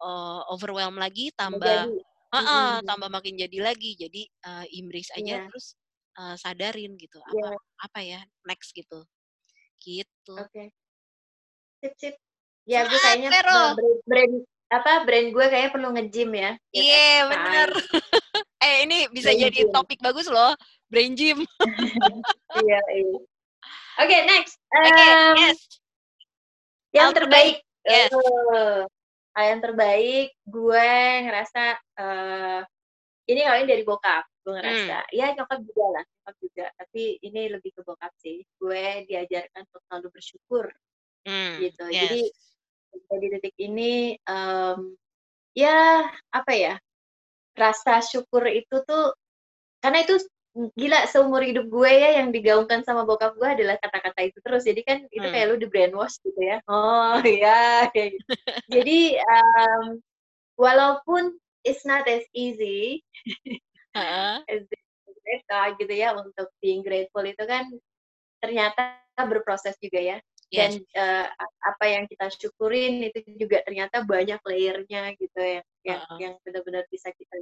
uh, 0.00 0.40
overwhelm 0.54 0.96
lagi, 0.96 1.34
tambah 1.34 1.90
uh, 2.32 2.38
uh, 2.38 2.74
tambah 2.86 3.10
makin 3.10 3.34
jadi 3.36 3.58
lagi. 3.60 3.98
Jadi 3.98 4.22
uh, 4.46 4.64
embrace 4.70 5.10
aja 5.18 5.42
yeah. 5.42 5.46
terus 5.50 5.74
uh, 6.18 6.34
sadarin 6.38 6.94
gitu 6.98 7.18
apa 7.22 7.36
yeah. 7.54 7.56
apa 7.84 8.00
ya 8.00 8.20
next 8.46 8.70
gitu 8.72 9.02
gitu 9.82 10.34
oke 10.34 10.48
okay. 10.50 10.68
sip 11.82 11.94
sip 11.98 12.14
ya 12.64 12.88
gue 12.88 12.98
kayaknya 12.98 13.30
brand, 13.44 13.76
brand 14.08 14.34
apa 14.72 14.92
brand 15.04 15.28
gue 15.30 15.44
kayaknya 15.52 15.70
perlu 15.70 15.88
nge-gym 15.92 16.30
ya 16.32 16.50
iya 16.72 16.96
yeah, 16.96 17.18
bener 17.28 17.68
eh 18.64 18.76
ini 18.88 18.98
bisa 19.12 19.30
brain 19.30 19.42
jadi 19.44 19.58
gym. 19.68 19.70
topik 19.70 20.00
bagus 20.00 20.26
loh 20.26 20.56
brain 20.88 21.12
gym 21.12 21.44
iya 22.64 22.80
iya 22.96 23.16
oke 24.00 24.08
okay, 24.08 24.20
next 24.24 24.56
um, 24.72 24.84
okay, 24.88 25.12
yes 25.44 25.58
yang 26.94 27.10
terbaik, 27.10 27.58
terbaik. 27.58 28.06
Yes. 28.06 28.10
Uh, 28.14 28.86
yang 29.34 29.58
terbaik 29.58 30.28
gue 30.46 30.90
ngerasa 31.26 31.62
uh, 31.98 32.62
ini 33.24 33.40
kalau 33.44 33.58
ini 33.62 33.68
dari 33.68 33.84
bokap 33.84 34.24
gue 34.44 34.52
ngerasa 34.52 34.96
hmm. 35.08 35.16
ya 35.16 35.26
nyokap 35.32 35.60
juga 35.64 35.84
lah 35.96 36.04
nyokap 36.04 36.36
juga 36.44 36.66
tapi 36.76 37.02
ini 37.24 37.42
lebih 37.48 37.70
ke 37.72 37.80
bokap 37.80 38.12
sih 38.20 38.44
gue 38.60 38.84
diajarkan 39.08 39.64
untuk 39.64 39.82
selalu 39.88 40.08
bersyukur 40.12 40.66
hmm. 41.24 41.52
gitu 41.64 41.84
yes. 41.88 42.00
jadi 42.04 42.22
di 43.14 43.28
titik 43.38 43.56
ini 43.58 44.14
um, 44.28 44.94
ya 45.56 46.06
apa 46.30 46.52
ya 46.52 46.74
rasa 47.56 48.04
syukur 48.04 48.44
itu 48.50 48.82
tuh 48.84 49.16
karena 49.80 50.04
itu 50.04 50.20
gila 50.54 51.10
seumur 51.10 51.42
hidup 51.42 51.66
gue 51.66 51.90
ya 51.90 52.22
yang 52.22 52.30
digaungkan 52.30 52.86
sama 52.86 53.02
bokap 53.02 53.34
gue 53.34 53.48
adalah 53.58 53.74
kata-kata 53.82 54.30
itu 54.30 54.38
terus 54.38 54.62
jadi 54.62 54.80
kan 54.86 54.98
itu 55.10 55.26
hmm. 55.26 55.34
kayak 55.34 55.46
lu 55.50 55.56
di 55.58 55.66
brainwash 55.66 56.22
gitu 56.22 56.38
ya 56.38 56.62
oh 56.70 57.18
ya 57.24 57.90
kayak 57.90 58.14
gitu. 58.14 58.32
jadi 58.70 59.00
um, 59.26 59.98
walaupun 60.54 61.34
it's 61.64 61.82
not 61.88 62.04
as 62.06 62.24
easy 62.36 63.02
uh-huh. 63.96 64.44
mereka 65.24 65.58
gitu 65.80 65.94
ya 65.94 66.12
untuk 66.14 66.52
being 66.60 66.84
grateful 66.84 67.24
itu 67.24 67.40
kan 67.48 67.66
ternyata 68.38 69.00
berproses 69.16 69.74
juga 69.80 69.98
ya 69.98 70.18
yes. 70.52 70.58
dan 70.58 70.70
uh, 71.00 71.26
apa 71.64 71.84
yang 71.88 72.04
kita 72.04 72.28
syukurin 72.36 73.00
itu 73.08 73.24
juga 73.40 73.64
ternyata 73.64 74.04
banyak 74.04 74.38
layernya 74.44 75.16
gitu 75.16 75.40
ya 75.40 75.62
yang 75.82 76.00
uh-huh. 76.04 76.18
yang 76.20 76.34
benar-benar 76.44 76.84
bisa 76.92 77.08
kita 77.16 77.34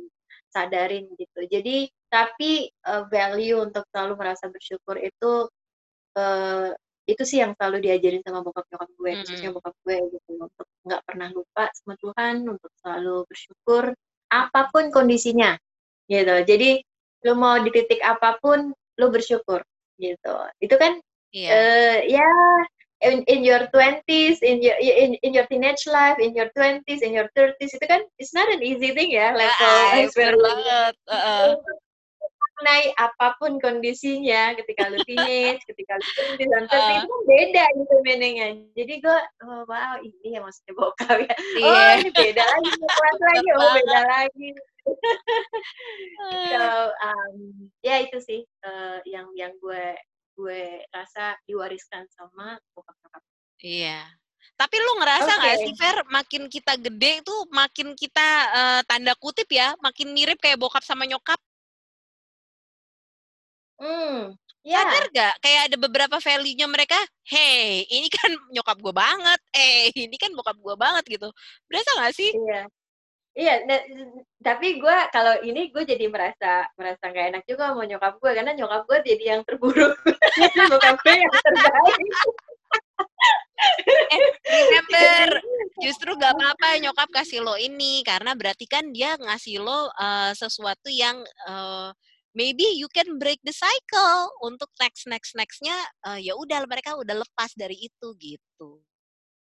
sadarin 0.54 1.10
gitu 1.18 1.40
jadi 1.50 1.90
tapi 2.12 2.70
uh, 2.86 3.08
value 3.10 3.58
untuk 3.58 3.82
selalu 3.90 4.14
merasa 4.14 4.46
bersyukur 4.46 5.00
itu 5.00 5.50
uh, 6.14 6.70
itu 7.02 7.22
sih 7.26 7.42
yang 7.42 7.52
selalu 7.58 7.82
diajarin 7.82 8.22
sama 8.22 8.46
bokap 8.46 8.62
nyokap 8.70 8.90
gue 8.94 9.02
mm-hmm. 9.02 9.20
khususnya 9.26 9.50
bokap 9.50 9.74
gue 9.82 9.96
gitu 10.14 10.30
untuk 10.38 10.66
nggak 10.86 11.02
pernah 11.02 11.28
lupa 11.34 11.64
sama 11.74 11.94
Tuhan 11.98 12.34
untuk 12.46 12.70
selalu 12.78 13.16
bersyukur 13.26 13.84
apa 14.32 14.72
pun 14.72 14.88
kondisinya 14.88 15.60
gitu 16.08 16.42
jadi 16.48 16.80
lu 17.28 17.32
mau 17.36 17.60
di 17.60 17.70
titik 17.70 18.00
apa 18.00 18.40
pun 18.40 18.72
lu 18.98 19.06
bersyukur 19.12 19.60
gitu 20.00 20.36
itu 20.58 20.74
kan 20.74 20.98
yeah. 21.30 21.52
uh, 21.52 21.96
ya 22.08 22.26
in, 23.02 23.22
in 23.26 23.44
your 23.46 23.66
twenties 23.70 24.42
in 24.42 24.62
your 24.62 24.74
in, 24.78 25.14
in 25.22 25.34
your 25.34 25.46
teenage 25.46 25.84
life 25.86 26.18
in 26.18 26.34
your 26.34 26.50
twenties 26.56 27.02
in 27.02 27.14
your 27.14 27.28
thirties 27.34 27.74
itu 27.74 27.86
kan 27.86 28.02
it's 28.18 28.34
not 28.34 28.48
an 28.50 28.62
easy 28.62 28.94
thing 28.94 29.10
ya 29.12 29.34
level 29.34 29.52
yeah, 29.60 30.34
banget 30.34 30.94
uh 31.06 31.14
-uh. 31.14 31.46
Naik 32.62 32.94
apa 32.96 33.34
pun 33.36 33.58
kondisinya 33.60 34.56
ketika 34.56 34.88
lu 34.88 34.98
teenage 35.04 35.62
ketika 35.70 35.98
lu 35.98 36.06
twenties 36.14 36.50
dan 36.50 36.64
uh. 36.66 36.94
itu 36.96 37.06
kan 37.06 37.22
beda 37.28 37.64
gitu 37.76 37.94
meaningnya 38.06 38.48
jadi 38.78 38.94
gue 39.02 39.18
oh, 39.44 39.62
wow 39.66 39.94
ini 40.00 40.28
yang 40.38 40.46
maksudnya 40.46 40.72
bokap 40.78 41.18
ya 41.18 41.34
yeah. 41.58 41.66
oh 41.66 41.90
ini 42.00 42.10
beda 42.14 42.42
lagi 42.42 42.70
lagi 43.28 43.48
oh 43.58 43.70
beda 43.76 44.00
lagi 44.06 44.48
so 46.50 46.64
um, 46.90 47.36
ya 47.86 48.02
itu 48.02 48.18
sih 48.18 48.40
uh, 48.66 48.98
yang 49.06 49.30
yang 49.38 49.54
gue 49.62 49.94
gue 50.36 50.82
rasa 50.90 51.36
diwariskan 51.44 52.08
sama 52.10 52.56
bokap 52.72 52.96
nyokap. 53.04 53.22
Iya. 53.62 54.00
Tapi 54.58 54.76
lu 54.78 54.92
ngerasa 54.98 55.30
nggak 55.38 55.56
okay. 55.58 55.64
sih 55.64 55.74
Fer, 55.78 55.96
makin 56.10 56.42
kita 56.50 56.74
gede 56.78 57.22
itu 57.22 57.34
makin 57.54 57.94
kita 57.94 58.28
uh, 58.50 58.80
tanda 58.90 59.14
kutip 59.18 59.46
ya, 59.48 59.74
makin 59.78 60.10
mirip 60.10 60.38
kayak 60.42 60.58
bokap 60.58 60.82
sama 60.82 61.06
nyokap? 61.06 61.38
Hmm, 63.80 64.36
ya. 64.66 64.80
Sadar 64.82 65.06
gak? 65.12 65.34
Kayak 65.42 65.62
ada 65.70 65.76
beberapa 65.80 66.16
value-nya 66.20 66.66
mereka, 66.68 66.98
hey, 67.26 67.84
ini 67.88 68.08
kan 68.12 68.30
nyokap 68.52 68.78
gue 68.78 68.94
banget, 68.94 69.40
eh, 69.56 69.90
ini 69.96 70.16
kan 70.20 70.30
bokap 70.34 70.56
gue 70.56 70.76
banget 70.76 71.04
gitu. 71.18 71.28
Berasa 71.66 71.90
gak 71.98 72.14
sih? 72.14 72.30
Iya. 72.32 72.68
Iya, 73.32 73.64
nah, 73.64 73.80
tapi 74.44 74.76
gue 74.76 74.96
kalau 75.08 75.40
ini 75.40 75.72
gue 75.72 75.88
jadi 75.88 76.04
merasa 76.12 76.68
merasa 76.76 77.08
nggak 77.08 77.26
enak 77.32 77.42
juga 77.48 77.72
mau 77.72 77.80
nyokap 77.80 78.20
gue 78.20 78.30
karena 78.36 78.52
nyokap 78.52 78.84
gue 78.84 78.98
jadi 79.08 79.24
yang 79.24 79.40
terburuk, 79.48 79.96
nyokap 80.68 81.00
gue 81.00 81.16
yang 81.16 81.32
terbaik. 81.32 81.96
eh, 84.12 84.28
remember, 84.44 85.40
justru 85.80 86.12
gak 86.20 86.36
apa-apa 86.36 86.76
nyokap 86.84 87.08
kasih 87.08 87.40
lo 87.40 87.56
ini 87.56 88.04
karena 88.04 88.36
berarti 88.36 88.68
kan 88.68 88.92
dia 88.92 89.16
ngasih 89.16 89.64
lo 89.64 89.88
uh, 89.96 90.36
sesuatu 90.36 90.92
yang 90.92 91.24
uh, 91.48 91.88
maybe 92.32 92.64
you 92.76 92.88
can 92.88 93.20
break 93.20 93.38
the 93.44 93.52
cycle 93.52 94.32
untuk 94.44 94.68
next 94.80 95.04
next 95.08 95.32
nextnya 95.36 95.76
uh, 96.04 96.18
ya 96.18 96.36
udah 96.36 96.64
mereka 96.68 96.96
udah 96.96 97.20
lepas 97.20 97.52
dari 97.56 97.76
itu 97.88 98.08
gitu. 98.18 98.80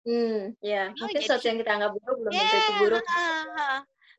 Hmm, 0.04 0.52
ya, 0.60 0.92
Oh, 1.00 1.08
mungkin 1.08 1.24
sesuatu 1.24 1.48
yang 1.48 1.60
kita 1.64 1.72
anggap 1.80 1.92
buruk 1.96 2.18
belum 2.28 2.32
tentu 2.36 2.58
itu 2.60 2.72
buruk. 2.76 3.06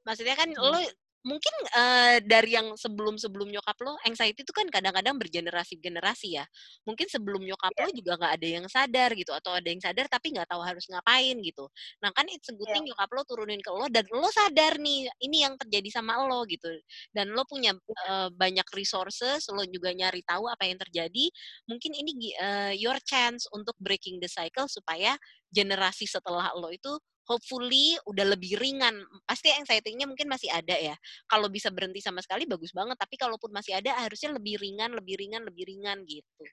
Maksudnya 0.05 0.37
kan 0.37 0.49
lo 0.57 0.81
hmm 0.81 1.04
mungkin 1.25 1.55
uh, 1.73 2.21
dari 2.21 2.53
yang 2.53 2.77
sebelum-sebelum 2.77 3.49
nyokap 3.49 3.77
lo 3.81 3.97
anxiety 4.05 4.45
itu 4.45 4.53
kan 4.53 4.69
kadang-kadang 4.69 5.17
bergenerasi-generasi 5.17 6.37
ya 6.37 6.45
mungkin 6.85 7.09
sebelum 7.09 7.41
nyokap 7.41 7.73
yeah. 7.73 7.89
lo 7.89 7.91
juga 7.97 8.13
nggak 8.21 8.33
ada 8.37 8.49
yang 8.61 8.67
sadar 8.69 9.11
gitu 9.17 9.33
atau 9.33 9.57
ada 9.57 9.65
yang 9.65 9.81
sadar 9.81 10.05
tapi 10.13 10.37
nggak 10.37 10.45
tahu 10.45 10.61
harus 10.61 10.85
ngapain 10.93 11.41
gitu 11.41 11.65
nah 12.05 12.13
kan 12.13 12.29
it's 12.29 12.53
a 12.53 12.55
good 12.55 12.69
yeah. 12.69 12.85
nyokap 12.85 13.09
lo 13.09 13.25
turunin 13.25 13.61
ke 13.65 13.73
lo 13.73 13.89
dan 13.89 14.05
lo 14.13 14.29
sadar 14.29 14.77
nih 14.77 15.09
ini 15.25 15.49
yang 15.49 15.57
terjadi 15.57 15.89
sama 15.97 16.21
lo 16.29 16.45
gitu 16.45 16.69
dan 17.17 17.33
lo 17.33 17.49
punya 17.49 17.73
uh, 18.13 18.29
banyak 18.29 18.69
resources 18.77 19.49
lo 19.49 19.65
juga 19.65 19.97
nyari 19.97 20.21
tahu 20.29 20.45
apa 20.53 20.69
yang 20.69 20.77
terjadi 20.77 21.33
mungkin 21.65 21.97
ini 21.97 22.37
uh, 22.37 22.73
your 22.77 23.01
chance 23.01 23.49
untuk 23.57 23.73
breaking 23.81 24.21
the 24.21 24.29
cycle 24.29 24.69
supaya 24.69 25.17
generasi 25.49 26.05
setelah 26.05 26.53
lo 26.53 26.69
itu 26.69 27.01
hopefully 27.25 27.97
udah 28.05 28.37
lebih 28.37 28.61
ringan. 28.61 29.01
Pasti 29.25 29.51
anxiety-nya 29.53 30.05
mungkin 30.05 30.29
masih 30.29 30.53
ada 30.53 30.77
ya. 30.77 30.95
Kalau 31.29 31.49
bisa 31.49 31.73
berhenti 31.73 32.01
sama 32.05 32.21
sekali 32.21 32.45
bagus 32.45 32.71
banget, 32.73 32.97
tapi 33.01 33.17
kalaupun 33.17 33.51
masih 33.51 33.77
ada 33.77 33.97
harusnya 34.01 34.37
lebih 34.37 34.61
ringan, 34.61 34.93
lebih 34.93 35.17
ringan, 35.19 35.43
lebih 35.45 35.65
ringan 35.69 36.05
gitu. 36.05 36.45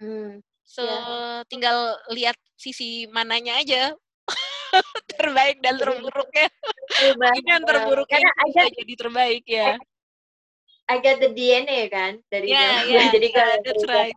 Hmm, 0.00 0.40
so, 0.64 0.80
ya. 0.80 1.44
tinggal 1.46 1.94
lihat 2.10 2.36
sisi 2.58 3.06
mananya 3.12 3.60
aja. 3.60 3.94
terbaik 5.20 5.58
dan 5.60 5.76
terburuknya. 5.76 6.48
Ini 7.10 7.48
yang 7.48 7.64
terburuk 7.66 8.06
Karena 8.06 8.30
bisa 8.46 8.70
jadi 8.70 8.94
terbaik 8.94 9.44
ya. 9.44 9.76
I, 10.90 10.98
I 10.98 11.14
the 11.18 11.30
DNA 11.30 11.90
kan 11.90 12.18
dari 12.30 12.50
yeah, 12.50 12.86
yeah, 12.86 13.10
jadi 13.14 13.28
yeah, 13.30 13.36
kalau 13.36 13.56
that's 13.62 13.84
right. 13.86 14.16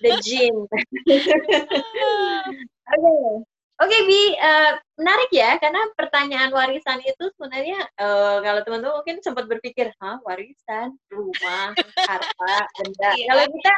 the 0.00 0.12
gene. 0.24 0.64
Oke, 0.64 1.16
okay. 2.92 3.55
Oke, 3.76 3.92
okay, 3.92 4.00
Bi, 4.08 4.22
uh, 4.40 4.72
menarik 4.96 5.28
ya, 5.28 5.60
karena 5.60 5.84
pertanyaan 6.00 6.48
warisan 6.48 6.96
itu 7.04 7.28
sebenarnya 7.36 7.84
uh, 8.00 8.40
kalau 8.40 8.64
teman-teman 8.64 9.04
mungkin 9.04 9.20
sempat 9.20 9.44
berpikir, 9.44 9.92
hah, 10.00 10.16
warisan, 10.24 10.96
rumah, 11.12 11.76
harta, 12.08 12.56
benda. 12.72 13.10
Iya. 13.12 13.28
Kalau 13.28 13.44
kita 13.52 13.72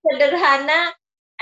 sederhana, 0.00 0.80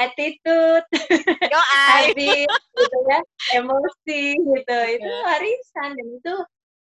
attitude, 0.03 0.87
habit, 1.95 2.51
gitu 2.51 2.99
ya, 3.07 3.21
emosi, 3.63 4.23
gitu, 4.35 4.79
itu 4.99 5.07
iya. 5.07 5.23
warisan 5.23 5.95
dan 5.95 6.09
itu 6.11 6.35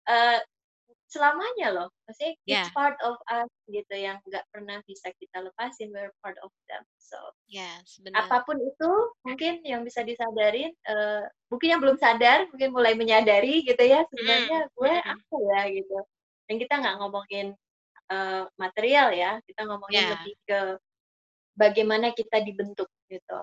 uh, 0.06 0.38
selamanya 1.08 1.68
loh. 1.72 1.88
Maksudnya 2.04 2.32
yeah. 2.44 2.64
it's 2.64 2.72
part 2.76 2.94
of 3.00 3.16
us 3.32 3.48
gitu 3.72 3.94
yang 3.96 4.20
nggak 4.28 4.44
pernah 4.52 4.78
bisa 4.84 5.08
kita 5.16 5.40
lepasin. 5.40 5.88
We're 5.90 6.12
part 6.20 6.36
of 6.44 6.52
them. 6.68 6.84
So 7.00 7.16
yes, 7.48 7.96
benar. 8.04 8.28
apa 8.28 8.44
pun 8.44 8.60
itu 8.60 8.90
mungkin 9.24 9.64
yang 9.64 9.82
bisa 9.82 10.04
disadarin, 10.04 10.70
uh, 10.86 11.24
mungkin 11.48 11.68
yang 11.72 11.80
belum 11.80 11.96
sadar, 11.96 12.46
mungkin 12.52 12.70
mulai 12.76 12.92
menyadari 12.92 13.64
gitu 13.64 13.80
ya 13.80 14.04
sebenarnya 14.12 14.68
mm. 14.68 14.70
gue 14.76 14.94
mm. 14.94 15.12
apa 15.16 15.36
ya 15.40 15.60
gitu. 15.72 15.98
Dan 16.48 16.54
kita 16.60 16.74
nggak 16.80 16.96
ngomongin 17.00 17.46
uh, 18.12 18.44
material 18.60 19.08
ya, 19.16 19.40
kita 19.48 19.64
ngomongin 19.64 20.04
yeah. 20.04 20.12
lebih 20.12 20.34
ke 20.44 20.60
bagaimana 21.58 22.12
kita 22.12 22.44
dibentuk 22.44 22.86
gitu. 23.08 23.38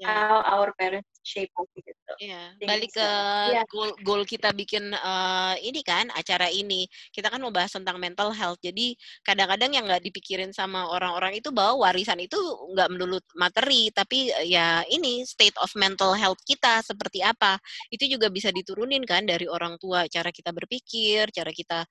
Yeah. 0.00 0.10
How 0.10 0.40
our 0.58 0.72
parents 0.74 1.08
shape 1.22 1.52
us 1.60 1.68
gitu. 1.76 2.12
Yeah. 2.18 2.56
Balik 2.64 2.96
ke 2.96 3.08
yeah. 3.52 3.64
goal 3.68 3.92
goal 4.02 4.22
kita 4.24 4.50
bikin 4.56 4.92
uh, 4.96 5.54
ini 5.60 5.84
kan 5.84 6.08
acara 6.16 6.48
ini. 6.48 6.88
Kita 7.12 7.28
kan 7.28 7.40
mau 7.40 7.52
bahas 7.52 7.72
tentang 7.72 8.00
mental 8.00 8.32
health. 8.32 8.58
Jadi 8.64 8.96
kadang-kadang 9.22 9.76
yang 9.76 9.84
nggak 9.86 10.02
dipikirin 10.02 10.50
sama 10.50 10.88
orang-orang 10.88 11.38
itu 11.38 11.52
bahwa 11.52 11.86
warisan 11.88 12.18
itu 12.18 12.36
nggak 12.74 12.88
melulu 12.90 13.20
materi, 13.36 13.92
tapi 13.92 14.32
ya 14.48 14.82
ini 14.88 15.22
state 15.28 15.56
of 15.60 15.70
mental 15.76 16.16
health 16.16 16.40
kita 16.42 16.80
seperti 16.80 17.20
apa. 17.20 17.60
Itu 17.92 18.08
juga 18.08 18.32
bisa 18.32 18.48
diturunin 18.50 19.04
kan 19.04 19.28
dari 19.28 19.44
orang 19.46 19.76
tua, 19.76 20.08
cara 20.08 20.32
kita 20.32 20.50
berpikir, 20.50 21.28
cara 21.30 21.52
kita 21.52 21.84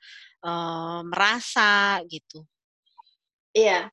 uh, 0.43 1.01
merasa 1.05 2.01
gitu. 2.09 2.43
Iya, 3.49 3.89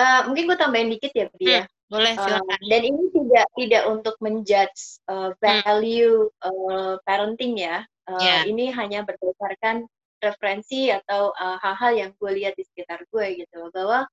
uh, 0.00 0.20
mungkin 0.28 0.48
gue 0.48 0.58
tambahin 0.58 0.88
dikit 0.96 1.12
ya, 1.12 1.26
Bia. 1.36 1.62
Hmm, 1.64 1.73
boleh, 1.94 2.14
silakan. 2.18 2.58
Uh, 2.58 2.68
dan 2.68 2.82
ini 2.82 3.02
tidak 3.14 3.46
tidak 3.54 3.82
untuk 3.86 4.16
menjudge 4.18 4.80
uh, 5.06 5.30
value 5.38 6.26
uh, 6.42 6.98
parenting 7.06 7.54
ya. 7.62 7.86
Uh, 8.10 8.20
yeah. 8.20 8.42
Ini 8.44 8.74
hanya 8.74 9.06
berdasarkan 9.06 9.86
referensi 10.18 10.90
atau 10.90 11.30
hal-hal 11.36 11.92
uh, 11.94 11.98
yang 12.04 12.10
gue 12.16 12.30
lihat 12.34 12.58
di 12.58 12.66
sekitar 12.66 13.06
gue 13.08 13.46
gitu. 13.46 13.70
Bahwa 13.70 14.04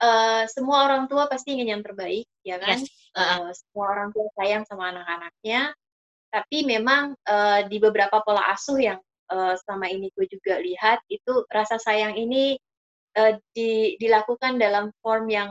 uh, 0.00 0.42
semua 0.48 0.88
orang 0.88 1.06
tua 1.06 1.28
pasti 1.28 1.54
ingin 1.54 1.78
yang 1.78 1.82
terbaik, 1.84 2.26
ya 2.42 2.56
kan? 2.58 2.80
Yes. 2.80 2.90
Uh 3.12 3.20
-uh. 3.20 3.38
Uh, 3.46 3.52
semua 3.54 3.86
orang 3.92 4.08
tua 4.10 4.26
sayang 4.40 4.64
sama 4.66 4.90
anak-anaknya. 4.90 5.76
Tapi 6.30 6.62
memang 6.62 7.18
uh, 7.26 7.60
di 7.66 7.76
beberapa 7.82 8.22
pola 8.22 8.54
asuh 8.54 8.78
yang 8.78 8.98
uh, 9.30 9.54
selama 9.66 9.90
ini 9.90 10.10
gue 10.14 10.26
juga 10.30 10.62
lihat 10.62 11.02
itu 11.10 11.42
rasa 11.50 11.78
sayang 11.78 12.14
ini 12.14 12.54
uh, 13.18 13.34
di, 13.54 13.98
dilakukan 13.98 14.58
dalam 14.58 14.94
form 15.02 15.26
yang 15.26 15.50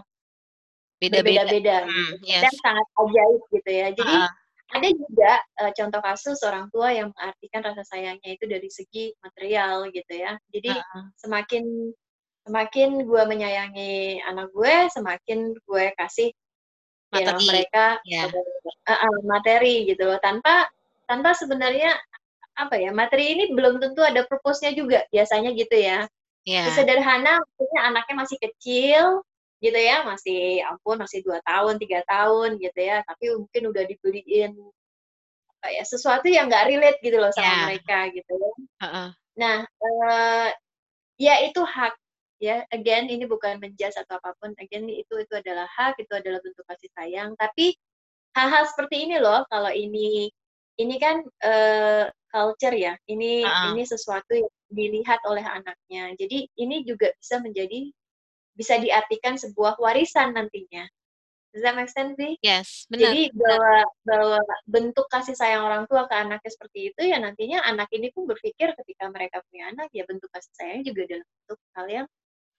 beda-beda 0.99 1.87
hmm, 1.87 2.13
yes. 2.27 2.43
dan 2.43 2.53
sangat 2.59 2.87
ajaib 2.99 3.41
gitu 3.55 3.71
ya. 3.71 3.87
Jadi 3.95 4.15
uh. 4.19 4.29
ada 4.69 4.87
juga 4.91 5.31
uh, 5.63 5.71
contoh 5.73 6.01
kasus 6.03 6.39
orang 6.43 6.67
tua 6.69 6.91
yang 6.91 7.09
mengartikan 7.15 7.61
rasa 7.63 7.83
sayangnya 7.87 8.29
itu 8.35 8.45
dari 8.45 8.69
segi 8.69 9.15
material 9.23 9.87
gitu 9.95 10.13
ya. 10.13 10.35
Jadi 10.51 10.75
uh. 10.75 11.07
semakin 11.15 11.63
semakin 12.43 12.89
gue 13.07 13.23
menyayangi 13.23 14.23
anak 14.27 14.51
gue, 14.51 14.75
semakin 14.91 15.55
gue 15.55 15.85
kasih 15.95 16.29
materi. 17.15 17.23
You 17.23 17.25
know, 17.31 17.39
mereka 17.47 17.85
yeah. 18.03 18.27
uh, 18.85 18.91
uh, 18.91 19.17
materi 19.23 19.87
gitu 19.87 20.03
loh 20.03 20.19
tanpa 20.19 20.67
tanpa 21.07 21.33
sebenarnya 21.33 21.95
apa 22.59 22.75
ya 22.75 22.91
materi 22.91 23.39
ini 23.39 23.55
belum 23.55 23.79
tentu 23.79 24.03
ada 24.03 24.27
purpose-nya 24.27 24.75
juga 24.75 25.07
biasanya 25.15 25.55
gitu 25.55 25.79
ya 25.79 26.03
Yeah. 26.47 26.71
Sederhana, 26.73 27.37
maksudnya 27.37 27.81
anaknya 27.85 28.15
masih 28.25 28.37
kecil, 28.39 29.21
gitu 29.59 29.75
ya, 29.75 30.07
masih 30.07 30.63
ampun 30.63 30.95
masih 30.99 31.19
dua 31.23 31.43
tahun, 31.43 31.75
tiga 31.79 31.99
tahun 32.07 32.59
gitu 32.63 32.79
ya, 32.79 33.03
tapi 33.03 33.35
mungkin 33.35 33.63
udah 33.75 33.83
dibeliin 33.83 34.55
apa 35.59 35.67
ya 35.75 35.83
sesuatu 35.83 36.31
yang 36.31 36.47
nggak 36.47 36.71
relate 36.71 36.99
gitu 37.03 37.19
loh 37.19 37.35
sama 37.35 37.51
yeah. 37.51 37.63
mereka 37.67 37.97
gitu 38.15 38.31
ya. 38.31 38.51
Uh-uh. 38.79 39.09
Nah, 39.35 39.57
uh, 39.67 40.49
ya 41.19 41.43
itu 41.43 41.59
hak 41.59 41.95
ya. 42.39 42.63
Again, 42.71 43.11
ini 43.11 43.27
bukan 43.27 43.59
menjas 43.59 43.99
atau 43.99 44.15
apa 44.23 44.31
pun. 44.39 44.55
Again, 44.55 44.87
itu 44.87 45.19
itu 45.19 45.33
adalah 45.35 45.67
hak, 45.67 45.99
itu 45.99 46.11
adalah 46.15 46.39
bentuk 46.39 46.63
kasih 46.63 46.91
sayang. 46.95 47.35
Tapi 47.35 47.75
hal-hal 48.39 48.63
seperti 48.71 49.03
ini 49.03 49.19
loh, 49.19 49.43
kalau 49.51 49.71
ini 49.71 50.31
ini 50.79 50.95
kan 50.95 51.19
uh, 51.43 52.07
culture 52.31 52.75
ya. 52.75 52.95
Ini 53.11 53.43
uh-uh. 53.43 53.75
ini 53.75 53.83
sesuatu 53.83 54.31
yang 54.31 54.51
dilihat 54.71 55.19
oleh 55.27 55.43
anaknya. 55.43 56.15
Jadi 56.15 56.47
ini 56.55 56.87
juga 56.87 57.11
bisa 57.19 57.43
menjadi 57.43 57.91
bisa 58.59 58.75
diartikan 58.75 59.39
sebuah 59.39 59.79
warisan 59.79 60.35
nantinya. 60.35 60.83
Does 61.49 61.65
that 61.65 61.73
make 61.73 61.89
sense, 61.89 62.13
sih? 62.13 62.37
Yes, 62.45 62.85
benar. 62.91 63.09
Jadi 63.09 63.33
bahwa 63.33 63.75
bahwa 64.05 64.39
bentuk 64.69 65.07
kasih 65.09 65.33
sayang 65.33 65.65
orang 65.65 65.89
tua 65.89 66.05
ke 66.05 66.13
anaknya 66.13 66.51
seperti 66.53 66.93
itu 66.93 67.01
ya 67.09 67.17
nantinya 67.17 67.65
anak 67.65 67.89
ini 67.89 68.13
pun 68.13 68.29
berpikir 68.29 68.77
ketika 68.77 69.09
mereka 69.09 69.41
punya 69.49 69.73
anak 69.73 69.89
ya 69.89 70.05
bentuk 70.05 70.29
kasih 70.29 70.53
sayang 70.53 70.85
juga 70.85 71.09
dalam 71.09 71.25
bentuk 71.25 71.59
hal 71.73 71.85
yang 71.89 72.07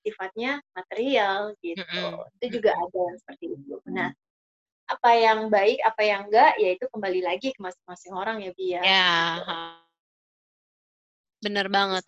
sifatnya 0.03 0.59
material 0.75 1.55
gitu. 1.63 1.85
Mm 1.87 2.19
-hmm. 2.19 2.35
Itu 2.41 2.47
juga 2.59 2.71
ada 2.75 2.99
yang 2.99 3.19
seperti 3.21 3.47
itu. 3.55 3.75
Nah, 3.87 4.11
apa 4.91 5.11
yang 5.15 5.47
baik, 5.47 5.79
apa 5.87 6.03
yang 6.03 6.21
enggak, 6.27 6.59
ya 6.59 6.75
itu 6.75 6.85
kembali 6.91 7.21
lagi 7.23 7.55
ke 7.55 7.61
masing-masing 7.63 8.13
orang 8.17 8.43
ya, 8.43 8.51
Bia. 8.59 8.73
Ya. 8.75 8.81
Yeah. 8.83 9.31
Gitu. 9.39 9.55
Bener 11.47 11.67
banget. 11.71 12.05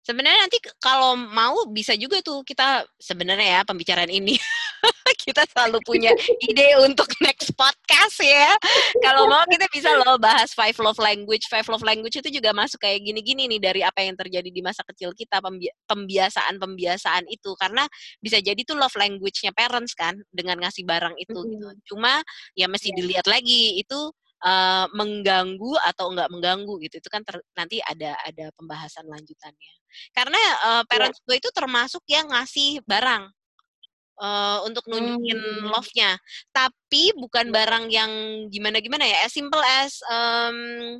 Sebenarnya 0.00 0.48
nanti 0.48 0.58
kalau 0.80 1.12
mau 1.12 1.68
bisa 1.68 1.92
juga 1.92 2.24
tuh 2.24 2.40
kita 2.40 2.88
sebenarnya 2.96 3.60
ya 3.60 3.68
pembicaraan 3.68 4.08
ini 4.08 4.32
kita 5.24 5.44
selalu 5.52 5.78
punya 5.84 6.12
ide 6.40 6.72
untuk 6.80 7.04
next 7.26 7.52
podcast 7.52 8.16
ya. 8.24 8.56
Kalau 9.04 9.28
mau 9.28 9.44
kita 9.44 9.68
bisa 9.68 9.92
loh 10.00 10.16
bahas 10.16 10.56
five 10.56 10.76
love 10.80 10.96
language. 10.96 11.44
Five 11.52 11.68
love 11.68 11.84
language 11.84 12.16
itu 12.16 12.32
juga 12.32 12.56
masuk 12.56 12.80
kayak 12.80 13.04
gini-gini 13.04 13.44
nih 13.50 13.60
dari 13.60 13.80
apa 13.84 14.00
yang 14.00 14.16
terjadi 14.16 14.48
di 14.48 14.62
masa 14.64 14.80
kecil 14.88 15.12
kita 15.12 15.44
pembiasaan-pembiasaan 15.84 17.28
itu 17.28 17.52
karena 17.60 17.84
bisa 18.24 18.40
jadi 18.40 18.60
tuh 18.64 18.80
love 18.80 18.96
language-nya 18.96 19.52
parents 19.52 19.92
kan 19.92 20.16
dengan 20.32 20.56
ngasih 20.64 20.88
barang 20.88 21.14
itu 21.20 21.36
mm 21.36 21.44
-hmm. 21.44 21.52
gitu. 21.52 21.68
Cuma 21.94 22.24
ya 22.56 22.66
mesti 22.72 22.88
yeah. 22.92 22.96
dilihat 22.96 23.26
lagi 23.28 23.78
itu 23.84 24.00
uh, 24.44 24.86
mengganggu 24.92 25.72
atau 25.84 26.12
enggak 26.12 26.28
mengganggu 26.32 26.74
gitu 26.84 27.00
itu 27.00 27.08
kan 27.12 27.22
ter, 27.24 27.40
nanti 27.56 27.80
ada 27.84 28.16
ada 28.24 28.52
pembahasan 28.56 29.06
lanjutannya 29.08 29.72
karena 30.14 30.40
uh, 30.66 30.82
parents 30.86 31.20
yeah. 31.22 31.26
gue 31.26 31.36
itu 31.42 31.50
termasuk 31.52 32.02
yang 32.06 32.26
ngasih 32.30 32.80
barang 32.86 33.28
uh, 34.20 34.58
untuk 34.68 34.84
nunjukin 34.86 35.40
hmm. 35.40 35.68
love-nya 35.72 36.16
tapi 36.52 37.12
bukan 37.16 37.50
barang 37.50 37.88
yang 37.90 38.12
gimana 38.52 38.78
gimana 38.78 39.04
ya 39.08 39.26
as 39.26 39.32
simple 39.32 39.60
as 39.60 39.98
um, 40.08 40.96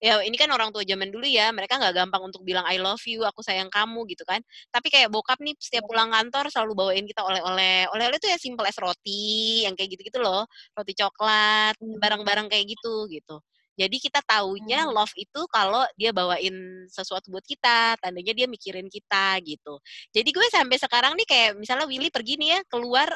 ya 0.00 0.24
ini 0.24 0.36
kan 0.40 0.48
orang 0.48 0.72
tua 0.72 0.80
zaman 0.80 1.12
dulu 1.12 1.28
ya 1.28 1.52
mereka 1.52 1.76
nggak 1.76 1.92
gampang 1.92 2.22
untuk 2.32 2.40
bilang 2.40 2.64
I 2.64 2.80
love 2.80 3.04
you 3.04 3.20
aku 3.28 3.44
sayang 3.44 3.68
kamu 3.68 4.08
gitu 4.08 4.24
kan 4.24 4.40
tapi 4.72 4.88
kayak 4.88 5.12
bokap 5.12 5.36
nih 5.44 5.52
setiap 5.60 5.84
pulang 5.84 6.08
kantor 6.08 6.48
selalu 6.48 6.72
bawain 6.72 7.04
kita 7.04 7.20
oleh-oleh 7.20 7.84
oleh-oleh 7.92 8.16
itu 8.16 8.28
ya 8.32 8.40
simple 8.40 8.64
as 8.64 8.80
roti 8.80 9.68
yang 9.68 9.76
kayak 9.76 9.92
gitu-gitu 9.92 10.18
loh 10.18 10.48
roti 10.72 10.96
coklat 10.96 11.76
hmm. 11.76 12.00
barang-barang 12.00 12.48
kayak 12.48 12.64
gitu 12.72 13.04
gitu 13.12 13.44
jadi 13.80 13.96
kita 13.96 14.20
taunya 14.28 14.84
hmm. 14.84 14.92
love 14.92 15.14
itu 15.16 15.40
kalau 15.48 15.80
dia 15.96 16.12
bawain 16.12 16.84
sesuatu 16.92 17.32
buat 17.32 17.40
kita, 17.48 17.96
tandanya 17.96 18.36
dia 18.36 18.44
mikirin 18.44 18.92
kita 18.92 19.40
gitu. 19.40 19.80
Jadi 20.12 20.28
gue 20.36 20.46
sampai 20.52 20.76
sekarang 20.76 21.16
nih 21.16 21.24
kayak 21.24 21.50
misalnya 21.56 21.88
Willy 21.88 22.12
pergi 22.12 22.36
nih 22.36 22.48
ya 22.52 22.60
keluar 22.68 23.08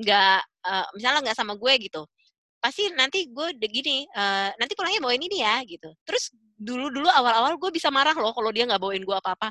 nggak 0.00 0.40
uh, 0.64 0.72
uh, 0.72 0.86
misalnya 0.96 1.20
nggak 1.28 1.36
sama 1.36 1.52
gue 1.60 1.72
gitu 1.84 2.08
pasti 2.60 2.92
nanti 2.92 3.26
gue 3.26 3.46
udah 3.56 3.70
gini 3.72 4.04
uh, 4.12 4.52
nanti 4.60 4.76
pulangnya 4.76 5.00
bawain 5.00 5.24
ini 5.24 5.40
ya 5.40 5.64
gitu. 5.64 5.90
Terus 6.04 6.30
dulu 6.60 6.92
dulu 6.92 7.08
awal 7.08 7.32
awal 7.40 7.52
gue 7.56 7.70
bisa 7.72 7.88
marah 7.88 8.12
loh 8.12 8.36
kalau 8.36 8.52
dia 8.52 8.68
nggak 8.68 8.78
bawain 8.78 9.00
gue 9.00 9.16
apa 9.16 9.32
apa 9.32 9.48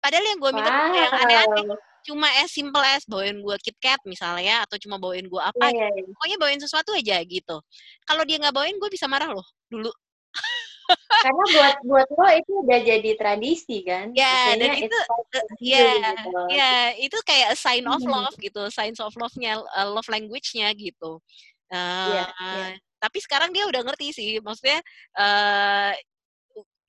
padahal 0.00 0.24
yang 0.24 0.40
gue 0.40 0.50
minta 0.56 0.70
wow. 0.72 0.96
yang 0.96 1.12
aneh-aneh 1.12 1.76
cuma 2.00 2.24
as 2.40 2.48
simple 2.48 2.80
as 2.80 3.04
bawain 3.04 3.36
gue 3.44 3.56
KitKat 3.60 4.00
misalnya 4.08 4.64
atau 4.64 4.80
cuma 4.80 4.96
bawain 4.96 5.28
gue 5.28 5.36
apa 5.36 5.68
yeah, 5.68 5.92
yeah, 5.92 6.00
yeah. 6.00 6.08
pokoknya 6.16 6.36
bawain 6.40 6.60
sesuatu 6.60 6.96
aja 6.96 7.20
gitu. 7.28 7.60
Kalau 8.08 8.22
dia 8.24 8.40
nggak 8.40 8.56
bawain 8.56 8.80
gue 8.80 8.88
bisa 8.88 9.04
marah 9.04 9.28
loh 9.28 9.44
dulu. 9.68 9.92
Karena 11.22 11.44
buat 11.54 11.76
buat 11.86 12.08
lo 12.16 12.26
itu 12.34 12.52
udah 12.64 12.78
jadi 12.82 13.10
tradisi 13.14 13.84
kan? 13.84 14.10
Ya 14.16 14.56
dan 14.56 14.74
itu 14.80 14.96
ya 15.60 15.92
gitu. 16.00 16.40
ya 16.50 16.72
itu 16.96 17.18
kayak 17.28 17.54
sign 17.54 17.84
of 17.84 18.00
love 18.02 18.34
gitu 18.40 18.72
sign 18.72 18.96
of 18.96 19.14
love-nya 19.20 19.60
uh, 19.60 19.86
love 19.92 20.08
language-nya 20.08 20.72
gitu 20.74 21.20
Uh, 21.70 22.12
yeah, 22.14 22.30
yeah. 22.34 22.70
Tapi 23.00 23.18
sekarang 23.22 23.54
dia 23.54 23.64
udah 23.64 23.80
ngerti 23.86 24.12
sih, 24.12 24.30
maksudnya 24.44 24.82
uh, 25.16 25.94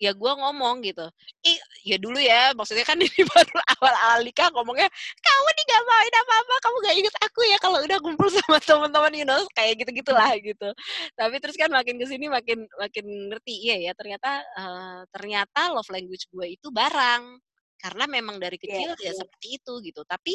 ya 0.02 0.12
gue 0.18 0.32
ngomong 0.34 0.82
gitu. 0.82 1.06
Ih, 1.46 1.60
ya 1.86 1.98
dulu 2.02 2.18
ya, 2.18 2.58
maksudnya 2.58 2.82
kan 2.82 2.98
ini 3.06 3.22
baru 3.22 3.58
awal-awal 3.78 4.26
nikah 4.26 4.50
ngomongnya, 4.50 4.90
kamu 5.22 5.50
nih 5.54 5.66
gak 5.70 5.84
main 5.86 6.14
apa-apa, 6.26 6.54
kamu 6.66 6.76
gak 6.82 6.96
inget 6.98 7.16
aku 7.22 7.42
ya 7.46 7.58
kalau 7.62 7.78
udah 7.86 7.98
kumpul 8.02 8.28
sama 8.42 8.58
teman-teman, 8.58 9.14
you 9.14 9.26
know, 9.30 9.38
kayak 9.54 9.78
gitu-gitulah 9.78 10.34
gitu. 10.42 10.74
Tapi 11.14 11.36
terus 11.38 11.54
kan 11.54 11.70
makin 11.70 12.02
ke 12.02 12.06
sini 12.10 12.26
makin 12.34 12.66
makin 12.82 13.06
ngerti, 13.30 13.54
iya 13.70 13.78
ya 13.78 13.92
ternyata 13.94 14.42
uh, 14.58 15.02
ternyata 15.14 15.70
love 15.70 15.90
language 15.94 16.26
gue 16.34 16.58
itu 16.58 16.74
barang 16.74 17.38
karena 17.82 18.06
memang 18.10 18.38
dari 18.38 18.58
iya, 18.58 18.66
kecil 18.66 18.90
yeah, 18.98 18.98
ya 18.98 19.06
yeah. 19.14 19.16
seperti 19.22 19.48
itu 19.62 19.74
gitu. 19.86 20.02
Tapi 20.06 20.34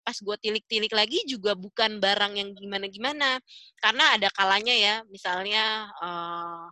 pas 0.00 0.16
gue 0.16 0.36
tilik-tilik 0.40 0.92
lagi 0.92 1.22
juga 1.28 1.52
bukan 1.54 2.00
barang 2.00 2.32
yang 2.36 2.50
gimana-gimana. 2.56 3.38
Karena 3.80 4.04
ada 4.16 4.28
kalanya 4.32 4.74
ya 4.74 4.94
misalnya 5.08 5.88
uh, 6.00 6.66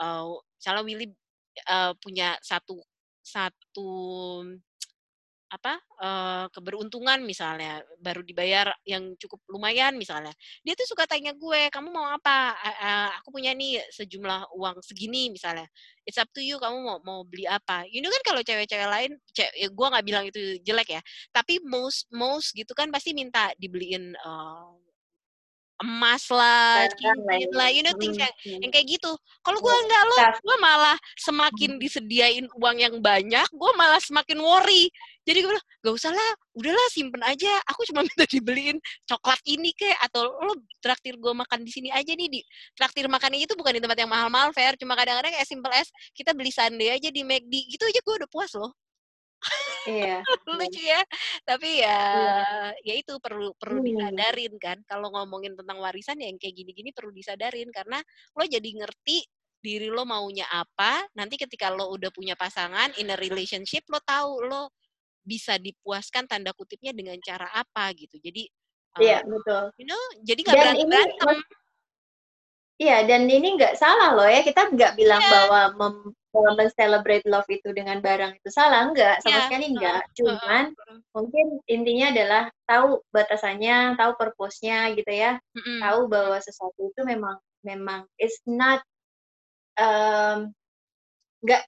uh, 0.00 0.24
misalnya 0.58 0.82
Willy 0.86 1.06
uh, 1.68 1.92
punya 1.98 2.38
satu 2.40 2.80
satu 3.22 3.90
apa 5.52 5.76
uh, 6.00 6.46
keberuntungan 6.48 7.20
misalnya 7.20 7.84
baru 8.00 8.24
dibayar 8.24 8.72
yang 8.88 9.12
cukup 9.20 9.44
lumayan 9.52 10.00
misalnya. 10.00 10.32
Dia 10.64 10.72
tuh 10.72 10.88
suka 10.88 11.04
tanya 11.04 11.36
gue 11.36 11.68
kamu 11.68 11.92
mau 11.92 12.08
apa? 12.08 12.56
Uh, 12.56 13.10
aku 13.20 13.36
punya 13.36 13.52
nih 13.52 13.84
sejumlah 13.92 14.56
uang 14.56 14.80
segini 14.80 15.28
misalnya. 15.28 15.68
It's 16.08 16.16
up 16.16 16.32
to 16.32 16.40
you 16.40 16.56
kamu 16.56 16.80
mau 16.80 16.98
mau 17.04 17.20
beli 17.28 17.44
apa? 17.44 17.84
You 17.92 18.00
know 18.00 18.08
kan 18.08 18.22
kalau 18.32 18.40
cewek-cewek 18.40 18.88
lain 18.88 19.12
ce 19.36 19.44
ya 19.52 19.68
gue 19.68 19.86
nggak 19.92 20.04
bilang 20.08 20.24
itu 20.28 20.40
jelek 20.64 20.98
ya 20.98 21.02
tapi 21.34 21.58
most 21.64 22.08
most 22.12 22.52
gitu 22.56 22.72
kan 22.76 22.88
pasti 22.92 23.12
minta 23.16 23.52
dibeliin 23.60 24.16
uh, 24.24 24.72
emas 25.82 26.24
lah, 26.30 26.86
cincin 26.94 27.50
lah, 27.52 27.68
you 27.68 27.82
know 27.82 27.94
things 27.98 28.16
yang, 28.16 28.32
yang 28.46 28.70
kayak 28.70 28.86
gitu. 28.86 29.10
Kalau 29.42 29.58
gue 29.58 29.74
iya, 29.74 29.82
enggak 29.84 30.02
lo, 30.06 30.16
gue 30.38 30.56
malah 30.62 30.96
semakin 31.18 31.70
disediain 31.82 32.46
uang 32.56 32.76
yang 32.78 32.94
banyak, 33.02 33.46
gue 33.50 33.72
malah 33.74 33.98
semakin 33.98 34.38
worry. 34.38 34.88
Jadi 35.22 35.38
gue 35.38 35.50
bilang, 35.54 35.66
gak 35.86 35.94
usah 35.94 36.10
lah, 36.10 36.30
udahlah 36.58 36.88
simpen 36.90 37.22
aja. 37.22 37.54
Aku 37.70 37.86
cuma 37.86 38.02
minta 38.06 38.26
dibeliin 38.26 38.78
coklat 39.06 39.38
ini 39.46 39.70
kek, 39.70 39.94
atau 40.02 40.26
lo 40.42 40.58
traktir 40.82 41.14
gue 41.14 41.30
makan 41.30 41.62
di 41.62 41.70
sini 41.70 41.94
aja 41.94 42.10
nih. 42.10 42.26
Di 42.26 42.40
traktir 42.74 43.06
makannya 43.06 43.46
itu 43.46 43.54
bukan 43.54 43.78
di 43.78 43.80
tempat 43.82 43.98
yang 44.02 44.10
mahal-mahal, 44.10 44.50
fair. 44.50 44.74
Cuma 44.74 44.98
kadang-kadang 44.98 45.30
kayak 45.30 45.46
simple 45.46 45.70
as 45.70 45.86
kita 46.10 46.34
beli 46.34 46.50
sundae 46.50 46.90
aja 46.90 47.08
di 47.14 47.22
McD, 47.22 47.54
gitu 47.70 47.86
aja 47.86 48.00
gue 48.02 48.14
udah 48.18 48.30
puas 48.30 48.50
loh. 48.58 48.74
Iya. 49.86 50.22
Lucu 50.58 50.82
ya. 50.82 51.02
Tapi 51.42 51.82
ya 51.82 52.00
iya. 52.14 52.38
ya 52.86 52.94
itu 52.94 53.18
perlu 53.18 53.54
perlu 53.58 53.82
hmm. 53.82 53.88
disadarin 53.88 54.54
kan. 54.62 54.78
Kalau 54.86 55.10
ngomongin 55.10 55.58
tentang 55.58 55.78
warisan 55.82 56.20
ya 56.22 56.30
yang 56.30 56.38
kayak 56.38 56.54
gini-gini 56.54 56.90
perlu 56.94 57.10
disadarin 57.10 57.68
karena 57.74 57.98
lo 58.38 58.44
jadi 58.46 58.70
ngerti 58.82 59.26
diri 59.62 59.88
lo 59.90 60.06
maunya 60.06 60.46
apa. 60.50 61.06
Nanti 61.18 61.38
ketika 61.38 61.70
lo 61.70 61.90
udah 61.94 62.10
punya 62.14 62.38
pasangan 62.38 62.94
in 62.98 63.10
a 63.10 63.16
relationship 63.18 63.86
lo 63.90 63.98
tahu 64.02 64.46
lo 64.46 64.74
bisa 65.22 65.54
dipuaskan 65.58 66.26
tanda 66.26 66.50
kutipnya 66.54 66.90
dengan 66.90 67.18
cara 67.22 67.50
apa 67.54 67.90
gitu. 67.94 68.18
Jadi 68.18 68.46
Iya, 69.00 69.24
uh, 69.24 69.40
betul. 69.40 69.64
You 69.80 69.86
know, 69.88 70.02
jadi 70.20 70.40
nggak 70.44 70.56
berantem. 70.60 70.88
berantem. 70.92 71.38
Iya, 72.76 72.96
dan 73.08 73.22
ini 73.24 73.48
nggak 73.56 73.74
salah 73.80 74.12
loh 74.12 74.28
ya. 74.28 74.44
Kita 74.44 74.68
nggak 74.68 74.92
bilang 75.00 75.22
yeah. 75.22 75.32
bahwa 75.32 75.60
mem 75.80 75.94
men-celebrate 76.32 77.28
love 77.28 77.46
itu 77.52 77.68
dengan 77.76 78.00
barang 78.00 78.40
itu 78.40 78.48
salah 78.48 78.88
enggak. 78.88 79.20
Sama 79.20 79.36
yeah. 79.36 79.44
sekali 79.46 79.66
enggak. 79.76 80.02
Cuman 80.16 80.64
uh, 80.72 80.90
uh, 80.96 80.98
mungkin 81.12 81.46
intinya 81.68 82.06
adalah 82.08 82.42
tahu 82.64 83.04
batasannya 83.12 84.00
tahu 84.00 84.12
purpose-nya 84.16 84.96
gitu 84.96 85.12
ya. 85.12 85.36
Uh, 85.52 85.58
uh, 85.60 85.78
tahu 85.84 86.00
bahwa 86.08 86.36
sesuatu 86.40 86.80
itu 86.88 87.00
memang 87.04 87.36
memang 87.60 88.08
it's 88.16 88.40
not 88.48 88.80
um, 89.76 90.56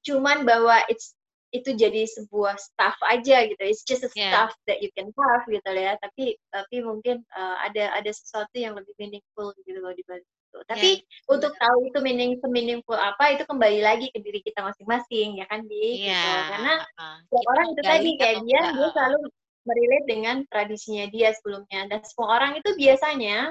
cuman 0.06 0.48
bahwa 0.48 0.80
it's 0.88 1.12
itu 1.54 1.70
jadi 1.78 2.02
sebuah 2.10 2.58
stuff 2.58 2.98
aja 3.06 3.46
gitu. 3.46 3.62
It's 3.62 3.86
just 3.86 4.02
a 4.02 4.10
yeah. 4.18 4.34
stuff 4.34 4.52
that 4.66 4.82
you 4.82 4.90
can 4.96 5.14
have 5.14 5.46
gitu 5.46 5.70
ya. 5.70 5.94
Tapi 6.02 6.34
tapi 6.50 6.76
mungkin 6.82 7.22
uh, 7.30 7.56
ada 7.62 7.94
ada 7.94 8.10
sesuatu 8.10 8.58
yang 8.58 8.74
lebih 8.74 8.90
meaningful 8.98 9.54
gitu 9.62 9.78
loh 9.78 9.94
di 9.94 10.02
balik 10.02 10.26
gitu. 10.54 10.62
Tapi 10.70 10.90
yeah. 11.02 11.32
untuk 11.34 11.52
tahu 11.58 11.78
itu 11.90 11.98
meaning 11.98 12.38
meaningful 12.46 12.94
apa 12.94 13.34
itu 13.34 13.42
kembali 13.42 13.82
lagi 13.82 14.06
ke 14.14 14.22
diri 14.22 14.38
kita 14.38 14.62
masing-masing 14.62 15.42
ya 15.42 15.46
kan 15.50 15.66
di 15.66 16.06
yeah. 16.06 16.14
gitu. 16.14 16.30
Karena 16.54 16.74
uh, 16.94 17.16
setiap 17.26 17.46
orang 17.50 17.66
itu 17.74 17.82
tadi 17.82 18.10
kayak 18.14 18.38
dia 18.46 18.60
dia 18.70 18.88
selalu 18.94 19.18
merelate 19.64 20.06
dengan 20.06 20.36
tradisinya 20.46 21.04
dia 21.10 21.28
sebelumnya 21.34 21.88
dan 21.88 22.00
semua 22.04 22.36
orang 22.36 22.60
itu 22.60 22.70
biasanya 22.76 23.50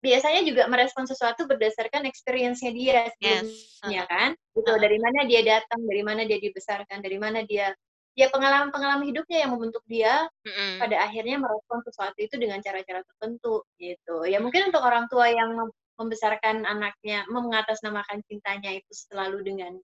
biasanya 0.00 0.40
juga 0.48 0.64
merespon 0.64 1.04
sesuatu 1.04 1.44
berdasarkan 1.44 2.08
experience-nya 2.08 2.72
dia 2.72 2.98
sebelumnya 3.20 4.04
yes. 4.08 4.08
kan 4.08 4.30
gitu 4.56 4.72
uh. 4.72 4.80
dari 4.80 4.96
mana 4.96 5.28
dia 5.28 5.44
datang 5.44 5.80
dari 5.84 6.00
mana 6.00 6.24
dia 6.24 6.40
dibesarkan 6.40 7.04
dari 7.04 7.20
mana 7.20 7.44
dia 7.44 7.76
ya 8.16 8.32
pengalaman-pengalaman 8.32 9.06
hidupnya 9.06 9.44
yang 9.46 9.52
membentuk 9.54 9.84
dia 9.86 10.24
mm-hmm. 10.42 10.82
pada 10.82 10.96
akhirnya 11.04 11.36
merespon 11.36 11.84
sesuatu 11.84 12.18
itu 12.18 12.34
dengan 12.40 12.58
cara-cara 12.64 13.04
tertentu 13.06 13.62
gitu 13.76 14.24
ya 14.24 14.40
mungkin 14.42 14.72
untuk 14.72 14.82
orang 14.82 15.06
tua 15.06 15.30
yang 15.30 15.52
membesarkan 16.00 16.64
anaknya, 16.64 17.28
mengatasnamakan 17.28 18.24
cintanya 18.24 18.80
itu 18.80 18.88
selalu 18.96 19.44
dengan 19.44 19.76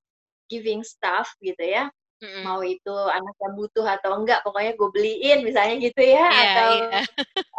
giving 0.49 0.81
stuff 0.81 1.29
gitu 1.45 1.61
ya. 1.61 1.93
Mm-hmm. 2.25 2.43
Mau 2.49 2.65
itu 2.65 2.97
anaknya 3.13 3.49
butuh 3.53 3.85
atau 3.85 4.17
enggak, 4.17 4.41
pokoknya 4.41 4.73
gue 4.73 4.89
beliin 4.89 5.45
misalnya 5.45 5.77
gitu 5.77 6.01
ya. 6.01 6.25
Yeah, 6.25 6.33
atau 6.33 6.71
yeah. 6.89 7.05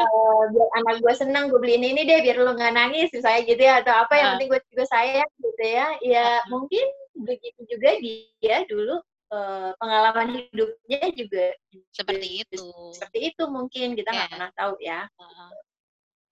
uh, 0.01 0.41
biar 0.49 0.70
anak 0.82 0.95
gue 1.05 1.14
senang, 1.14 1.53
gue 1.53 1.62
beliin 1.62 1.86
ini 1.86 2.10
deh 2.10 2.26
biar 2.26 2.41
lo 2.41 2.58
nggak 2.58 2.74
nangis 2.74 3.14
misalnya 3.14 3.41
gitu 3.45 3.62
ya. 3.62 3.74
Atau 3.86 3.93
apa 3.93 4.14
uh. 4.14 4.18
yang 4.18 4.30
penting 4.34 4.49
gue 4.49 4.62
juga 4.74 4.86
sayang 4.89 5.30
gitu 5.38 5.62
ya. 5.62 5.88
Ya 6.01 6.26
uh. 6.26 6.38
mungkin 6.49 6.86
begitu 7.22 7.62
juga 7.70 8.01
dia 8.01 8.58
dulu 8.66 8.97
uh, 9.30 9.78
pengalaman 9.78 10.41
hidupnya 10.41 11.05
juga 11.14 11.53
seperti 11.93 12.41
itu. 12.41 12.66
Seperti 12.97 13.20
itu 13.30 13.43
mungkin 13.45 13.93
kita 13.93 14.10
nggak 14.10 14.26
yeah. 14.26 14.34
pernah 14.34 14.51
tahu 14.58 14.74
ya. 14.82 14.99
Uh. 15.22 15.53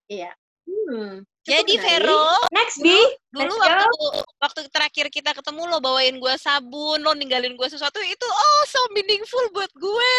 Iya. 0.10 0.32
Hmm. 0.66 1.22
Jadi 1.46 1.78
Vero, 1.78 2.26
next 2.50 2.82
B, 2.82 2.90
dulu 3.30 3.54
waktu 3.62 4.08
waktu 4.42 4.62
terakhir 4.74 5.14
kita 5.14 5.30
ketemu 5.30 5.70
lo 5.70 5.78
bawain 5.78 6.18
gue 6.18 6.36
sabun, 6.42 7.06
lo 7.06 7.14
ninggalin 7.14 7.54
gue 7.54 7.68
sesuatu 7.70 8.02
itu 8.02 8.26
oh 8.26 8.62
so 8.66 8.82
meaningful 8.98 9.46
buat 9.54 9.70
gue. 9.78 10.14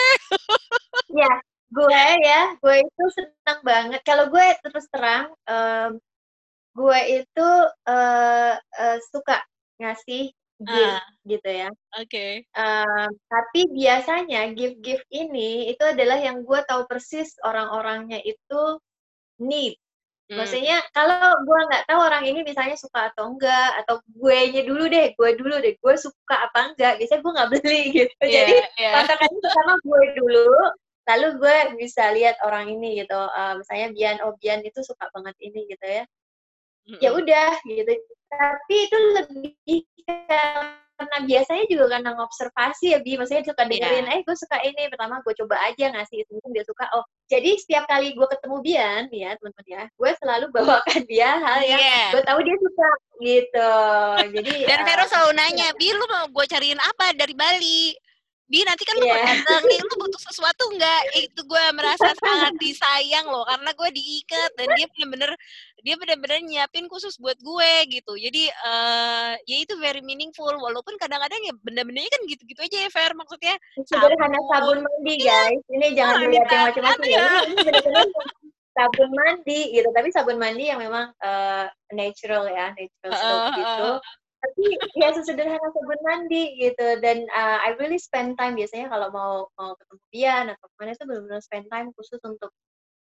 ya, 1.18 1.34
gue 1.74 2.04
ya, 2.22 2.54
gue 2.62 2.76
itu 2.78 3.04
senang 3.18 3.60
banget. 3.66 4.00
Kalau 4.06 4.30
gue 4.30 4.46
terus 4.62 4.86
terang, 4.94 5.34
um, 5.50 5.98
gue 6.78 7.00
itu 7.18 7.48
uh, 7.90 8.54
uh, 8.54 8.98
suka 9.10 9.42
ngasih 9.82 10.30
gift 10.62 11.02
uh, 11.02 11.02
gitu 11.26 11.48
ya. 11.50 11.68
Oke. 11.98 12.06
Okay. 12.06 12.32
Um, 12.54 13.10
tapi 13.26 13.66
biasanya 13.74 14.54
gift-gift 14.54 15.10
ini 15.10 15.74
itu 15.74 15.82
adalah 15.82 16.22
yang 16.22 16.46
gue 16.46 16.60
tahu 16.70 16.86
persis 16.86 17.34
orang-orangnya 17.42 18.22
itu 18.22 18.78
need 19.42 19.74
Hmm. 20.26 20.42
Maksudnya 20.42 20.82
kalau 20.90 21.38
gue 21.46 21.60
nggak 21.70 21.86
tahu 21.86 22.00
orang 22.02 22.26
ini 22.26 22.42
misalnya 22.42 22.74
suka 22.74 23.14
atau 23.14 23.30
enggak 23.30 23.78
atau 23.86 24.02
gue 24.10 24.38
nya 24.50 24.62
dulu 24.66 24.90
deh, 24.90 25.14
gue 25.14 25.30
dulu 25.38 25.54
deh, 25.62 25.78
gue 25.78 25.94
suka 25.94 26.50
apa 26.50 26.74
enggak, 26.74 26.98
biasanya 26.98 27.20
gue 27.22 27.32
nggak 27.38 27.50
beli 27.54 27.82
gitu. 28.02 28.22
Yeah, 28.26 28.34
Jadi 28.34 28.54
yeah. 28.74 28.92
patokannya 28.98 29.38
pertama 29.38 29.72
gue 29.86 30.02
dulu, 30.18 30.50
lalu 31.06 31.28
gue 31.38 31.56
bisa 31.78 32.10
lihat 32.10 32.36
orang 32.42 32.66
ini 32.74 33.06
gitu. 33.06 33.14
Uh, 33.14 33.54
misalnya 33.62 33.94
Bian, 33.94 34.16
oh 34.26 34.34
Bian 34.42 34.66
itu 34.66 34.82
suka 34.82 35.06
banget 35.14 35.38
ini 35.38 35.60
gitu 35.70 35.86
ya. 35.86 36.02
Mm-hmm. 36.90 36.98
Ya 36.98 37.10
udah 37.14 37.50
gitu. 37.62 37.92
Tapi 38.26 38.74
itu 38.82 38.98
lebih 39.14 39.80
karena 40.96 41.18
biasanya 41.28 41.64
juga 41.68 41.84
karena 41.92 42.10
ngobservasi 42.16 42.86
ya 42.96 42.98
bi 43.04 43.20
maksudnya 43.20 43.44
suka 43.44 43.62
iya. 43.64 43.70
dengerin 43.70 44.06
yeah. 44.08 44.16
eh 44.16 44.20
gue 44.24 44.36
suka 44.36 44.56
ini 44.64 44.82
pertama 44.88 45.20
gue 45.20 45.34
coba 45.44 45.56
aja 45.68 45.84
ngasih 45.92 46.16
itu 46.24 46.30
mungkin 46.32 46.50
dia 46.56 46.64
suka 46.64 46.84
oh 46.96 47.04
jadi 47.28 47.50
setiap 47.60 47.84
kali 47.84 48.16
gue 48.16 48.26
ketemu 48.32 48.56
Bian 48.64 49.04
ya 49.12 49.30
teman-teman 49.36 49.66
ya 49.68 49.82
gue 49.92 50.10
selalu 50.24 50.46
bawakan 50.56 51.00
dia 51.04 51.30
hal 51.36 51.60
yang 51.60 51.80
yeah. 51.80 52.08
gue 52.16 52.22
tahu 52.24 52.38
dia 52.40 52.56
suka 52.56 52.88
gitu 53.20 53.72
jadi 54.40 54.54
dan 54.64 54.80
Vero 54.88 55.04
uh, 55.04 55.08
selalu 55.08 55.32
nanya 55.36 55.68
bi 55.76 55.88
lu 55.92 56.04
mau 56.08 56.24
gue 56.32 56.46
cariin 56.48 56.80
apa 56.80 57.12
dari 57.12 57.34
Bali 57.36 57.92
Bi 58.46 58.62
nanti 58.62 58.86
kan 58.86 58.94
lu 59.02 59.10
yeah. 59.10 59.26
datang 59.26 59.66
nih 59.66 59.82
lu 59.82 59.94
butuh 59.98 60.22
sesuatu 60.22 60.70
nggak? 60.70 61.02
Itu 61.18 61.42
gue 61.42 61.64
merasa 61.74 62.14
sangat 62.14 62.54
disayang 62.62 63.26
loh 63.26 63.42
karena 63.42 63.74
gue 63.74 63.88
diikat 63.90 64.50
dan 64.54 64.70
dia 64.78 64.86
bener-bener 64.94 65.30
dia 65.82 65.94
bener-bener 65.98 66.38
nyiapin 66.46 66.86
khusus 66.86 67.18
buat 67.18 67.34
gue 67.42 67.72
gitu. 67.90 68.14
Jadi 68.14 68.46
uh, 68.62 69.34
ya 69.50 69.56
itu 69.58 69.74
very 69.82 69.98
meaningful. 69.98 70.46
Walaupun 70.46 70.94
kadang-kadang 70.94 71.42
ya 71.42 71.58
benda-bendanya 71.58 72.06
kan 72.06 72.22
gitu-gitu 72.30 72.60
aja 72.62 72.86
ya 72.86 72.90
fair 72.94 73.10
maksudnya 73.18 73.58
sederhana 73.82 74.38
sabun, 74.54 74.78
mandi 74.78 75.14
iya. 75.26 75.50
guys. 75.50 75.62
Ini 75.66 75.86
jangan 75.98 76.14
dilihat 76.22 76.46
yang 76.46 76.64
macam-macam 76.70 77.02
ya. 77.10 77.26
bener-bener 77.66 78.08
sabun 78.78 79.10
mandi 79.10 79.60
gitu. 79.74 79.88
Tapi 79.90 80.08
sabun 80.14 80.38
mandi 80.38 80.64
yang 80.70 80.78
memang 80.78 81.10
uh, 81.18 81.66
natural 81.90 82.46
ya 82.46 82.70
natural 82.78 83.10
uh, 83.10 83.50
gitu. 83.58 83.86
uh, 83.90 83.98
tapi 84.42 84.64
ya 85.00 85.08
sesederhana 85.16 85.68
sabun 85.72 86.00
mandi 86.04 86.54
gitu 86.60 87.00
dan 87.00 87.24
uh, 87.32 87.58
I 87.64 87.74
really 87.80 87.98
spend 87.98 88.36
time 88.36 88.54
biasanya 88.54 88.92
kalau 88.92 89.08
mau 89.10 89.32
mau 89.56 89.72
ketemu 89.80 90.04
Bian 90.12 90.44
atau 90.52 90.66
ke 90.68 90.76
mana 90.76 90.92
itu 90.92 91.04
benar-benar 91.08 91.40
spend 91.42 91.66
time 91.72 91.88
khusus 91.96 92.20
untuk 92.22 92.52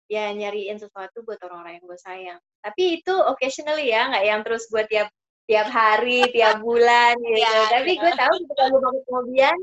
ya 0.09 0.33
nyariin 0.33 0.81
sesuatu 0.81 1.21
buat 1.27 1.37
orang-orang 1.45 1.83
yang 1.83 1.85
gue 1.85 1.99
sayang 2.01 2.41
tapi 2.65 3.03
itu 3.03 3.15
occasionally 3.29 3.93
ya 3.93 4.09
nggak 4.09 4.25
yang 4.25 4.41
terus 4.47 4.71
buat 4.73 4.89
tiap 4.89 5.11
tiap 5.51 5.69
hari 5.69 6.25
tiap 6.33 6.65
bulan 6.65 7.19
gitu 7.29 7.45
ya, 7.45 7.59
tapi 7.73 7.99
ya. 7.99 8.01
gue 8.01 8.13
tahu 8.15 8.35
ketika 8.47 8.65
gue 8.73 8.81
mau 8.81 8.93
ketemu 8.95 9.23
Bian 9.35 9.59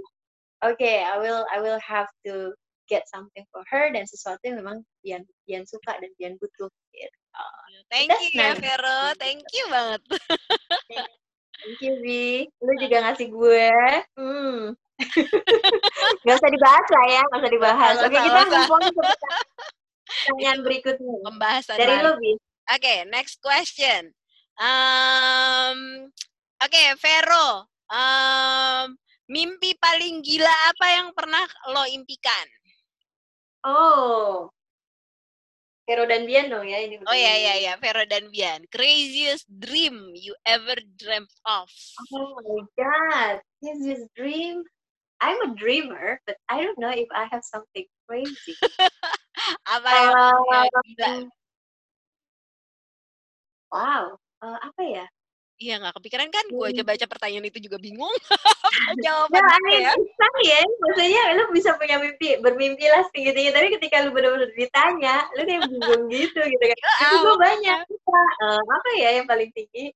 oke 0.68 0.76
okay, 0.78 0.98
I 1.02 1.16
will 1.18 1.44
I 1.50 1.58
will 1.64 1.82
have 1.82 2.12
to 2.28 2.54
get 2.86 3.10
something 3.10 3.42
for 3.50 3.66
her 3.74 3.90
dan 3.90 4.06
sesuatu 4.06 4.44
yang 4.46 4.62
memang 4.62 4.86
Bian 5.02 5.26
Bian 5.50 5.66
suka 5.66 5.98
dan 5.98 6.12
Bian 6.22 6.38
butuh 6.38 6.70
gitu. 6.94 7.20
Thank 7.92 8.10
That's 8.10 8.24
you 8.32 8.40
nice. 8.40 8.56
ya 8.56 8.62
Vero, 8.62 9.00
thank 9.20 9.44
you 9.52 9.66
banget. 9.68 10.02
Thank 11.66 11.82
you, 11.82 11.98
Vi. 12.06 12.46
Lu 12.62 12.74
juga 12.78 12.98
ngasih 13.10 13.28
gue. 13.34 13.70
Hmm. 14.14 14.78
gak 16.24 16.38
usah 16.38 16.52
dibahas 16.54 16.88
lah 16.88 17.06
ya, 17.10 17.22
gak 17.26 17.40
usah 17.42 17.52
dibahas. 17.52 17.96
Oke, 18.06 18.18
kita 18.22 18.40
ngomong 18.46 18.82
ke 18.86 19.02
pertanyaan 19.02 20.60
berikutnya. 20.62 21.16
Pembahasan 21.26 21.76
Dari 21.82 21.96
lu, 22.06 22.14
Vi. 22.22 22.32
Oke, 22.38 22.78
okay, 22.78 22.98
next 23.10 23.42
question. 23.42 24.14
Um, 24.62 26.06
Oke, 26.62 26.70
okay, 26.70 26.88
Vero. 27.02 27.66
Um, 27.90 28.94
Mimpi 29.26 29.74
paling 29.82 30.22
gila 30.22 30.54
apa 30.70 30.86
yang 31.02 31.10
pernah 31.18 31.42
lo 31.74 31.82
impikan? 31.90 32.46
Oh. 33.66 34.54
Vero 35.86 36.10
dan 36.10 36.26
Bian 36.26 36.50
dong 36.50 36.66
ya 36.66 36.82
ini. 36.82 36.98
Oh 37.06 37.14
ya 37.14 37.34
ya 37.38 37.54
ya, 37.62 37.74
Vero 37.78 38.02
dan 38.10 38.34
Bian. 38.34 38.66
Craziest 38.74 39.46
dream 39.46 40.18
you 40.18 40.34
ever 40.42 40.74
dreamt 40.98 41.30
of? 41.46 41.70
Oh 42.10 42.42
my 42.42 42.66
god, 42.74 43.46
craziest 43.62 44.10
dream. 44.18 44.66
I'm 45.22 45.38
a 45.46 45.54
dreamer, 45.54 46.20
but 46.26 46.42
I 46.50 46.66
don't 46.66 46.78
know 46.82 46.92
if 46.92 47.08
I 47.14 47.30
have 47.30 47.46
something 47.46 47.86
crazy. 48.10 48.58
apa 49.78 49.90
yang 49.94 50.14
uh, 50.18 50.66
gila? 50.74 51.14
Wow, 53.70 54.04
uh, 54.42 54.60
apa 54.60 54.82
ya? 54.84 55.06
Iya 55.56 55.80
nggak 55.80 55.96
kepikiran 55.96 56.28
kan? 56.36 56.46
Gue 56.52 56.68
aja 56.68 56.84
baca 56.84 57.06
pertanyaan 57.08 57.48
itu 57.48 57.64
juga 57.64 57.80
bingung. 57.80 58.12
Jawabannya 59.06 59.72
nah, 59.72 59.84
ya. 59.88 59.92
Susah 59.96 60.34
ya. 60.44 60.60
Maksudnya 60.84 61.24
lu 61.40 61.44
bisa 61.56 61.70
punya 61.80 61.96
mimpi, 61.96 62.36
bermimpi 62.44 62.86
lah 62.92 63.08
setinggi-tinggi. 63.08 63.52
Tapi 63.56 63.68
ketika 63.80 64.04
lu 64.04 64.12
benar-benar 64.12 64.52
ditanya, 64.52 65.16
lu 65.40 65.48
kayak 65.48 65.64
bingung 65.72 66.04
gitu 66.16 66.42
gitu 66.44 66.64
kan. 66.64 66.78
Ya, 66.78 67.08
itu 67.08 67.16
gue 67.24 67.36
banyak. 67.40 67.80
Uh, 68.44 68.62
apa 68.62 68.90
ya 69.00 69.10
yang 69.16 69.26
paling 69.32 69.50
tinggi? 69.56 69.96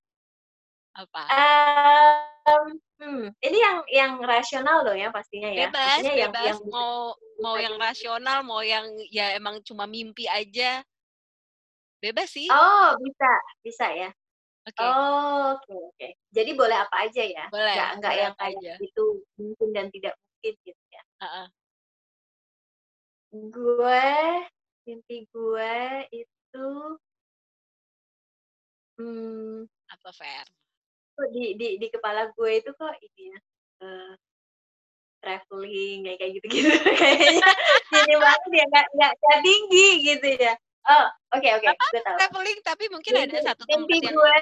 Apa? 0.96 1.22
Um, 2.48 2.66
hmm, 3.04 3.24
ini 3.44 3.58
yang 3.60 3.78
yang 3.92 4.14
rasional 4.24 4.88
loh 4.88 4.96
ya 4.96 5.12
pastinya 5.12 5.52
ya. 5.52 5.68
Bebas, 5.68 6.00
bebas. 6.04 6.16
Yang, 6.16 6.34
yang 6.56 6.60
mau 6.72 7.16
mau 7.40 7.56
yang 7.60 7.76
rasional, 7.76 8.38
mau 8.48 8.64
yang 8.64 8.88
ya 9.12 9.36
emang 9.36 9.60
cuma 9.68 9.84
mimpi 9.88 10.24
aja. 10.28 10.84
Bebas 12.00 12.32
sih. 12.32 12.48
Oh, 12.48 12.96
bisa, 12.96 13.32
bisa 13.60 13.86
ya. 13.92 14.10
Oke. 14.70 14.86
Oh, 14.86 15.58
oke 15.58 15.74
oke. 15.90 16.08
Jadi 16.30 16.52
boleh 16.54 16.78
apa 16.78 17.10
aja 17.10 17.24
ya? 17.26 17.46
Boleh. 17.50 17.74
Nggak, 17.74 17.90
nggak 17.98 18.14
boleh 18.14 18.22
yang 18.22 18.36
aja. 18.38 18.72
itu 18.78 19.06
mungkin 19.42 19.70
dan 19.74 19.86
tidak 19.90 20.14
mungkin 20.14 20.54
gitu 20.62 20.84
ya. 20.94 21.04
Heeh. 21.26 21.46
Gue, 23.30 24.10
mimpi 24.86 25.18
gue 25.34 25.74
itu 26.14 26.68
hmm, 28.98 29.66
Apa 29.90 30.10
Fer? 30.14 30.46
kok 31.18 31.30
di 31.36 31.58
di 31.60 31.68
di 31.82 31.88
kepala 31.92 32.32
gue 32.32 32.52
itu 32.64 32.72
kok 32.80 32.96
ini 33.04 33.22
ya, 33.36 33.38
eee, 33.84 34.12
traveling 35.20 35.98
kayak 36.08 36.18
kayak 36.22 36.32
gitu-gitu 36.40 36.70
kayaknya 37.02 37.52
gini 37.92 38.16
banget 38.16 38.52
ya, 38.56 38.66
nggak 38.72 38.88
nggak 38.96 39.14
tinggi 39.44 39.88
gitu 40.08 40.28
ya. 40.40 40.54
Oh, 40.90 41.06
oke 41.38 41.50
oke, 41.54 41.72
gue 41.94 42.02
tahu. 42.02 42.18
Traveling 42.18 42.60
tapi 42.66 42.86
mungkin 42.90 43.14
ada 43.14 43.38
Mimpi 43.38 43.40
satu 43.40 43.64
tempat 43.70 43.94
mimpi 43.94 43.98
yang 44.02 44.18
gue 44.18 44.34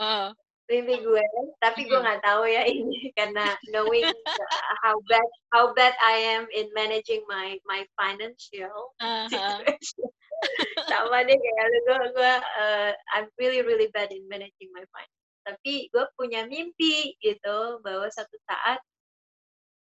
Heeh. 0.00 0.28
mimpi 0.70 0.94
gue, 1.02 1.24
tapi 1.58 1.88
gue 1.90 1.98
nggak 1.98 2.22
tahu 2.22 2.46
ya 2.46 2.62
ini 2.68 3.10
karena 3.18 3.58
knowing 3.74 4.06
uh, 4.38 4.74
how 4.86 4.96
bad 5.10 5.26
how 5.50 5.74
bad 5.74 5.92
I 5.98 6.16
am 6.38 6.46
in 6.54 6.70
managing 6.76 7.26
my 7.26 7.58
my 7.66 7.82
financial 7.98 8.94
Heeh 9.00 9.28
heeh. 9.32 9.60
situation. 9.66 10.08
Sama 10.90 11.22
deh 11.26 11.36
kayak 11.38 11.66
lu, 11.72 11.78
gue 11.86 11.98
gue, 12.16 12.32
eee, 12.60 12.90
I'm 13.14 13.26
really 13.40 13.62
really 13.66 13.88
bad 13.94 14.10
in 14.14 14.24
managing 14.30 14.70
my 14.74 14.84
finance. 14.94 15.18
Tapi 15.46 15.90
gue 15.90 16.04
punya 16.14 16.46
mimpi 16.46 17.18
gitu 17.24 17.82
bahwa 17.82 18.06
suatu 18.12 18.36
saat 18.46 18.80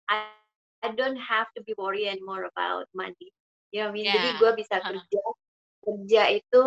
I 0.10 0.30
I 0.84 0.94
don't 0.94 1.18
have 1.18 1.48
to 1.58 1.64
be 1.66 1.74
worry 1.78 2.06
anymore 2.08 2.46
about 2.46 2.86
money. 2.94 3.34
You 3.74 3.82
know 3.82 3.90
what 3.90 3.96
I 3.96 3.98
mean? 3.98 4.10
Jadi 4.14 4.30
Ya, 4.30 4.38
gue 4.38 4.52
bisa 4.56 4.76
heeh. 4.84 4.86
kerja 4.86 5.20
kerja 5.86 6.42
itu 6.42 6.64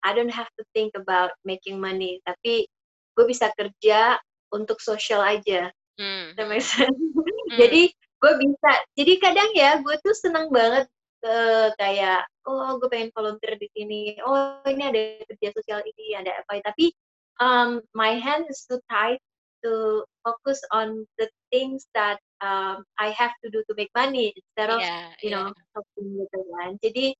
I 0.00 0.16
don't 0.16 0.32
have 0.32 0.48
to 0.56 0.64
think 0.72 0.96
about 0.96 1.36
making 1.44 1.76
money, 1.82 2.22
tapi 2.24 2.64
gue 3.18 3.24
bisa 3.28 3.52
kerja 3.58 4.16
untuk 4.54 4.80
sosial 4.80 5.20
aja. 5.20 5.68
Sense? 6.64 6.88
Mmm. 7.52 7.58
Jadi 7.60 7.82
gue 8.20 8.32
bisa 8.40 8.70
jadi 8.96 9.12
kadang 9.20 9.50
ya 9.56 9.70
gue 9.84 9.96
tuh 10.04 10.14
seneng 10.16 10.48
banget, 10.52 10.86
eee, 11.24 11.68
kayak, 11.76 12.24
"Oh 12.48 12.76
gue 12.80 12.88
pengen 12.88 13.12
volunteer 13.16 13.56
di 13.60 13.68
sini, 13.76 14.16
oh 14.24 14.60
ini 14.68 14.82
ada 14.88 15.00
kerja 15.28 15.48
sosial 15.56 15.80
ini, 15.84 16.16
ada 16.16 16.32
apa." 16.44 16.60
Tapi, 16.64 16.92
um, 17.42 17.80
my 17.92 18.16
hand 18.16 18.48
is 18.48 18.64
too 18.68 18.80
tight 18.88 19.20
to 19.60 20.04
focus 20.24 20.60
on 20.72 21.04
the 21.20 21.28
things 21.52 21.84
that, 21.92 22.16
um, 22.40 22.84
I 22.96 23.12
have 23.12 23.32
to 23.44 23.52
do 23.52 23.60
to 23.68 23.72
make 23.76 23.92
money 23.92 24.32
instead 24.32 24.72
of, 24.72 24.80
Iya 24.80 25.12
you 25.20 25.30
know, 25.36 25.52
helping 25.76 26.08
gitu 26.16 26.38
kan. 26.56 26.70
Jadi 26.80 27.12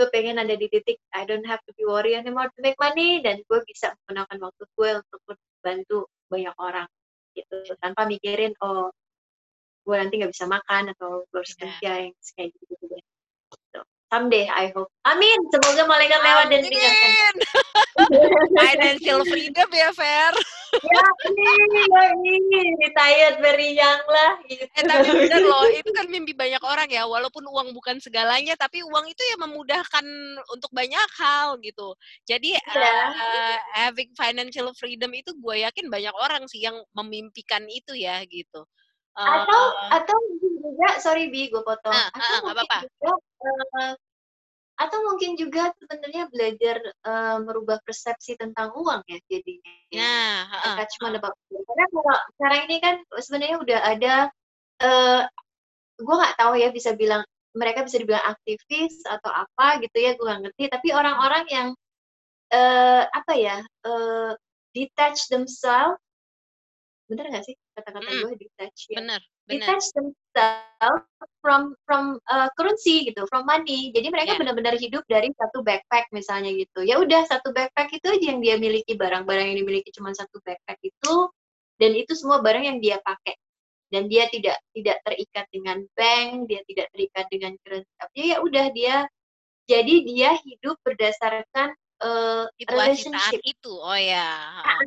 gue 0.00 0.08
pengen 0.08 0.40
ada 0.40 0.56
di 0.56 0.64
titik 0.72 0.96
I 1.12 1.28
don't 1.28 1.44
have 1.44 1.60
to 1.68 1.76
be 1.76 1.84
worry 1.84 2.16
anymore 2.16 2.48
to 2.48 2.60
make 2.64 2.80
money 2.80 3.20
dan 3.20 3.44
gue 3.44 3.60
bisa 3.68 3.92
menggunakan 4.08 4.48
waktu 4.48 4.64
gue 4.64 4.90
untuk 5.04 5.20
bantu 5.60 6.08
banyak 6.32 6.56
orang 6.56 6.88
gitu, 7.36 7.76
tanpa 7.84 8.08
mikirin, 8.08 8.56
oh 8.64 8.88
gue 9.84 9.96
nanti 10.00 10.16
nggak 10.16 10.32
bisa 10.32 10.48
makan 10.48 10.96
atau 10.96 11.28
gue 11.28 11.36
harus 11.36 11.52
Iya. 11.52 11.60
kerja 11.60 11.90
yang 12.08 12.14
kayak 12.16 12.50
gitu 12.56 12.84
deh. 12.88 13.02
Someday 14.10 14.50
I 14.50 14.74
hope. 14.74 14.90
Amin, 15.06 15.38
semoga 15.54 15.86
malaikat 15.86 16.18
lewat 16.18 16.46
dan 16.50 16.60
tinggalkan. 16.66 17.34
Financial 18.58 19.20
freedom 19.30 19.68
ya, 19.70 19.94
Fer. 19.94 20.34
Ya 20.80 21.02
yoi, 21.30 22.66
retired 22.80 23.36
very 23.38 23.76
young 23.76 24.02
lah 24.08 24.32
gitu. 24.48 24.64
Eh, 24.64 24.82
tapi 24.82 25.12
bener 25.12 25.42
loh, 25.44 25.68
itu 25.70 25.90
kan 25.92 26.08
mimpi 26.08 26.32
banyak 26.32 26.62
orang 26.64 26.88
ya, 26.88 27.04
walaupun 27.04 27.44
uang 27.46 27.70
bukan 27.76 28.00
segalanya, 28.02 28.56
tapi 28.58 28.80
uang 28.82 29.06
itu 29.06 29.22
ya 29.30 29.36
memudahkan 29.46 30.06
untuk 30.50 30.70
banyak 30.72 31.08
hal 31.20 31.60
gitu. 31.60 31.94
Jadi, 32.24 32.56
Iya. 32.56 32.92
eee, 33.14 33.56
having 33.76 34.10
financial 34.16 34.72
freedom 34.74 35.12
itu 35.14 35.36
gue 35.36 35.56
yakin 35.68 35.86
banyak 35.92 36.14
orang 36.16 36.48
sih 36.48 36.64
yang 36.64 36.80
memimpikan 36.96 37.62
itu 37.68 37.94
ya 37.94 38.18
gitu. 38.26 38.64
Atau 39.20 39.62
Eee 39.80 39.92
atau 39.92 40.16
mungkin 40.30 40.52
juga 40.64 40.88
sorry 41.02 41.28
Bi, 41.28 41.50
gue 41.52 41.62
potong. 41.62 41.92
Nah, 41.92 42.08
Atau 42.14 42.36
nggak 42.42 42.54
mungkin 42.54 42.68
apa-apa. 42.68 42.78
juga, 42.80 43.10
eee, 43.44 43.92
atau 44.80 44.98
mungkin 45.06 45.32
juga 45.38 45.62
sebenarnya 45.80 46.24
belajar, 46.32 46.76
eee, 46.82 47.36
merubah 47.46 47.78
persepsi 47.86 48.36
tentang 48.40 48.72
uang 48.76 49.02
ya 49.08 49.18
jadinya 49.30 49.72
ya. 49.92 50.06
Nah, 50.06 50.44
heeh 50.50 50.80
Attachment 50.80 51.16
about 51.20 51.34
money. 51.50 51.64
Karena 51.68 51.86
kalau 51.92 52.16
sekarang 52.38 52.60
ini 52.70 52.76
kan 52.84 52.96
sebenarnya 53.22 53.58
udah 53.64 53.80
ada, 53.84 54.14
eee, 54.84 55.22
gue 56.02 56.14
nggak 56.20 56.36
tahu 56.40 56.54
ya 56.60 56.68
bisa 56.74 56.92
bilang 56.98 57.22
mereka 57.56 57.82
bisa 57.86 57.98
dibilang 58.02 58.24
aktivis 58.26 59.02
atau 59.08 59.30
apa 59.32 59.80
gitu 59.84 59.96
ya, 60.00 60.14
gue 60.18 60.24
nggak 60.26 60.42
ngerti. 60.50 60.64
Tapi 60.72 60.88
orang-orang 60.96 61.44
yang, 61.50 61.68
eee, 62.54 63.04
apa 63.10 63.34
ya, 63.38 63.58
eee, 63.86 64.32
detach 64.76 65.28
themselves 65.32 65.98
bener 67.10 67.26
nggak 67.34 67.44
sih 67.44 67.54
kata-kata 67.74 68.06
Mhm. 68.06 68.22
gue 68.22 68.32
detach 68.38 68.78
ya? 68.86 68.96
Bener 69.02 69.20
bener. 69.20 69.58
Detach 69.66 69.86
themselves 69.98 71.04
from 71.42 71.74
from, 71.84 72.04
eee, 72.30 72.48
currency 72.54 72.96
gitu, 73.10 73.26
from 73.26 73.42
money. 73.50 73.90
Jadi 73.90 74.06
mereka 74.14 74.38
Iya. 74.38 74.40
benar-benar 74.46 74.74
hidup 74.78 75.02
dari 75.10 75.28
satu 75.34 75.60
backpack 75.66 76.06
misalnya 76.14 76.54
gitu. 76.54 76.86
Ya 76.86 77.02
udah 77.02 77.26
satu 77.26 77.50
backpack 77.50 77.90
itu 77.98 78.06
aja 78.06 78.26
yang 78.30 78.40
dia 78.40 78.56
miliki, 78.62 78.94
barang-barang 78.94 79.50
yang 79.50 79.58
dimiliki 79.66 79.90
cuma 79.90 80.14
satu 80.14 80.38
backpack 80.46 80.78
itu, 80.86 81.14
dan 81.82 81.92
itu 81.98 82.12
semua 82.14 82.38
barang 82.44 82.62
yang 82.64 82.78
dia 82.78 83.02
pakai. 83.02 83.34
Dan 83.90 84.06
dia 84.06 84.30
tidak 84.30 84.54
tidak 84.70 85.02
terikat 85.02 85.46
dengan 85.50 85.82
bank, 85.98 86.46
dia 86.46 86.62
tidak 86.70 86.86
terikat 86.94 87.26
dengan 87.32 87.52
currency. 87.66 87.90
Ya 88.14 88.38
udah 88.38 88.70
dia 88.70 88.96
jadi 89.66 89.94
dia 90.06 90.30
hidup 90.46 90.78
berdasarkan, 90.86 91.74
Situasi 92.60 93.02
saat 93.08 93.36
relationship. 93.36 93.40
itu, 93.44 93.72
oh 93.72 93.96
ya, 93.96 94.28
heeh. 94.60 94.80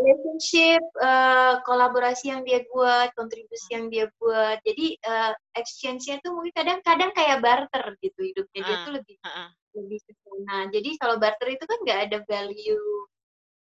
relationship, 0.00 0.82
eee, 1.00 1.52
kolaborasi 1.68 2.24
yang 2.32 2.42
dia 2.44 2.60
buat, 2.72 3.12
kontribusi 3.16 3.68
yang 3.76 3.86
dia 3.92 4.06
buat. 4.20 4.58
Jadi, 4.64 4.96
eee, 4.96 5.32
exchange-nya 5.56 6.20
tuh 6.24 6.32
mungkin 6.36 6.52
kadang-kadang 6.56 7.10
kayak 7.16 7.38
barter 7.44 7.84
gitu 8.00 8.20
hidupnya, 8.24 8.60
dia 8.64 8.76
Heeh 8.76 8.84
tuh 8.84 8.92
lebih 8.96 9.16
heeh. 9.24 9.48
lebih 9.70 9.98
ke 10.02 10.12
sana. 10.26 10.56
Jadi 10.74 10.90
kalau 10.98 11.16
barter 11.22 11.48
itu 11.54 11.64
kan 11.68 11.78
nggak 11.86 12.00
ada 12.10 12.18
value 12.26 13.06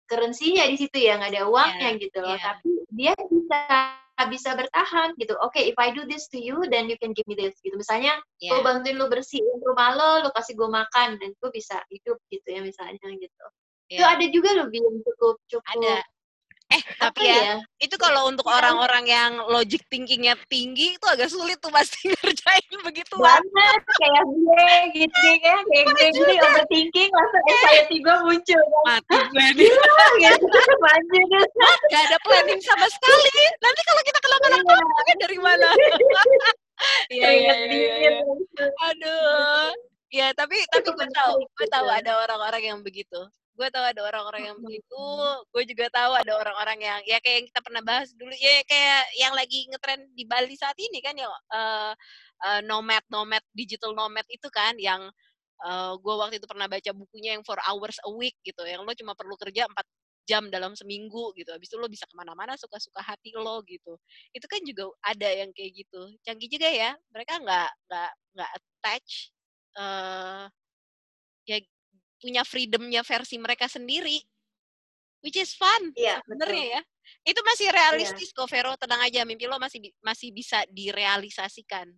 currency-nya 0.10 0.68
di 0.68 0.78
situ 0.78 0.98
ya, 1.00 1.16
nggak 1.22 1.32
ada 1.32 1.44
uangnya 1.48 1.89
Iya 1.96 2.02
gitu 2.04 2.18
loh. 2.22 2.36
iya. 2.36 2.46
Tapi 2.46 2.70
dia 2.91 3.14
bisa 3.32 3.60
bisa 4.30 4.53
bertahan 4.53 5.18
gitu. 5.18 5.34
Oke, 5.41 5.57
if 5.57 5.74
I 5.82 5.89
do 5.89 6.05
this 6.05 6.30
to 6.32 6.38
you, 6.38 6.61
then 6.70 6.86
you 6.86 6.97
can 7.01 7.18
give 7.18 7.26
me 7.26 7.34
this 7.34 7.57
gitu. 7.66 7.74
Misalnya 7.74 8.22
gue 8.38 8.53
Iya. 8.53 8.61
bantuin 8.61 8.95
lu 9.01 9.09
bersihin 9.09 9.57
rumah 9.66 9.97
lo, 9.97 10.11
lu 10.26 10.30
kasih 10.38 10.53
gue 10.53 10.70
makan, 10.70 11.18
dan 11.18 11.30
gue 11.34 11.49
bisa 11.49 11.82
hidup 11.89 12.22
gitu 12.30 12.47
ya 12.47 12.61
misalnya 12.61 13.01
gitu. 13.18 13.45
Itu 13.89 14.01
Iya. 14.01 14.14
ada 14.16 14.26
juga 14.30 14.49
Bi 14.70 14.80
yang 14.80 14.97
cukup 15.01 15.36
cukup 15.49 15.74
Ada. 15.82 15.95
Eh, 16.74 16.82
tapi 16.97 17.21
ya, 17.21 17.38
ya, 17.38 17.55
itu 17.78 17.95
kalau 17.95 18.26
untuk 18.26 18.43
ya 18.43 18.57
orang-orang 18.57 19.05
yang 19.05 19.32
logic 19.45 19.86
thinking-nya 19.88 20.34
tinggi, 20.47 20.97
itu 20.97 21.05
agak 21.05 21.30
sulit 21.30 21.61
tuh 21.61 21.69
pasti 21.69 22.09
ngerjain 22.17 22.74
begituan. 22.82 23.21
banget 23.45 23.82
kayak 23.93 24.24
gue 24.26 24.67
gitu 24.97 25.19
ya, 25.39 25.55
kayak 25.61 25.86
Gue 25.86 25.93
gue 25.93 26.07
gini 26.09 26.34
juga. 26.34 26.45
overthinking 26.49 27.09
langsung 27.13 27.41
Eh. 27.41 27.51
anxiety 27.53 27.97
gue 27.99 28.15
muncul. 28.19 28.63
Mati 28.84 29.17
gue 29.21 29.45
nih. 29.53 29.69
Gila 29.69 30.07
gitu, 30.17 30.45
deh. 30.49 31.45
Gak 31.88 32.01
ada 32.03 32.17
planning 32.21 32.61
sama 32.61 32.88
sekali. 32.89 33.43
Nanti 33.59 33.82
kalau 33.84 34.01
kita 34.01 34.17
Iya. 34.17 34.26
kenapa-napa, 34.26 34.71
uangnya 34.74 35.15
dari 35.21 35.38
mana? 35.38 35.67
Iya 37.07 37.30
iya 37.32 37.53
iya 37.53 37.53
iya. 37.69 37.93
iya. 37.95 38.11
gitu. 38.19 38.65
Aduh. 38.84 39.71
Ya, 40.11 40.28
tapi 40.34 40.57
tapi 40.67 40.89
gue 40.89 41.07
tahu, 41.09 41.36
gue 41.39 41.67
tahu 41.69 41.86
gitu. 41.88 41.97
ada 42.01 42.11
orang-orang 42.19 42.63
yang 42.65 42.80
begitu. 42.82 43.17
Gue 43.54 43.68
tahu 43.70 43.86
ada 43.86 44.01
orang-orang 44.01 44.49
yang 44.49 44.58
begitu 44.58 45.04
gue 45.54 45.64
juga 45.70 45.86
tahu 45.93 46.12
ada 46.18 46.34
orang-orang 46.41 46.80
yang 46.82 46.99
ya 47.06 47.18
kayak 47.22 47.36
yang 47.41 47.47
kita 47.54 47.62
pernah 47.62 47.82
bahas 47.86 48.10
dulu 48.18 48.34
ya 48.34 48.66
kayak 48.66 49.04
yang 49.22 49.34
lagi 49.38 49.70
ngetren 49.70 50.01
di 50.18 50.24
Bali 50.26 50.56
saat 50.58 50.78
ini 50.82 50.99
kan 51.06 51.14
ya 51.14 51.30
uh, 51.30 51.93
uh, 52.45 52.62
nomad 52.66 53.06
nomad 53.14 53.45
digital 53.54 53.93
nomad 53.93 54.26
itu 54.30 54.49
kan 54.49 54.74
yang 54.82 55.06
uh, 55.62 55.93
gue 56.01 56.14
waktu 56.18 56.41
itu 56.41 56.49
pernah 56.49 56.66
baca 56.66 56.91
bukunya 56.97 57.38
yang 57.38 57.43
four 57.45 57.62
hours 57.70 58.01
a 58.04 58.12
week 58.12 58.34
gitu 58.41 58.66
yang 58.66 58.82
lo 58.82 58.91
cuma 58.97 59.14
perlu 59.14 59.38
kerja 59.38 59.70
empat 59.70 59.86
jam 60.24 60.47
dalam 60.47 60.72
seminggu 60.72 61.36
gitu. 61.36 61.51
Habis 61.51 61.68
itu 61.68 61.78
lo 61.80 61.91
bisa 61.91 62.08
ke 62.08 62.16
mana-mana 62.16 62.56
suka-suka 62.56 63.04
hati 63.04 63.36
lo 63.36 63.60
gitu. 63.68 63.99
Itu 64.32 64.45
kan 64.47 64.64
juga 64.64 64.88
ada 65.04 65.30
yang 65.30 65.51
kayak 65.51 65.72
gitu. 65.84 66.01
Canggih 66.24 66.47
juga 66.47 66.70
ya. 66.72 66.91
Mereka 67.12 67.43
nggak 67.43 67.70
nggak 67.91 68.12
nggak 68.39 68.49
attach 68.56 69.12
uh, 69.78 70.47
ya 71.43 71.60
punya 72.24 72.47
freedomnya 72.47 73.03
versi 73.03 73.36
mereka 73.36 73.67
sendiri, 73.67 74.15
which 75.19 75.36
is 75.36 75.51
fun 75.59 75.91
iya, 75.99 76.24
sebenarnya 76.24 76.80
ya. 76.80 76.82
Itu 77.28 77.43
masih 77.43 77.67
realistis 77.67 78.32
iya. 78.32 78.36
kok 78.39 78.47
Vero, 78.47 78.71
tenang 78.80 79.03
aja 79.03 79.28
mimpi 79.28 79.43
lo 79.43 79.59
masih 79.59 79.91
masih 79.99 80.32
bisa 80.32 80.63
direalisasikan. 80.71 81.91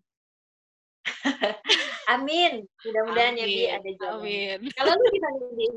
Amin. 2.18 2.66
Mudah-mudahan 2.82 3.38
ya 3.38 3.46
Bi 3.46 3.62
ada 3.70 3.90
jalan. 4.02 4.14
Amin. 4.22 4.60
Kalau 4.74 4.94
lu 4.98 5.08
gimana 5.14 5.38
Bi? 5.54 5.68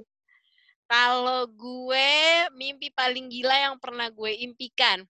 Kalau 0.88 1.40
gue 1.52 2.10
mimpi 2.56 2.88
paling 2.96 3.28
gila 3.28 3.52
yang 3.52 3.76
pernah 3.76 4.08
gue 4.08 4.32
impikan. 4.40 5.04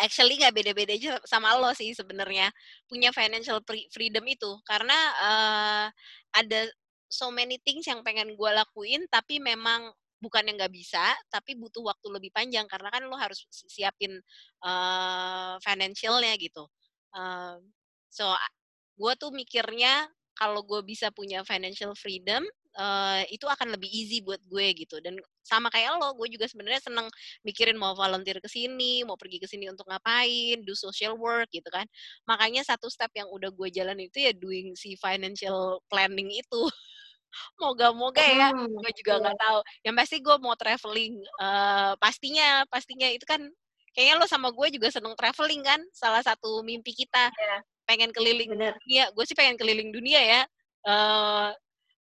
Actually 0.00 0.40
nggak 0.40 0.56
beda-beda 0.56 0.96
aja 0.96 1.20
sama 1.28 1.52
lo 1.60 1.68
sih 1.76 1.92
sebenarnya 1.92 2.48
punya 2.88 3.12
financial 3.12 3.60
freedom 3.92 4.24
itu 4.24 4.52
karena 4.64 4.96
uh, 5.20 5.86
ada 6.32 6.68
so 7.08 7.32
many 7.32 7.56
things 7.64 7.88
yang 7.88 8.04
pengen 8.04 8.36
gue 8.36 8.50
lakuin 8.52 9.04
tapi 9.08 9.40
memang 9.40 9.90
bukan 10.18 10.42
yang 10.44 10.58
nggak 10.58 10.74
bisa 10.74 11.14
tapi 11.30 11.54
butuh 11.54 11.82
waktu 11.82 12.06
lebih 12.10 12.30
panjang 12.34 12.66
karena 12.66 12.90
kan 12.90 13.02
lo 13.06 13.16
harus 13.16 13.46
siapin 13.50 14.18
uh, 14.62 15.54
financialnya 15.62 16.34
gitu. 16.38 16.66
Uh, 17.14 17.58
so 18.10 18.28
gue 18.98 19.12
tuh 19.16 19.30
mikirnya 19.30 20.10
kalau 20.34 20.62
gue 20.62 20.82
bisa 20.86 21.10
punya 21.10 21.42
financial 21.42 21.94
freedom 21.98 22.46
uh, 22.78 23.22
itu 23.26 23.42
akan 23.46 23.74
lebih 23.74 23.90
easy 23.90 24.22
buat 24.22 24.38
gue 24.46 24.74
gitu. 24.74 25.02
Dan 25.02 25.18
sama 25.42 25.70
kayak 25.70 25.98
lo 25.98 26.14
gue 26.14 26.30
juga 26.30 26.46
sebenarnya 26.46 26.82
seneng 26.82 27.06
mikirin 27.42 27.74
mau 27.74 27.94
volunteer 27.98 28.38
ke 28.38 28.46
sini 28.50 29.02
mau 29.02 29.18
pergi 29.18 29.42
ke 29.42 29.50
sini 29.50 29.66
untuk 29.70 29.86
ngapain 29.90 30.62
do 30.62 30.74
social 30.78 31.18
work 31.18 31.50
gitu 31.50 31.66
kan. 31.70 31.86
Makanya 32.30 32.62
satu 32.66 32.86
step 32.90 33.10
yang 33.18 33.30
udah 33.30 33.50
gue 33.50 33.68
jalan 33.70 33.98
itu 33.98 34.30
ya 34.30 34.32
doing 34.34 34.78
si 34.78 34.94
financial 34.98 35.82
planning 35.90 36.30
itu 36.30 36.62
moga-moga 37.60 38.24
ya 38.24 38.50
hmm, 38.52 38.78
gue 38.80 38.92
juga 38.98 39.20
nggak 39.20 39.38
tahu 39.38 39.58
yang 39.84 39.94
pasti 39.94 40.16
gue 40.20 40.36
mau 40.40 40.54
traveling 40.56 41.14
uh, 41.40 41.92
pastinya 42.00 42.64
pastinya 42.72 43.08
itu 43.08 43.24
kan 43.28 43.40
kayaknya 43.92 44.14
lo 44.20 44.26
sama 44.30 44.48
gue 44.54 44.68
juga 44.74 44.88
seneng 44.92 45.14
traveling 45.18 45.62
kan 45.64 45.80
salah 45.90 46.22
satu 46.22 46.62
mimpi 46.62 46.94
kita 46.94 47.30
yeah. 47.34 47.60
pengen 47.84 48.12
keliling 48.14 48.52
Bener. 48.54 48.74
dunia 48.84 49.10
gue 49.12 49.24
sih 49.26 49.36
pengen 49.36 49.56
keliling 49.58 49.90
dunia 49.90 50.20
ya 50.20 50.42
uh, 50.88 51.50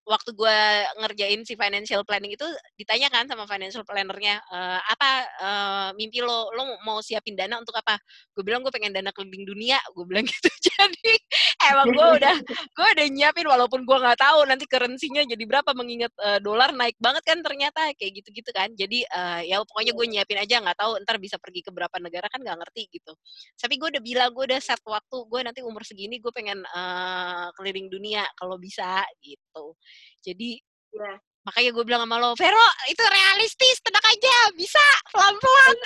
waktu 0.04 0.36
gue 0.36 0.58
ngerjain 1.00 1.40
si 1.48 1.56
financial 1.56 2.04
planning 2.04 2.36
itu 2.36 2.44
ditanyakan 2.76 3.24
sama 3.24 3.48
financial 3.48 3.82
plannernya 3.88 4.36
e, 4.52 4.58
apa 4.84 5.10
uh, 5.40 5.88
mimpi 5.96 6.20
lo? 6.20 6.52
Lo 6.52 6.76
mau 6.84 7.00
siapin 7.00 7.32
dana 7.32 7.56
untuk 7.56 7.72
apa? 7.76 7.96
Gue 8.36 8.44
bilang 8.44 8.60
gue 8.60 8.68
pengen 8.68 8.92
dana 8.92 9.10
keliling 9.16 9.48
dunia. 9.48 9.80
Gue 9.96 10.04
bilang 10.04 10.28
gitu. 10.30 10.48
Jadi 10.60 11.12
emang 11.72 11.88
gue 11.92 12.08
udah 12.20 12.36
gue 12.48 12.86
udah 13.00 13.06
nyiapin 13.08 13.46
walaupun 13.48 13.88
gue 13.88 13.96
nggak 13.96 14.20
tahu 14.20 14.44
nanti 14.44 14.64
kerensinya 14.68 15.24
jadi 15.24 15.44
berapa 15.48 15.70
mengingat 15.72 16.12
uh, 16.20 16.38
dolar 16.44 16.76
naik 16.76 16.96
banget 17.00 17.24
kan 17.24 17.40
ternyata 17.40 17.92
kayak 17.96 18.12
gitu 18.20 18.28
gitu 18.44 18.50
kan. 18.52 18.68
Jadi 18.76 19.08
uh, 19.08 19.40
ya 19.40 19.64
pokoknya 19.64 19.92
gue 19.96 20.06
nyiapin 20.12 20.38
aja 20.40 20.60
nggak 20.60 20.78
tahu 20.78 21.00
ntar 21.00 21.16
bisa 21.16 21.40
pergi 21.40 21.64
ke 21.64 21.72
berapa 21.72 21.96
negara 21.96 22.28
kan 22.28 22.44
nggak 22.44 22.58
ngerti 22.60 22.92
gitu. 22.92 23.12
Tapi 23.56 23.74
gue 23.80 23.88
udah 23.96 24.02
bilang 24.04 24.28
gue 24.36 24.44
udah 24.52 24.60
set 24.60 24.80
waktu 24.84 25.16
gue 25.24 25.40
nanti 25.40 25.60
umur 25.64 25.80
segini 25.80 26.20
gue 26.20 26.32
pengen 26.34 26.60
uh, 26.76 27.48
keliling 27.56 27.88
dunia 27.88 28.28
kalau 28.36 28.60
bisa 28.60 29.00
gitu 29.24 29.72
jadi 30.24 30.60
ya. 30.94 31.14
makanya 31.44 31.70
gue 31.76 31.84
bilang 31.84 32.02
sama 32.08 32.16
lo, 32.16 32.32
Vero 32.40 32.66
itu 32.88 33.04
realistis, 33.04 33.76
tenang 33.84 34.06
aja, 34.08 34.36
bisa 34.56 34.80
pelan-pelan. 35.12 35.76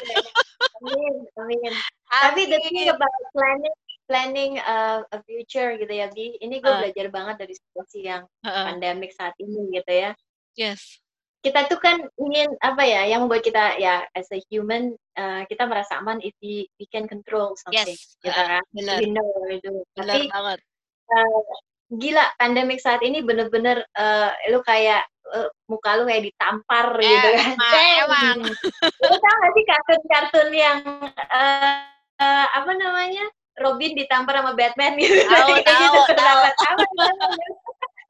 Amin, 0.86 1.14
amin. 1.34 1.72
Tapi 2.09 2.40
the 2.46 2.59
thing 2.62 2.88
about 2.88 3.11
planning 3.34 3.76
planning 4.09 4.52
uh, 4.64 5.04
a 5.12 5.18
future 5.28 5.76
gitu 5.76 5.92
ya, 5.92 6.09
Bi. 6.09 6.40
Ini 6.40 6.64
gue 6.64 6.72
uh. 6.72 6.80
belajar 6.80 7.06
banget 7.12 7.36
dari 7.44 7.54
situasi 7.54 8.09
yang 8.09 8.22
uh. 8.46 8.72
pandemik 8.72 9.12
saat 9.12 9.36
ini 9.36 9.68
gitu 9.74 9.92
ya. 9.92 10.11
Yes. 10.56 11.04
Kita 11.38 11.70
tuh 11.70 11.78
kan 11.78 12.02
ingin 12.18 12.50
apa 12.64 12.82
ya, 12.82 13.06
yang 13.06 13.28
membuat 13.28 13.46
kita 13.46 13.78
ya 13.78 14.02
as 14.16 14.26
a 14.34 14.40
human 14.50 14.96
uh, 15.14 15.46
kita 15.46 15.68
merasa 15.70 16.00
aman 16.02 16.18
if 16.24 16.34
we, 16.42 16.66
we 16.80 16.86
can 16.90 17.06
control 17.06 17.54
something, 17.54 17.94
yes. 17.94 18.18
gitu 18.24 18.34
uh, 18.34 18.59
kan. 18.59 18.64
Benar. 18.74 18.96
We 18.98 19.06
know. 19.12 19.28
Benar 19.94 20.18
banget. 20.34 20.59
Uh, 21.09 21.40
gila 21.89 22.24
pandemik 22.36 22.80
saat 22.80 23.01
ini 23.01 23.24
bener-bener 23.24 23.80
uh, 23.97 24.30
lu 24.53 24.61
kayak 24.61 25.09
uh, 25.32 25.49
muka 25.68 25.97
lu 25.97 26.05
kayak 26.05 26.28
ditampar 26.28 26.93
eh, 27.01 27.09
gitu 27.09 27.28
kan. 27.36 27.55
Emang. 28.05 28.39
lu 28.84 29.16
tau 29.16 29.36
gak 29.41 29.53
sih 29.57 29.64
kartun-kartun 29.64 30.49
yang 30.53 30.78
uh, 31.16 31.72
uh, 32.20 32.47
apa 32.53 32.72
namanya 32.76 33.24
Robin 33.59 33.97
ditampar 33.97 34.39
sama 34.39 34.53
Batman 34.55 34.95
gitu. 35.01 35.16
Tahu 35.26 35.49
tahu 35.64 35.84
gitu. 35.97 36.12
tahu. 36.14 36.41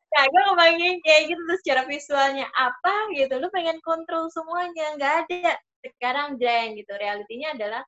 Nah, 0.08 0.24
gue 0.24 0.42
ngebayangin 0.50 0.96
kayak 1.04 1.22
gitu 1.30 1.42
tuh 1.46 1.58
secara 1.62 1.82
visualnya 1.86 2.46
apa 2.56 2.94
gitu. 3.14 3.38
Lu 3.38 3.48
pengen 3.54 3.78
kontrol 3.86 4.26
semuanya, 4.34 4.98
nggak 4.98 5.14
ada. 5.24 5.54
Sekarang 5.84 6.34
jeng 6.40 6.74
gitu. 6.74 6.90
Realitinya 6.98 7.54
adalah 7.54 7.82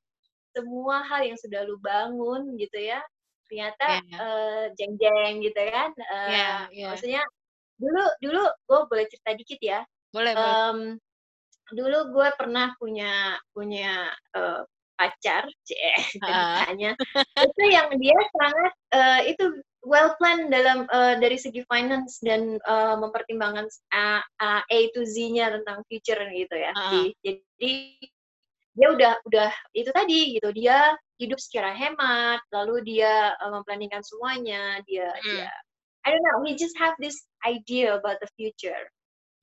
semua 0.55 1.03
hal 1.07 1.27
yang 1.27 1.39
sudah 1.39 1.63
lu 1.67 1.75
bangun 1.79 2.55
gitu 2.59 2.79
ya, 2.79 2.99
ternyata 3.51 3.99
yeah. 4.07 4.19
uh, 4.23 4.63
jeng-jeng 4.79 5.43
gitu 5.43 5.59
kan 5.67 5.91
uh, 6.07 6.29
yeah, 6.31 6.57
yeah. 6.71 6.87
maksudnya 6.95 7.21
dulu 7.75 8.05
dulu 8.23 8.43
gue 8.47 8.79
boleh 8.87 9.05
cerita 9.11 9.35
dikit 9.35 9.59
ya 9.59 9.83
boleh 10.15 10.31
um, 10.39 10.95
boleh 10.95 11.11
dulu 11.75 11.99
gue 12.15 12.27
pernah 12.39 12.71
punya 12.79 13.35
punya 13.51 14.11
uh, 14.35 14.63
pacar 14.95 15.49
ceritanya 15.67 16.95
uh. 16.95 17.43
itu 17.43 17.63
yang 17.67 17.89
dia 17.99 18.19
sangat 18.37 18.73
uh, 18.95 19.19
itu 19.25 19.45
well 19.81 20.13
plan 20.21 20.51
dalam 20.53 20.85
uh, 20.93 21.17
dari 21.17 21.41
segi 21.41 21.65
finance 21.65 22.21
dan 22.21 22.61
uh, 22.69 22.95
mempertimbangkan 23.01 23.65
A, 23.91 24.21
A, 24.37 24.61
A 24.61 24.79
to 24.93 25.01
Z-nya 25.01 25.49
tentang 25.57 25.81
future 25.89 26.21
gitu 26.29 26.53
ya. 26.53 26.71
Uh. 26.77 27.09
Jadi 27.25 27.97
dia 28.71 28.87
udah 28.87 29.13
udah 29.27 29.51
itu 29.75 29.91
tadi 29.91 30.39
gitu 30.39 30.49
dia 30.55 30.95
hidup 31.21 31.37
secara 31.37 31.77
hemat 31.77 32.41
lalu 32.49 32.81
dia 32.81 33.37
uh, 33.37 33.51
memplanningkan 33.53 34.01
semuanya 34.01 34.81
dia 34.89 35.05
mm. 35.05 35.21
dia 35.21 35.49
I 36.01 36.09
don't 36.09 36.25
know 36.25 36.41
he 36.41 36.57
just 36.57 36.73
have 36.81 36.97
this 36.97 37.29
idea 37.45 37.93
about 37.93 38.17
the 38.17 38.29
future 38.33 38.89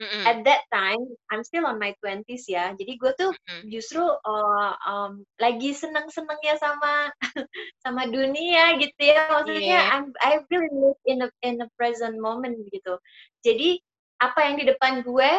mm-hmm. 0.03 0.25
at 0.27 0.43
that 0.43 0.67
time 0.75 0.99
I'm 1.31 1.47
still 1.47 1.67
on 1.67 1.79
my 1.79 1.95
twenties 2.03 2.51
ya 2.51 2.75
jadi 2.75 2.99
gue 2.99 3.13
tuh 3.19 3.31
mm-hmm. 3.31 3.71
justru 3.71 4.03
uh, 4.03 4.73
um, 4.87 5.23
lagi 5.39 5.75
seneng 5.75 6.11
senengnya 6.11 6.59
sama 6.59 7.15
sama 7.87 8.11
dunia 8.11 8.79
gitu 8.83 9.03
ya 9.03 9.31
maksudnya 9.31 9.79
yeah. 9.87 9.95
I'm 9.95 10.11
I 10.19 10.43
really 10.51 10.75
live 10.75 11.01
in 11.07 11.19
a 11.27 11.29
in 11.47 11.63
a 11.63 11.69
present 11.79 12.19
moment 12.19 12.59
gitu 12.71 12.99
jadi 13.47 13.79
apa 14.19 14.51
yang 14.51 14.55
di 14.59 14.65
depan 14.67 15.07
gue 15.07 15.33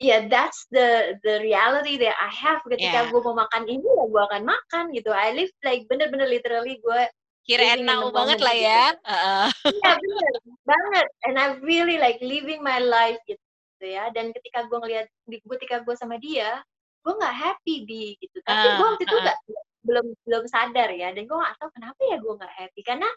yeah, 0.00 0.26
that's 0.26 0.64
the 0.72 1.20
the 1.22 1.44
reality 1.44 2.00
that 2.00 2.16
I 2.16 2.32
have. 2.32 2.64
Ketika 2.64 3.04
yeah. 3.04 3.08
gue 3.12 3.20
mau 3.20 3.36
makan 3.36 3.68
ini 3.68 3.84
ya 3.84 4.04
gue 4.08 4.22
akan 4.32 4.42
makan 4.48 4.84
gitu. 4.96 5.12
I 5.12 5.36
live 5.36 5.52
like 5.62 5.84
bener-bener 5.86 6.26
literally 6.26 6.80
gue 6.80 7.02
kira 7.44 7.76
enak 7.76 8.08
banget 8.10 8.40
lah 8.40 8.56
ya. 8.56 8.84
Uh. 9.04 9.48
yeah, 9.68 9.94
bener 10.00 10.32
banget. 10.64 11.06
And 11.28 11.36
I 11.36 11.60
really 11.60 12.00
like 12.00 12.18
living 12.24 12.64
my 12.64 12.80
life 12.80 13.20
gitu 13.28 13.38
ya. 13.84 14.08
Dan 14.16 14.32
ketika 14.32 14.66
gue 14.66 14.78
ngeliat 14.80 15.06
ketika 15.28 15.84
gue 15.84 15.94
sama 15.94 16.16
dia 16.16 16.64
gue 17.00 17.12
nggak 17.16 17.36
happy 17.36 17.84
di 17.84 18.16
gitu. 18.16 18.40
Tapi 18.44 18.66
uh, 18.66 18.74
gue 18.80 18.86
waktu 18.96 19.04
itu 19.04 19.16
uh. 19.20 19.24
gak, 19.24 19.38
belum 19.84 20.06
belum 20.24 20.44
sadar 20.48 20.88
ya. 20.96 21.12
Dan 21.12 21.28
gue 21.28 21.36
nggak 21.36 21.56
tahu 21.60 21.70
kenapa 21.76 22.00
ya 22.08 22.16
gue 22.16 22.34
nggak 22.40 22.54
happy. 22.56 22.80
Karena 22.88 23.08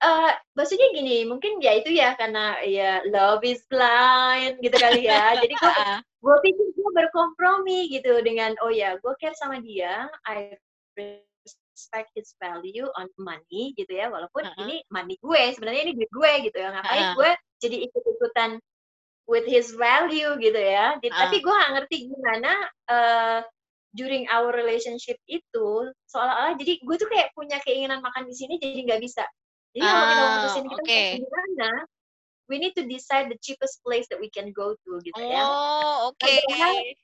uh, 0.00 0.32
maksudnya 0.56 0.88
gini, 0.96 1.28
mungkin 1.28 1.60
ya 1.60 1.76
itu 1.76 1.92
ya 1.92 2.16
karena 2.16 2.58
ya 2.64 3.04
love 3.08 3.44
is 3.44 3.62
blind 3.68 4.60
gitu 4.64 4.76
kali 4.76 5.06
ya. 5.06 5.32
Jadi 5.42 5.54
gue 5.54 5.74
gue 6.20 6.36
pikir 6.44 6.66
gue 6.76 6.90
berkompromi 6.92 7.88
gitu 7.92 8.20
dengan 8.20 8.52
oh 8.60 8.72
ya 8.72 8.96
gue 9.00 9.12
care 9.20 9.36
sama 9.36 9.60
dia, 9.60 10.08
I 10.28 10.56
respect 10.96 12.12
his 12.12 12.36
value 12.36 12.88
on 12.96 13.08
money 13.20 13.72
gitu 13.76 13.92
ya, 13.92 14.12
walaupun 14.12 14.44
uh 14.44 14.52
-huh. 14.52 14.62
ini 14.66 14.84
money 14.92 15.16
gue 15.20 15.42
sebenarnya 15.56 15.82
ini 15.88 15.92
duit 15.96 16.10
gue 16.12 16.32
gitu 16.50 16.56
ya, 16.60 16.68
ngapain 16.76 17.00
uh 17.00 17.08
-huh. 17.12 17.16
gue 17.16 17.30
jadi 17.60 17.76
ikut-ikutan 17.88 18.50
with 19.30 19.46
his 19.46 19.72
value 19.76 20.34
gitu 20.40 20.60
ya. 20.60 20.96
Jadi, 21.00 21.12
uh 21.12 21.16
-huh. 21.16 21.22
Tapi 21.28 21.36
gue 21.40 21.54
gak 21.54 21.72
ngerti 21.76 21.96
gimana 22.08 22.52
uh, 22.90 23.40
during 23.94 24.26
our 24.30 24.54
relationship 24.54 25.18
itu 25.26 25.90
seolah-olah 26.06 26.54
jadi 26.58 26.78
gue 26.78 26.96
tuh 26.96 27.10
kayak 27.10 27.34
punya 27.34 27.58
keinginan 27.66 27.98
makan 27.98 28.26
di 28.30 28.34
sini 28.38 28.54
jadi 28.62 28.86
nggak 28.86 29.02
bisa 29.02 29.26
jadi 29.70 29.86
kalau 29.86 30.04
kita 30.04 30.22
ah, 30.22 30.30
mutusin 30.34 30.64
kita 30.66 30.82
okay. 30.82 31.08
gimana, 31.22 31.70
we 32.50 32.56
need 32.58 32.74
to 32.74 32.84
decide 32.90 33.30
the 33.30 33.38
cheapest 33.38 33.78
place 33.86 34.10
that 34.10 34.18
we 34.18 34.26
can 34.26 34.50
go 34.50 34.74
to 34.74 34.92
gitu 35.06 35.22
oh, 35.22 35.30
ya. 35.30 35.42
Oh, 35.46 35.94
oke. 36.10 36.18
Okay. 36.18 36.98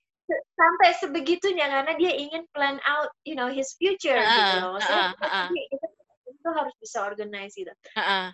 Sampai 0.58 0.90
sebegitunya 0.98 1.70
karena 1.70 1.94
dia 1.94 2.10
ingin 2.18 2.42
plan 2.50 2.82
out, 2.82 3.14
you 3.22 3.38
know, 3.38 3.46
his 3.46 3.70
future 3.78 4.18
uh, 4.18 4.26
gitu 4.26 4.54
loh. 4.58 4.70
Maksudnya 4.74 5.14
uh, 5.22 5.46
uh, 5.46 5.48
itu, 5.54 5.86
itu 6.26 6.48
harus 6.50 6.74
bisa 6.82 7.06
organize 7.06 7.54
gitu. 7.54 7.70
Uh, 7.94 8.02
uh. 8.02 8.26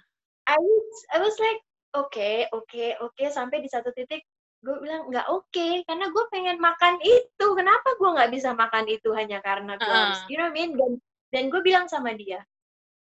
I 0.48 0.56
was 0.56 0.96
I 1.12 1.18
was 1.20 1.36
like, 1.36 1.60
oke, 1.92 2.08
okay, 2.08 2.48
oke, 2.56 2.64
okay, 2.64 2.96
oke 2.96 3.12
okay. 3.12 3.28
sampai 3.28 3.60
di 3.60 3.68
satu 3.68 3.92
titik 3.92 4.24
gue 4.62 4.76
bilang 4.78 5.10
nggak 5.10 5.26
oke 5.26 5.50
okay, 5.50 5.82
karena 5.90 6.06
gue 6.06 6.24
pengen 6.30 6.62
makan 6.62 6.94
itu 7.02 7.46
kenapa 7.58 7.98
gue 7.98 8.10
nggak 8.14 8.30
bisa 8.30 8.54
makan 8.54 8.86
itu 8.86 9.10
hanya 9.10 9.42
karena 9.42 9.74
gue 9.74 9.90
uh. 9.90 10.14
you 10.30 10.38
know 10.38 10.46
what 10.46 10.54
I 10.54 10.58
mean 10.62 10.78
dan 10.78 10.92
dan 11.34 11.44
gue 11.50 11.60
bilang 11.66 11.90
sama 11.90 12.14
dia 12.14 12.46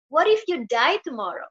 what 0.08 0.26
if 0.26 0.44
you 0.48 0.66
die 0.66 0.98
tomorrow? 1.04 1.48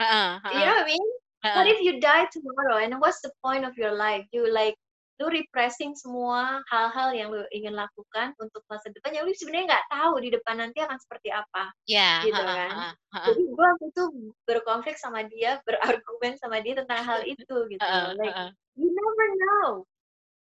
Uh, 0.00 0.38
uh, 0.44 0.50
you 0.52 0.60
know 0.60 0.76
what 0.76 0.84
I 0.84 0.86
mean? 0.86 1.08
Uh, 1.44 1.52
what 1.56 1.66
if 1.66 1.80
you 1.80 2.00
die 2.00 2.26
tomorrow 2.32 2.82
and 2.82 3.00
what's 3.00 3.20
the 3.20 3.32
point 3.44 3.64
of 3.64 3.76
your 3.76 3.92
life? 3.92 4.24
You 4.32 4.52
like 4.52 4.76
lu 5.16 5.32
repressing 5.32 5.96
semua 5.96 6.60
hal-hal 6.68 7.16
yang 7.16 7.32
lu 7.32 7.40
ingin 7.48 7.72
lakukan 7.72 8.36
untuk 8.36 8.60
masa 8.68 8.92
depan 8.92 9.16
yang 9.16 9.24
lu 9.24 9.32
sebenarnya 9.32 9.72
nggak 9.72 9.88
tahu 9.88 10.20
di 10.20 10.28
depan 10.28 10.60
nanti 10.60 10.84
akan 10.84 11.00
seperti 11.00 11.32
apa 11.32 11.72
yeah, 11.88 12.20
gitu 12.20 12.36
uh, 12.36 12.44
kan? 12.44 12.68
uh, 12.68 12.92
uh, 13.16 13.24
jadi 13.32 13.42
gue 13.48 13.64
waktu 13.64 13.86
itu 13.96 14.04
berkonflik 14.44 15.00
sama 15.00 15.24
dia 15.24 15.56
berargumen 15.64 16.36
sama 16.36 16.60
dia 16.60 16.76
tentang 16.76 17.00
hal 17.00 17.24
itu 17.32 17.56
gitu 17.72 17.80
uh, 17.80 18.12
like 18.20 18.36
uh, 18.36 18.52
you 18.76 18.92
never 18.92 19.26
know. 19.40 19.68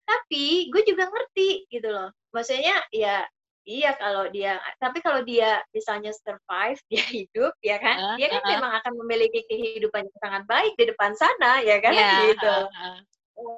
Tapi 0.05 0.69
gue 0.69 0.83
juga 0.85 1.09
ngerti 1.09 1.71
gitu 1.71 1.89
loh. 1.89 2.11
Maksudnya 2.35 2.83
ya 2.93 3.25
iya 3.65 3.97
kalau 3.97 4.29
dia 4.29 4.61
tapi 4.77 5.01
kalau 5.01 5.25
dia 5.25 5.61
misalnya 5.73 6.13
survive 6.13 6.81
dia 6.93 7.05
hidup 7.09 7.53
ya 7.65 7.77
kan 7.81 7.97
uh, 7.97 8.17
dia 8.17 8.29
kan 8.31 8.43
uh, 8.45 8.51
memang 8.57 8.73
akan 8.81 8.93
memiliki 9.05 9.45
kehidupan 9.49 10.05
yang 10.07 10.21
sangat 10.21 10.43
baik 10.49 10.73
di 10.77 10.85
depan 10.89 11.13
sana 11.17 11.61
ya 11.65 11.81
kan 11.81 11.93
yeah, 11.93 12.21
gitu 12.31 12.47
uh, 12.47 12.69
uh. 12.71 12.99
Oh, 13.35 13.51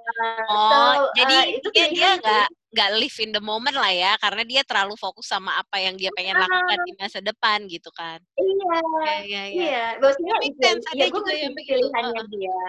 so, 0.73 1.13
jadi 1.21 1.37
uh, 1.37 1.45
itu 1.61 1.69
dia 1.69 1.93
dia 1.93 2.11
nggak 2.17 2.49
nggak 2.49 2.91
live 2.97 3.19
in 3.21 3.31
the 3.33 3.45
moment 3.45 3.77
lah 3.77 3.93
ya, 3.93 4.17
karena 4.21 4.41
dia 4.49 4.65
terlalu 4.65 4.97
fokus 4.97 5.29
sama 5.29 5.53
apa 5.53 5.77
yang 5.81 6.01
dia 6.01 6.09
pengen 6.17 6.37
lakukan 6.37 6.81
di 6.89 6.93
masa 6.97 7.21
depan 7.21 7.69
gitu 7.69 7.93
kan. 7.93 8.17
Iya, 8.41 8.77
iya, 9.21 9.21
iya. 9.25 9.43
Iya, 9.53 9.87
maksudnya 10.01 10.37
itu, 10.45 10.61
ya, 10.97 11.07
gue 11.13 11.35
yang 11.37 11.53
pilihannya 11.53 12.23
uh, 12.25 12.29
dia. 12.33 12.61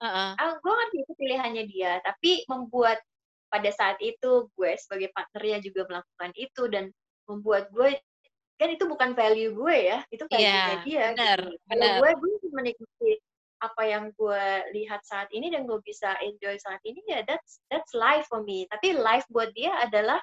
Uh, 0.00 0.04
uh. 0.04 0.30
Uh, 0.36 0.52
gue 0.60 0.72
ngerti 0.72 0.96
itu 1.00 1.12
pilihannya 1.16 1.64
dia, 1.64 1.92
tapi 2.04 2.44
membuat 2.44 3.00
pada 3.50 3.70
saat 3.74 3.98
itu 3.98 4.46
gue 4.54 4.72
sebagai 4.78 5.10
partnernya 5.10 5.58
juga 5.60 5.84
melakukan 5.90 6.30
itu 6.38 6.62
dan 6.70 6.84
membuat 7.26 7.68
gue 7.74 7.98
kan 8.60 8.68
itu 8.68 8.84
bukan 8.84 9.16
value 9.16 9.56
gue 9.56 9.76
ya, 9.88 9.98
itu 10.12 10.24
value 10.28 10.44
yeah, 10.44 10.84
dia. 10.84 11.06
Benar, 11.16 11.40
gitu. 11.48 11.64
benar. 11.64 11.96
gue 11.96 12.10
gue 12.12 12.32
menikmati 12.52 13.10
apa 13.60 13.82
yang 13.84 14.08
gue 14.16 14.44
lihat 14.72 15.04
saat 15.04 15.28
ini 15.32 15.52
dan 15.52 15.68
gue 15.68 15.76
bisa 15.84 16.16
enjoy 16.24 16.56
saat 16.56 16.80
ini 16.84 17.00
ya 17.04 17.20
that's 17.28 17.60
that's 17.68 17.92
life 17.92 18.24
for 18.28 18.40
me 18.40 18.64
tapi 18.72 18.96
life 18.96 19.28
buat 19.28 19.52
dia 19.52 19.68
adalah 19.84 20.16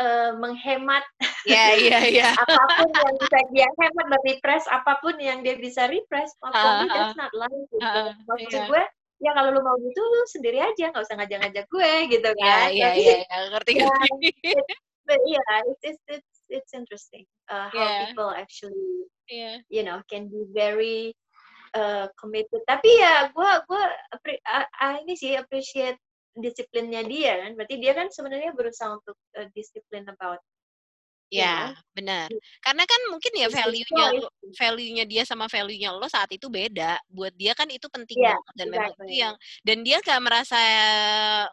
uh, 0.00 0.32
menghemat 0.40 1.04
yeah, 1.44 1.76
yeah, 1.92 2.04
yeah. 2.08 2.32
apa 2.32 2.64
pun 2.80 2.88
yang 2.88 3.14
bisa 3.20 3.38
dia 3.52 3.68
hemat 3.68 4.06
dan 4.08 4.22
repress 4.24 4.64
apa 4.72 4.92
pun 5.04 5.14
yang 5.20 5.38
dia 5.44 5.60
bisa 5.60 5.92
repress 5.92 6.32
uh, 6.40 6.48
uh, 6.48 6.88
that's 6.88 7.20
not 7.20 7.32
life 7.36 7.52
gitu 7.68 7.84
uh, 7.84 8.16
maksud 8.32 8.48
yeah. 8.64 8.68
gue 8.72 8.82
ya 9.18 9.30
kalau 9.34 9.50
lu 9.50 9.60
mau 9.62 9.76
gitu 9.82 9.98
lu 9.98 10.20
sendiri 10.30 10.58
aja 10.62 10.94
nggak 10.94 11.04
usah 11.04 11.16
ngajak-ngajak 11.18 11.66
gue 11.66 11.92
gitu 12.14 12.30
kan 12.38 12.70
iya 12.70 12.90
iya 12.94 13.18
iya 13.22 13.38
ngerti 13.50 13.72
ngerti 13.82 14.30
iya 15.26 15.44
it's, 15.66 15.82
it's 15.82 16.04
it's 16.06 16.32
it's 16.48 16.72
interesting 16.72 17.26
uh, 17.50 17.66
how 17.74 17.82
yeah. 17.82 17.98
people 18.06 18.30
actually 18.30 19.08
yeah. 19.26 19.58
you 19.66 19.82
know 19.82 19.98
can 20.06 20.30
be 20.30 20.46
very 20.54 21.12
uh, 21.74 22.06
committed 22.14 22.62
tapi 22.70 22.88
ya 22.94 23.28
gue 23.34 23.52
gue 23.66 23.84
uh, 24.22 24.94
ini 25.02 25.18
sih 25.18 25.34
appreciate 25.34 25.98
disiplinnya 26.38 27.02
dia 27.02 27.42
kan 27.42 27.58
berarti 27.58 27.74
dia 27.82 27.92
kan 27.98 28.06
sebenarnya 28.14 28.54
berusaha 28.54 28.94
untuk 28.94 29.18
uh, 29.34 29.48
disiplin 29.52 30.06
about 30.06 30.38
Ya, 31.28 31.76
ya, 31.76 31.84
benar. 31.92 32.28
Karena 32.64 32.88
kan 32.88 33.00
mungkin 33.12 33.32
ya 33.36 33.52
value-nya 33.52 34.06
value-nya 34.56 35.04
dia 35.04 35.22
sama 35.28 35.44
value-nya 35.44 35.92
lo 35.92 36.08
saat 36.08 36.32
itu 36.32 36.48
beda. 36.48 36.96
Buat 37.12 37.36
dia 37.36 37.52
kan 37.52 37.68
itu 37.68 37.84
penting 37.92 38.16
yeah, 38.16 38.32
banget 38.32 38.54
dan 38.56 38.66
exactly. 38.72 38.80
memang 38.80 38.92
itu 38.96 39.14
yang 39.14 39.34
dan 39.60 39.78
dia 39.84 39.96
gak 40.00 40.20
merasa 40.24 40.62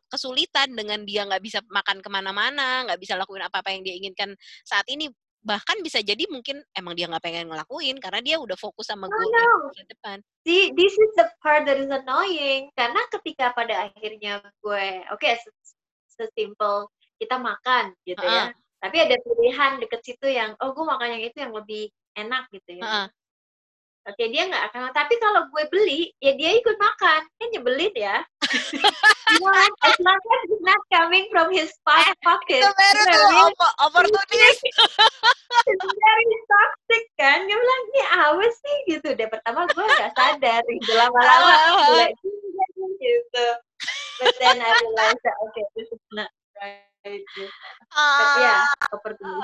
kesulitan 0.07 0.71
dengan 0.71 1.03
dia 1.03 1.27
nggak 1.27 1.43
bisa 1.43 1.59
makan 1.67 1.99
ke 1.99 2.07
mana-mana, 2.07 2.87
nggak 2.87 2.99
bisa 3.03 3.19
lakuin 3.19 3.43
apa-apa 3.43 3.75
yang 3.75 3.83
dia 3.83 3.99
inginkan 3.99 4.31
saat 4.63 4.87
ini 4.87 5.11
bahkan 5.45 5.77
bisa 5.85 6.01
jadi 6.01 6.25
mungkin 6.25 6.57
emang 6.73 6.97
dia 6.97 7.05
nggak 7.05 7.21
pengen 7.21 7.45
ngelakuin 7.53 8.01
karena 8.01 8.17
dia 8.25 8.41
udah 8.41 8.57
fokus 8.57 8.89
sama 8.89 9.05
gue 9.05 9.13
no, 9.29 9.69
no. 9.69 9.83
depan. 9.85 10.17
See, 10.41 10.73
this 10.73 10.97
is 10.97 11.11
the 11.13 11.29
part 11.43 11.69
that 11.69 11.77
is 11.77 11.91
annoying 11.91 12.73
karena 12.73 12.97
ketika 13.13 13.53
pada 13.53 13.91
akhirnya 13.91 14.41
gue, 14.41 14.87
oke, 15.13 15.21
okay, 15.21 15.37
sesimpel 16.09 16.89
kita 17.21 17.37
makan 17.37 17.93
gitu 18.09 18.25
uh 18.25 18.25
-uh. 18.25 18.47
ya, 18.49 18.64
tapi 18.85 18.97
ada 19.01 19.17
pilihan 19.17 19.81
deket 19.81 20.01
situ 20.05 20.27
yang, 20.29 20.53
oh 20.61 20.69
gue 20.77 20.85
makan 20.85 21.17
yang 21.17 21.23
itu 21.25 21.37
yang 21.41 21.53
lebih 21.57 21.89
enak 22.13 22.45
gitu 22.53 22.77
ya. 22.77 22.83
Uh 22.85 22.89
-uh. 22.93 23.07
Oke, 24.05 24.29
dia 24.29 24.45
nggak 24.45 24.69
akan. 24.69 24.93
Tapi 24.93 25.17
kalau 25.17 25.49
gue 25.49 25.65
beli, 25.73 26.13
ya 26.21 26.37
dia 26.37 26.53
ikut 26.53 26.77
makan. 26.77 27.25
Kan 27.25 27.47
nyebelin 27.49 27.89
ya. 27.97 28.21
As 29.81 29.97
long 29.97 30.21
as 30.21 30.41
it's 30.45 30.61
not 30.61 30.77
coming 30.93 31.25
from 31.33 31.49
his 31.49 31.73
eh, 31.73 32.13
pocket. 32.21 32.61
Itu 32.61 32.69
baru 32.69 33.49
tuh 33.57 33.71
opportunist. 33.81 34.61
very 35.97 36.37
toxic 36.45 37.03
kan. 37.17 37.49
Dia 37.49 37.57
bilang, 37.57 37.81
ini 37.89 38.01
awas 38.13 38.53
sih 38.61 38.77
gitu. 38.93 39.17
deh. 39.17 39.25
pertama 39.25 39.65
gue 39.73 39.85
nggak 39.89 40.13
sadar. 40.13 40.61
Gitu. 40.69 40.91
Lama-lama. 40.93 42.05
gitu. 43.01 43.45
But 44.21 44.37
then 44.37 44.61
I 44.61 44.69
realized 44.69 45.21
that, 45.25 45.35
okay, 45.49 45.65
this 45.73 45.89
is 45.89 46.03
not 46.13 46.29
right 46.61 46.94
ya, 48.41 48.59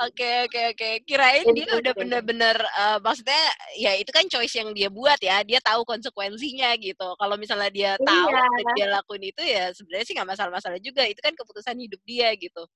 Oke 0.04 0.30
oke 0.50 0.60
oke. 0.74 0.88
Kirain 1.06 1.46
dia 1.54 1.70
udah 1.78 1.92
bener-bener 1.94 2.56
uh, 2.58 2.98
maksudnya 2.98 3.38
ya 3.78 3.94
itu 3.94 4.10
kan 4.10 4.26
choice 4.26 4.58
yang 4.58 4.74
dia 4.74 4.90
buat 4.90 5.16
ya. 5.22 5.40
Dia 5.46 5.62
tahu 5.62 5.86
konsekuensinya 5.86 6.74
gitu. 6.82 7.08
Kalau 7.16 7.34
misalnya 7.38 7.70
dia 7.70 7.90
tahu 8.02 8.28
iya. 8.28 8.72
dia 8.74 8.86
lakuin 8.90 9.24
itu 9.30 9.42
ya 9.46 9.70
sebenarnya 9.70 10.06
sih 10.10 10.14
nggak 10.18 10.30
masalah-masalah 10.34 10.78
juga. 10.82 11.06
Itu 11.06 11.22
kan 11.22 11.32
keputusan 11.38 11.78
hidup 11.78 12.02
dia 12.02 12.34
gitu. 12.34 12.66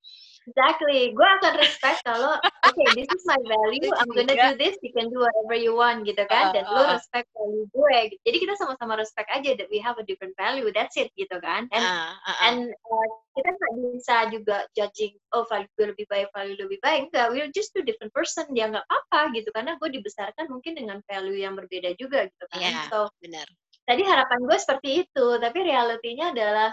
Exactly. 0.46 1.10
Gue 1.10 1.26
akan 1.26 1.52
respect 1.58 2.06
kalau 2.06 2.38
oke 2.38 2.70
okay, 2.70 2.86
this 2.94 3.10
is 3.10 3.22
my 3.26 3.38
value. 3.42 3.90
I'm 3.98 4.10
gonna 4.14 4.38
do 4.38 4.52
this. 4.54 4.78
You 4.80 4.94
can 4.94 5.10
do 5.10 5.18
whatever 5.18 5.58
you 5.58 5.74
want 5.74 6.06
gitu 6.06 6.22
kan. 6.30 6.54
Dan 6.54 6.64
uh, 6.66 6.70
uh, 6.70 6.74
lo 6.78 6.82
respect 6.94 7.26
value 7.34 7.66
gue. 7.74 7.98
Jadi 8.22 8.36
kita 8.38 8.54
sama-sama 8.54 8.94
respect 8.94 9.26
aja 9.34 9.58
that 9.58 9.66
we 9.68 9.82
have 9.82 9.98
a 9.98 10.06
different 10.06 10.38
value. 10.38 10.70
That's 10.70 10.94
it 10.94 11.10
gitu 11.18 11.34
kan. 11.42 11.66
And 11.74 11.82
uh, 11.82 12.14
uh, 12.14 12.30
uh. 12.30 12.36
and 12.46 12.58
uh, 12.70 13.08
kita 13.36 13.48
nggak 13.52 13.72
bisa 13.92 14.16
juga 14.32 14.56
judging 14.72 15.12
oh 15.36 15.44
value 15.50 15.68
gue 15.76 15.86
lebih 15.92 16.06
baik 16.08 16.32
value 16.32 16.56
lebih 16.56 16.80
baik 16.80 17.12
enggak 17.12 17.28
we're 17.28 17.52
just 17.52 17.68
two 17.76 17.84
different 17.84 18.08
person 18.16 18.48
ya 18.56 18.72
nggak 18.72 18.88
apa 18.88 19.28
gitu 19.36 19.52
karena 19.52 19.76
gue 19.76 19.92
dibesarkan 19.92 20.48
mungkin 20.48 20.72
dengan 20.72 21.04
value 21.04 21.36
yang 21.36 21.52
berbeda 21.52 21.92
juga 22.00 22.24
gitu 22.24 22.44
kan 22.48 22.64
yeah, 22.64 22.88
so 22.88 23.12
benar 23.20 23.44
tadi 23.84 24.02
harapan 24.08 24.40
gue 24.40 24.56
seperti 24.56 24.90
itu 25.04 25.26
tapi 25.36 25.58
realitinya 25.68 26.32
adalah 26.32 26.70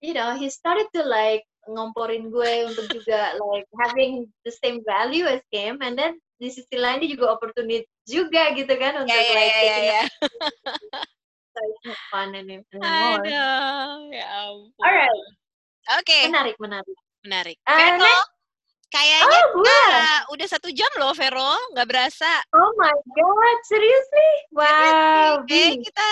you 0.00 0.16
know 0.16 0.32
he 0.32 0.48
started 0.48 0.88
to 0.96 1.04
like 1.04 1.44
ngomporin 1.68 2.32
gue 2.32 2.52
untuk 2.72 2.86
juga 2.88 3.36
like 3.36 3.68
having 3.84 4.24
the 4.48 4.52
same 4.64 4.80
value 4.88 5.28
as 5.28 5.44
him 5.52 5.76
and 5.84 5.98
then 5.98 6.16
di 6.40 6.48
sisi 6.48 6.80
lain 6.80 7.04
dia 7.04 7.12
juga 7.12 7.36
opportunity 7.36 7.84
juga 8.08 8.56
gitu 8.56 8.72
kan 8.80 9.04
untuk 9.04 9.12
yeah, 9.12 9.36
like 9.36 9.52
yeah, 9.52 9.60
yeah, 9.60 9.80
yeah. 9.84 10.06
so 11.52 11.58
it's 11.60 11.82
not 11.84 12.00
fun 12.08 12.32
anymore. 12.32 12.80
Aduh, 12.80 14.08
ya 14.08 14.24
ampun. 14.48 14.80
Alright. 14.80 15.12
Oke. 16.00 16.08
Okay. 16.08 16.22
Menarik, 16.32 16.56
menarik. 16.56 16.96
Menarik. 17.20 17.58
Uh, 17.68 17.76
Vero, 17.76 18.00
next. 18.00 18.28
kayaknya 18.88 19.28
oh, 19.28 19.60
kita 19.60 19.78
udah 20.32 20.46
satu 20.48 20.68
jam 20.72 20.88
loh, 20.96 21.12
Vero. 21.12 21.52
Nggak 21.76 21.88
berasa. 21.92 22.32
Oh 22.56 22.72
my 22.80 22.96
God, 23.12 23.58
seriously? 23.68 24.32
Wow. 24.56 25.44
Seriously. 25.44 25.84
kita 25.84 26.08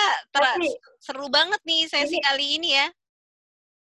seru 1.01 1.25
banget 1.33 1.57
nih 1.65 1.89
sesi 1.89 2.21
ini, 2.21 2.21
kali 2.21 2.45
ini 2.61 2.69
ya 2.77 2.87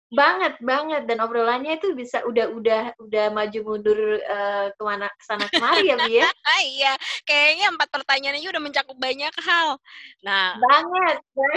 banget 0.08 0.54
banget. 0.64 1.02
Dan 1.04 1.20
obrolannya 1.20 1.76
itu 1.76 1.92
bisa 1.92 2.24
udah 2.24 2.48
udah 2.52 2.82
udah 3.00 3.26
maju 3.32 3.60
mundur 3.64 4.00
uh, 4.24 4.72
ke 4.72 4.82
mana 4.82 5.06
ke 5.12 5.22
sana 5.24 5.44
kemari 5.52 5.92
ya 5.92 5.96
bi 6.04 6.20
ya? 6.20 6.28
Iya. 6.58 6.92
Kayaknya 7.28 7.66
empat 7.76 7.88
pertanyaan 7.92 8.36
ini 8.40 8.48
udah 8.48 8.62
mencakup 8.62 8.96
banyak 8.96 9.34
hal. 9.44 9.76
Nah 10.24 10.56
banget. 10.58 11.16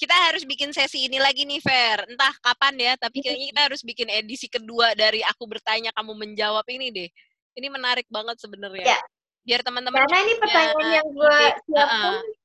kita 0.00 0.14
harus 0.30 0.42
bikin 0.42 0.74
sesi 0.74 1.06
ini 1.06 1.22
lagi 1.22 1.46
nih 1.46 1.62
Fer. 1.62 2.02
Entah 2.10 2.34
kapan 2.42 2.74
ya 2.78 2.92
tapi 2.98 3.22
kayaknya 3.22 3.46
kita 3.54 3.62
harus 3.70 3.80
bikin 3.86 4.08
edisi 4.10 4.50
kedua 4.50 4.98
dari 4.98 5.22
aku 5.22 5.46
bertanya 5.46 5.94
kamu 5.94 6.12
menjawab 6.18 6.66
ini 6.68 6.90
deh. 6.90 7.10
Ini 7.54 7.68
menarik 7.70 8.10
banget 8.10 8.42
sebenarnya. 8.42 8.98
Ya. 8.98 9.00
biar 9.42 9.58
teman-teman 9.66 10.06
karena 10.06 10.22
ini 10.22 10.34
pertanyaan 10.38 11.02
yang 11.02 11.08
gue 11.18 11.38
siapkan 11.66 11.74
uh 11.74 12.22
-uh 12.22 12.41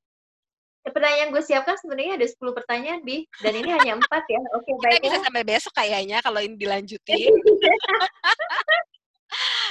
pertanyaan 0.90 1.30
gue 1.30 1.42
siapkan 1.44 1.76
sebenarnya 1.76 2.18
ada 2.18 2.26
10 2.26 2.58
pertanyaan, 2.58 3.00
Bi. 3.04 3.24
Dan 3.40 3.52
ini 3.58 3.70
hanya 3.72 3.92
empat 4.00 4.24
ya. 4.26 4.40
Oke, 4.56 4.68
okay, 4.68 4.74
baik. 4.80 5.00
Kita 5.00 5.04
bisa 5.06 5.18
sampai 5.24 5.42
besok 5.44 5.72
kayaknya 5.76 6.18
kalau 6.24 6.40
ini 6.42 6.56
dilanjutin. 6.56 7.32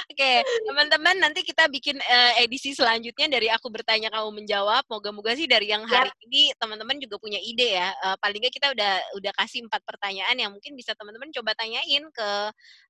Oke, 0.08 0.40
teman-teman 0.64 1.20
nanti 1.20 1.44
kita 1.44 1.68
bikin 1.68 2.00
uh, 2.00 2.32
edisi 2.40 2.72
selanjutnya 2.72 3.28
dari 3.28 3.52
aku 3.52 3.68
bertanya 3.68 4.08
kamu 4.08 4.40
menjawab. 4.40 4.80
Moga-moga 4.88 5.36
sih 5.36 5.44
dari 5.44 5.68
yang 5.68 5.84
hari 5.84 6.08
yep. 6.08 6.24
ini 6.24 6.42
teman-teman 6.56 6.96
juga 6.96 7.20
punya 7.20 7.36
ide 7.36 7.76
ya. 7.76 7.92
Uh, 8.00 8.16
paling 8.16 8.40
nggak 8.40 8.56
kita 8.56 8.72
udah 8.72 9.04
udah 9.20 9.32
kasih 9.36 9.68
empat 9.68 9.84
pertanyaan 9.84 10.32
yang 10.40 10.48
mungkin 10.48 10.72
bisa 10.80 10.96
teman-teman 10.96 11.28
coba 11.28 11.52
tanyain 11.60 12.08
ke 12.08 12.30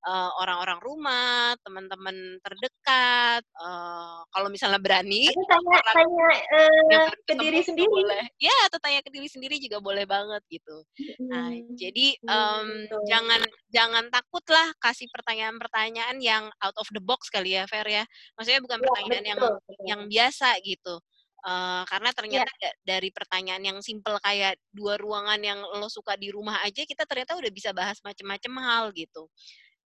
uh, 0.06 0.30
orang-orang 0.38 0.78
rumah, 0.78 1.58
teman-teman 1.66 2.38
terdekat. 2.38 3.42
Uh, 3.58 4.22
kalau 4.30 4.46
misalnya 4.46 4.78
berani, 4.78 5.26
atau 5.26 5.42
tanya 5.50 5.78
tanya 5.90 6.28
uh, 6.54 7.10
ke 7.26 7.34
diri 7.34 7.60
sendiri. 7.66 7.90
Boleh. 7.90 8.24
Ya, 8.38 8.54
atau 8.70 8.78
tanya 8.78 9.02
ke 9.02 9.10
diri 9.10 9.26
sendiri 9.26 9.58
juga 9.58 9.82
boleh 9.82 10.06
banget 10.06 10.46
gitu. 10.46 10.86
Nah, 11.26 11.50
jadi 11.74 12.14
um, 12.30 12.86
jangan 13.10 13.42
jangan 13.74 14.04
takutlah 14.06 14.70
kasih 14.78 15.10
pertanyaan-pertanyaan 15.10 16.22
yang 16.22 16.46
out 16.62 16.78
of 16.78 16.86
the 16.94 17.07
box 17.08 17.32
kali 17.32 17.56
ya, 17.56 17.64
Fer 17.64 17.88
ya. 17.88 18.04
Maksudnya 18.36 18.60
bukan 18.60 18.78
ya, 18.78 18.84
pertanyaan 18.84 19.16
betul, 19.16 19.30
yang 19.32 19.40
betul. 19.40 19.84
yang 19.88 20.02
biasa 20.04 20.48
gitu. 20.60 20.94
Uh, 21.38 21.86
karena 21.86 22.10
ternyata 22.10 22.50
ya. 22.58 22.70
dari 22.82 23.08
pertanyaan 23.14 23.62
yang 23.62 23.78
simple 23.78 24.18
kayak 24.20 24.58
dua 24.74 24.98
ruangan 24.98 25.38
yang 25.38 25.62
lo 25.62 25.86
suka 25.86 26.18
di 26.18 26.34
rumah 26.34 26.58
aja 26.66 26.82
kita 26.82 27.06
ternyata 27.06 27.38
udah 27.38 27.52
bisa 27.54 27.70
bahas 27.70 27.96
macam-macam 28.04 28.52
hal 28.60 28.84
gitu. 28.92 29.24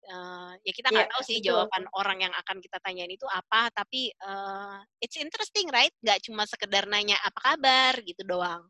Uh, 0.02 0.58
ya 0.66 0.72
kita 0.74 0.90
nggak 0.90 1.06
ya, 1.06 1.12
tahu 1.14 1.22
sih 1.22 1.38
betul. 1.38 1.46
jawaban 1.54 1.84
orang 1.94 2.18
yang 2.26 2.34
akan 2.34 2.58
kita 2.58 2.82
tanyain 2.82 3.12
itu 3.12 3.22
apa, 3.30 3.70
tapi 3.70 4.10
uh, 4.26 4.82
it's 4.98 5.14
interesting, 5.14 5.70
right? 5.70 5.94
Gak 6.02 6.26
cuma 6.26 6.42
sekedar 6.42 6.90
nanya 6.90 7.14
apa 7.22 7.38
kabar 7.38 7.94
gitu 8.02 8.26
doang. 8.26 8.66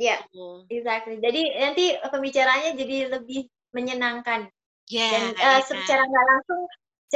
Iya, 0.00 0.24
exactly. 0.72 1.20
Jadi 1.20 1.42
nanti 1.60 1.84
pembicaranya 2.08 2.72
jadi 2.72 3.12
lebih 3.12 3.52
menyenangkan. 3.76 4.48
Yeah, 4.86 5.12
Dan 5.12 5.24
uh, 5.36 5.60
secara 5.66 6.06
nggak 6.06 6.26
langsung, 6.30 6.62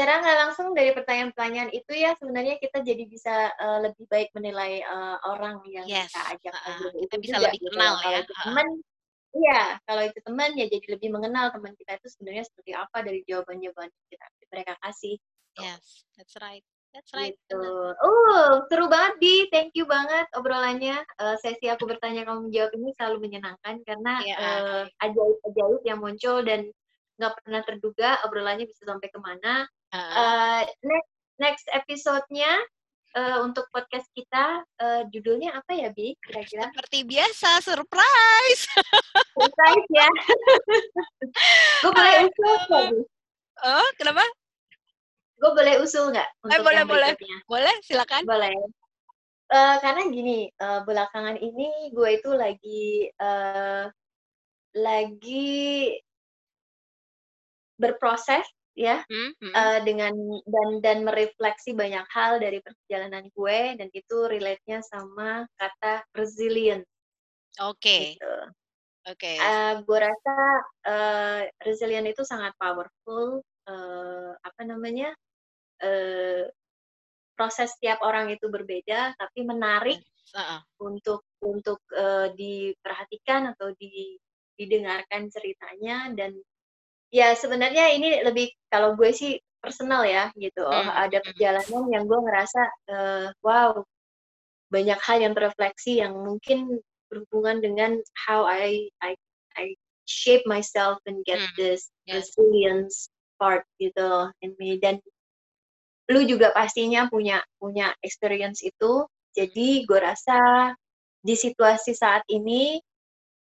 secara 0.01 0.25
nggak 0.25 0.39
langsung 0.49 0.73
dari 0.73 0.97
pertanyaan-pertanyaan 0.97 1.77
itu 1.77 1.93
ya 1.93 2.17
sebenarnya 2.17 2.57
kita 2.57 2.81
jadi 2.81 3.05
bisa 3.05 3.53
uh, 3.53 3.85
lebih 3.85 4.09
baik 4.09 4.33
menilai 4.33 4.81
uh, 4.81 5.21
orang 5.29 5.61
yang 5.69 5.85
yes. 5.85 6.09
kita 6.09 6.21
ajak 6.41 6.57
uh, 6.57 6.89
Kita 7.05 7.17
bisa 7.21 7.37
juga, 7.37 7.45
lebih 7.45 7.61
gitu. 7.61 7.69
kenal 7.77 7.93
gitu. 7.93 8.09
ya. 8.09 8.09
Kalau 8.09 8.41
teman, 8.41 8.67
iya. 9.37 9.63
Kalau 9.85 10.03
itu 10.09 10.19
teman 10.25 10.51
ya 10.57 10.67
jadi 10.73 10.87
lebih 10.97 11.09
mengenal 11.13 11.47
teman 11.53 11.77
kita 11.77 12.01
itu 12.01 12.09
sebenarnya 12.17 12.45
seperti 12.49 12.73
apa 12.73 12.99
dari 13.05 13.21
jawaban-jawaban 13.29 13.93
kita 14.09 14.25
mereka 14.49 14.73
kasih. 14.81 15.21
Yes, 15.61 16.09
that's 16.17 16.33
right. 16.41 16.65
That's 16.97 17.13
right. 17.13 17.37
Gitu. 17.37 17.61
Oh, 18.01 18.49
seru 18.73 18.89
banget 18.89 19.21
Di. 19.21 19.53
Thank 19.53 19.77
you 19.77 19.85
banget 19.85 20.33
obrolannya. 20.33 21.05
Uh, 21.21 21.37
sesi 21.45 21.69
aku 21.69 21.85
bertanya 21.85 22.25
kamu 22.25 22.49
menjawab 22.49 22.73
ini 22.73 22.89
selalu 22.97 23.29
menyenangkan 23.29 23.85
karena 23.85 24.15
yeah. 24.25 24.41
uh, 24.41 24.83
ajaib-ajaib 25.05 25.85
yang 25.85 26.01
muncul 26.01 26.41
dan 26.41 26.73
nggak 27.21 27.37
pernah 27.45 27.61
terduga 27.69 28.17
obrolannya 28.25 28.65
bisa 28.65 28.89
sampai 28.89 29.13
ke 29.13 29.21
mana. 29.21 29.69
Uh. 29.91 29.99
Uh, 29.99 30.63
next 30.87 31.11
next 31.41 31.67
episode-nya 31.75 32.53
uh, 33.19 33.43
untuk 33.43 33.67
podcast 33.75 34.07
kita 34.15 34.63
uh, 34.79 35.03
judulnya 35.11 35.57
apa 35.57 35.73
ya 35.75 35.89
Bi? 35.91 36.15
Kira-kira? 36.23 36.71
Seperti 36.71 37.03
biasa, 37.03 37.59
surprise. 37.65 38.63
surprise 39.39 39.89
ya. 39.91 40.09
Gue 41.83 41.91
boleh 41.91 42.15
usul 42.29 43.05
Oh, 43.61 43.89
kenapa? 44.01 44.25
gue 45.41 45.51
boleh 45.57 45.75
usul 45.81 46.13
nggak 46.13 46.29
eh, 46.29 46.45
untuk 46.45 46.61
eh, 46.61 46.65
boleh, 46.65 46.85
boleh. 46.85 47.13
Boleh, 47.49 47.75
silakan. 47.81 48.29
Boleh. 48.29 48.53
Uh, 49.49 49.77
karena 49.81 50.07
gini, 50.13 50.53
uh, 50.61 50.85
belakangan 50.85 51.41
ini 51.41 51.91
gue 51.91 52.09
itu 52.13 52.31
lagi 52.37 53.09
uh, 53.19 53.89
lagi 54.77 55.97
berproses 57.81 58.45
ya 58.81 59.05
hmm, 59.05 59.37
hmm. 59.37 59.53
Uh, 59.53 59.79
dengan 59.85 60.15
dan 60.49 60.69
dan 60.81 60.99
merefleksi 61.05 61.77
banyak 61.77 62.07
hal 62.09 62.41
dari 62.41 62.65
perjalanan 62.65 63.29
gue 63.29 63.61
dan 63.77 63.89
itu 63.93 64.17
relate-nya 64.25 64.81
sama 64.81 65.45
kata 65.61 66.01
resilient. 66.17 66.89
Oke. 67.61 67.77
Okay. 67.77 68.05
Gitu. 68.17 68.37
Oke. 69.05 69.21
Okay. 69.21 69.37
Uh, 69.37 69.85
gue 69.85 69.99
rasa 70.01 70.37
uh, 70.89 71.41
resilient 71.61 72.09
itu 72.09 72.25
sangat 72.25 72.57
powerful. 72.57 73.45
Uh, 73.69 74.33
apa 74.41 74.65
namanya? 74.65 75.13
eh, 75.81 76.45
proses 77.35 77.73
tiap 77.81 78.05
orang 78.05 78.29
itu 78.29 78.53
berbeda, 78.53 79.17
tapi 79.17 79.49
menarik 79.49 79.97
uh-uh. 80.37 80.61
untuk 80.85 81.25
untuk 81.41 81.81
uh, 81.97 82.29
diperhatikan 82.37 83.57
atau 83.57 83.73
di, 83.81 84.21
didengarkan 84.61 85.33
ceritanya 85.33 86.13
dan 86.13 86.37
ya 87.11 87.35
sebenarnya 87.35 87.95
ini 87.95 88.23
lebih 88.23 88.55
kalau 88.71 88.95
gue 88.95 89.11
sih 89.11 89.39
personal 89.61 90.09
ya 90.09 90.33
gitu. 90.35 90.65
Oh, 90.65 90.73
hmm. 90.73 90.91
ada 90.91 91.19
hmm. 91.21 91.27
perjalanan 91.31 91.85
yang 91.93 92.05
gue 92.09 92.19
ngerasa 92.19 92.63
uh, 92.91 93.29
wow 93.45 93.85
banyak 94.71 94.99
hal 95.03 95.19
yang 95.19 95.35
terefleksi 95.35 95.99
yang 95.99 96.15
mungkin 96.15 96.79
berhubungan 97.11 97.59
dengan 97.59 97.99
how 98.15 98.47
I 98.47 98.87
I 99.03 99.19
I 99.59 99.75
shape 100.07 100.47
myself 100.47 101.03
and 101.05 101.27
get 101.27 101.43
hmm. 101.43 101.55
this 101.59 101.91
yes. 102.07 102.31
resilience 102.31 103.11
part 103.37 103.67
gitu 103.83 104.31
in 104.47 104.55
me 104.63 104.79
dan 104.79 105.03
lu 106.11 106.27
juga 106.27 106.55
pastinya 106.55 107.07
punya 107.11 107.43
punya 107.59 107.95
experience 108.03 108.63
itu 108.63 109.07
jadi 109.35 109.87
gue 109.87 110.01
rasa 110.03 110.75
di 111.23 111.35
situasi 111.39 111.95
saat 111.95 112.27
ini 112.31 112.83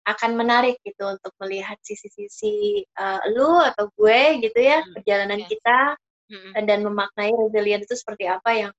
akan 0.08 0.40
menarik 0.40 0.80
gitu 0.88 1.04
untuk 1.04 1.36
melihat 1.44 1.76
sisi-sisi 1.84 2.88
uh, 2.96 3.20
lu 3.36 3.60
atau 3.60 3.92
gue 3.92 4.40
gitu 4.40 4.60
ya 4.60 4.80
hmm. 4.80 4.96
perjalanan 4.96 5.40
yeah. 5.44 5.50
kita 5.52 5.80
hmm. 6.32 6.52
dan 6.64 6.80
memaknai 6.88 7.36
resilient 7.36 7.84
itu 7.84 7.96
seperti 8.00 8.26
apa 8.32 8.52
yang 8.56 8.72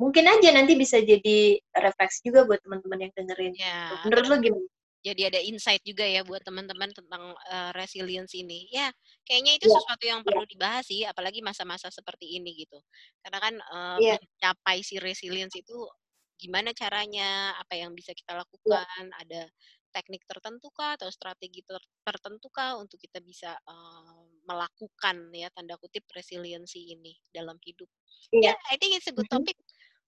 mungkin 0.00 0.24
aja 0.24 0.48
nanti 0.56 0.80
bisa 0.80 0.96
jadi 1.04 1.60
refleksi 1.76 2.24
juga 2.24 2.48
buat 2.48 2.64
teman-teman 2.64 3.04
yang 3.04 3.12
dengerin. 3.12 3.52
Yeah. 3.52 4.00
Menurut 4.08 4.24
lu 4.32 4.36
gimana? 4.40 4.68
jadi 5.00 5.32
ada 5.32 5.40
insight 5.40 5.80
juga 5.80 6.04
ya 6.04 6.20
buat 6.20 6.44
teman-teman 6.44 6.92
tentang 6.92 7.32
uh, 7.32 7.70
resilience 7.72 8.36
ini. 8.36 8.68
Ya, 8.68 8.92
kayaknya 9.24 9.56
itu 9.56 9.66
yeah. 9.68 9.76
sesuatu 9.80 10.04
yang 10.04 10.20
perlu 10.20 10.44
yeah. 10.44 10.52
dibahas 10.52 10.84
sih, 10.84 11.02
apalagi 11.08 11.40
masa-masa 11.40 11.88
seperti 11.88 12.36
ini 12.36 12.64
gitu. 12.64 12.76
Karena 13.24 13.38
kan 13.40 13.54
uh, 13.72 13.96
yeah. 13.96 14.20
mencapai 14.20 14.84
si 14.84 15.00
resilience 15.00 15.56
itu 15.56 15.88
gimana 16.36 16.72
caranya, 16.76 17.56
apa 17.56 17.80
yang 17.80 17.96
bisa 17.96 18.12
kita 18.12 18.36
iya. 18.36 18.40
lakukan, 18.44 19.04
yeah. 19.08 19.20
ada 19.24 19.42
teknik 19.90 20.22
tertentu 20.24 20.70
kah 20.70 20.94
atau 20.94 21.10
strategi 21.10 21.62
tertentu 22.06 22.48
kah 22.48 22.78
untuk 22.78 22.96
kita 22.96 23.18
bisa 23.20 23.54
uh, 23.66 24.22
melakukan 24.46 25.30
ya 25.34 25.50
tanda 25.50 25.74
kutip 25.76 26.06
resiliensi 26.10 26.94
ini 26.94 27.14
dalam 27.30 27.58
hidup. 27.62 27.90
Ya, 28.30 28.50
yeah. 28.50 28.54
yeah, 28.54 28.56
I 28.70 28.78
think 28.78 28.96
it's 28.96 29.10
a 29.10 29.14
good 29.14 29.26
mm-hmm. 29.26 29.42
topic. 29.44 29.58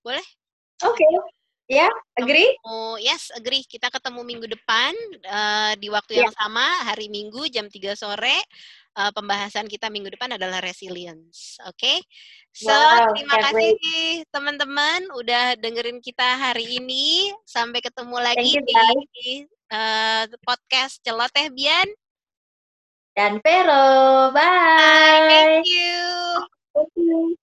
Boleh? 0.03 0.27
Oke. 0.83 0.99
Okay. 0.99 1.42
Ya, 1.71 1.89
yeah, 1.89 1.93
agree? 2.19 2.51
Oh, 2.67 2.99
yes, 2.99 3.31
agree. 3.33 3.65
Kita 3.65 3.89
ketemu 3.89 4.21
minggu 4.27 4.47
depan 4.51 4.93
uh, 5.25 5.73
di 5.79 5.89
waktu 5.89 6.21
yang 6.21 6.35
yeah. 6.35 6.41
sama, 6.43 6.67
hari 6.85 7.07
Minggu 7.09 7.49
jam 7.49 7.71
3 7.71 7.95
sore. 7.97 8.39
Uh, 8.93 9.09
pembahasan 9.17 9.73
kita 9.73 9.89
minggu 9.89 10.13
depan 10.13 10.37
adalah 10.37 10.61
resilience. 10.61 11.57
Oke. 11.65 11.81
Okay? 11.81 11.99
So, 12.53 12.69
wow, 12.69 13.09
terima 13.17 13.41
kasih 13.41 13.73
teman-teman 14.29 15.09
udah 15.17 15.57
dengerin 15.57 16.05
kita 16.05 16.37
hari 16.37 16.77
ini. 16.77 17.33
Sampai 17.49 17.81
ketemu 17.81 18.21
lagi 18.21 18.61
you, 18.61 18.67
di 18.69 18.77
uh, 19.73 20.29
podcast 20.45 21.01
Celoteh 21.01 21.49
Bian 21.57 21.89
dan 23.13 23.41
Pero. 23.45 24.33
Bye. 24.33 24.41
Bye. 24.41 25.29
Thank 25.29 25.69
you. 25.69 26.01
Thank 26.73 26.93
you. 26.97 27.37